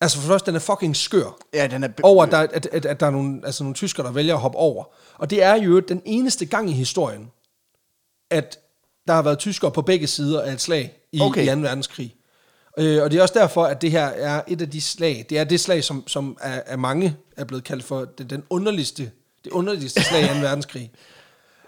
Altså 0.00 0.18
for 0.18 0.22
det 0.22 0.28
første, 0.28 0.46
den 0.46 0.54
er 0.56 0.60
fucking 0.60 0.96
skør 0.96 1.38
Ja, 1.54 1.66
den 1.66 1.84
er... 1.84 1.88
over, 2.02 2.24
at 2.24 2.30
der, 2.32 2.38
at, 2.38 2.66
at, 2.72 2.86
at 2.86 3.00
der 3.00 3.06
er 3.06 3.10
nogle, 3.10 3.40
altså 3.44 3.64
nogle 3.64 3.74
tyskere, 3.74 4.06
der 4.06 4.12
vælger 4.12 4.34
at 4.34 4.40
hoppe 4.40 4.58
over. 4.58 4.84
Og 5.18 5.30
det 5.30 5.42
er 5.42 5.54
jo 5.54 5.80
den 5.80 6.02
eneste 6.04 6.46
gang 6.46 6.70
i 6.70 6.72
historien, 6.72 7.30
at 8.30 8.58
der 9.06 9.14
har 9.14 9.22
været 9.22 9.38
tyskere 9.38 9.70
på 9.70 9.82
begge 9.82 10.06
sider 10.06 10.42
af 10.42 10.52
et 10.52 10.60
slag 10.60 10.98
i, 11.12 11.20
Okay. 11.20 11.42
i 11.42 11.54
2. 11.54 11.60
verdenskrig. 11.60 12.14
Øh, 12.78 13.02
og 13.02 13.10
det 13.10 13.18
er 13.18 13.22
også 13.22 13.38
derfor, 13.38 13.64
at 13.64 13.82
det 13.82 13.90
her 13.90 14.06
er 14.06 14.42
et 14.48 14.62
af 14.62 14.70
de 14.70 14.80
slag, 14.80 15.26
det 15.30 15.38
er 15.38 15.44
det 15.44 15.60
slag, 15.60 15.84
som, 15.84 16.08
som 16.08 16.36
af, 16.40 16.62
af 16.66 16.78
mange 16.78 17.16
er 17.36 17.44
blevet 17.44 17.64
kaldt 17.64 17.84
for 17.84 18.04
det, 18.04 18.30
den 18.30 18.44
underligste, 18.50 19.10
det 19.46 19.52
underligste 19.52 20.02
slag 20.04 20.22
i 20.24 20.28
2. 20.28 20.34
verdenskrig. 20.40 20.90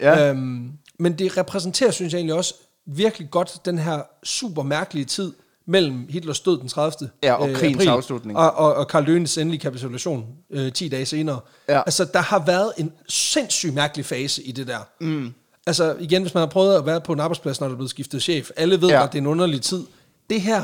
Ja. 0.01 0.29
Øhm, 0.29 0.71
men 0.99 1.19
det 1.19 1.37
repræsenterer, 1.37 1.91
synes 1.91 2.13
jeg 2.13 2.17
egentlig 2.19 2.35
også, 2.35 2.53
virkelig 2.85 3.29
godt 3.31 3.65
den 3.65 3.77
her 3.77 4.01
super 4.23 4.63
mærkelige 4.63 5.05
tid 5.05 5.33
mellem 5.65 6.07
Hitlers 6.09 6.39
død 6.39 6.59
den 6.59 6.67
30. 6.69 7.09
Ja, 7.23 7.33
og 7.33 7.49
krigens 7.55 7.75
april, 7.77 7.87
afslutning. 7.89 8.37
Og, 8.37 8.51
og, 8.55 8.73
og 8.73 8.87
Karl 8.87 9.03
Lønes 9.03 9.37
endelige 9.37 9.61
kapitulation 9.61 10.25
øh, 10.49 10.71
10 10.73 10.87
dage 10.89 11.05
senere. 11.05 11.39
Ja. 11.69 11.79
Altså, 11.85 12.05
der 12.05 12.19
har 12.19 12.45
været 12.45 12.73
en 12.77 12.91
sindssygt 13.09 13.73
mærkelig 13.73 14.05
fase 14.05 14.43
i 14.43 14.51
det 14.51 14.67
der. 14.67 14.79
Mm. 15.01 15.33
Altså, 15.67 15.95
igen, 15.99 16.21
hvis 16.21 16.33
man 16.33 16.41
har 16.41 16.47
prøvet 16.47 16.75
at 16.75 16.85
være 16.85 17.01
på 17.01 17.13
en 17.13 17.19
arbejdsplads, 17.19 17.59
når 17.59 17.67
der 17.67 17.73
er 17.73 17.77
blevet 17.77 17.89
skiftet 17.89 18.21
chef, 18.21 18.49
alle 18.57 18.81
ved, 18.81 18.89
Ja. 18.89 18.95
ja. 18.97 19.03
at 19.03 19.11
det 19.11 19.17
er 19.17 19.21
en 19.21 19.27
underlig 19.27 19.61
tid. 19.61 19.83
Det 20.29 20.41
her, 20.41 20.63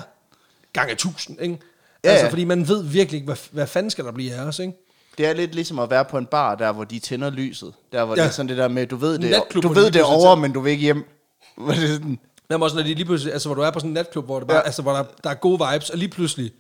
gange 0.74 0.95
tusind, 0.95 1.41
ikke? 1.41 1.57
Ja, 2.03 2.09
altså, 2.09 2.26
ja. 2.26 2.32
fordi 2.32 2.43
man 2.43 2.68
ved 2.68 2.84
virkelig 2.84 3.18
ikke, 3.18 3.26
hvad, 3.26 3.38
hvad 3.51 3.68
fanden 3.68 3.89
skal 3.89 4.05
der 4.05 4.11
blive 4.11 4.34
af 4.34 4.41
os, 4.43 4.59
ikke? 4.59 4.74
Det 5.18 5.26
er 5.26 5.34
lidt 5.34 5.55
ligesom 5.55 5.80
at 5.80 5.89
være 5.89 6.05
på 6.05 6.18
en 6.18 6.26
bar, 6.26 6.55
der 6.55 6.72
hvor 6.72 6.84
de 6.84 6.99
tænder 6.99 7.30
lyset. 7.30 7.74
Der 7.91 8.05
hvor 8.05 8.16
ja. 8.16 8.22
Det 8.22 8.28
er 8.28 8.32
sådan 8.32 8.49
det 8.49 8.57
der 8.57 8.68
med, 8.68 8.88
du 8.88 8.95
ved 8.95 9.20
det, 9.20 9.30
Natklub, 9.30 9.63
du 9.63 9.68
ved 9.68 9.82
de 9.82 9.86
det 9.86 9.93
lige 9.93 10.01
er 10.01 10.05
over, 10.05 10.36
men 10.36 10.53
du 10.53 10.59
vil 10.59 10.72
ikke 10.72 10.82
hjem. 10.84 11.05
Hvor 11.57 11.74
det 11.74 11.89
sådan, 11.89 12.20
Jamen 12.49 12.63
også, 12.63 12.76
når 12.76 12.84
de 12.84 12.93
lige 12.93 13.05
pludselig, 13.05 13.34
altså 13.34 13.49
hvor 13.49 13.55
du 13.55 13.61
er 13.61 13.72
på 13.72 13.80
sådan 13.80 13.89
en 13.89 13.93
natklub, 13.93 14.26
hvor, 14.26 14.39
det 14.39 14.47
bare, 14.47 14.57
Ja. 14.57 14.63
altså, 14.63 14.82
hvor 14.82 14.91
der, 14.93 15.03
der 15.24 15.30
er 15.30 15.34
gode 15.34 15.59
vibes, 15.72 15.89
og 15.89 15.97
lige 15.97 16.09
pludselig, 16.09 16.51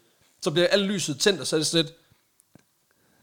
så 0.41 0.51
bliver 0.51 0.67
alle 0.67 0.85
lyset 0.85 1.19
tændt, 1.19 1.41
og 1.41 1.47
så 1.47 1.55
er 1.55 1.57
det 1.57 1.67
sådan 1.67 1.85
lidt, 1.85 1.95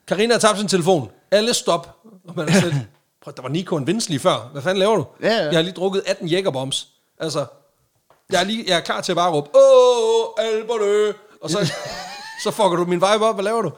Karina 0.06 0.34
har 0.34 0.38
tabt 0.38 0.58
sin 0.58 0.68
telefon, 0.68 1.10
alle 1.30 1.54
stop, 1.54 1.96
og 2.28 2.34
man 2.36 2.48
er 2.48 2.52
sådan 2.52 2.68
lidt, 2.70 2.82
Prøv, 3.22 3.34
der 3.36 3.42
var 3.42 3.48
Nico 3.48 3.76
en 3.76 3.86
vindslig 3.86 4.20
før. 4.20 4.48
Hvad 4.52 4.62
fanden 4.62 4.78
laver 4.78 4.96
du? 4.96 5.06
Ja, 5.22 5.28
ja. 5.28 5.44
Jeg 5.44 5.54
har 5.54 5.62
lige 5.62 5.72
drukket 5.74 6.02
18 6.06 6.28
Jägerbombs. 6.28 6.88
Altså, 7.20 7.46
jeg 8.30 8.40
er, 8.40 8.44
lige, 8.44 8.64
jeg 8.68 8.76
er 8.76 8.80
klar 8.80 9.00
til 9.00 9.12
at 9.12 9.16
bare 9.16 9.30
råbe, 9.32 9.50
åh, 9.54 10.44
Alberne! 10.46 11.14
Og 11.40 11.50
så, 11.50 11.72
så 12.44 12.50
fucker 12.50 12.76
du 12.76 12.84
min 12.84 12.96
vibe 12.96 13.06
op. 13.26 13.34
Hvad 13.34 13.44
laver 13.44 13.62
du? 13.62 13.70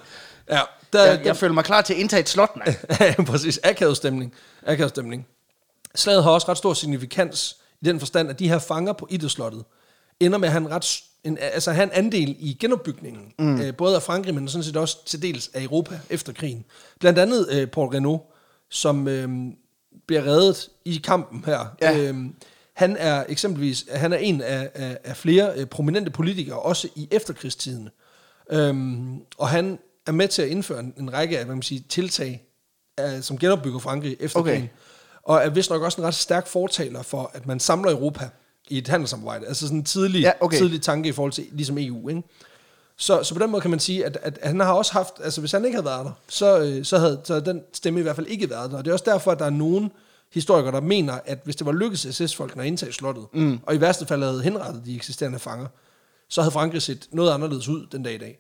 Ja, 0.51 0.61
der, 0.95 1.05
Jeg, 1.05 1.21
jeg 1.25 1.37
føler 1.37 1.55
mig 1.55 1.65
klar 1.65 1.83
til 1.83 1.95
at 1.95 2.01
indtage 2.01 2.21
et 2.21 2.29
slot, 2.29 2.57
mand. 2.57 2.77
ja, 3.01 3.23
præcis. 3.23 3.61
Akavet 3.65 3.97
stemning. 3.97 4.35
Akavet 4.67 4.91
stemning. 4.91 5.27
Slaget 5.95 6.23
har 6.23 6.31
også 6.31 6.49
ret 6.49 6.59
stor 6.59 6.75
signifikans 6.75 7.57
i 7.81 7.85
den 7.85 7.99
forstand, 7.99 8.31
at 8.31 8.39
de 8.39 8.49
her 8.49 8.59
fanger 8.59 8.93
på 8.93 9.07
idrætslottet 9.11 9.65
ender 10.21 10.39
med 10.39 10.49
at 10.49 10.53
have 10.53 10.65
en, 10.65 10.71
ret, 10.71 11.01
en, 11.25 11.39
altså 11.41 11.73
have 11.73 11.85
en 11.85 11.91
andel 11.93 12.37
i 12.39 12.57
genopbygningen, 12.61 13.33
mm. 13.39 13.61
øh, 13.61 13.77
både 13.77 13.97
af 13.97 14.03
Frankrig, 14.03 14.35
men 14.35 14.49
sådan 14.49 14.63
set 14.65 14.77
også 14.77 15.05
til 15.07 15.23
dels 15.23 15.51
af 15.55 15.63
Europa 15.63 16.01
efter 16.11 16.33
krigen. 16.33 16.65
Blandt 17.01 17.19
andet 17.19 17.49
øh, 17.51 17.67
Paul 17.67 17.89
Renault, 17.89 18.23
som 18.71 19.09
øh, 19.09 19.29
bliver 20.07 20.23
reddet 20.23 20.69
i 20.85 21.01
kampen 21.05 21.45
her. 21.47 21.75
Ja. 21.83 21.99
Øh, 21.99 22.17
han 22.75 22.97
er 22.97 23.25
eksempelvis 23.29 23.87
han 23.93 24.13
er 24.13 24.17
en 24.17 24.41
af, 24.41 24.71
af, 24.75 24.99
af 25.05 25.17
flere 25.17 25.53
øh, 25.57 25.67
prominente 25.67 26.11
politikere, 26.11 26.59
også 26.59 26.89
i 26.97 27.09
efterkrigstiden. 27.11 27.89
Øhm, 28.51 29.21
og 29.39 29.49
han 29.49 29.79
er 30.07 30.13
med 30.13 30.29
til 30.29 30.43
at 30.43 30.49
indføre 30.49 30.81
en, 30.81 30.95
en 30.99 31.13
række 31.13 31.39
af 31.39 31.45
hvad 31.45 31.55
man 31.55 31.63
siger, 31.63 31.83
tiltag, 31.89 32.45
øh, 33.01 33.23
som 33.23 33.39
genopbygger 33.39 33.79
Frankrig 33.79 34.17
efter 34.21 34.39
Okay. 34.41 34.51
krigen. 34.51 34.71
Og 35.23 35.39
er 35.45 35.49
vist 35.49 35.71
nok 35.71 35.83
også 35.83 36.01
en 36.01 36.07
ret 36.07 36.15
stærk 36.15 36.47
fortaler 36.47 37.03
for, 37.03 37.31
at 37.35 37.47
man 37.47 37.61
samler 37.61 37.91
Europa 37.91 38.29
i 38.69 38.79
et 38.79 38.89
handelssamarbejde. 38.89 39.47
Altså 39.47 39.67
sådan 39.67 39.79
en 39.79 39.85
tidlig, 39.85 40.21
Ja, 40.23 40.33
okay. 40.41 40.57
tidlig 40.59 40.83
tanke 40.83 41.09
i 41.09 41.13
forhold 41.13 41.33
til 41.33 41.47
ligesom 41.53 41.79
EU. 41.79 42.09
Ikke? 42.09 42.23
Så, 42.97 43.23
så 43.23 43.35
på 43.35 43.41
den 43.41 43.51
måde 43.51 43.61
kan 43.61 43.71
man 43.71 43.81
sige, 43.81 44.07
at, 44.07 44.19
at 44.23 44.39
han 44.43 44.61
har 44.61 44.73
også 44.73 44.93
haft, 44.93 45.13
altså 45.25 45.41
hvis 45.41 45.53
han 45.53 45.65
ikke 45.65 45.75
havde 45.77 45.85
været 45.87 46.07
der, 46.07 46.13
så, 46.29 46.59
øh, 46.61 46.85
så, 46.85 46.99
havde, 46.99 47.21
så 47.25 47.33
havde 47.33 47.47
den 47.47 47.63
stemme 47.73 48.01
i 48.01 48.03
hvert 48.03 48.17
fald 48.17 48.27
ikke 48.27 48.51
været 48.51 48.71
der. 48.71 48.77
Og 48.77 48.85
det 48.85 48.91
er 48.91 48.93
også 48.93 49.05
derfor, 49.09 49.33
at 49.33 49.39
der 49.39 49.45
er 49.45 49.51
nogen 49.51 49.91
historikere, 50.33 50.73
der 50.73 50.81
mener, 50.81 51.19
at 51.25 51.39
hvis 51.45 51.57
det 51.57 51.67
var 51.67 51.73
lykkedes 51.73 52.17
SS-folkene 52.17 52.63
at 52.63 52.69
indtage 52.69 52.93
slottet, 52.93 53.25
mm. 53.33 53.59
og 53.67 53.75
i 53.75 53.81
værste 53.81 54.07
fald 54.07 54.23
havde 54.23 54.43
henrettet 54.43 54.83
de 54.85 54.97
eksisterende 54.97 55.39
fanger, 55.39 55.67
så 56.29 56.43
havde 56.43 56.53
Frankrig 56.53 56.83
set 56.83 57.09
noget 57.13 57.33
anderledes 57.33 57.69
ud 57.69 57.87
den 57.93 58.03
dag 58.03 58.15
i 58.15 58.19
dag. 58.19 58.39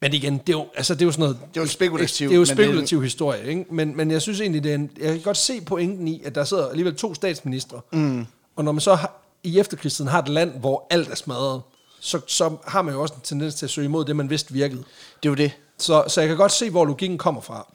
Men 0.00 0.14
igen, 0.14 0.38
det 0.38 0.48
er 0.48 0.58
jo, 0.58 0.66
altså, 0.74 0.94
det 0.94 1.02
er 1.02 1.06
jo 1.06 1.12
sådan 1.12 1.22
noget... 1.22 1.38
Det 1.54 1.56
er 1.56 1.60
jo 1.60 1.68
spekulativt, 1.68 2.28
Det 2.28 2.34
er 2.34 2.38
jo 2.38 2.40
men 2.40 2.46
spekulativ 2.46 3.02
historie, 3.02 3.48
ikke? 3.48 3.64
Men, 3.70 3.96
men 3.96 4.10
jeg 4.10 4.22
synes 4.22 4.40
egentlig, 4.40 4.64
det 4.64 4.70
er 4.70 4.74
en, 4.74 4.90
jeg 5.00 5.12
kan 5.12 5.20
godt 5.20 5.36
se 5.36 5.60
pointen 5.60 6.08
i, 6.08 6.22
at 6.24 6.34
der 6.34 6.44
sidder 6.44 6.68
alligevel 6.68 6.96
to 6.96 7.14
statsministre, 7.14 7.80
mm. 7.92 8.26
og 8.56 8.64
når 8.64 8.72
man 8.72 8.80
så 8.80 8.94
har, 8.94 9.12
i 9.42 9.58
efterkrigstiden 9.58 10.10
har 10.10 10.22
et 10.22 10.28
land, 10.28 10.60
hvor 10.60 10.86
alt 10.90 11.08
er 11.08 11.14
smadret, 11.14 11.62
så, 12.00 12.20
så 12.26 12.56
har 12.66 12.82
man 12.82 12.94
jo 12.94 13.02
også 13.02 13.14
en 13.14 13.20
tendens 13.20 13.54
til 13.54 13.66
at 13.66 13.70
søge 13.70 13.84
imod 13.84 14.04
det, 14.04 14.16
man 14.16 14.30
vidste 14.30 14.52
virkede. 14.52 14.84
Det 15.22 15.28
er 15.28 15.30
jo 15.30 15.34
det. 15.34 15.52
Så, 15.78 16.04
så 16.08 16.20
jeg 16.20 16.28
kan 16.28 16.36
godt 16.36 16.52
se, 16.52 16.70
hvor 16.70 16.84
logikken 16.84 17.18
kommer 17.18 17.40
fra. 17.40 17.72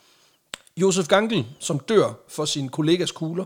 Josef 0.77 1.07
Gangl, 1.07 1.45
som 1.59 1.79
dør 1.79 2.13
for 2.27 2.45
sin 2.45 2.69
kollegas 2.69 3.11
kugler, 3.11 3.45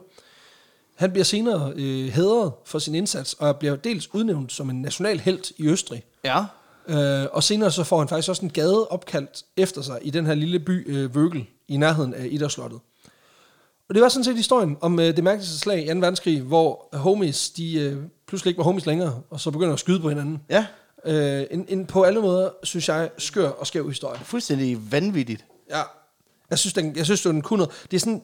han 0.96 1.12
bliver 1.12 1.24
senere 1.24 1.74
øh, 1.76 2.08
hædret 2.08 2.52
for 2.66 2.80
sin 2.80 2.96
indsats, 2.96 3.34
og 3.34 3.58
bliver 3.58 3.76
dels 3.76 4.14
udnævnt 4.14 4.52
som 4.52 4.70
en 4.70 4.82
national 4.82 5.20
helt 5.20 5.52
i 5.58 5.68
Østrig. 5.68 6.04
Ja. 6.24 6.44
Øh, 6.88 7.26
og 7.32 7.44
senere 7.44 7.72
så 7.72 7.84
får 7.84 8.00
han 8.00 8.08
faktisk 8.08 8.30
også 8.30 8.46
en 8.46 8.52
gade 8.52 8.88
opkaldt 8.88 9.44
efter 9.58 9.82
sig 9.82 10.00
i 10.02 10.10
den 10.10 10.26
her 10.26 10.34
lille 10.34 10.60
by 10.60 10.98
øh, 10.98 11.16
Vøgel, 11.16 11.46
i 11.68 11.78
nærheden 11.78 12.14
af 12.14 12.28
Idderslottet. 12.32 12.80
Og 13.90 13.96
det 13.96 14.02
var 14.04 14.10
sådan 14.10 14.24
set 14.24 14.36
historien 14.36 14.78
om 14.82 15.00
øh, 15.00 15.16
det 15.16 15.24
mærkeligste 15.24 15.60
slag 15.60 15.84
i 15.84 15.88
2. 15.88 15.94
verdenskrig, 15.94 16.42
hvor 16.42 16.90
homies, 16.94 17.50
de 17.50 17.80
øh, 17.80 18.04
pludselig 18.28 18.50
ikke 18.50 18.58
var 18.58 18.64
homies 18.64 18.86
længere, 18.86 19.22
og 19.30 19.40
så 19.40 19.52
begynder 19.52 19.74
at 19.74 19.80
skyde 19.80 20.00
på 20.00 20.10
hinanden. 20.10 20.42
Ja. 20.50 20.66
Øh, 21.06 21.46
en, 21.52 21.66
en 21.70 21.86
på 21.86 22.04
alle 22.04 22.22
måder, 22.22 22.50
synes 22.64 22.90
jeg, 22.90 23.10
skør 23.18 23.50
og 23.50 23.68
skæv 23.68 23.88
historie. 23.88 24.20
Fuldstændig 24.24 24.92
vanvittigt. 24.92 25.46
Ja, 25.70 25.82
jeg 26.50 26.60
synes, 26.60 26.74
den, 26.74 26.96
jeg 26.96 27.06
synes 27.06 27.22
den 27.22 27.42
kunne 27.42 27.58
noget. 27.58 27.88
Det 27.92 27.98
er 27.98 28.00
sådan, 28.00 28.22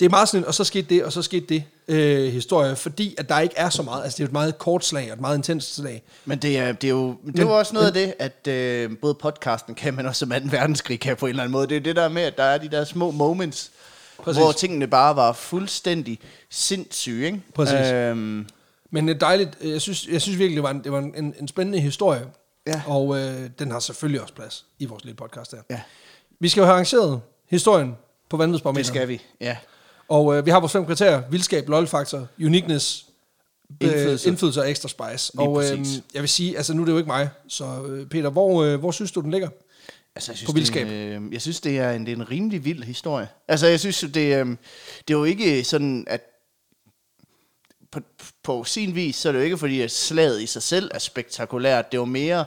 det 0.00 0.06
er 0.06 0.10
meget 0.10 0.28
sådan, 0.28 0.46
og 0.46 0.54
så 0.54 0.64
skete 0.64 0.94
det, 0.94 1.04
og 1.04 1.12
så 1.12 1.22
skete 1.22 1.46
det 1.46 1.64
øh, 1.88 2.32
historie, 2.32 2.76
fordi 2.76 3.14
at 3.18 3.28
der 3.28 3.38
ikke 3.40 3.54
er 3.58 3.70
så 3.70 3.82
meget, 3.82 4.04
altså 4.04 4.16
det 4.16 4.22
er 4.22 4.26
et 4.26 4.32
meget 4.32 4.58
kort 4.58 4.84
slag, 4.84 5.06
og 5.10 5.14
et 5.14 5.20
meget 5.20 5.36
intenst 5.36 5.74
slag. 5.74 6.02
Men 6.24 6.38
det 6.38 6.58
er, 6.58 6.72
det 6.72 6.84
er 6.88 6.92
jo 6.92 7.16
det 7.26 7.38
er 7.38 7.42
jo 7.42 7.58
også 7.58 7.74
noget 7.74 7.86
af 7.86 7.92
det, 7.92 8.14
at 8.18 8.46
øh, 8.48 8.98
både 8.98 9.14
podcasten 9.14 9.74
kan, 9.74 9.94
men 9.94 10.06
også 10.06 10.18
som 10.18 10.30
2. 10.30 10.36
verdenskrig 10.44 11.00
kan 11.00 11.16
på 11.16 11.26
en 11.26 11.30
eller 11.30 11.42
anden 11.42 11.52
måde. 11.52 11.66
Det 11.66 11.76
er 11.76 11.80
det 11.80 11.96
der 11.96 12.08
med, 12.08 12.22
at 12.22 12.36
der 12.36 12.44
er 12.44 12.58
de 12.58 12.68
der 12.68 12.84
små 12.84 13.10
moments, 13.10 13.70
Præcis. 14.24 14.42
Hvor 14.42 14.52
tingene 14.52 14.86
bare 14.86 15.16
var 15.16 15.32
fuldstændig 15.32 16.18
sindssyge, 16.50 17.26
ikke? 17.26 17.40
Præcis. 17.54 17.92
Øhm, 17.92 18.46
Men 18.90 19.08
det 19.08 19.14
er 19.14 19.18
dejligt, 19.18 19.50
jeg 19.64 19.80
synes, 19.80 20.06
jeg 20.06 20.20
synes 20.22 20.38
virkelig, 20.38 20.56
det 20.56 20.62
var 20.62 20.70
en, 20.70 20.84
det 20.84 20.92
var 20.92 20.98
en, 20.98 21.34
en 21.40 21.48
spændende 21.48 21.80
historie, 21.80 22.22
Ja. 22.66 22.82
og 22.86 23.18
øh, 23.18 23.50
den 23.58 23.70
har 23.70 23.80
selvfølgelig 23.80 24.20
også 24.22 24.34
plads 24.34 24.64
i 24.78 24.84
vores 24.86 25.04
lille 25.04 25.16
podcast 25.16 25.52
her. 25.52 25.58
ja, 25.70 25.80
Vi 26.40 26.48
skal 26.48 26.60
jo 26.60 26.64
have 26.64 26.72
arrangeret 26.72 27.20
historien 27.50 27.96
på 28.30 28.36
det 28.36 28.38
vanvidsbarometeret. 28.38 28.86
skal 28.86 29.08
vi. 29.08 29.20
Ja. 29.40 29.56
Og 30.10 30.36
øh, 30.36 30.46
vi 30.46 30.50
har 30.50 30.60
vores 30.60 30.72
fem 30.72 30.86
kriterier. 30.86 31.22
Vildskab, 31.30 31.68
lol-faktor, 31.68 32.28
uniqueness, 32.44 33.06
Indflydelse. 33.80 34.28
indflydelse, 34.28 34.60
og 34.60 34.70
ekstra 34.70 34.88
spice. 34.88 35.32
Lige 35.36 35.48
og 35.48 35.64
øh, 35.64 35.86
jeg 36.14 36.22
vil 36.22 36.28
sige, 36.28 36.56
altså 36.56 36.74
nu 36.74 36.82
er 36.82 36.86
det 36.86 36.92
jo 36.92 36.96
ikke 36.98 37.08
mig, 37.08 37.28
så 37.48 37.84
øh, 37.86 38.06
Peter, 38.06 38.30
hvor, 38.30 38.62
øh, 38.62 38.80
hvor 38.80 38.90
synes 38.90 39.12
du, 39.12 39.20
den 39.20 39.30
ligger? 39.30 39.48
Altså, 40.14 40.32
jeg 40.32 40.36
synes, 40.36 40.46
På 40.46 40.52
vildskab. 40.52 40.86
Det, 40.86 40.92
øh, 40.92 41.32
jeg 41.32 41.42
synes, 41.42 41.60
det 41.60 41.78
er, 41.78 41.90
en, 41.90 42.06
det 42.06 42.12
er 42.12 42.16
en 42.16 42.30
rimelig 42.30 42.64
vild 42.64 42.82
historie. 42.82 43.28
Altså, 43.48 43.66
jeg 43.66 43.80
synes, 43.80 44.00
det, 44.00 44.16
øh, 44.16 44.46
det 45.08 45.14
er 45.14 45.18
jo 45.18 45.24
ikke 45.24 45.64
sådan, 45.64 46.04
at 46.06 46.20
på, 47.92 48.00
på 48.42 48.64
sin 48.64 48.94
vis, 48.94 49.16
så 49.16 49.28
er 49.28 49.32
det 49.32 49.38
jo 49.38 49.44
ikke 49.44 49.58
fordi, 49.58 49.80
at 49.80 49.90
slaget 49.90 50.42
i 50.42 50.46
sig 50.46 50.62
selv 50.62 50.90
er 50.94 50.98
spektakulært. 50.98 51.92
Det 51.92 51.98
er 51.98 52.00
jo 52.02 52.04
mere... 52.04 52.44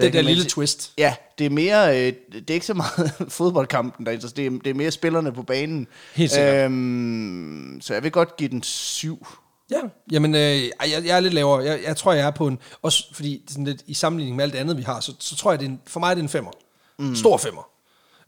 Den 0.00 0.12
der 0.12 0.22
lille 0.22 0.44
twist. 0.44 0.92
Ja, 0.98 1.14
det 1.38 1.46
er 1.46 1.50
mere, 1.50 1.88
øh, 1.88 2.12
det 2.32 2.50
er 2.50 2.54
ikke 2.54 2.66
så 2.66 2.74
meget 2.74 3.12
fodboldkampen, 3.28 4.06
der 4.06 4.12
er 4.12 4.16
det 4.16 4.46
er, 4.46 4.50
det 4.50 4.66
er 4.66 4.74
mere 4.74 4.90
spillerne 4.90 5.32
på 5.32 5.42
banen. 5.42 5.86
Helt 6.14 6.30
sikkert. 6.30 6.64
Øhm, 6.64 7.78
så 7.80 7.94
jeg 7.94 8.02
vil 8.02 8.12
godt 8.12 8.36
give 8.36 8.48
den 8.48 8.62
syv. 8.62 9.26
Ja, 9.70 9.80
jamen, 10.12 10.34
øh, 10.34 10.40
jeg, 10.40 11.02
jeg 11.04 11.16
er 11.16 11.20
lidt 11.20 11.34
lavere. 11.34 11.64
Jeg, 11.64 11.80
jeg 11.86 11.96
tror, 11.96 12.12
jeg 12.12 12.26
er 12.26 12.30
på 12.30 12.46
en... 12.46 12.58
Også 12.82 13.04
fordi 13.12 13.42
sådan 13.48 13.64
lidt, 13.64 13.82
i 13.86 13.94
sammenligning 13.94 14.36
med 14.36 14.44
alt 14.44 14.52
det 14.52 14.58
andet, 14.58 14.76
vi 14.76 14.82
har, 14.82 15.00
så, 15.00 15.12
så 15.18 15.36
tror 15.36 15.50
jeg, 15.50 15.60
det 15.60 15.66
er 15.66 15.70
en, 15.70 15.80
for 15.86 16.00
mig 16.00 16.10
er 16.10 16.14
det 16.14 16.22
en 16.22 16.28
femmer. 16.28 16.50
Mm. 16.98 17.14
Stor 17.14 17.36
femmer, 17.36 17.68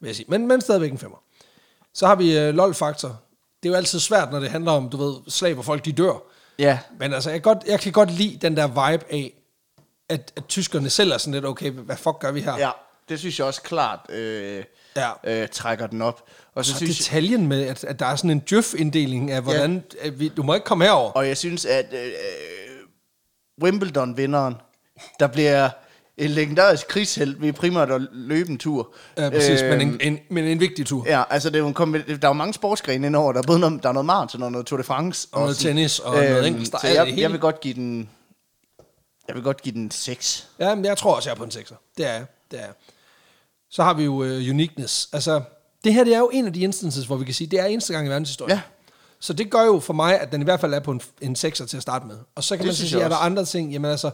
vil 0.01 0.09
jeg 0.09 0.17
sige. 0.17 0.27
Men, 0.29 0.47
men 0.47 0.61
stadigvæk 0.61 0.93
en 0.93 0.99
femmer. 0.99 1.23
Så 1.95 2.07
har 2.07 2.15
vi 2.15 2.39
øh, 2.39 2.55
LOL-faktor. 2.55 3.09
Det 3.63 3.69
er 3.69 3.73
jo 3.73 3.77
altid 3.77 3.99
svært, 3.99 4.33
når 4.33 4.41
det 4.41 4.51
handler 4.51 4.73
om, 4.73 4.89
du 4.89 4.97
ved, 4.97 5.15
slag, 5.29 5.55
hvor 5.55 5.63
folk 5.63 5.85
de 5.85 5.93
dør. 5.93 6.23
Ja, 6.59 6.79
Men 6.99 7.13
altså, 7.13 7.31
jeg, 7.31 7.43
godt, 7.43 7.59
jeg 7.67 7.81
kan 7.81 7.93
godt 7.93 8.11
lide 8.11 8.39
den 8.43 8.57
der 8.57 8.67
vibe 8.67 9.05
af, 9.13 9.33
at, 10.09 10.33
at 10.37 10.47
tyskerne 10.49 10.91
selv 10.91 11.13
er 11.13 11.19
sådan 11.19 11.35
lidt, 11.35 11.45
okay, 11.47 11.71
hvad 11.71 11.97
fuck 11.97 12.19
gør 12.21 12.33
vi 12.33 12.41
her? 12.41 12.59
ja, 12.59 12.71
det 13.09 13.19
synes 13.19 13.39
jeg 13.39 13.47
også 13.47 13.63
klart 13.63 14.01
øh, 14.09 14.65
Ja. 14.97 15.43
øh, 15.43 15.49
trækker 15.49 15.87
den 15.87 16.03
op. 16.03 16.23
Og 16.55 16.65
så, 16.65 16.71
Så 16.73 16.77
synes 16.77 16.99
detaljen 16.99 17.47
med, 17.47 17.63
at, 17.67 17.85
at 17.85 17.99
der 17.99 18.07
er 18.07 18.17
sådan 18.17 18.31
en 18.31 18.39
djøf-inddeling 18.51 19.31
af, 19.31 19.43
hvordan... 19.43 19.83
Ja. 20.03 20.07
At 20.09 20.21
vi, 20.21 20.29
du 20.29 20.43
må 20.43 20.55
ikke 20.55 20.65
komme 20.65 20.85
herover. 20.85 21.11
Og 21.11 21.29
jeg 21.29 21.37
synes, 21.37 21.65
at 21.67 21.87
øh, 21.93 22.11
Wimbledon-vinderen, 23.63 24.55
der 25.21 25.27
bliver 25.27 25.71
en 26.19 26.31
legendarisk 26.31 26.89
krigshelt 26.89 27.41
ved 27.43 27.53
primært 27.53 27.91
at 27.91 28.01
løbe 28.13 28.51
en 28.51 28.59
tur. 28.59 28.95
Ja, 29.19 29.31
præcis, 29.31 29.63
Øh, 29.63 29.71
men, 29.71 29.81
en, 29.81 29.99
en, 30.01 30.19
men 30.31 30.45
en 30.45 30.61
vigtig 30.61 30.87
tur. 30.87 31.05
Ja, 31.07 31.23
altså 31.31 31.51
det 31.51 31.57
er 31.57 31.61
jo 31.61 31.67
en 31.69 31.75
der 31.95 32.15
er 32.23 32.29
jo 32.29 32.33
mange 32.33 32.55
sportsgrene 32.55 33.07
indover. 33.07 33.33
Der 33.33 33.39
er 33.39 33.47
både 33.47 33.59
noget, 33.59 33.83
der 33.83 33.89
er 33.89 33.93
noget 33.93 34.07
maraton 34.07 34.43
og 34.43 34.53
noget 34.53 34.67
Tour 34.67 34.77
de 34.77 34.85
France. 34.85 35.29
Og 35.33 35.41
noget 35.41 35.57
sådan. 35.57 35.69
tennis 35.77 35.99
og 35.99 36.15
noget 36.17 36.47
enkeltstart, 36.47 36.81
Så 36.81 36.87
alt 36.87 36.99
det 36.99 37.13
jeg, 37.13 37.19
jeg 37.21 37.33
vil 37.33 37.41
godt 37.41 37.61
give 37.61 37.75
den... 37.75 38.11
Jeg 39.29 39.35
vil 39.37 39.43
godt 39.43 39.63
give 39.63 39.75
den 39.75 39.91
6. 39.91 40.49
Ja, 40.59 40.75
men 40.75 40.85
jeg 40.85 40.97
tror 40.97 41.15
også, 41.17 41.29
jeg 41.29 41.35
er 41.35 41.39
på 41.39 41.45
en 41.45 41.51
6'er. 41.51 41.75
Det 41.97 42.07
er 42.07 42.13
jeg. 42.13 42.27
Det 42.51 42.59
er 42.61 42.65
jeg. 42.65 42.73
Så 43.71 43.83
har 43.83 43.95
vi 43.95 44.05
jo 44.05 44.13
uh, 44.15 44.21
uniqueness. 44.27 45.09
Altså, 45.13 45.43
det 45.85 45.95
her 45.95 46.05
det 46.05 46.15
er 46.15 46.19
jo 46.19 46.31
en 46.33 46.47
af 46.47 46.53
de 46.53 46.61
instances, 46.61 47.05
hvor 47.07 47.17
vi 47.17 47.25
kan 47.25 47.35
sige, 47.35 47.49
det 47.49 47.61
er 47.61 47.65
eneste 47.65 47.93
gang 47.93 48.07
i 48.07 48.11
verdenshistorien. 48.11 48.57
Ja. 48.57 48.61
Så 49.21 49.33
det 49.33 49.51
gør 49.51 49.65
jo 49.65 49.81
for 49.81 49.93
mig, 49.93 50.21
at 50.21 50.33
den 50.33 50.41
i 50.41 50.45
hvert 50.45 50.61
fald 50.61 50.75
er 50.75 50.81
på 50.81 50.91
en, 50.91 51.01
en 51.21 51.37
6'er 51.39 51.67
til 51.67 51.77
at 51.77 51.83
starte 51.83 52.07
med. 52.07 52.17
Og 52.35 52.45
så 52.45 52.57
kan 52.57 52.59
Det 52.59 52.67
man 52.67 52.75
så 52.75 52.89
sige, 52.89 53.03
er 53.03 53.09
der 53.09 53.17
også. 53.17 53.25
andre 53.27 53.45
ting? 53.45 53.73
Jamen 53.73 53.91
altså, 53.91 54.11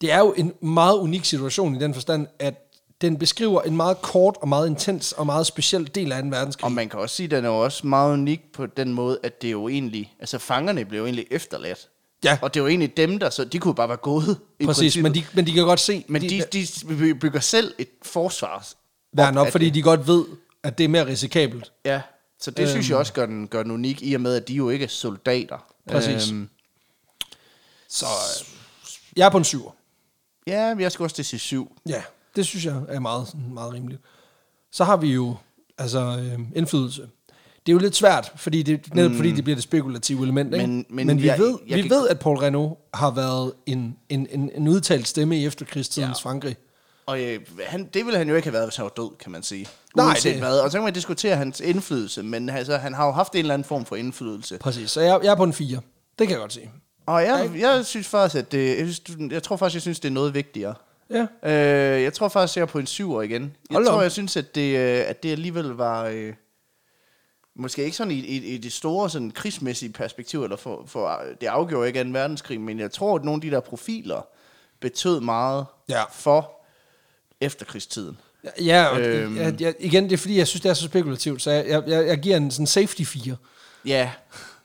det 0.00 0.12
er 0.12 0.18
jo 0.18 0.34
en 0.36 0.52
meget 0.62 0.98
unik 0.98 1.24
situation 1.24 1.76
i 1.76 1.78
den 1.78 1.94
forstand, 1.94 2.26
at 2.38 2.66
den 3.00 3.18
beskriver 3.18 3.62
en 3.62 3.76
meget 3.76 4.02
kort 4.02 4.36
og 4.40 4.48
meget 4.48 4.66
intens 4.68 5.12
og 5.12 5.26
meget 5.26 5.46
speciel 5.46 5.94
del 5.94 6.12
af 6.12 6.22
2. 6.22 6.28
verdenskrig. 6.28 6.64
Og 6.64 6.72
man 6.72 6.88
kan 6.88 7.00
også 7.00 7.16
sige, 7.16 7.24
at 7.24 7.30
den 7.30 7.44
er 7.44 7.48
jo 7.48 7.58
også 7.58 7.86
meget 7.86 8.12
unik 8.12 8.52
på 8.52 8.66
den 8.66 8.92
måde, 8.92 9.18
at 9.22 9.42
det 9.42 9.48
er 9.48 9.52
jo 9.52 9.68
egentlig... 9.68 10.14
Altså 10.20 10.38
fangerne 10.38 10.84
blev 10.84 10.98
jo 11.00 11.04
egentlig 11.06 11.26
efterladt. 11.30 11.88
Ja. 12.24 12.38
Og 12.42 12.54
det 12.54 12.60
er 12.60 12.64
jo 12.64 12.68
egentlig 12.68 12.96
dem, 12.96 13.18
der 13.18 13.30
så... 13.30 13.44
De 13.44 13.58
kunne 13.58 13.74
bare 13.74 13.88
være 13.88 13.96
gået. 13.96 14.38
i 14.60 14.66
Præcis, 14.66 14.80
princippet. 14.80 15.02
men 15.12 15.14
de, 15.22 15.26
men 15.34 15.46
de 15.46 15.52
kan 15.52 15.64
godt 15.64 15.80
se, 15.80 16.04
Men 16.08 16.22
de, 16.22 16.42
de 16.52 17.14
bygger 17.14 17.40
selv 17.40 17.74
et 17.78 17.88
forsvar. 18.02 18.68
værn 19.12 19.36
op, 19.38 19.50
fordi 19.52 19.64
det. 19.64 19.74
de 19.74 19.82
godt 19.82 20.06
ved, 20.06 20.24
at 20.62 20.78
det 20.78 20.84
er 20.84 20.88
mere 20.88 21.06
risikabelt. 21.06 21.72
Ja, 21.84 22.02
så 22.40 22.50
det 22.50 22.62
øhm. 22.62 22.70
synes 22.70 22.90
jeg 22.90 22.98
også 22.98 23.12
gør 23.12 23.26
den, 23.26 23.48
gør 23.48 23.62
den 23.62 23.72
unik, 23.72 24.02
i 24.02 24.14
og 24.14 24.20
med, 24.20 24.34
at 24.36 24.48
de 24.48 24.54
jo 24.54 24.70
ikke 24.70 24.84
er 24.84 24.88
soldater. 24.88 25.58
Præcis. 25.90 26.32
Så 27.88 28.06
øh, 28.06 28.46
jeg 29.16 29.26
er 29.26 29.30
på 29.30 29.38
en 29.38 29.44
7'er. 29.44 29.72
ja, 30.46 30.74
men 30.74 30.80
jeg 30.80 30.92
skal 30.92 31.02
også 31.02 31.16
til 31.16 31.24
sige 31.24 31.40
syv. 31.40 31.76
Ja, 31.88 32.02
det 32.36 32.46
synes 32.46 32.64
jeg 32.64 32.82
er 32.88 33.00
meget, 33.00 33.28
meget 33.52 33.72
rimeligt. 33.72 34.00
Så 34.72 34.84
har 34.84 34.96
vi 34.96 35.12
jo 35.12 35.36
altså 35.78 36.00
øh, 36.00 36.38
indflydelse. 36.56 37.08
Det 37.66 37.72
er 37.72 37.74
jo 37.74 37.78
lidt 37.78 37.96
svært, 37.96 38.32
fordi 38.36 38.62
det, 38.62 38.94
netop 38.94 39.10
mm. 39.10 39.16
fordi 39.16 39.32
det 39.32 39.44
bliver 39.44 39.56
det 39.56 39.62
spekulative 39.62 40.22
element. 40.22 40.54
Ikke? 40.54 40.66
Men- 40.66 40.86
men 40.90 41.06
men 41.06 41.22
vi, 41.22 41.26
jeg- 41.26 41.38
ved, 41.38 41.58
jeg 41.68 41.76
vi 41.76 41.82
kan- 41.82 41.90
ved, 41.90 42.08
at 42.08 42.18
Paul 42.18 42.36
Renault 42.36 42.78
har 42.94 43.10
været 43.10 43.52
en, 43.66 43.96
en, 44.08 44.26
en, 44.30 44.50
en 44.54 44.68
udtalt 44.68 45.08
stemme 45.08 45.36
i 45.38 45.46
efterkrigstidens 45.46 46.24
ja. 46.24 46.28
Frankrig. 46.28 46.56
Og 47.06 47.22
øh, 47.22 47.40
han, 47.66 47.88
det 47.94 48.04
ville 48.06 48.18
han 48.18 48.28
jo 48.28 48.34
ikke 48.34 48.46
have 48.46 48.52
været, 48.52 48.66
hvis 48.66 48.76
han 48.76 48.82
var 48.84 48.92
død, 48.96 49.16
kan 49.22 49.32
man 49.32 49.42
sige. 49.42 49.66
Nej, 49.96 50.06
Uanset 50.06 50.32
det- 50.32 50.40
hvad. 50.42 50.58
Og 50.60 50.70
så 50.70 50.78
kan 50.78 50.84
man 50.84 50.92
diskutere 50.94 51.36
hans 51.36 51.60
indflydelse, 51.60 52.22
men 52.22 52.48
altså, 52.48 52.76
han 52.76 52.94
har 52.94 53.06
jo 53.06 53.12
haft 53.12 53.32
en 53.32 53.38
eller 53.38 53.54
anden 53.54 53.64
form 53.68 53.84
for 53.84 53.96
indflydelse. 53.96 54.58
Præcis, 54.58 54.90
så 54.90 55.00
jeg, 55.00 55.20
jeg 55.22 55.30
er 55.30 55.36
på 55.36 55.44
en 55.44 55.52
4. 55.52 55.80
Det 56.18 56.26
kan 56.26 56.30
jeg 56.30 56.38
godt 56.40 56.52
sige. 56.52 56.70
Og 57.06 57.22
jeg, 57.22 57.50
jeg 57.58 57.84
synes 57.86 58.06
faktisk, 58.08 58.38
at 58.38 58.52
det, 58.52 58.78
jeg, 58.78 58.88
synes, 58.94 59.32
jeg 59.32 59.42
tror 59.42 59.56
faktisk, 59.56 59.74
jeg 59.74 59.82
synes, 59.82 60.00
det 60.00 60.08
er 60.08 60.12
noget 60.12 60.34
vigtigere. 60.34 60.74
Ja, 61.10 61.26
Øh, 61.96 62.02
jeg 62.02 62.12
tror 62.12 62.28
faktisk, 62.28 62.56
jeg 62.56 62.62
er 62.62 62.66
på 62.66 62.78
en 62.78 62.86
syver 62.86 63.22
igen. 63.22 63.42
Jeg 63.42 63.74
Hold 63.74 63.86
tror, 63.86 63.94
op. 63.94 64.02
jeg 64.02 64.12
synes, 64.12 64.36
at 64.36 64.54
det, 64.54 64.76
øh, 64.78 65.04
at 65.06 65.22
det 65.22 65.32
alligevel 65.32 65.64
var... 65.68 66.04
Øh, 66.04 66.32
måske 67.56 67.84
ikke 67.84 67.96
sådan 67.96 68.10
i, 68.10 68.18
i, 68.20 68.36
i 68.54 68.58
det 68.58 68.72
store 68.72 69.10
sådan, 69.10 69.30
krigsmæssige 69.30 69.92
perspektiv, 69.92 70.42
eller 70.44 70.56
for, 70.56 70.84
for 70.86 71.22
det 71.40 71.46
afgjorde 71.46 71.88
ikke 71.88 72.04
2. 72.04 72.10
verdenskrig, 72.10 72.60
men 72.60 72.78
jeg 72.80 72.90
tror, 72.92 73.16
at 73.16 73.24
nogle 73.24 73.36
af 73.38 73.40
de 73.40 73.50
der 73.50 73.60
profiler 73.60 74.26
betød 74.80 75.20
meget 75.20 75.66
Ja. 75.88 76.02
for 76.12 76.52
efterkrigstiden. 77.40 78.18
ja 78.60 78.84
og 78.86 79.00
Øhm. 79.00 79.36
jeg, 79.36 79.60
jeg, 79.60 79.74
igen, 79.80 80.04
det 80.04 80.12
er 80.12 80.16
fordi, 80.16 80.38
jeg 80.38 80.46
synes, 80.46 80.60
det 80.62 80.68
er 80.70 80.74
så 80.74 80.84
spekulativt, 80.84 81.42
så 81.42 81.50
jeg, 81.50 81.66
jeg, 81.68 81.82
jeg, 81.86 82.06
jeg 82.06 82.18
giver 82.18 82.36
en 82.36 82.50
sådan 82.50 82.66
safety 82.66 83.02
4. 83.02 83.36
Ja, 83.84 84.10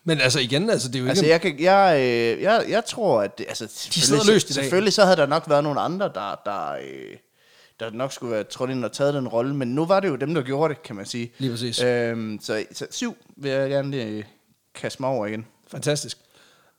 Men 0.04 0.22
altså 0.22 0.40
igen, 0.40 0.70
altså 0.70 0.88
det 0.88 0.96
er 0.96 1.00
jo 1.04 1.08
altså 1.10 1.24
ikke... 1.26 1.32
jeg, 1.32 1.42
kan, 1.42 1.60
jeg, 1.60 1.96
øh, 2.00 2.42
jeg, 2.42 2.66
jeg 2.70 2.86
tror, 2.86 3.22
at 3.22 3.38
det, 3.38 3.46
altså, 3.50 3.68
sidder 3.68 3.92
selvfølgelig- 3.92 4.34
løst 4.34 4.50
i 4.50 4.54
dag. 4.54 4.64
Selvfølgelig 4.64 4.94
så 4.94 5.04
havde 5.04 5.18
der 5.18 5.26
nok 5.26 5.44
været 5.50 5.64
nogle 5.64 5.82
andre, 5.82 6.06
der, 6.16 6.42
der, 6.46 6.72
øh, 6.72 7.18
der 7.80 7.90
nok 7.92 8.14
skulle 8.14 8.32
være 8.32 8.44
trådt 8.44 8.70
ind 8.70 8.86
og 8.86 8.92
taget 8.92 9.14
den 9.14 9.28
rolle, 9.28 9.56
men 9.56 9.68
nu 9.68 9.86
var 9.86 10.00
det 10.00 10.08
jo 10.08 10.16
dem, 10.16 10.34
der 10.34 10.42
gjorde 10.42 10.74
det, 10.74 10.84
kan 10.84 10.96
man 10.96 11.06
sige. 11.06 11.32
Lige 11.38 11.52
præcis. 11.52 11.82
Øhm, 11.82 12.40
så, 12.42 12.66
så 12.74 12.88
syv 12.92 13.18
vil 13.38 13.52
jeg 13.52 13.70
gerne 13.70 13.92
lige 13.92 14.26
kaste 14.76 15.02
mig 15.02 15.10
over 15.10 15.26
igen. 15.26 15.46
Fantastisk. 15.68 16.18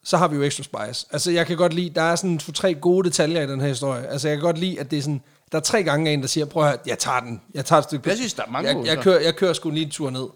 Så 0.05 0.17
har 0.17 0.29
vi 0.29 0.37
jo 0.37 0.43
Extra 0.43 0.63
Spice. 0.63 1.07
Altså, 1.11 1.31
jeg 1.31 1.47
kan 1.47 1.57
godt 1.57 1.73
lide, 1.75 1.91
der 1.91 2.03
er 2.03 2.17
sådan 2.17 2.39
to-tre 2.39 2.75
gode 2.75 3.09
detaljer 3.09 3.43
i 3.43 3.47
den 3.47 3.61
her 3.61 3.69
historie. 3.69 4.07
Altså, 4.07 4.29
jeg 4.29 4.37
kan 4.37 4.43
godt 4.45 4.59
lide, 4.59 4.81
at 4.81 4.91
det 4.91 4.99
er 4.99 5.03
sådan, 5.03 5.23
der 5.53 5.59
er 5.59 5.63
tre 5.63 5.83
gange 5.83 6.13
en, 6.13 6.21
der 6.21 6.27
siger, 6.27 6.45
prøv 6.47 6.63
at 6.63 6.69
høre, 6.69 6.79
jeg 6.87 6.99
tager 6.99 7.21
den. 7.21 7.43
Jeg 7.55 7.65
tager 7.65 7.79
et 7.79 7.85
stykke. 7.85 8.09
Jeg 8.09 8.17
synes, 8.17 8.35
der 8.35 8.43
er 8.43 8.51
mange 8.51 8.69
jeg, 8.69 8.77
gode, 8.77 8.89
jeg, 8.89 8.99
kører, 8.99 9.21
jeg 9.21 9.37
kører 9.37 9.53
sgu 9.53 9.71
lige 9.71 9.85
en 9.85 9.91
tur 9.91 10.11
ned 10.11 10.27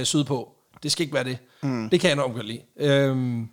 øh, 0.00 0.04
sydpå. 0.04 0.52
Det 0.82 0.92
skal 0.92 1.02
ikke 1.02 1.14
være 1.14 1.24
det. 1.24 1.38
Mm. 1.62 1.90
Det 1.90 2.00
kan 2.00 2.08
jeg 2.08 2.12
enormt 2.14 2.34
godt 2.34 2.46
lide. 2.46 2.60
Øhm, 2.76 3.48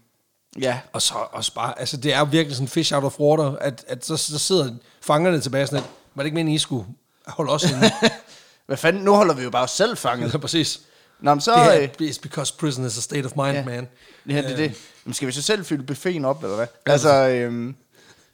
Ja. 0.61 0.79
og 0.93 1.01
så 1.01 1.13
også 1.31 1.53
bare, 1.53 1.79
altså 1.79 1.97
det 1.97 2.13
er 2.13 2.19
jo 2.19 2.27
virkelig 2.31 2.55
sådan 2.55 2.67
fish 2.67 2.93
out 2.95 3.03
of 3.03 3.19
water, 3.19 3.55
at, 3.61 3.85
at 3.87 4.05
så, 4.05 4.17
så 4.17 4.39
sidder 4.39 4.69
fangerne 5.01 5.41
tilbage 5.41 5.67
sådan 5.67 5.79
lidt, 5.79 5.91
var 6.15 6.23
det 6.23 6.25
ikke 6.25 6.35
meningen, 6.35 6.55
I 6.55 6.59
skulle 6.59 6.85
holde 7.27 7.51
os 7.51 7.63
inde? 7.63 7.91
Hvad 8.67 8.77
fanden, 8.77 9.03
nu 9.03 9.13
holder 9.13 9.33
vi 9.35 9.43
jo 9.43 9.49
bare 9.49 9.63
os 9.63 9.71
selv 9.71 9.97
fanget. 9.97 10.33
ja, 10.33 10.37
præcis. 10.37 10.81
Nå, 11.19 11.33
men 11.33 11.41
så... 11.41 11.51
Det 11.51 11.77
øh, 12.01 12.07
er, 12.07 12.11
it's 12.11 12.19
because 12.21 12.53
prison 12.59 12.85
is 12.85 12.97
a 12.97 13.01
state 13.01 13.25
of 13.25 13.31
mind, 13.35 13.47
ja. 13.57 13.63
man. 13.65 13.87
Ja, 14.29 14.37
det 14.41 14.51
er 14.51 14.55
det. 14.55 14.73
Men 15.05 15.13
skal 15.13 15.27
vi 15.27 15.31
så 15.31 15.41
selv 15.41 15.65
fylde 15.65 15.83
buffeten 15.83 16.25
op, 16.25 16.43
eller 16.43 16.55
hvad? 16.55 16.67
Altså, 16.85 17.13
øhm, 17.27 17.75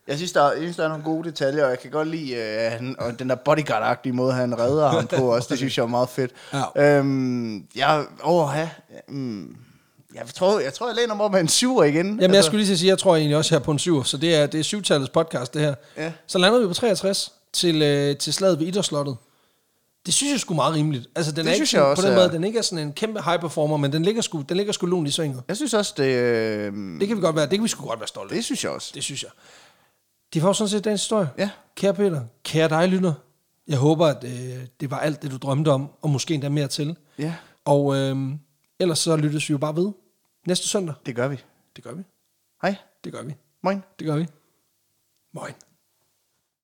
jeg 0.08 0.18
synes, 0.18 0.32
der, 0.32 0.42
er- 0.44 0.52
jeg 0.52 0.62
synes, 0.62 0.76
der 0.76 0.84
er 0.84 0.88
nogle 0.88 1.04
gode 1.04 1.30
detaljer, 1.30 1.64
og 1.64 1.70
jeg 1.70 1.80
kan 1.80 1.92
godt 1.92 2.08
lide 2.08 2.36
øh, 2.36 2.72
han, 2.72 2.96
og 3.00 3.20
den 3.20 3.30
der 3.30 3.36
bodyguard-agtige 3.36 4.12
måde, 4.14 4.34
han 4.34 4.60
redder 4.60 4.88
ham 4.90 5.08
på 5.08 5.32
også. 5.36 5.48
Det 5.50 5.58
synes 5.58 5.78
jeg 5.78 5.84
er 5.84 5.88
meget 5.88 6.10
fedt. 6.10 6.32
Ja. 6.76 6.98
Øhm, 6.98 7.64
jeg, 7.76 8.06
åh, 8.24 8.50
ja, 8.56 8.70
mm, 9.08 9.56
jeg 10.16 10.24
tror, 10.36 10.60
jeg 10.60 10.74
tror, 10.74 10.88
jeg 10.88 10.96
læner 10.96 11.16
mig 11.16 11.32
med 11.32 11.40
en 11.40 11.48
syver 11.48 11.84
igen. 11.84 12.06
Jamen, 12.06 12.22
altså. 12.22 12.36
jeg 12.36 12.44
skulle 12.44 12.58
lige 12.58 12.68
til 12.68 12.74
at 12.74 12.80
sige, 12.80 12.90
jeg 12.90 12.98
tror 13.00 13.16
egentlig 13.16 13.38
også 13.38 13.56
her 13.56 13.60
på 13.60 13.72
en 13.72 13.80
syv, 13.80 14.04
så 14.04 14.18
det 14.18 14.36
er, 14.36 14.46
det 14.46 14.60
er 14.60 14.64
syvtallets 14.64 15.10
podcast, 15.10 15.54
det 15.54 15.62
her. 15.62 15.74
Ja. 15.98 16.12
Så 16.28 16.38
lander 16.38 16.60
vi 16.60 16.68
på 16.68 16.74
63 16.74 17.34
til, 17.54 17.82
øh, 17.82 18.18
til 18.18 18.34
slaget 18.34 18.60
ved 18.60 18.68
Idrætslottet. 18.68 19.18
Det 20.06 20.14
synes 20.14 20.32
jeg 20.32 20.40
sgu 20.40 20.54
meget 20.54 20.76
rimeligt. 20.76 21.08
Altså, 21.16 21.32
den 21.32 21.46
Det 21.46 21.52
er 21.52 21.56
synes 21.56 21.74
ikke 21.74 21.86
jeg 21.86 21.86
sådan, 21.86 21.88
på 21.88 21.90
også 21.92 22.08
den 22.08 22.18
er- 22.18 22.22
måde, 22.24 22.34
den 22.36 22.44
ikke 22.44 22.58
er 22.60 22.62
sådan 22.64 22.88
en 22.88 22.94
kæmpe 22.94 23.22
high 23.22 23.40
performer, 23.40 23.78
men 23.78 23.94
den 23.94 24.04
ligger 24.04 24.22
sgu, 24.22 24.42
den 24.42 24.58
ligger 24.58 24.74
sgu 24.74 24.86
lunt 24.86 25.08
i 25.08 25.12
svinget. 25.12 25.44
Jeg 25.48 25.56
synes 25.56 25.74
også, 25.74 25.94
det, 25.98 26.04
øh, 26.16 26.74
Det 27.00 27.08
kan 27.08 27.18
vi 27.18 27.22
godt 27.22 27.36
være, 27.36 27.46
det 27.46 27.54
kan 27.54 27.64
vi 27.64 27.68
sgu 27.68 27.88
godt 27.88 28.00
være 28.00 28.08
stolte 28.08 28.32
af. 28.34 28.36
det 28.36 28.46
synes 28.46 28.64
jeg 28.64 28.72
også. 28.72 28.92
Det 28.96 29.04
synes 29.04 29.24
jeg. 29.24 29.32
Det 30.34 30.42
var 30.42 30.50
jo 30.50 30.54
sådan 30.54 30.70
set 30.70 30.84
dagens 30.86 31.02
historie. 31.02 31.30
Ja. 31.38 31.50
Kære 31.76 31.94
Peter, 31.94 32.22
kære 32.44 32.70
dig, 32.70 32.88
lytter. 32.88 33.14
Jeg 33.68 33.78
håber, 33.78 34.08
at 34.08 34.24
øh, 34.24 34.66
det 34.80 34.92
var 34.92 35.00
alt 35.00 35.22
det, 35.22 35.32
du 35.32 35.38
drømte 35.38 35.70
om, 35.72 35.90
og 36.02 36.10
måske 36.10 36.34
endda 36.34 36.50
mere 36.50 36.68
til. 36.68 36.96
Ja, 37.20 37.34
Og 37.66 37.96
øh, 37.96 38.18
ellers 38.80 39.00
så 39.00 39.16
lyttes 39.16 39.50
vi 39.50 39.52
jo 39.52 39.58
bare 39.58 39.76
ved 39.76 39.92
næste 40.48 40.68
søndag. 40.68 40.96
det 41.06 41.16
gør 41.16 41.28
vi. 41.28 41.40
Det 41.76 41.84
gør 41.84 41.94
vi. 41.94 42.04
Hej. 42.62 42.76
Det 43.04 43.14
gør 43.14 43.24
vi. 43.24 43.36
Moin. 43.64 43.84
Det 44.00 44.08
gør 44.08 44.16
vi. 44.16 44.28
Moin. 45.34 45.54